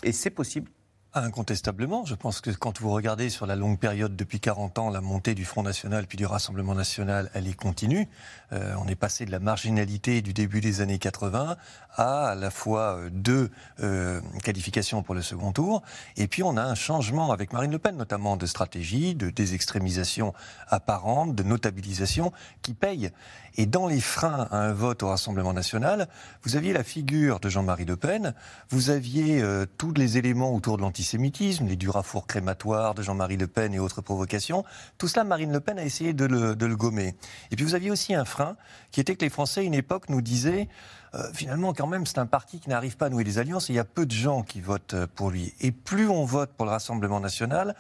Et 0.03 0.13
c'est 0.13 0.31
possible 0.31 0.71
Incontestablement, 1.17 2.05
je 2.05 2.17
pense 2.17 2.41
que 2.41 2.51
quand 2.51 2.81
vous 2.81 2.91
regardez 2.91 3.31
sur 3.31 3.47
la 3.47 3.55
longue 3.55 3.79
période 3.79 4.17
depuis 4.17 4.41
40 4.41 4.81
ans, 4.81 4.91
la 4.91 5.01
montée 5.01 5.37
du 5.37 5.45
Front 5.45 5.63
National 5.63 6.09
puis 6.09 6.19
du 6.19 6.27
Rassemblement 6.27 6.75
National, 6.75 7.31
elle 7.35 7.47
est 7.47 7.55
continue. 7.55 8.09
Euh, 8.53 8.75
on 8.81 8.89
est 8.89 8.97
passé 8.97 9.25
de 9.25 9.31
la 9.31 9.39
marginalité 9.39 10.23
du 10.23 10.33
début 10.33 10.61
des 10.61 10.81
années 10.81 10.99
80 10.99 11.57
à 11.97 12.27
à 12.27 12.35
la 12.35 12.51
fois 12.51 12.97
euh, 12.97 13.11
deux 13.13 13.51
euh, 13.81 14.21
qualifications 14.43 15.05
pour 15.05 15.15
le 15.15 15.23
second 15.23 15.53
tour, 15.53 15.83
et 16.17 16.27
puis 16.27 16.43
on 16.43 16.57
a 16.57 16.63
un 16.63 16.75
changement 16.75 17.31
avec 17.31 17.53
Marine 17.53 17.71
Le 17.71 17.79
Pen, 17.79 17.97
notamment 17.97 18.37
de 18.37 18.47
stratégie, 18.47 19.15
de 19.15 19.31
désextrémisation 19.31 20.35
apparente, 20.69 21.35
de 21.35 21.43
notabilisation, 21.43 22.33
qui 22.63 22.75
paye. 22.75 23.13
Et 23.57 23.67
dans 23.67 23.87
les 23.87 24.01
freins 24.01 24.49
à 24.51 24.59
un 24.59 24.73
vote 24.73 25.03
au 25.05 25.09
Rassemblement 25.09 25.53
national, 25.53 26.09
vous 26.43 26.57
aviez 26.57 26.73
la 26.73 26.83
figure 26.83 27.39
de 27.39 27.49
Jean-Marie 27.49 27.85
Le 27.85 27.97
Pen, 27.97 28.35
vous 28.69 28.91
aviez 28.91 29.41
euh, 29.43 29.65
tous 29.79 29.93
les 29.95 30.19
éléments 30.19 30.53
autour 30.53 30.77
de 30.77 30.83
l'antisémitisme, 31.05 31.67
les 31.67 31.77
durafours 31.77 32.27
crématoires 32.27 32.95
de 32.95 33.03
Jean-Marie 33.03 33.37
Le 33.37 33.47
Pen 33.47 33.75
et 33.75 33.79
autres 33.79 34.01
provocations. 34.01 34.65
Tout 34.97 35.07
cela, 35.07 35.23
Marine 35.23 35.53
Le 35.53 35.61
Pen 35.61 35.79
a 35.79 35.85
essayé 35.85 36.15
de 36.15 36.25
le, 36.25 36.77
gommer. 36.77 37.15
Et 37.51 37.57
puis 37.57 37.65
vous 37.65 37.75
aviez 37.75 37.91
aussi 37.91 38.15
un 38.15 38.25
frein 38.25 38.57
qui 38.91 39.01
était 39.01 39.15
que 39.15 39.21
les 39.21 39.29
Français, 39.29 39.61
à 39.61 39.63
une 39.65 39.75
époque, 39.75 40.09
nous 40.09 40.23
disaient 40.23 40.67
euh, 41.15 41.31
finalement, 41.35 41.75
quand 41.75 41.87
même, 41.87 42.07
c'est 42.07 42.19
un 42.19 42.27
parti 42.27 42.59
qui 42.59 42.71
n'arrive 42.71 42.97
pas 42.97 43.07
à 43.07 43.09
nouer 43.11 43.23
des 43.23 43.39
alliances 43.39 43.69
et 43.69 43.75
il 43.75 43.77
y 43.77 43.81
a 43.81 43.85
peu 43.85 44.07
de 44.07 44.13
gens 44.13 44.43
qui 44.43 44.63
votent 44.63 44.97
pour 45.15 45.31
lui. 45.31 45.53
Et 45.61 45.73
plus 45.73 46.09
on 46.09 46.25
vote 46.25 46.51
pour 46.57 46.65
le 46.65 46.71
Rassemblement 46.71 47.21
national, 47.21 47.77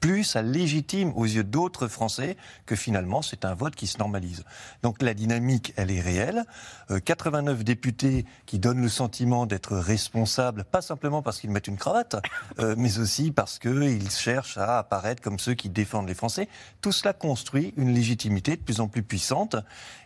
plus 0.00 0.24
ça 0.24 0.42
légitime 0.42 1.12
aux 1.16 1.24
yeux 1.24 1.44
d'autres 1.44 1.88
Français 1.88 2.36
que 2.66 2.76
finalement 2.76 3.22
c'est 3.22 3.44
un 3.44 3.54
vote 3.54 3.74
qui 3.74 3.86
se 3.86 3.98
normalise. 3.98 4.44
Donc 4.82 5.02
la 5.02 5.14
dynamique, 5.14 5.72
elle 5.76 5.90
est 5.90 6.00
réelle. 6.00 6.44
Euh, 6.90 7.00
89 7.00 7.64
députés 7.64 8.24
qui 8.46 8.58
donnent 8.58 8.82
le 8.82 8.88
sentiment 8.88 9.46
d'être 9.46 9.76
responsables, 9.76 10.64
pas 10.64 10.82
simplement 10.82 11.22
parce 11.22 11.40
qu'ils 11.40 11.50
mettent 11.50 11.68
une 11.68 11.76
cravate, 11.76 12.16
euh, 12.58 12.74
mais 12.76 12.98
aussi 12.98 13.30
parce 13.30 13.58
qu'ils 13.58 14.10
cherchent 14.10 14.58
à 14.58 14.78
apparaître 14.78 15.22
comme 15.22 15.38
ceux 15.38 15.54
qui 15.54 15.68
défendent 15.68 16.08
les 16.08 16.14
Français. 16.14 16.48
Tout 16.80 16.92
cela 16.92 17.12
construit 17.12 17.74
une 17.76 17.94
légitimité 17.94 18.56
de 18.56 18.62
plus 18.62 18.80
en 18.80 18.88
plus 18.88 19.02
puissante. 19.02 19.56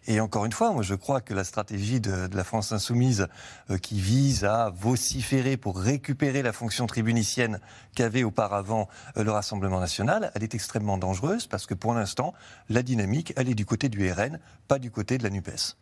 Et 0.08 0.20
encore 0.20 0.44
une 0.44 0.52
fois, 0.52 0.72
moi 0.72 0.82
je 0.82 0.94
crois 0.94 1.20
que 1.20 1.34
la 1.34 1.42
stratégie 1.42 2.00
de, 2.00 2.28
la 2.32 2.44
France 2.44 2.70
insoumise 2.72 3.26
euh, 3.70 3.78
qui 3.78 4.00
vise 4.00 4.44
à 4.44 4.70
vociférer 4.70 5.56
pour 5.56 5.78
récupérer 5.78 6.42
la 6.42 6.52
fonction 6.52 6.86
tribunicienne 6.86 7.58
qu'avait 7.94 8.22
auparavant 8.22 8.88
euh, 9.16 9.24
le 9.24 9.32
Rassemblement 9.32 9.55
national, 9.60 10.30
elle 10.34 10.42
est 10.42 10.54
extrêmement 10.54 10.98
dangereuse 10.98 11.46
parce 11.46 11.66
que 11.66 11.74
pour 11.74 11.94
l'instant, 11.94 12.34
la 12.68 12.82
dynamique, 12.82 13.32
elle 13.36 13.48
est 13.48 13.54
du 13.54 13.66
côté 13.66 13.88
du 13.88 14.10
RN, 14.10 14.38
pas 14.68 14.78
du 14.78 14.90
côté 14.90 15.18
de 15.18 15.22
la 15.22 15.30
NUPES. 15.30 15.76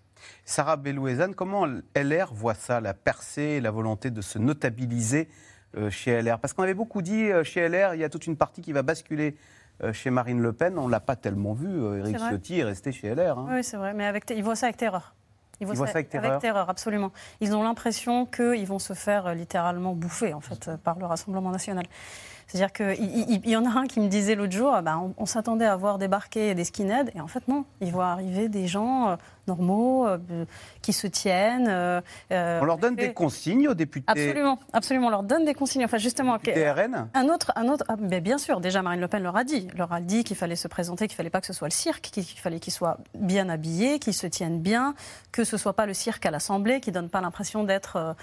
Sarah 0.45 0.77
Bellouezane, 0.77 1.35
comment 1.35 1.67
LR 1.95 2.33
voit 2.33 2.55
ça, 2.55 2.81
la 2.81 2.95
percée 2.95 3.43
et 3.43 3.61
la 3.61 3.71
volonté 3.71 4.11
de 4.11 4.23
se 4.23 4.39
notabiliser 4.39 5.29
euh, 5.77 5.91
chez 5.91 6.21
LR 6.23 6.39
Parce 6.39 6.53
qu'on 6.53 6.63
avait 6.63 6.75
beaucoup 6.75 7.03
dit 7.03 7.31
euh, 7.31 7.45
chez 7.45 7.69
LR, 7.69 7.95
il 7.95 8.01
y 8.01 8.05
a 8.05 8.09
toute 8.09 8.27
une 8.27 8.37
partie 8.37 8.63
qui 8.63 8.73
va 8.73 8.83
basculer 8.83 9.37
euh, 9.83 9.93
chez 9.93 10.11
Marine 10.11 10.41
Le 10.41 10.53
Pen. 10.53 10.79
On 10.79 10.87
ne 10.87 10.91
l'a 10.91 11.01
pas 11.01 11.17
tellement 11.17 11.53
vu. 11.53 11.99
Éric. 11.99 12.19
Ciotti 12.19 12.61
est 12.61 12.65
resté 12.65 12.93
chez 12.93 13.15
LR. 13.15 13.39
hein. 13.39 13.49
Oui, 13.51 13.65
c'est 13.65 13.77
vrai, 13.77 13.93
mais 13.93 14.07
avec, 14.07 14.25
ils 14.31 14.43
voient 14.43 14.57
ça 14.57 14.67
avec 14.67 14.77
terreur. 14.77 15.15
Ils 15.61 15.67
voient 15.67 15.87
ça 15.87 15.93
avec 15.93 16.09
terreur 16.09 16.69
absolument. 16.69 17.13
Ils 17.41 17.55
ont 17.55 17.63
l'impression 17.63 18.27
qu'ils 18.27 18.67
vont 18.67 18.79
se 18.81 18.93
faire 18.93 19.35
littéralement 19.35 19.95
bouffer, 19.95 20.35
en 20.35 20.41
fait, 20.41 20.71
par 20.83 20.99
le 20.99 21.07
Rassemblement 21.07 21.51
national. 21.51 21.85
C'est-à-dire 22.55 22.73
qu'il 22.73 23.05
il, 23.29 23.41
il 23.45 23.51
y 23.51 23.57
en 23.57 23.65
a 23.67 23.81
un 23.81 23.89
qui 23.89 23.99
me 23.99 24.07
disait 24.07 24.37
l'autre 24.37 24.53
jour, 24.53 24.73
ah 24.73 24.81
ben, 24.81 24.97
on, 25.19 25.23
on 25.25 25.27
s'attendait 25.27 25.65
à 25.65 25.75
voir 25.75 25.99
débarquer 25.99 26.55
des 26.55 26.63
skinheads, 26.63 27.11
et 27.13 27.21
en 27.21 27.27
fait 27.27 27.49
non, 27.49 27.65
ils 27.81 27.91
voient 27.91 28.07
arriver 28.11 28.49
des 28.49 28.69
gens 28.69 29.09
euh, 29.09 29.17
normaux, 29.49 30.07
euh, 30.07 30.19
qui 30.81 30.93
se 30.93 31.09
tiennent. 31.09 31.67
euh, 31.69 32.01
On 32.31 32.65
leur 32.65 32.79
donne 32.79 32.95
des 32.95 33.13
consignes 33.13 33.67
aux 33.67 33.75
députés. 33.75 34.05
Absolument, 34.07 34.61
absolument. 34.73 35.09
On 35.09 35.11
leur 35.11 35.23
donne 35.25 35.45
des 35.45 35.55
consignes. 35.55 35.85
Enfin, 35.85 35.99
justement, 35.99 36.35
Députés 36.35 36.71
RN 36.71 37.09
un 37.13 37.29
autre, 37.29 37.51
un 37.57 37.67
autre. 37.69 37.85
ah, 37.89 37.97
mais 37.99 38.21
bien 38.21 38.39
sûr, 38.39 38.61
déjà 38.61 38.83
Marine 38.83 39.01
Le 39.01 39.09
Pen 39.09 39.25
leur 39.25 39.37
a 39.37 39.43
dit, 39.43 39.67
leur 39.77 39.93
a 39.93 40.01
dit 40.01 40.23
qu'il 40.23 40.37
fallait 40.37 40.55
se 40.55 40.69
présenter, 40.69 41.09
qu'il 41.09 41.17
fallait 41.17 41.31
pas 41.31 41.41
que 41.41 41.49
ce 41.49 41.53
soit 41.53 41.67
le 41.67 41.73
cirque, 41.73 42.03
qu'il 42.13 42.23
fallait 42.25 42.61
qu'ils 42.61 42.73
soient 42.73 42.99
bien 43.17 43.49
habillés, 43.49 43.99
qu'ils 43.99 44.15
se 44.15 44.29
tiennent 44.29 44.61
bien, 44.61 44.95
que 45.33 45.43
ce 45.43 45.57
soit 45.57 45.73
pas 45.75 45.87
le 45.87 45.95
cirque 45.95 46.25
à 46.25 46.31
l'Assemblée, 46.31 46.81
qui 46.81 46.93
donne 46.93 47.09
pas 47.09 47.21
l'impression 47.21 47.65
d'être 47.65 48.15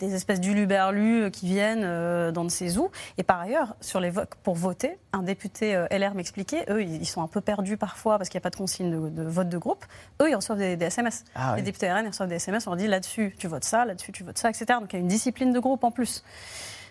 des 0.00 0.14
espèces 0.14 0.40
d'uluberlus 0.40 1.24
euh, 1.24 1.30
qui 1.30 1.46
viennent 1.46 1.84
euh, 1.84 2.32
dans 2.32 2.44
de 2.44 2.50
ces 2.50 2.68
zoos. 2.70 2.90
Et 3.18 3.22
par 3.22 3.40
ailleurs, 3.40 3.76
sur 3.80 4.00
les 4.00 4.10
votes 4.10 4.34
pour 4.42 4.54
voter, 4.54 4.98
un 5.12 5.22
député 5.22 5.76
euh, 5.76 5.86
LR 5.90 6.14
m'expliquait, 6.14 6.64
eux, 6.68 6.82
ils 6.82 7.00
ils 7.00 7.06
sont 7.06 7.22
un 7.22 7.28
peu 7.28 7.40
perdus 7.40 7.76
parfois 7.76 8.18
parce 8.18 8.28
qu'il 8.28 8.38
n'y 8.38 8.42
a 8.42 8.44
pas 8.44 8.50
de 8.50 8.56
consigne 8.56 8.90
de, 8.90 9.08
de 9.08 9.22
vote 9.22 9.48
de 9.48 9.58
groupe. 9.58 9.84
Eux, 10.20 10.28
ils 10.28 10.34
reçoivent 10.34 10.58
des, 10.58 10.76
des 10.76 10.86
SMS. 10.86 11.24
Ah 11.34 11.52
les 11.54 11.62
oui. 11.62 11.62
députés 11.62 11.90
RN, 11.90 12.04
ils 12.04 12.08
reçoivent 12.08 12.28
des 12.28 12.36
SMS, 12.36 12.66
on 12.66 12.70
leur 12.70 12.76
dit 12.76 12.86
là-dessus, 12.86 13.34
tu 13.38 13.48
votes 13.48 13.64
ça, 13.64 13.84
là-dessus, 13.84 14.12
tu 14.12 14.24
votes 14.24 14.38
ça, 14.38 14.50
etc. 14.50 14.66
Donc 14.80 14.92
il 14.92 14.96
y 14.96 14.98
a 14.98 15.00
une 15.00 15.08
discipline 15.08 15.52
de 15.52 15.58
groupe 15.58 15.84
en 15.84 15.90
plus. 15.90 16.24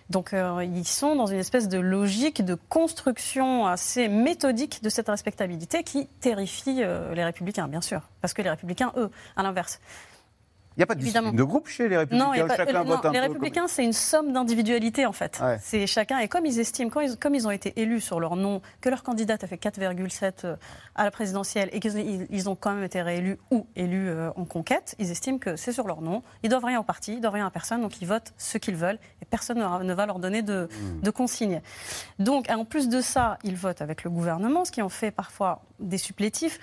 Donc 0.10 0.34
euh, 0.34 0.64
ils 0.64 0.88
sont 0.88 1.16
dans 1.16 1.28
une 1.28 1.38
espèce 1.38 1.68
de 1.68 1.78
logique 1.78 2.44
de 2.44 2.56
construction 2.56 3.68
assez 3.68 4.08
méthodique 4.08 4.82
de 4.82 4.90
cette 4.90 5.08
respectabilité 5.08 5.84
qui 5.84 6.08
terrifie 6.20 6.82
euh, 6.82 7.14
les 7.14 7.24
républicains, 7.24 7.68
bien 7.68 7.82
sûr. 7.82 8.02
Parce 8.22 8.34
que 8.34 8.42
les 8.42 8.50
républicains, 8.50 8.92
eux, 8.98 9.12
à 9.36 9.44
l'inverse. 9.44 9.80
Il 10.80 10.84
n'y 10.84 10.84
a 10.84 10.88
pas 10.88 10.96
de 10.96 11.02
Évidemment. 11.02 11.32
discipline 11.32 11.46
de 11.46 11.50
groupe 11.50 11.68
chez 11.68 11.90
les 11.90 11.98
républicains. 11.98 12.26
Non, 12.42 12.48
pas- 12.48 12.56
Chacun 12.56 12.76
euh, 12.80 12.84
non, 12.86 12.96
vote 12.96 13.06
un 13.06 13.12
les 13.12 13.20
peu 13.20 13.26
républicains, 13.26 13.68
c'est 13.68 13.84
une 13.84 13.92
somme 13.92 14.32
d'individualité 14.32 15.06
en 15.06 15.12
fait. 15.12 15.38
Ouais. 15.44 15.58
C'est 15.62 15.86
chacun, 15.88 16.20
et 16.20 16.30
comme 16.30 16.46
ils 16.46 16.58
estiment, 16.58 16.90
quand 16.90 17.02
ils- 17.02 17.18
comme 17.18 17.36
ils 17.36 17.46
ont 17.46 17.52
été 17.52 17.74
élus 17.82 18.00
sur 18.00 18.22
leur 18.22 18.38
nom, 18.38 18.62
que 18.80 18.88
leur 18.88 19.04
candidate 19.04 19.44
a 19.44 19.48
fait 19.48 19.58
4,7 19.58 20.46
euh, 20.46 20.56
à 20.96 21.04
la 21.04 21.12
présidentielle 21.12 21.68
et 21.74 21.82
qu'ils 21.82 21.98
ils- 22.00 22.28
ils 22.30 22.50
ont 22.50 22.56
quand 22.56 22.74
même 22.74 22.86
été 22.86 23.02
réélus 23.02 23.38
ou 23.52 23.68
élus 23.76 24.08
euh, 24.08 24.30
en 24.38 24.46
conquête, 24.46 24.96
ils 25.00 25.12
estiment 25.12 25.38
que 25.38 25.58
c'est 25.58 25.74
sur 25.74 25.86
leur 25.86 26.00
nom. 26.02 26.24
Ils 26.44 26.50
doivent 26.50 26.64
rien 26.64 26.80
au 26.80 26.84
parti, 26.84 27.12
ils 27.16 27.20
doivent 27.20 27.34
rien 27.34 27.48
à 27.48 27.52
personne, 27.52 27.82
donc 27.82 28.02
ils 28.02 28.08
votent 28.08 28.32
ce 28.38 28.58
qu'ils 28.58 28.78
veulent 28.78 29.00
et 29.22 29.26
personne 29.26 29.58
ne, 29.84 29.94
va 29.94 30.06
leur 30.06 30.20
donner 30.20 30.44
de, 30.44 30.70
de 31.04 31.12
consignes. 31.12 31.62
Donc, 32.20 32.50
en 32.50 32.64
plus 32.64 32.88
de 32.88 33.02
ça, 33.02 33.38
ils 33.44 33.58
votent 33.58 33.82
avec 33.82 34.06
le 34.06 34.10
gouvernement, 34.10 34.64
ce 34.64 34.72
qui 34.72 34.82
en 34.82 34.88
fait 34.88 35.12
parfois 35.12 35.62
des 35.82 35.98
supplétifs. 35.98 36.58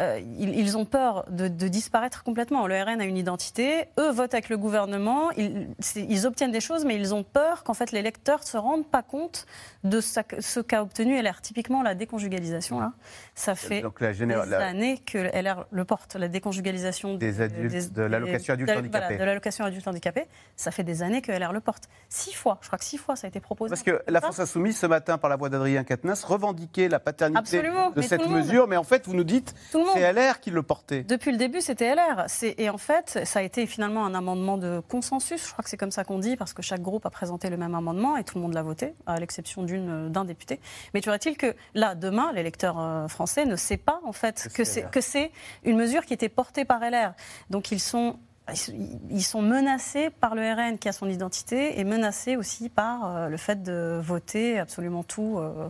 Euh, 0.00 0.18
ils, 0.38 0.56
ils 0.58 0.78
ont 0.78 0.84
peur 0.86 1.24
de, 1.28 1.48
de 1.48 1.68
disparaître 1.68 2.22
complètement. 2.24 2.66
Le 2.66 2.80
RN 2.82 3.00
a 3.00 3.04
une 3.04 3.16
identité, 3.18 3.88
eux 3.98 4.10
votent 4.10 4.32
avec 4.32 4.48
le 4.48 4.56
gouvernement, 4.56 5.30
ils, 5.36 6.26
obtiennent 6.26 6.50
des 6.50 6.60
choses, 6.60 6.84
mais 6.86 6.96
ils 6.96 7.14
ont 7.14 7.22
peur 7.24 7.62
qu'en 7.62 7.74
fait 7.74 7.92
les 7.92 8.00
lecteurs 8.00 8.40
ne 8.40 8.44
se 8.46 8.56
rendent 8.56 8.86
pas 8.86 9.02
compte 9.02 9.46
de 9.84 10.00
ce 10.00 10.60
qu'a 10.60 10.82
obtenu 10.82 11.20
LR. 11.20 11.42
Typiquement, 11.42 11.82
la 11.82 11.94
déconjugalisation, 11.94 12.80
là, 12.80 12.92
ça 13.34 13.54
fait 13.54 13.82
Donc, 13.82 14.00
la 14.00 14.12
généra- 14.12 14.44
des 14.44 14.50
la- 14.52 14.66
années 14.66 14.98
que 14.98 15.18
LR 15.18 15.66
le 15.70 15.84
porte, 15.84 16.14
la 16.16 16.28
déconjugalisation 16.28 17.16
Des 17.16 17.40
adultes, 17.42 17.92
de 17.92 18.02
l'allocation 18.02 18.54
adulte 18.54 18.70
handicapé. 18.70 18.98
voilà, 19.06 19.18
de 19.18 19.24
l'allocation 19.24 19.64
adulte 19.66 19.86
handicapé. 19.88 20.26
Ça 20.56 20.70
fait 20.70 20.84
des 20.84 21.02
années 21.02 21.20
que 21.20 21.32
LR 21.32 21.52
le 21.52 21.60
porte. 21.60 21.88
Six 22.08 22.32
fois, 22.32 22.58
je 22.62 22.68
crois 22.68 22.78
que 22.78 22.84
six 22.84 22.96
fois 22.98 23.14
ça 23.16 23.26
a 23.26 23.28
été 23.28 23.40
proposé. 23.40 23.70
Parce 23.70 23.82
que 23.82 24.02
la 24.08 24.20
France 24.20 24.40
Insoumise, 24.40 24.78
ce 24.78 24.86
matin, 24.86 25.18
par 25.18 25.28
la 25.28 25.36
voix 25.36 25.48
d'Adrien 25.50 25.84
Quatennens, 25.84 26.24
revendiquait 26.24 26.88
la 26.88 26.98
paternité 26.98 27.38
Absolument, 27.38 27.90
de 27.90 28.00
cette 28.00 28.26
mesure, 28.28 28.66
mais 28.68 28.76
en 28.76 28.84
fait, 28.84 29.06
vous 29.06 29.14
nous 29.14 29.24
dites, 29.24 29.54
Tout 29.70 29.81
le 29.82 29.88
monde. 29.88 29.96
c'est 29.96 30.12
LR 30.12 30.40
qui 30.40 30.50
le 30.50 30.62
portait. 30.62 31.02
Depuis 31.02 31.32
le 31.32 31.38
début, 31.38 31.60
c'était 31.60 31.94
LR. 31.94 32.26
Et 32.58 32.70
en 32.70 32.78
fait, 32.78 33.20
ça 33.24 33.40
a 33.40 33.42
été 33.42 33.66
finalement 33.66 34.04
un 34.04 34.14
amendement 34.14 34.58
de 34.58 34.80
consensus. 34.88 35.46
Je 35.46 35.52
crois 35.52 35.62
que 35.62 35.70
c'est 35.70 35.76
comme 35.76 35.90
ça 35.90 36.04
qu'on 36.04 36.18
dit, 36.18 36.36
parce 36.36 36.52
que 36.52 36.62
chaque 36.62 36.82
groupe 36.82 37.06
a 37.06 37.10
présenté 37.10 37.50
le 37.50 37.56
même 37.56 37.74
amendement 37.74 38.16
et 38.16 38.24
tout 38.24 38.38
le 38.38 38.42
monde 38.42 38.54
l'a 38.54 38.62
voté, 38.62 38.94
à 39.06 39.18
l'exception 39.18 39.66
euh, 39.68 40.08
d'un 40.08 40.24
député. 40.24 40.60
Mais 40.94 41.00
tu 41.00 41.10
il 41.26 41.36
que 41.36 41.54
là, 41.74 41.94
demain, 41.94 42.32
l'électeur 42.32 42.78
euh, 42.78 43.08
français 43.08 43.44
ne 43.44 43.56
sait 43.56 43.76
pas 43.76 44.00
en 44.04 44.12
fait 44.12 44.48
que 44.54 44.64
c'est 44.64 45.30
une 45.64 45.76
mesure 45.76 46.04
qui 46.06 46.14
était 46.14 46.28
portée 46.28 46.64
par 46.64 46.80
LR. 46.80 47.12
Donc 47.50 47.70
ils 47.70 47.80
sont 47.80 48.18
ils- 49.10 49.22
sont 49.22 49.40
menacés 49.42 50.10
par 50.10 50.34
le 50.34 50.42
RN 50.42 50.78
qui 50.78 50.88
a 50.88 50.92
son 50.92 51.08
identité 51.08 51.78
et 51.78 51.84
menacés 51.84 52.36
aussi 52.36 52.68
par 52.68 53.04
euh, 53.06 53.28
le 53.28 53.36
fait 53.36 53.62
de 53.62 54.00
voter 54.02 54.58
absolument 54.58 55.04
tout. 55.04 55.38
euh, 55.38 55.68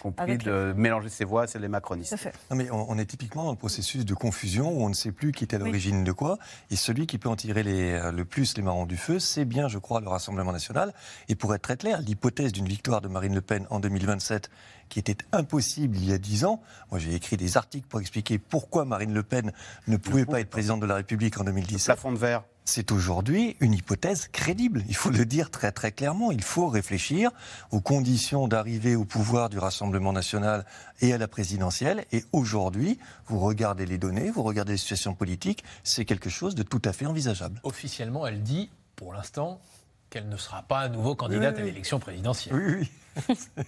compris 0.00 0.22
avec 0.22 0.42
de 0.42 0.72
mélanger 0.76 1.10
ses 1.10 1.24
voix, 1.24 1.46
c'est 1.46 1.58
les 1.58 1.68
macronistes. 1.68 2.16
Non, 2.50 2.56
mais 2.56 2.70
on, 2.70 2.96
est 2.98 3.04
typiquement 3.04 3.44
dans 3.44 3.50
le 3.50 3.56
processus 3.56 4.04
de 4.04 4.14
confusion 4.14 4.70
où 4.70 4.82
on 4.82 4.88
ne 4.88 4.94
sait 4.94 5.12
plus 5.12 5.32
qui 5.32 5.44
est 5.44 5.54
à 5.54 5.58
l'origine 5.58 6.02
de 6.02 6.12
quoi. 6.12 6.38
Et 6.70 6.76
celui 6.76 7.06
qui 7.06 7.18
peut 7.18 7.28
en 7.28 7.36
tirer 7.36 7.62
les, 7.62 7.92
euh, 7.92 8.10
le 8.10 8.24
plus 8.24 8.56
les 8.56 8.62
marrons 8.62 8.86
du 8.86 8.96
feu, 8.96 9.18
c'est 9.18 9.44
bien, 9.44 9.68
je 9.68 9.78
crois, 9.78 10.00
le 10.00 10.08
Rassemblement 10.08 10.52
national. 10.52 10.94
Et 11.28 11.34
pour 11.34 11.54
être 11.54 11.62
très 11.62 11.76
clair, 11.76 12.00
l'hypothèse 12.00 12.52
d'une 12.52 12.66
victoire 12.68 13.00
de 13.02 13.08
Marine 13.08 13.34
Le 13.34 13.42
Pen 13.42 13.66
en 13.70 13.80
2027, 13.80 14.50
qui 14.88 14.98
était 14.98 15.16
impossible 15.32 15.96
il 15.96 16.08
y 16.08 16.12
a 16.12 16.18
dix 16.18 16.44
ans, 16.44 16.60
moi 16.90 16.98
j'ai 16.98 17.14
écrit 17.14 17.36
des 17.36 17.56
articles 17.56 17.86
pour 17.88 18.00
expliquer 18.00 18.38
pourquoi 18.38 18.84
Marine 18.84 19.12
Le 19.14 19.22
Pen 19.22 19.52
ne 19.86 19.96
pouvait 19.96 20.26
pas 20.26 20.40
être 20.40 20.50
présidente 20.50 20.80
de 20.80 20.86
la 20.86 20.96
République 20.96 21.38
en 21.40 21.44
2017. 21.44 21.86
plafond 21.86 22.12
de 22.12 22.18
verre. 22.18 22.44
C'est 22.64 22.92
aujourd'hui 22.92 23.56
une 23.60 23.72
hypothèse 23.72 24.28
crédible. 24.28 24.84
Il 24.88 24.94
faut 24.94 25.08
le 25.08 25.24
dire 25.24 25.50
très 25.50 25.72
très 25.72 25.90
clairement. 25.90 26.30
Il 26.32 26.42
faut 26.42 26.68
réfléchir 26.68 27.30
aux 27.70 27.80
conditions 27.80 28.46
d'arrivée 28.46 28.94
au 28.94 29.06
pouvoir 29.06 29.48
du 29.48 29.58
Rassemblement 29.58 30.12
national 30.12 30.66
et 31.00 31.14
à 31.14 31.18
la 31.18 31.28
présidentielle. 31.28 32.04
Et 32.12 32.24
aujourd'hui, 32.32 32.98
vous 33.26 33.38
regardez 33.38 33.86
les 33.86 33.96
données, 33.96 34.30
vous 34.30 34.42
regardez 34.42 34.72
les 34.72 34.78
situations 34.78 35.14
politiques, 35.14 35.64
c'est 35.82 36.04
quelque 36.04 36.28
chose 36.28 36.54
de 36.54 36.62
tout 36.62 36.82
à 36.84 36.92
fait 36.92 37.06
envisageable. 37.06 37.58
Officiellement, 37.62 38.26
elle 38.26 38.42
dit, 38.42 38.68
pour 38.96 39.14
l'instant, 39.14 39.62
qu'elle 40.10 40.28
ne 40.28 40.36
sera 40.36 40.60
pas 40.62 40.80
à 40.80 40.88
nouveau 40.90 41.14
candidate 41.14 41.54
Oui, 41.56 41.62
à 41.62 41.64
oui. 41.64 41.70
l'élection 41.70 41.98
présidentielle. 41.98 42.54
Oui, 42.54 42.86
oui. 43.28 43.38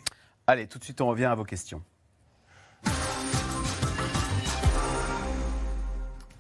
Allez, 0.51 0.67
tout 0.67 0.81
de 0.81 0.85
suite, 0.85 1.01
on 1.01 1.07
revient 1.07 1.27
à 1.27 1.37
vos 1.37 1.45
questions. 1.45 1.81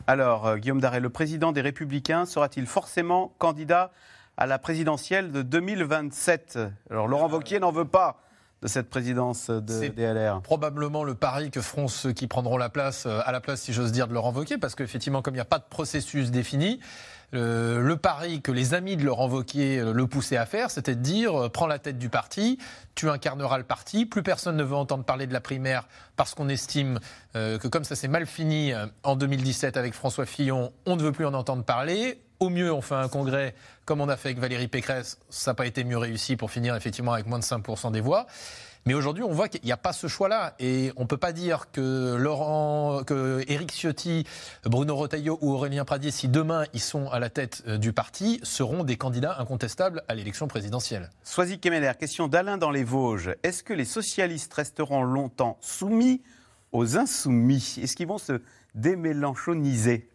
Alors, 0.08 0.48
euh, 0.48 0.56
Guillaume 0.56 0.80
Darret, 0.80 0.98
le 0.98 1.10
président 1.10 1.52
des 1.52 1.60
Républicains 1.60 2.26
sera-t-il 2.26 2.66
forcément 2.66 3.32
candidat 3.38 3.92
à 4.36 4.46
la 4.46 4.58
présidentielle 4.58 5.30
de 5.30 5.42
2027. 5.42 6.58
Alors 6.90 7.06
Laurent 7.06 7.28
Wauquiez 7.28 7.60
n'en 7.60 7.70
veut 7.70 7.84
pas 7.84 8.20
de 8.62 8.66
cette 8.66 8.90
présidence 8.90 9.48
de 9.48 9.88
DLR. 9.90 10.42
probablement 10.42 11.04
le 11.04 11.14
pari 11.14 11.52
que 11.52 11.60
feront 11.60 11.86
ceux 11.86 12.12
qui 12.12 12.26
prendront 12.26 12.56
la 12.56 12.68
place, 12.68 13.06
euh, 13.06 13.20
à 13.24 13.30
la 13.30 13.40
place, 13.40 13.60
si 13.60 13.72
j'ose 13.72 13.92
dire, 13.92 14.08
de 14.08 14.12
Laurent 14.12 14.32
Wauquiez, 14.32 14.58
parce 14.58 14.74
qu'effectivement, 14.74 15.22
comme 15.22 15.34
il 15.34 15.38
n'y 15.38 15.42
a 15.42 15.44
pas 15.44 15.60
de 15.60 15.68
processus 15.70 16.32
défini, 16.32 16.80
euh, 17.34 17.78
le 17.78 17.96
pari 17.96 18.42
que 18.42 18.50
les 18.50 18.74
amis 18.74 18.96
de 18.96 19.04
Laurent 19.04 19.28
Wauquiez 19.28 19.78
euh, 19.78 19.92
le 19.92 20.06
poussaient 20.06 20.36
à 20.36 20.46
faire, 20.46 20.70
c'était 20.70 20.96
de 20.96 21.00
dire 21.00 21.44
euh, 21.44 21.48
prends 21.48 21.68
la 21.68 21.78
tête 21.78 21.98
du 21.98 22.08
parti, 22.08 22.58
tu 22.94 23.08
incarneras 23.08 23.58
le 23.58 23.64
parti, 23.64 24.04
plus 24.04 24.22
personne 24.22 24.56
ne 24.56 24.64
veut 24.64 24.74
entendre 24.74 25.04
parler 25.04 25.26
de 25.26 25.32
la 25.32 25.40
primaire 25.40 25.86
parce 26.16 26.34
qu'on 26.34 26.48
estime 26.48 26.98
que 27.32 27.68
comme 27.68 27.84
ça 27.84 27.94
s'est 27.94 28.08
mal 28.08 28.26
fini 28.26 28.72
en 29.04 29.16
2017 29.16 29.76
avec 29.76 29.94
François 29.94 30.26
Fillon, 30.26 30.72
on 30.84 30.96
ne 30.96 31.02
veut 31.02 31.12
plus 31.12 31.24
en 31.24 31.32
entendre 31.32 31.64
parler. 31.64 32.20
Au 32.40 32.50
mieux, 32.50 32.72
on 32.72 32.82
fait 32.82 32.94
un 32.94 33.08
congrès 33.08 33.54
comme 33.86 34.00
on 34.00 34.08
a 34.08 34.16
fait 34.16 34.28
avec 34.28 34.38
Valérie 34.38 34.68
Pécresse, 34.68 35.18
ça 35.30 35.52
n'a 35.52 35.54
pas 35.54 35.66
été 35.66 35.82
mieux 35.84 35.98
réussi 35.98 36.36
pour 36.36 36.50
finir 36.50 36.76
effectivement 36.76 37.12
avec 37.12 37.26
moins 37.26 37.38
de 37.38 37.44
5% 37.44 37.92
des 37.92 38.00
voix. 38.00 38.26
Mais 38.86 38.94
aujourd'hui, 38.94 39.22
on 39.22 39.32
voit 39.32 39.48
qu'il 39.48 39.60
n'y 39.62 39.72
a 39.72 39.76
pas 39.76 39.92
ce 39.92 40.06
choix-là. 40.06 40.54
Et 40.58 40.92
on 40.96 41.02
ne 41.02 41.06
peut 41.06 41.18
pas 41.18 41.32
dire 41.32 41.70
que 41.70 42.16
Laurent, 42.16 43.02
que 43.04 43.44
Éric 43.46 43.72
Ciotti, 43.72 44.24
Bruno 44.64 44.96
Retailleau 44.96 45.38
ou 45.42 45.52
Aurélien 45.52 45.84
Pradier, 45.84 46.10
si 46.10 46.28
demain 46.28 46.64
ils 46.72 46.80
sont 46.80 47.08
à 47.10 47.18
la 47.18 47.28
tête 47.28 47.62
euh, 47.66 47.76
du 47.76 47.92
parti, 47.92 48.40
seront 48.42 48.82
des 48.84 48.96
candidats 48.96 49.36
incontestables 49.38 50.02
à 50.08 50.14
l'élection 50.14 50.48
présidentielle. 50.48 51.10
Soisy 51.22 51.58
Kemener, 51.58 51.92
question 51.98 52.26
d'Alain 52.26 52.56
dans 52.56 52.70
les 52.70 52.84
Vosges. 52.84 53.34
Est-ce 53.42 53.62
que 53.62 53.74
les 53.74 53.84
socialistes 53.84 54.54
resteront 54.54 55.02
longtemps 55.02 55.58
soumis 55.60 56.22
aux 56.72 56.96
insoumis? 56.96 57.76
Est-ce 57.82 57.96
qu'ils 57.96 58.08
vont 58.08 58.18
se 58.18 58.40
démélanchoniser? 58.74 60.08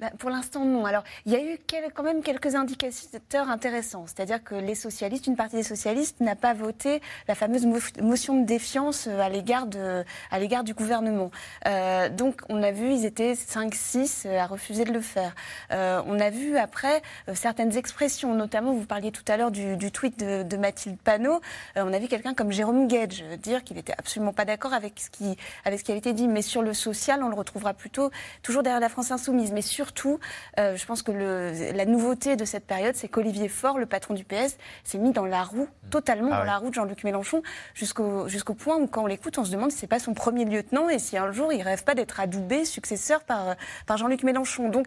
Bah, 0.00 0.10
Pour 0.18 0.30
l'instant, 0.30 0.64
non. 0.64 0.84
Alors, 0.86 1.02
il 1.26 1.32
y 1.32 1.36
a 1.36 1.40
eu 1.42 1.58
quand 1.94 2.04
même 2.04 2.22
quelques 2.22 2.54
indicateurs 2.54 3.48
intéressants. 3.48 4.04
C'est-à-dire 4.06 4.42
que 4.44 4.54
les 4.54 4.76
socialistes, 4.76 5.26
une 5.26 5.34
partie 5.34 5.56
des 5.56 5.64
socialistes 5.64 6.20
n'a 6.20 6.36
pas 6.36 6.54
voté 6.54 7.00
la 7.26 7.34
fameuse 7.34 7.66
mo- 7.66 7.78
motion 8.00 8.40
de 8.40 8.46
défiance 8.46 9.08
euh, 9.08 9.20
à 9.20 9.28
l'égard 9.28 10.62
du 10.64 10.74
gouvernement. 10.74 11.32
Euh, 11.66 12.08
donc, 12.10 12.42
on 12.48 12.62
a 12.62 12.70
vu, 12.70 12.92
ils 12.92 13.04
étaient 13.06 13.32
5-6 13.32 14.28
à 14.38 14.46
refuser 14.46 14.84
de 14.84 14.92
le 14.92 15.00
faire. 15.00 15.34
Euh, 15.72 16.00
on 16.06 16.20
a 16.20 16.30
vu 16.30 16.56
après 16.56 17.02
euh, 17.28 17.34
certaines 17.34 17.76
expressions, 17.76 18.34
notamment, 18.34 18.72
vous 18.72 18.86
parliez 18.86 19.10
tout 19.10 19.24
à 19.26 19.36
l'heure 19.36 19.50
du, 19.50 19.90
tweet 19.90 20.16
de, 20.18 20.44
de 20.44 20.56
Mathilde 20.56 20.98
Panot. 20.98 21.40
Euh, 21.76 21.82
on 21.84 21.92
a 21.92 21.98
vu 21.98 22.06
quelqu'un 22.06 22.34
comme 22.34 22.52
Jérôme 22.52 22.86
Gage 22.86 23.24
euh, 23.26 23.36
dire 23.36 23.64
qu'il 23.64 23.76
n'était 23.76 23.94
absolument 23.98 24.32
pas 24.32 24.44
d'accord 24.44 24.74
avec 24.74 25.00
ce 25.00 25.10
qui 25.10 25.36
avec 25.64 25.80
ce 25.80 25.84
qui 25.84 25.90
avait 25.90 25.98
été 25.98 26.12
dit. 26.12 26.28
Mais 26.28 26.42
sur 26.42 26.62
le 26.62 26.72
social, 26.72 27.20
on 27.24 27.28
le 27.28 27.34
retrouvera 27.34 27.74
plutôt 27.74 28.12
toujours 28.42 28.62
derrière 28.62 28.80
la 28.80 28.88
France 28.88 29.10
insoumise. 29.10 29.50
Mais 29.50 29.62
surtout, 29.88 30.20
euh, 30.58 30.76
je 30.76 30.84
pense 30.84 31.02
que 31.02 31.12
le- 31.12 31.72
la 31.74 31.86
nouveauté 31.86 32.36
de 32.36 32.44
cette 32.44 32.66
période, 32.66 32.94
c'est 32.94 33.08
qu'Olivier 33.08 33.48
Faure, 33.48 33.78
le 33.78 33.86
patron 33.86 34.12
du 34.12 34.22
PS, 34.24 34.58
s'est 34.84 34.98
mis 34.98 35.12
dans 35.12 35.24
la 35.24 35.42
roue, 35.42 35.66
totalement 35.90 36.28
Ah 36.32 36.36
dans 36.36 36.40
ouais. 36.42 36.46
la 36.46 36.56
roue 36.58 36.68
de 36.68 36.74
Jean-Luc 36.74 37.04
Mélenchon, 37.04 37.42
jusqu'au 37.74 38.28
jusqu'au 38.28 38.52
point 38.54 38.76
où, 38.76 38.86
quand 38.86 39.04
on 39.04 39.06
l'écoute, 39.06 39.38
on 39.38 39.44
se 39.44 39.50
demande 39.50 39.70
si 39.72 39.78
c'est 39.78 39.86
pas 39.86 39.98
son 39.98 40.12
premier 40.12 40.44
lieutenant 40.44 40.90
et 40.90 40.98
si 40.98 41.16
un 41.16 41.32
jour 41.32 41.52
il 41.54 41.62
rêve 41.62 41.84
pas 41.84 41.94
d'être 41.94 42.20
adoubé 42.20 42.66
successeur 42.66 43.22
par, 43.24 43.56
par 43.86 43.96
Jean-Luc 43.96 44.22
Mélenchon. 44.24 44.68
Donc, 44.68 44.86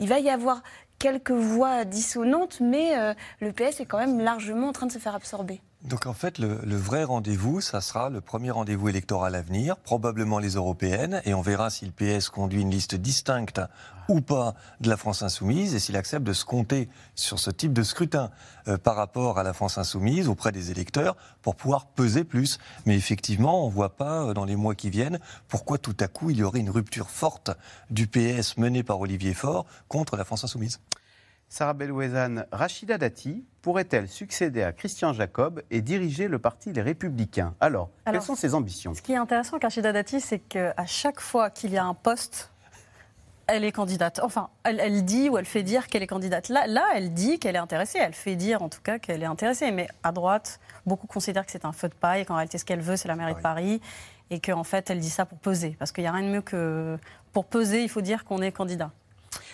il 0.00 0.08
va 0.08 0.18
y 0.18 0.30
avoir 0.30 0.62
quelques 0.98 1.30
voix 1.30 1.84
dissonantes, 1.84 2.58
mais 2.60 2.98
euh, 2.98 3.14
le 3.40 3.52
PS 3.52 3.78
est 3.80 3.86
quand 3.86 3.98
même 3.98 4.18
largement 4.20 4.68
en 4.68 4.72
train 4.72 4.86
de 4.86 4.92
se 4.92 4.98
faire 4.98 5.14
absorber. 5.14 5.60
Donc 5.82 6.06
en 6.06 6.12
fait, 6.12 6.38
le, 6.38 6.76
vrai 6.76 7.04
rendez-vous, 7.04 7.62
ça 7.62 7.80
sera 7.80 8.10
le 8.10 8.20
premier 8.20 8.50
rendez-vous 8.50 8.90
électoral 8.90 9.34
à 9.34 9.40
venir, 9.40 9.78
probablement 9.78 10.38
les 10.38 10.50
européennes, 10.50 11.22
et 11.24 11.32
on 11.32 11.40
verra 11.40 11.70
si 11.70 11.86
le 11.86 11.92
PS 11.92 12.28
conduit 12.28 12.60
une 12.60 12.70
liste 12.70 12.94
distincte 12.94 13.62
ou 14.06 14.20
pas 14.20 14.54
de 14.80 14.90
la 14.90 14.98
France 14.98 15.22
insoumise, 15.22 15.74
et 15.74 15.78
s'il 15.78 15.96
accepte 15.96 16.26
de 16.26 16.34
se 16.34 16.44
compter 16.44 16.90
sur 17.14 17.38
ce 17.38 17.50
type 17.50 17.72
de 17.72 17.82
scrutin 17.82 18.30
euh, 18.68 18.76
par 18.76 18.94
rapport 18.94 19.38
à 19.38 19.42
la 19.42 19.54
France 19.54 19.78
insoumise 19.78 20.28
auprès 20.28 20.52
des 20.52 20.70
électeurs 20.70 21.16
pour 21.40 21.54
pouvoir 21.54 21.86
peser 21.86 22.24
plus. 22.24 22.58
Mais 22.84 22.96
effectivement, 22.96 23.64
on 23.64 23.70
ne 23.70 23.74
voit 23.74 23.96
pas 23.96 24.24
euh, 24.24 24.34
dans 24.34 24.44
les 24.44 24.56
mois 24.56 24.74
qui 24.74 24.90
viennent 24.90 25.18
pourquoi 25.48 25.78
tout 25.78 25.96
à 26.00 26.08
coup 26.08 26.28
il 26.28 26.36
y 26.36 26.42
aurait 26.42 26.60
une 26.60 26.70
rupture 26.70 27.08
forte 27.08 27.52
du 27.88 28.06
PS 28.06 28.58
menée 28.58 28.82
par 28.82 29.00
Olivier 29.00 29.32
Faure 29.32 29.64
contre 29.88 30.16
la 30.16 30.24
France 30.24 30.44
insoumise. 30.44 30.78
Sarah 31.52 31.72
Belouezane, 31.72 32.46
Rachida 32.52 32.96
Dati 32.96 33.44
pourrait-elle 33.60 34.06
succéder 34.06 34.62
à 34.62 34.72
Christian 34.72 35.12
Jacob 35.12 35.62
et 35.72 35.82
diriger 35.82 36.28
le 36.28 36.38
parti 36.38 36.72
Les 36.72 36.80
Républicains? 36.80 37.54
Alors, 37.58 37.90
Alors, 38.06 38.20
quelles 38.20 38.26
sont 38.26 38.36
ses 38.36 38.54
ambitions? 38.54 38.94
Ce 38.94 39.02
qui 39.02 39.12
est 39.12 39.16
intéressant 39.16 39.54
avec 39.54 39.64
Rachida 39.64 39.92
Dati, 39.92 40.20
c'est 40.20 40.38
qu'à 40.38 40.86
chaque 40.86 41.18
fois 41.18 41.50
qu'il 41.50 41.72
y 41.72 41.76
a 41.76 41.84
un 41.84 41.92
poste, 41.92 42.52
elle 43.48 43.64
est 43.64 43.72
candidate. 43.72 44.20
Enfin, 44.22 44.48
elle, 44.62 44.78
elle 44.78 45.04
dit 45.04 45.28
ou 45.28 45.38
elle 45.38 45.44
fait 45.44 45.64
dire 45.64 45.88
qu'elle 45.88 46.04
est 46.04 46.06
candidate. 46.06 46.50
Là, 46.50 46.68
là, 46.68 46.84
elle 46.94 47.12
dit 47.14 47.40
qu'elle 47.40 47.56
est 47.56 47.58
intéressée. 47.58 47.98
Elle 48.00 48.14
fait 48.14 48.36
dire 48.36 48.62
en 48.62 48.68
tout 48.68 48.80
cas 48.80 49.00
qu'elle 49.00 49.20
est 49.20 49.26
intéressée. 49.26 49.72
Mais 49.72 49.88
à 50.04 50.12
droite, 50.12 50.60
beaucoup 50.86 51.08
considèrent 51.08 51.44
que 51.44 51.50
c'est 51.50 51.64
un 51.64 51.72
feu 51.72 51.88
de 51.88 51.94
paille, 51.94 52.24
qu'en 52.26 52.36
réalité, 52.36 52.58
ce 52.58 52.64
qu'elle 52.64 52.80
veut, 52.80 52.96
c'est 52.96 53.08
la 53.08 53.16
mairie 53.16 53.34
de 53.34 53.40
Paris. 53.40 53.80
Et 54.30 54.38
qu'en 54.38 54.62
fait, 54.62 54.88
elle 54.88 55.00
dit 55.00 55.10
ça 55.10 55.26
pour 55.26 55.38
peser. 55.38 55.74
Parce 55.80 55.90
qu'il 55.90 56.04
n'y 56.04 56.08
a 56.08 56.12
rien 56.12 56.28
de 56.28 56.32
mieux 56.32 56.42
que. 56.42 56.96
Pour 57.32 57.44
peser, 57.44 57.82
il 57.82 57.88
faut 57.88 58.02
dire 58.02 58.24
qu'on 58.24 58.40
est 58.40 58.52
candidat. 58.52 58.92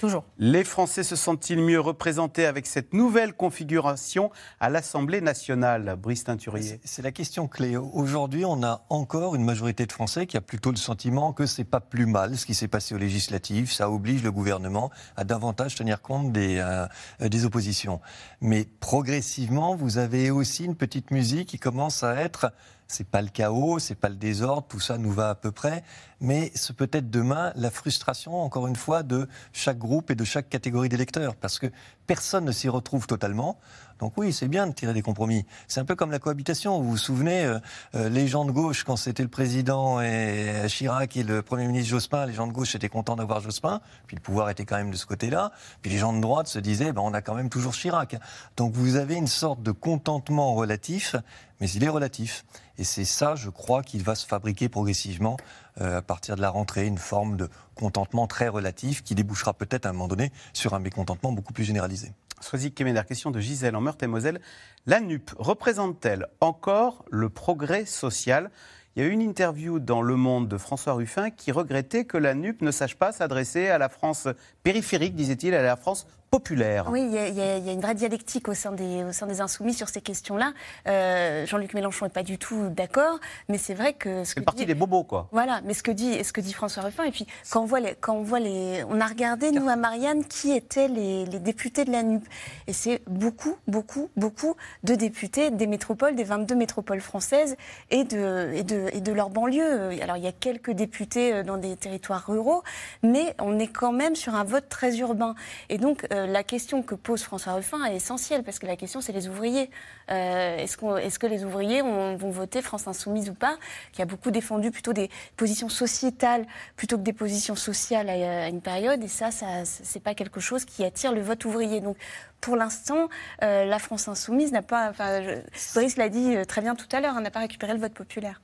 Toujours. 0.01 0.25
Les 0.39 0.65
Français 0.65 1.03
se 1.03 1.17
sentent-ils 1.17 1.61
mieux 1.61 1.81
représentés 1.81 2.47
avec 2.47 2.67
cette 2.67 2.95
nouvelle 2.95 3.35
configuration 3.35 4.31
à 4.59 4.71
l'Assemblée 4.71 5.21
nationale 5.21 5.97
Brice 6.01 6.25
Teinturier. 6.25 6.81
C'est 6.85 7.03
la 7.03 7.13
question 7.13 7.47
clé. 7.47 7.77
Aujourd'hui, 7.77 8.45
on 8.45 8.63
a 8.63 8.87
encore 8.89 9.35
une 9.35 9.45
majorité 9.45 9.85
de 9.85 9.93
Français 9.93 10.27
qui 10.27 10.37
a 10.37 10.41
plutôt 10.41 10.71
le 10.71 10.77
sentiment 10.77 11.33
que 11.33 11.45
c'est 11.45 11.65
pas 11.65 11.81
plus 11.81 12.07
mal 12.07 12.37
ce 12.37 12.47
qui 12.47 12.55
s'est 12.55 12.69
passé 12.69 12.95
aux 12.95 12.99
législatives. 12.99 13.71
Ça 13.71 13.91
oblige 13.91 14.23
le 14.23 14.33
gouvernement 14.33 14.91
à 15.17 15.25
davantage 15.25 15.75
tenir 15.75 16.01
compte 16.01 16.33
des, 16.33 16.59
euh, 16.59 16.87
des 17.21 17.45
oppositions. 17.45 18.01
Mais 18.41 18.67
progressivement, 18.81 19.77
vous 19.77 19.99
avez 19.99 20.31
aussi 20.31 20.65
une 20.65 20.77
petite 20.77 21.11
musique 21.11 21.49
qui 21.49 21.59
commence 21.59 22.03
à 22.03 22.17
être 22.17 22.51
c'est 22.89 23.09
pas 23.09 23.23
le 23.23 23.29
chaos, 23.29 23.79
c'est 23.79 23.95
pas 23.95 24.09
le 24.09 24.17
désordre, 24.17 24.67
tout 24.69 24.81
ça 24.81 24.99
nous 24.99 25.11
va 25.11 25.31
à 25.31 25.35
peu 25.35 25.51
près, 25.51 25.83
mais 26.21 26.51
c'est 26.55 26.75
peut-être 26.75 27.11
demain 27.11 27.53
la 27.57 27.71
frustration, 27.71 28.41
encore 28.43 28.67
une 28.67 28.77
fois, 28.77 29.03
de 29.03 29.29
chaque 29.53 29.79
groupe 29.79 30.11
et 30.11 30.15
de 30.15 30.25
chaque 30.25 30.49
catégorie 30.49 30.89
d'électeurs, 30.89 31.37
parce 31.37 31.59
que 31.59 31.67
personne 32.07 32.45
ne 32.45 32.53
s'y 32.53 32.69
retrouve 32.69 33.07
totalement. 33.07 33.59
Donc 33.99 34.13
oui, 34.17 34.33
c'est 34.33 34.49
bien 34.49 34.67
de 34.67 34.73
tirer 34.73 34.93
des 34.93 35.03
compromis. 35.03 35.47
C'est 35.69 35.81
un 35.81 35.85
peu 35.85 35.95
comme 35.95 36.11
la 36.11 36.19
cohabitation. 36.19 36.81
Vous 36.81 36.91
vous 36.91 36.97
souvenez, 36.97 37.45
euh, 37.45 37.59
euh, 37.95 38.09
les 38.09 38.29
gens 38.29 38.45
de 38.45 38.51
gauche, 38.51 38.85
quand 38.85 38.97
c'était 38.97 39.23
le 39.23 39.29
président 39.29 40.01
et 40.03 40.67
Chirac 40.69 41.17
et 41.17 41.23
le 41.23 41.43
Premier 41.43 41.67
ministre 41.67 41.91
Jospin, 41.91 42.27
les 42.27 42.35
gens 42.35 42.47
de 42.47 42.53
gauche 42.53 42.75
étaient 42.75 42.91
contents 42.91 43.17
d'avoir 43.17 43.41
Jospin, 43.41 43.81
puis 44.07 44.17
le 44.17 44.21
pouvoir 44.21 44.51
était 44.51 44.65
quand 44.65 44.77
même 44.77 44.91
de 44.91 44.97
ce 44.97 45.07
côté-là. 45.07 45.51
Puis 45.81 45.91
les 45.91 45.99
gens 45.99 46.13
de 46.13 46.21
droite 46.21 46.47
se 46.47 46.59
disaient, 46.59 46.93
ben, 46.93 47.03
on 47.03 47.15
a 47.15 47.23
quand 47.23 47.35
même 47.35 47.49
toujours 47.49 47.73
Chirac. 47.73 48.17
Donc 48.57 48.75
vous 48.75 48.97
avez 48.97 49.15
une 49.15 49.27
sorte 49.27 49.63
de 49.63 49.73
contentement 49.73 50.55
relatif, 50.55 51.17
mais 51.61 51.71
il 51.71 51.83
est 51.83 51.89
relatif. 51.89 52.45
Et 52.79 52.85
c'est 52.85 53.07
ça, 53.07 53.35
je 53.35 53.49
crois, 53.49 53.83
qu'il 53.83 54.03
va 54.03 54.15
se 54.15 54.27
fabriquer 54.27 54.69
progressivement 54.69 55.39
euh, 55.39 55.66
à 55.81 56.03
partir 56.03 56.37
de 56.37 56.41
la 56.41 56.51
rentrée, 56.51 56.87
une 56.87 56.99
forme 56.99 57.37
de 57.37 57.49
contentement 57.75 58.27
très 58.27 58.49
relatif 58.49 59.03
qui 59.03 59.15
débouchera 59.15 59.55
peut-être 59.55 59.87
à 59.87 59.91
un 59.91 59.93
moment 59.93 60.09
donné 60.09 60.33
sur 60.53 60.75
un 60.75 60.79
mécontentement 60.79 61.33
beaucoup 61.33 61.53
plus 61.53 61.65
généralisé. 61.65 62.13
Soisy 62.41 62.73
Kemener, 62.73 63.03
question 63.07 63.31
de 63.31 63.41
Gisèle 63.41 63.77
en 63.77 63.81
Meurthe-et-Moselle. 63.81 64.41
La 64.87 65.01
NUP 65.01 65.31
représente-t-elle 65.39 66.27
encore 66.41 67.05
le 67.11 67.29
progrès 67.29 67.87
social? 67.87 68.51
Il 68.95 69.03
y 69.03 69.07
a 69.07 69.09
eu 69.09 69.13
une 69.13 69.23
interview 69.23 69.79
dans 69.79 70.01
Le 70.01 70.17
Monde 70.17 70.49
de 70.49 70.57
François 70.57 70.95
Ruffin 70.95 71.31
qui 71.31 71.53
regrettait 71.53 72.05
que 72.05 72.17
la 72.17 72.35
NUP 72.35 72.63
ne 72.63 72.71
sache 72.71 72.95
pas 72.95 73.13
s'adresser 73.13 73.69
à 73.69 73.79
la 73.79 73.89
France 73.89 74.29
périphérique, 74.63 75.15
disait-il, 75.15 75.55
à 75.55 75.63
la 75.63 75.77
France 75.77 76.07
populaire. 76.41 76.87
Oui, 76.91 77.03
il 77.03 77.13
y, 77.15 77.19
a- 77.19 77.57
y 77.59 77.69
y 77.69 77.73
une 77.73 77.81
vraie 77.81 77.95
dialectique 77.95 78.49
au 78.49 78.55
sein 78.55 78.73
des, 78.73 79.05
au 79.05 79.13
sein 79.13 79.27
des 79.27 79.41
Insoumis 79.41 79.73
sur 79.75 79.89
ces 79.89 80.01
questions-là. 80.03 80.53
Euh, 80.87 81.47
Jean-Luc 81.47 81.73
Mélenchon 81.75 82.05
n'est 82.07 82.11
pas 82.11 82.23
du 82.23 82.37
tout 82.39 82.69
d'accord, 82.69 83.19
mais 83.49 83.57
c'est 83.59 83.75
vrai 83.75 83.95
que... 83.95 84.25
Ce 84.25 84.35
C'est 84.35 84.41
le 84.41 84.45
parti 84.45 84.61
dit- 84.61 84.67
des 84.67 84.75
bobos, 84.75 85.05
quoi. 85.05 85.29
Voilà, 85.33 85.61
mais 85.65 85.73
ce 85.75 85.83
que 85.83 85.91
dit, 85.91 86.23
ce 86.23 86.33
que 86.33 86.41
dit 86.43 86.53
François 86.53 86.83
Ruffin, 86.83 87.05
et 87.05 87.11
puis 87.11 87.27
quand 87.51 87.63
on 87.63 87.65
voit 87.65 87.81
les, 87.81 87.95
quand 87.95 88.15
on 88.15 88.23
voit 88.23 88.41
les, 88.41 88.85
on 88.91 89.01
a 89.01 89.07
regardé 89.07 89.51
nous 89.51 89.69
à 89.69 89.77
Marianne 89.77 90.25
qui 90.27 90.53
étaient 90.53 90.89
les, 90.89 91.25
les 91.27 91.39
députés 91.39 91.85
de 91.85 91.93
la 91.93 92.03
NUP, 92.03 92.25
et 92.67 92.73
c'est 92.75 93.01
beaucoup, 93.07 93.55
beaucoup, 93.67 94.11
beaucoup 94.17 94.55
de 94.85 94.95
députés 94.95 95.51
des 95.51 95.67
métropoles, 95.67 96.15
des 96.17 96.25
22 96.25 96.55
métropoles 96.55 97.01
françaises 97.01 97.57
et 97.91 98.05
de, 98.05 98.51
et 98.55 98.63
de, 98.63 98.91
et 98.93 99.01
de 99.01 99.13
leurs 99.13 99.31
banlieues. 99.31 100.03
Alors 100.03 100.17
il 100.19 100.25
y 100.25 100.29
a 100.29 100.33
quelques 100.33 100.73
députés 100.73 101.33
euh, 101.33 101.43
dans 101.43 101.57
des 101.57 101.77
territoires 101.77 102.25
ruraux, 102.27 102.63
mais 103.03 103.35
on 103.41 103.59
est 103.59 103.69
quand 103.69 103.93
même 103.93 104.15
sur 104.17 104.35
un 104.35 104.45
vote 104.45 104.69
très 104.69 104.99
urbain. 104.99 105.35
Et 105.69 105.79
donc 105.79 106.07
euh, 106.13 106.26
la 106.27 106.43
question 106.43 106.83
que 106.83 106.95
pose 106.95 107.23
François 107.23 107.55
Ruffin 107.55 107.85
est 107.85 107.97
essentielle 107.97 108.43
parce 108.43 108.59
que 108.59 108.67
la 108.67 108.77
question 108.77 109.01
c'est 109.01 109.13
les 109.13 109.29
ouvriers. 109.29 109.71
Euh, 110.11 110.57
est-ce, 110.59 110.77
que 111.19 111.27
les 111.27 111.45
ouvriers 111.45 111.83
ont- 111.83 112.17
vont 112.17 112.31
voter 112.31 112.63
France 112.63 112.87
Insoumise 112.87 113.29
ou 113.31 113.35
pas 113.35 113.57
Qui 113.93 114.03
a 114.03 114.05
beaucoup 114.05 114.31
défendu 114.31 114.71
plutôt 114.71 114.93
des 114.93 115.11
positions 115.37 115.69
sociétales 115.69 116.47
plutôt 116.77 116.97
que 116.97 117.03
des 117.03 117.13
positions 117.13 117.57
sociales 117.57 118.09
à, 118.09 118.45
à 118.45 118.49
une 118.49 118.61
période. 118.61 119.03
Et 119.03 119.09
ça, 119.09 119.31
ça 119.31 119.65
c'est 119.65 120.03
pas 120.03 120.15
quelque 120.15 120.41
chose 120.41 120.65
qui 120.65 120.85
attire 120.85 121.13
le 121.13 121.21
vote 121.23 121.45
ouvrier. 121.45 121.81
Donc 121.81 121.97
pour 122.41 122.57
l'instant, 122.57 123.09
euh, 123.43 123.65
la 123.65 123.79
France 123.79 124.07
Insoumise 124.09 124.53
n'a 124.53 124.63
pas. 124.63 124.91
Enfin, 124.91 125.23
je- 125.23 125.75
Brice 125.75 125.97
l'a 125.97 126.09
dit 126.09 126.37
euh, 126.37 126.45
très 126.45 126.61
bien 126.61 126.75
tout 126.75 126.87
à 126.93 127.01
l'heure, 127.01 127.17
hein, 127.17 127.21
n'a 127.23 127.31
pas 127.31 127.41
récupéré 127.41 127.73
le 127.73 127.81
vote 127.81 127.95
populaire. 127.95 128.41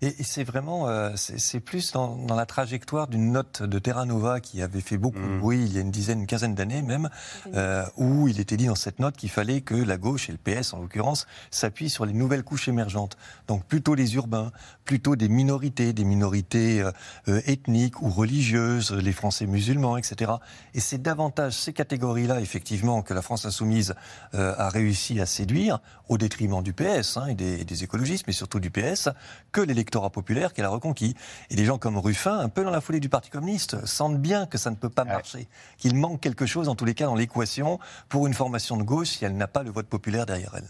Et, 0.00 0.14
c'est 0.22 0.44
vraiment, 0.44 0.88
euh, 0.88 1.10
c'est 1.16 1.60
plus 1.60 1.92
dans, 1.92 2.26
la 2.28 2.46
trajectoire 2.46 3.08
d'une 3.08 3.32
note 3.32 3.62
de 3.62 3.78
Terra 3.78 4.04
Nova 4.04 4.40
qui 4.40 4.62
avait 4.62 4.80
fait 4.80 4.96
beaucoup 4.96 5.18
de 5.18 5.24
mmh. 5.24 5.38
bruit 5.38 5.64
il 5.64 5.74
y 5.74 5.78
a 5.78 5.80
une 5.80 5.90
dizaine, 5.90 6.20
une 6.20 6.26
quinzaine 6.26 6.54
d'années 6.54 6.82
même, 6.82 7.08
euh, 7.54 7.84
où 7.96 8.28
il 8.28 8.38
était 8.38 8.56
dit 8.56 8.66
dans 8.66 8.76
cette 8.76 9.00
note 9.00 9.16
qu'il 9.16 9.30
fallait 9.30 9.60
que 9.60 9.74
la 9.74 9.96
gauche, 9.96 10.28
et 10.28 10.32
le 10.32 10.38
PS 10.38 10.72
en 10.72 10.80
l'occurrence, 10.80 11.26
s'appuient 11.50 11.90
sur 11.90 12.06
les 12.06 12.12
nouvelles 12.12 12.44
couches 12.44 12.68
émergentes. 12.68 13.16
Donc 13.48 13.64
plutôt 13.64 13.94
les 13.94 14.14
urbains, 14.14 14.52
plutôt 14.84 15.16
des 15.16 15.28
minorités, 15.28 15.92
des 15.92 16.04
minorités 16.04 16.80
euh, 17.28 17.40
ethniques 17.46 18.00
ou 18.00 18.10
religieuses, 18.10 18.92
les 18.92 19.12
Français 19.12 19.46
musulmans, 19.46 19.96
etc. 19.96 20.32
Et 20.74 20.80
c'est 20.80 21.02
davantage 21.02 21.54
ces 21.54 21.72
catégories-là, 21.72 22.40
effectivement, 22.40 23.02
que 23.02 23.14
la 23.14 23.22
France 23.22 23.46
insoumise 23.46 23.94
a 24.32 24.68
réussi 24.68 25.20
à 25.20 25.26
séduire, 25.26 25.80
au 26.08 26.18
détriment 26.18 26.62
du 26.62 26.72
PS 26.72 27.16
hein, 27.16 27.26
et 27.26 27.34
des, 27.34 27.64
des 27.64 27.84
écologistes, 27.84 28.24
mais 28.26 28.32
surtout 28.32 28.60
du 28.60 28.70
PS, 28.70 29.08
que 29.52 29.60
l'électorat 29.60 29.87
populaire 29.90 30.52
qu'elle 30.52 30.64
a 30.64 30.70
reconquis. 30.70 31.14
Et 31.50 31.56
des 31.56 31.64
gens 31.64 31.78
comme 31.78 31.98
Ruffin, 31.98 32.38
un 32.38 32.48
peu 32.48 32.64
dans 32.64 32.70
la 32.70 32.80
foulée 32.80 33.00
du 33.00 33.08
Parti 33.08 33.30
communiste, 33.30 33.84
sentent 33.86 34.18
bien 34.18 34.46
que 34.46 34.58
ça 34.58 34.70
ne 34.70 34.76
peut 34.76 34.88
pas 34.88 35.04
marcher, 35.04 35.48
qu'il 35.76 35.94
manque 35.96 36.20
quelque 36.20 36.46
chose, 36.46 36.68
en 36.68 36.74
tous 36.74 36.84
les 36.84 36.94
cas, 36.94 37.06
dans 37.06 37.14
l'équation 37.14 37.78
pour 38.08 38.26
une 38.26 38.34
formation 38.34 38.76
de 38.76 38.82
gauche 38.82 39.08
si 39.08 39.24
elle 39.24 39.36
n'a 39.36 39.48
pas 39.48 39.62
le 39.62 39.70
vote 39.70 39.86
populaire 39.86 40.26
derrière 40.26 40.52
elle. 40.56 40.68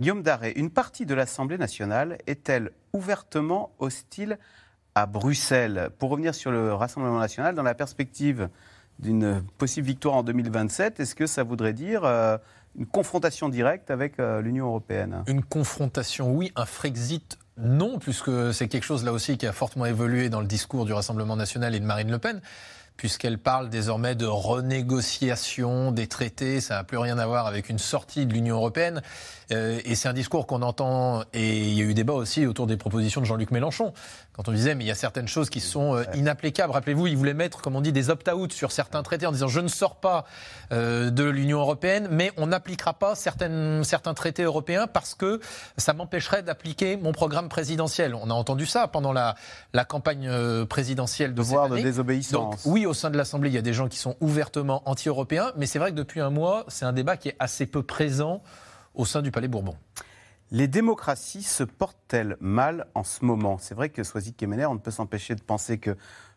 Guillaume 0.00 0.22
Daré, 0.22 0.52
une 0.54 0.70
partie 0.70 1.06
de 1.06 1.14
l'Assemblée 1.14 1.58
nationale 1.58 2.18
est-elle 2.28 2.70
ouvertement 2.92 3.72
hostile 3.80 4.38
à 4.94 5.06
Bruxelles? 5.06 5.90
Pour 5.98 6.10
revenir 6.10 6.34
sur 6.34 6.52
le 6.52 6.72
Rassemblement 6.72 7.18
national, 7.18 7.56
dans 7.56 7.64
la 7.64 7.74
perspective 7.74 8.48
d'une 9.00 9.42
possible 9.58 9.86
victoire 9.86 10.14
en 10.16 10.22
2027, 10.22 11.00
est-ce 11.00 11.14
que 11.14 11.26
ça 11.26 11.42
voudrait 11.42 11.72
dire 11.72 12.04
euh, 12.04 12.38
une 12.76 12.86
confrontation 12.86 13.48
directe 13.48 13.90
avec 13.90 14.18
euh, 14.18 14.40
l'Union 14.40 14.66
européenne? 14.66 15.24
Une 15.26 15.42
confrontation, 15.42 16.32
oui. 16.32 16.52
Un 16.54 16.66
Frexit, 16.66 17.38
non, 17.60 17.98
puisque 17.98 18.52
c'est 18.52 18.68
quelque 18.68 18.84
chose 18.84 19.04
là 19.04 19.12
aussi 19.12 19.36
qui 19.36 19.46
a 19.46 19.52
fortement 19.52 19.86
évolué 19.86 20.28
dans 20.28 20.40
le 20.40 20.46
discours 20.46 20.84
du 20.84 20.92
Rassemblement 20.92 21.36
national 21.36 21.74
et 21.74 21.80
de 21.80 21.84
Marine 21.84 22.10
Le 22.10 22.18
Pen 22.18 22.40
puisqu'elle 22.98 23.38
parle 23.38 23.70
désormais 23.70 24.16
de 24.16 24.26
renégociation 24.26 25.92
des 25.92 26.08
traités. 26.08 26.60
Ça 26.60 26.74
n'a 26.74 26.84
plus 26.84 26.98
rien 26.98 27.16
à 27.16 27.26
voir 27.26 27.46
avec 27.46 27.70
une 27.70 27.78
sortie 27.78 28.26
de 28.26 28.34
l'Union 28.34 28.56
européenne. 28.56 29.02
Euh, 29.52 29.80
et 29.84 29.94
c'est 29.94 30.08
un 30.08 30.12
discours 30.12 30.46
qu'on 30.46 30.62
entend, 30.62 31.22
et 31.32 31.68
il 31.68 31.74
y 31.74 31.80
a 31.80 31.84
eu 31.84 31.94
débat 31.94 32.12
aussi 32.12 32.44
autour 32.44 32.66
des 32.66 32.76
propositions 32.76 33.20
de 33.20 33.26
Jean-Luc 33.26 33.52
Mélenchon, 33.52 33.94
quand 34.38 34.48
on 34.48 34.52
disait, 34.52 34.76
mais 34.76 34.84
il 34.84 34.86
y 34.86 34.92
a 34.92 34.94
certaines 34.94 35.26
choses 35.26 35.50
qui 35.50 35.58
sont 35.58 35.96
euh, 35.96 36.04
inapplicables. 36.14 36.72
Rappelez-vous, 36.72 37.08
il 37.08 37.16
voulait 37.16 37.34
mettre, 37.34 37.60
comme 37.60 37.74
on 37.74 37.80
dit, 37.80 37.90
des 37.90 38.08
opt-out 38.08 38.52
sur 38.52 38.70
certains 38.70 39.02
traités 39.02 39.26
en 39.26 39.32
disant, 39.32 39.48
je 39.48 39.58
ne 39.58 39.66
sors 39.66 39.96
pas 39.96 40.26
euh, 40.70 41.10
de 41.10 41.24
l'Union 41.24 41.58
européenne, 41.58 42.06
mais 42.12 42.30
on 42.36 42.46
n'appliquera 42.46 42.94
pas 42.94 43.16
certaines, 43.16 43.82
certains 43.82 44.14
traités 44.14 44.44
européens 44.44 44.86
parce 44.86 45.16
que 45.16 45.40
ça 45.76 45.92
m'empêcherait 45.92 46.44
d'appliquer 46.44 46.96
mon 46.96 47.10
programme 47.10 47.48
présidentiel. 47.48 48.14
On 48.14 48.30
a 48.30 48.32
entendu 48.32 48.64
ça 48.64 48.86
pendant 48.86 49.12
la, 49.12 49.34
la 49.72 49.84
campagne 49.84 50.30
présidentielle 50.66 51.34
de 51.34 51.38
Devoir 51.38 51.66
cette 51.66 51.78
de 51.78 51.82
désobéissance. 51.82 52.30
Donc, 52.64 52.72
oui, 52.72 52.86
au 52.86 52.94
sein 52.94 53.10
de 53.10 53.16
l'Assemblée, 53.16 53.50
il 53.50 53.54
y 53.54 53.58
a 53.58 53.62
des 53.62 53.72
gens 53.72 53.88
qui 53.88 53.98
sont 53.98 54.14
ouvertement 54.20 54.88
anti-européens, 54.88 55.50
mais 55.56 55.66
c'est 55.66 55.80
vrai 55.80 55.90
que 55.90 55.96
depuis 55.96 56.20
un 56.20 56.30
mois, 56.30 56.64
c'est 56.68 56.84
un 56.84 56.92
débat 56.92 57.16
qui 57.16 57.30
est 57.30 57.36
assez 57.40 57.66
peu 57.66 57.82
présent 57.82 58.40
au 58.94 59.04
sein 59.04 59.20
du 59.20 59.32
Palais 59.32 59.48
Bourbon. 59.48 59.74
Les 60.50 60.66
démocraties 60.66 61.42
se 61.42 61.62
portent-elles 61.62 62.38
mal 62.40 62.86
en 62.94 63.04
ce 63.04 63.22
moment? 63.22 63.58
C'est 63.58 63.74
vrai 63.74 63.90
que 63.90 64.02
Soisy 64.02 64.32
Kemener, 64.32 64.64
on 64.64 64.74
ne 64.74 64.78
peut 64.78 64.90
s'empêcher 64.90 65.34
de 65.34 65.42
penser 65.42 65.76
que 65.76 65.90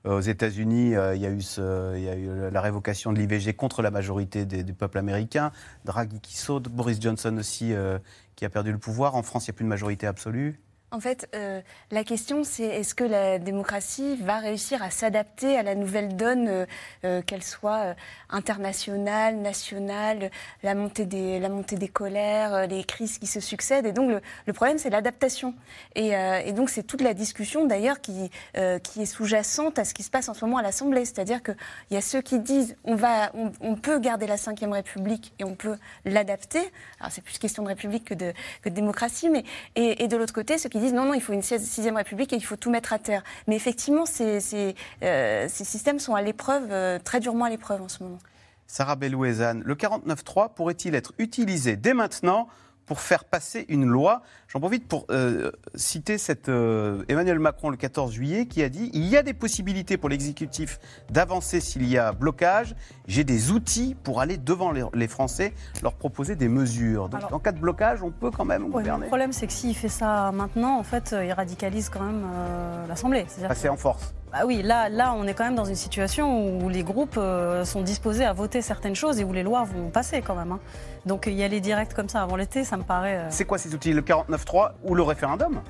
euh, 0.05 0.18
aux 0.18 0.20
États-Unis, 0.20 0.95
euh, 0.95 1.16
il, 1.16 1.22
y 1.22 1.26
a 1.26 2.16
eu 2.16 2.51
la 2.51 2.62
révocation 2.62 3.14
de 3.14 3.20
l'IVG 3.20 3.53
contre 3.53 3.82
la 3.82 3.89
majorité 3.89 4.45
du 4.45 4.74
peuple 4.74 4.97
américain, 4.97 5.51
Draghi 5.86 6.20
qui 6.20 6.38
saute, 6.38 6.68
Boris 6.68 6.99
Johnson 6.99 7.38
aussi 7.38 7.74
euh, 7.74 7.99
qui 8.36 8.43
a 8.43 8.49
perdu 8.49 8.74
le 8.74 8.80
pouvoir. 8.80 9.16
En 9.16 9.24
France, 9.24 9.47
il 9.47 9.51
n'y 9.51 9.55
a 9.55 9.57
plus 9.57 9.64
de 9.66 9.70
majorité 9.70 10.07
absolue. 10.07 10.59
En 10.94 11.00
fait, 11.00 11.30
euh, 11.36 11.62
la 11.89 12.04
question, 12.04 12.44
c'est 12.44 12.66
est-ce 12.66 12.94
que 12.94 13.06
la 13.06 13.39
démocratie 13.39 14.18
va 14.18 14.39
réussir 14.39 14.84
à 14.84 14.89
s'adapter 14.89 15.58
à 15.58 15.64
la 15.64 15.74
nouvelle 15.74 16.18
donne, 16.18 16.50
euh, 16.50 16.66
euh, 17.06 17.22
qu'elle 17.22 17.44
soit 17.44 17.96
internationale, 18.30 19.38
nationale, 19.38 20.32
la 20.64 20.76
montée 20.76 21.06
des, 21.06 21.88
colères, 21.88 22.68
les 22.68 22.84
crises 22.84 23.20
qui 23.20 23.28
se 23.28 23.39
succèdent. 23.39 23.86
Et 23.86 23.94
donc, 23.94 24.22
le, 24.46 24.54
problème, 24.54 24.78
c'est 24.78 24.89
l'adaptation. 24.89 25.54
Et, 25.96 26.12
donc, 26.52 26.70
c'est 26.70 26.84
toute 26.84 27.02
la 27.02 27.14
discussion, 27.14 27.66
d'ailleurs, 27.66 28.02
qui, 28.02 28.30
est 28.54 29.06
sous-jacente 29.06 29.80
à 29.80 29.86
ce 29.86 29.94
qui 29.94 30.04
se 30.04 30.10
passe 30.10 30.28
en 30.28 30.34
ce 30.34 30.44
moment 30.44 30.58
à 30.58 30.62
l'Assemblée. 30.62 31.06
C'est-à-dire 31.06 31.42
qu'il 31.42 31.56
y 31.92 31.96
a 31.96 32.02
ceux 32.02 32.22
qui 32.22 32.39
disent 32.39 32.76
on, 32.84 33.76
peut 33.76 34.00
garder 34.00 34.28
la 34.28 34.36
Ve 34.36 34.72
République 34.72 35.34
et 35.39 35.46
on 35.46 35.56
peut 35.56 35.78
l'adapter. 36.04 36.72
Alors, 37.00 37.12
c'est 37.12 37.22
plus 37.22 37.38
question 37.38 37.64
de 37.64 37.70
République 37.70 38.06
que 38.06 38.14
de, 38.14 38.34
que 38.62 38.70
démocratie. 38.70 39.30
Et 39.76 40.08
de 40.08 40.18
l'autre 40.18 40.34
côté, 40.34 40.58
ceux 40.58 40.70
qui 40.70 40.81
disent 40.82 40.94
non, 40.94 41.06
non, 41.06 41.14
il 41.14 41.22
faut 41.22 41.34
une 41.34 41.42
sixième 41.42 41.96
République 41.96 42.34
et 42.34 42.36
il 42.36 42.46
faut 42.46 42.56
tout 42.56 42.70
mettre 42.70 42.94
à 42.94 43.00
terre. 43.00 43.24
Mais 43.48 43.56
effectivement, 43.56 44.06
ces, 44.06 44.76
euh, 45.04 45.48
systèmes 45.50 46.00
sont 46.00 46.16
à 46.16 46.22
l'épreuve, 46.22 46.68
euh, 46.72 47.00
très 47.00 47.20
durement 47.20 47.46
à 47.46 47.50
l'épreuve 47.50 47.82
en 47.82 47.88
ce 47.90 48.04
moment. 48.04 48.20
Sarah 48.68 48.96
Bellouezane, 48.96 49.62
le 49.66 49.76
49.3 49.76 50.54
pourrait-il 50.54 50.96
être 50.96 51.14
utilisé 51.18 51.76
dès 51.76 51.94
maintenant 51.94 52.48
pour 52.86 53.00
faire 53.00 53.24
passer 53.26 53.66
une 53.70 53.86
loi. 53.86 54.22
J'en 54.48 54.60
profite 54.60 54.88
pour 54.88 55.06
euh, 55.12 55.52
citer 55.76 56.18
cette, 56.18 56.50
euh, 56.50 57.04
Emmanuel 57.08 57.40
Macron 57.40 57.70
le 57.70 57.78
14 57.78 58.12
juillet 58.12 58.46
qui 58.46 58.64
a 58.64 58.70
dit 58.70 58.90
il 58.94 59.06
y 59.08 59.18
a 59.18 59.24
des 59.24 59.34
possibilités 59.34 59.98
pour 59.98 60.10
l'exécutif 60.10 60.80
d'avancer 61.10 61.60
s'il 61.60 61.88
y 61.88 61.98
a 61.98 62.12
blocage. 62.12 62.76
J'ai 63.08 63.24
des 63.24 63.52
outils 63.52 63.96
pour 64.04 64.20
aller 64.20 64.38
devant 64.38 64.72
les, 64.72 65.08
Français, 65.08 65.54
leur 65.82 65.94
proposer 65.94 66.36
des 66.36 66.48
mesures. 66.48 67.10
Donc 67.10 67.32
en 67.32 67.40
cas 67.40 67.52
de 67.52 67.60
blocage, 67.60 68.04
on 68.04 68.12
peut 68.12 68.32
quand 68.32 68.46
même 68.46 68.70
gouverner. 68.70 69.06
Le 69.06 69.08
problème, 69.08 69.34
c'est 69.34 69.48
que 69.48 69.54
s'il 69.54 69.76
fait 69.76 69.90
ça 69.90 70.32
maintenant, 70.32 70.78
en 70.78 70.84
fait, 70.84 71.16
il 71.24 71.32
radicalise 71.34 71.90
quand 71.90 72.04
même 72.04 72.24
euh, 72.26 72.88
l'Assemblée. 72.88 73.26
Passer 73.48 73.70
en 73.70 73.78
force. 73.78 74.14
Bah 74.32 74.44
oui, 74.46 74.62
là, 74.62 74.88
là, 74.88 75.14
on 75.14 75.28
est 75.28 75.34
quand 75.34 75.44
même 75.44 75.56
dans 75.56 75.66
une 75.66 75.76
situation 75.76 76.58
où 76.58 76.70
les 76.70 76.84
groupes 76.84 77.18
euh, 77.18 77.66
sont 77.66 77.82
disposés 77.82 78.24
à 78.24 78.32
voter 78.32 78.62
certaines 78.62 78.96
choses 78.96 79.20
et 79.20 79.26
où 79.26 79.34
les 79.34 79.44
lois 79.44 79.66
vont 79.66 79.90
passer 79.90 80.22
quand 80.22 80.36
même. 80.36 80.54
Hein. 80.54 80.60
Donc 81.06 81.28
y 81.28 81.44
aller 81.44 81.60
direct 81.60 81.94
comme 81.94 82.08
ça 82.08 82.22
avant 82.22 82.38
l'été, 82.38 82.64
ça 82.64 82.78
me 82.78 82.84
paraît. 82.84 83.18
Euh, 83.18 83.28
c'est 83.30 83.44
quoi 83.44 83.58
ces 83.58 83.76
outils 83.76 83.92
Le 83.92 84.02
49-3 84.02 84.72
ou 84.84 84.96
le 84.96 85.04
référendum? 85.04 85.62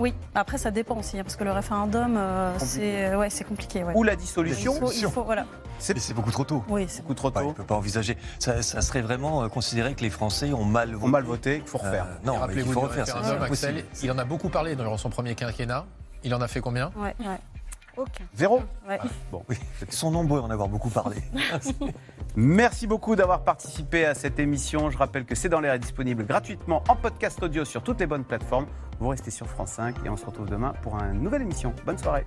Oui, 0.00 0.14
après 0.34 0.56
ça 0.56 0.70
dépend 0.70 0.96
aussi, 0.96 1.18
hein, 1.18 1.24
parce 1.24 1.36
que 1.36 1.44
le 1.44 1.52
référendum, 1.52 2.16
euh, 2.16 2.54
c'est 2.58 3.14
ouais, 3.14 3.28
compliqué. 3.46 3.84
Ou 3.94 4.02
la 4.02 4.16
dissolution. 4.16 4.74
Il 4.96 5.06
faut, 5.08 5.22
voilà. 5.22 5.44
C'est 5.78 6.14
beaucoup 6.14 6.30
trop 6.30 6.44
tôt. 6.44 6.64
Oui, 6.68 6.86
c'est 6.88 7.02
beaucoup 7.02 7.14
trop 7.14 7.30
tôt. 7.30 7.40
on 7.40 7.48
ne 7.48 7.52
peut 7.52 7.64
pas 7.64 7.76
envisager. 7.76 8.16
Ça, 8.38 8.62
serait 8.62 9.02
vraiment 9.02 9.46
considérer 9.50 9.94
que 9.94 10.00
les 10.00 10.10
Français 10.10 10.54
ont 10.54 10.64
mal 10.64 10.94
voté. 10.94 11.04
Ont 11.04 11.10
mal 11.10 11.24
voté, 11.24 11.56
il 11.58 11.68
faut 11.68 11.78
refaire. 11.78 12.06
non, 12.24 12.40
il 12.50 12.64
faut 12.64 12.80
refaire. 12.80 13.04
il 14.02 14.10
en 14.10 14.18
a 14.18 14.24
beaucoup 14.24 14.48
parlé 14.48 14.74
dans 14.74 14.96
son 14.96 15.10
premier 15.10 15.34
quinquennat. 15.34 15.84
Il 16.24 16.34
en 16.34 16.40
a 16.40 16.48
fait 16.48 16.60
combien? 16.60 16.90
Ouais, 16.96 17.14
ouais. 17.20 17.38
Aucun. 17.96 18.24
Zéro 18.34 18.62
ouais. 18.88 18.98
Bon, 19.30 19.44
oui. 19.48 19.56
Ils 19.86 19.92
sont 19.92 20.10
nombreux 20.10 20.40
à 20.40 20.42
en 20.42 20.50
avoir 20.50 20.68
beaucoup 20.68 20.90
parlé. 20.90 21.16
Merci 22.36 22.86
beaucoup 22.86 23.14
d'avoir 23.16 23.44
participé 23.44 24.04
à 24.04 24.14
cette 24.14 24.38
émission. 24.38 24.90
Je 24.90 24.98
rappelle 24.98 25.24
que 25.24 25.34
C'est 25.34 25.48
dans 25.48 25.60
l'air 25.60 25.74
est 25.74 25.78
disponible 25.78 26.24
gratuitement 26.26 26.82
en 26.88 26.96
podcast 26.96 27.42
audio 27.42 27.64
sur 27.64 27.82
toutes 27.82 28.00
les 28.00 28.06
bonnes 28.06 28.24
plateformes. 28.24 28.66
Vous 28.98 29.08
restez 29.08 29.30
sur 29.30 29.46
France 29.46 29.72
5 29.72 29.96
et 30.04 30.08
on 30.08 30.16
se 30.16 30.26
retrouve 30.26 30.48
demain 30.48 30.74
pour 30.82 30.96
une 30.98 31.20
nouvelle 31.20 31.42
émission. 31.42 31.72
Bonne 31.84 31.98
soirée. 31.98 32.26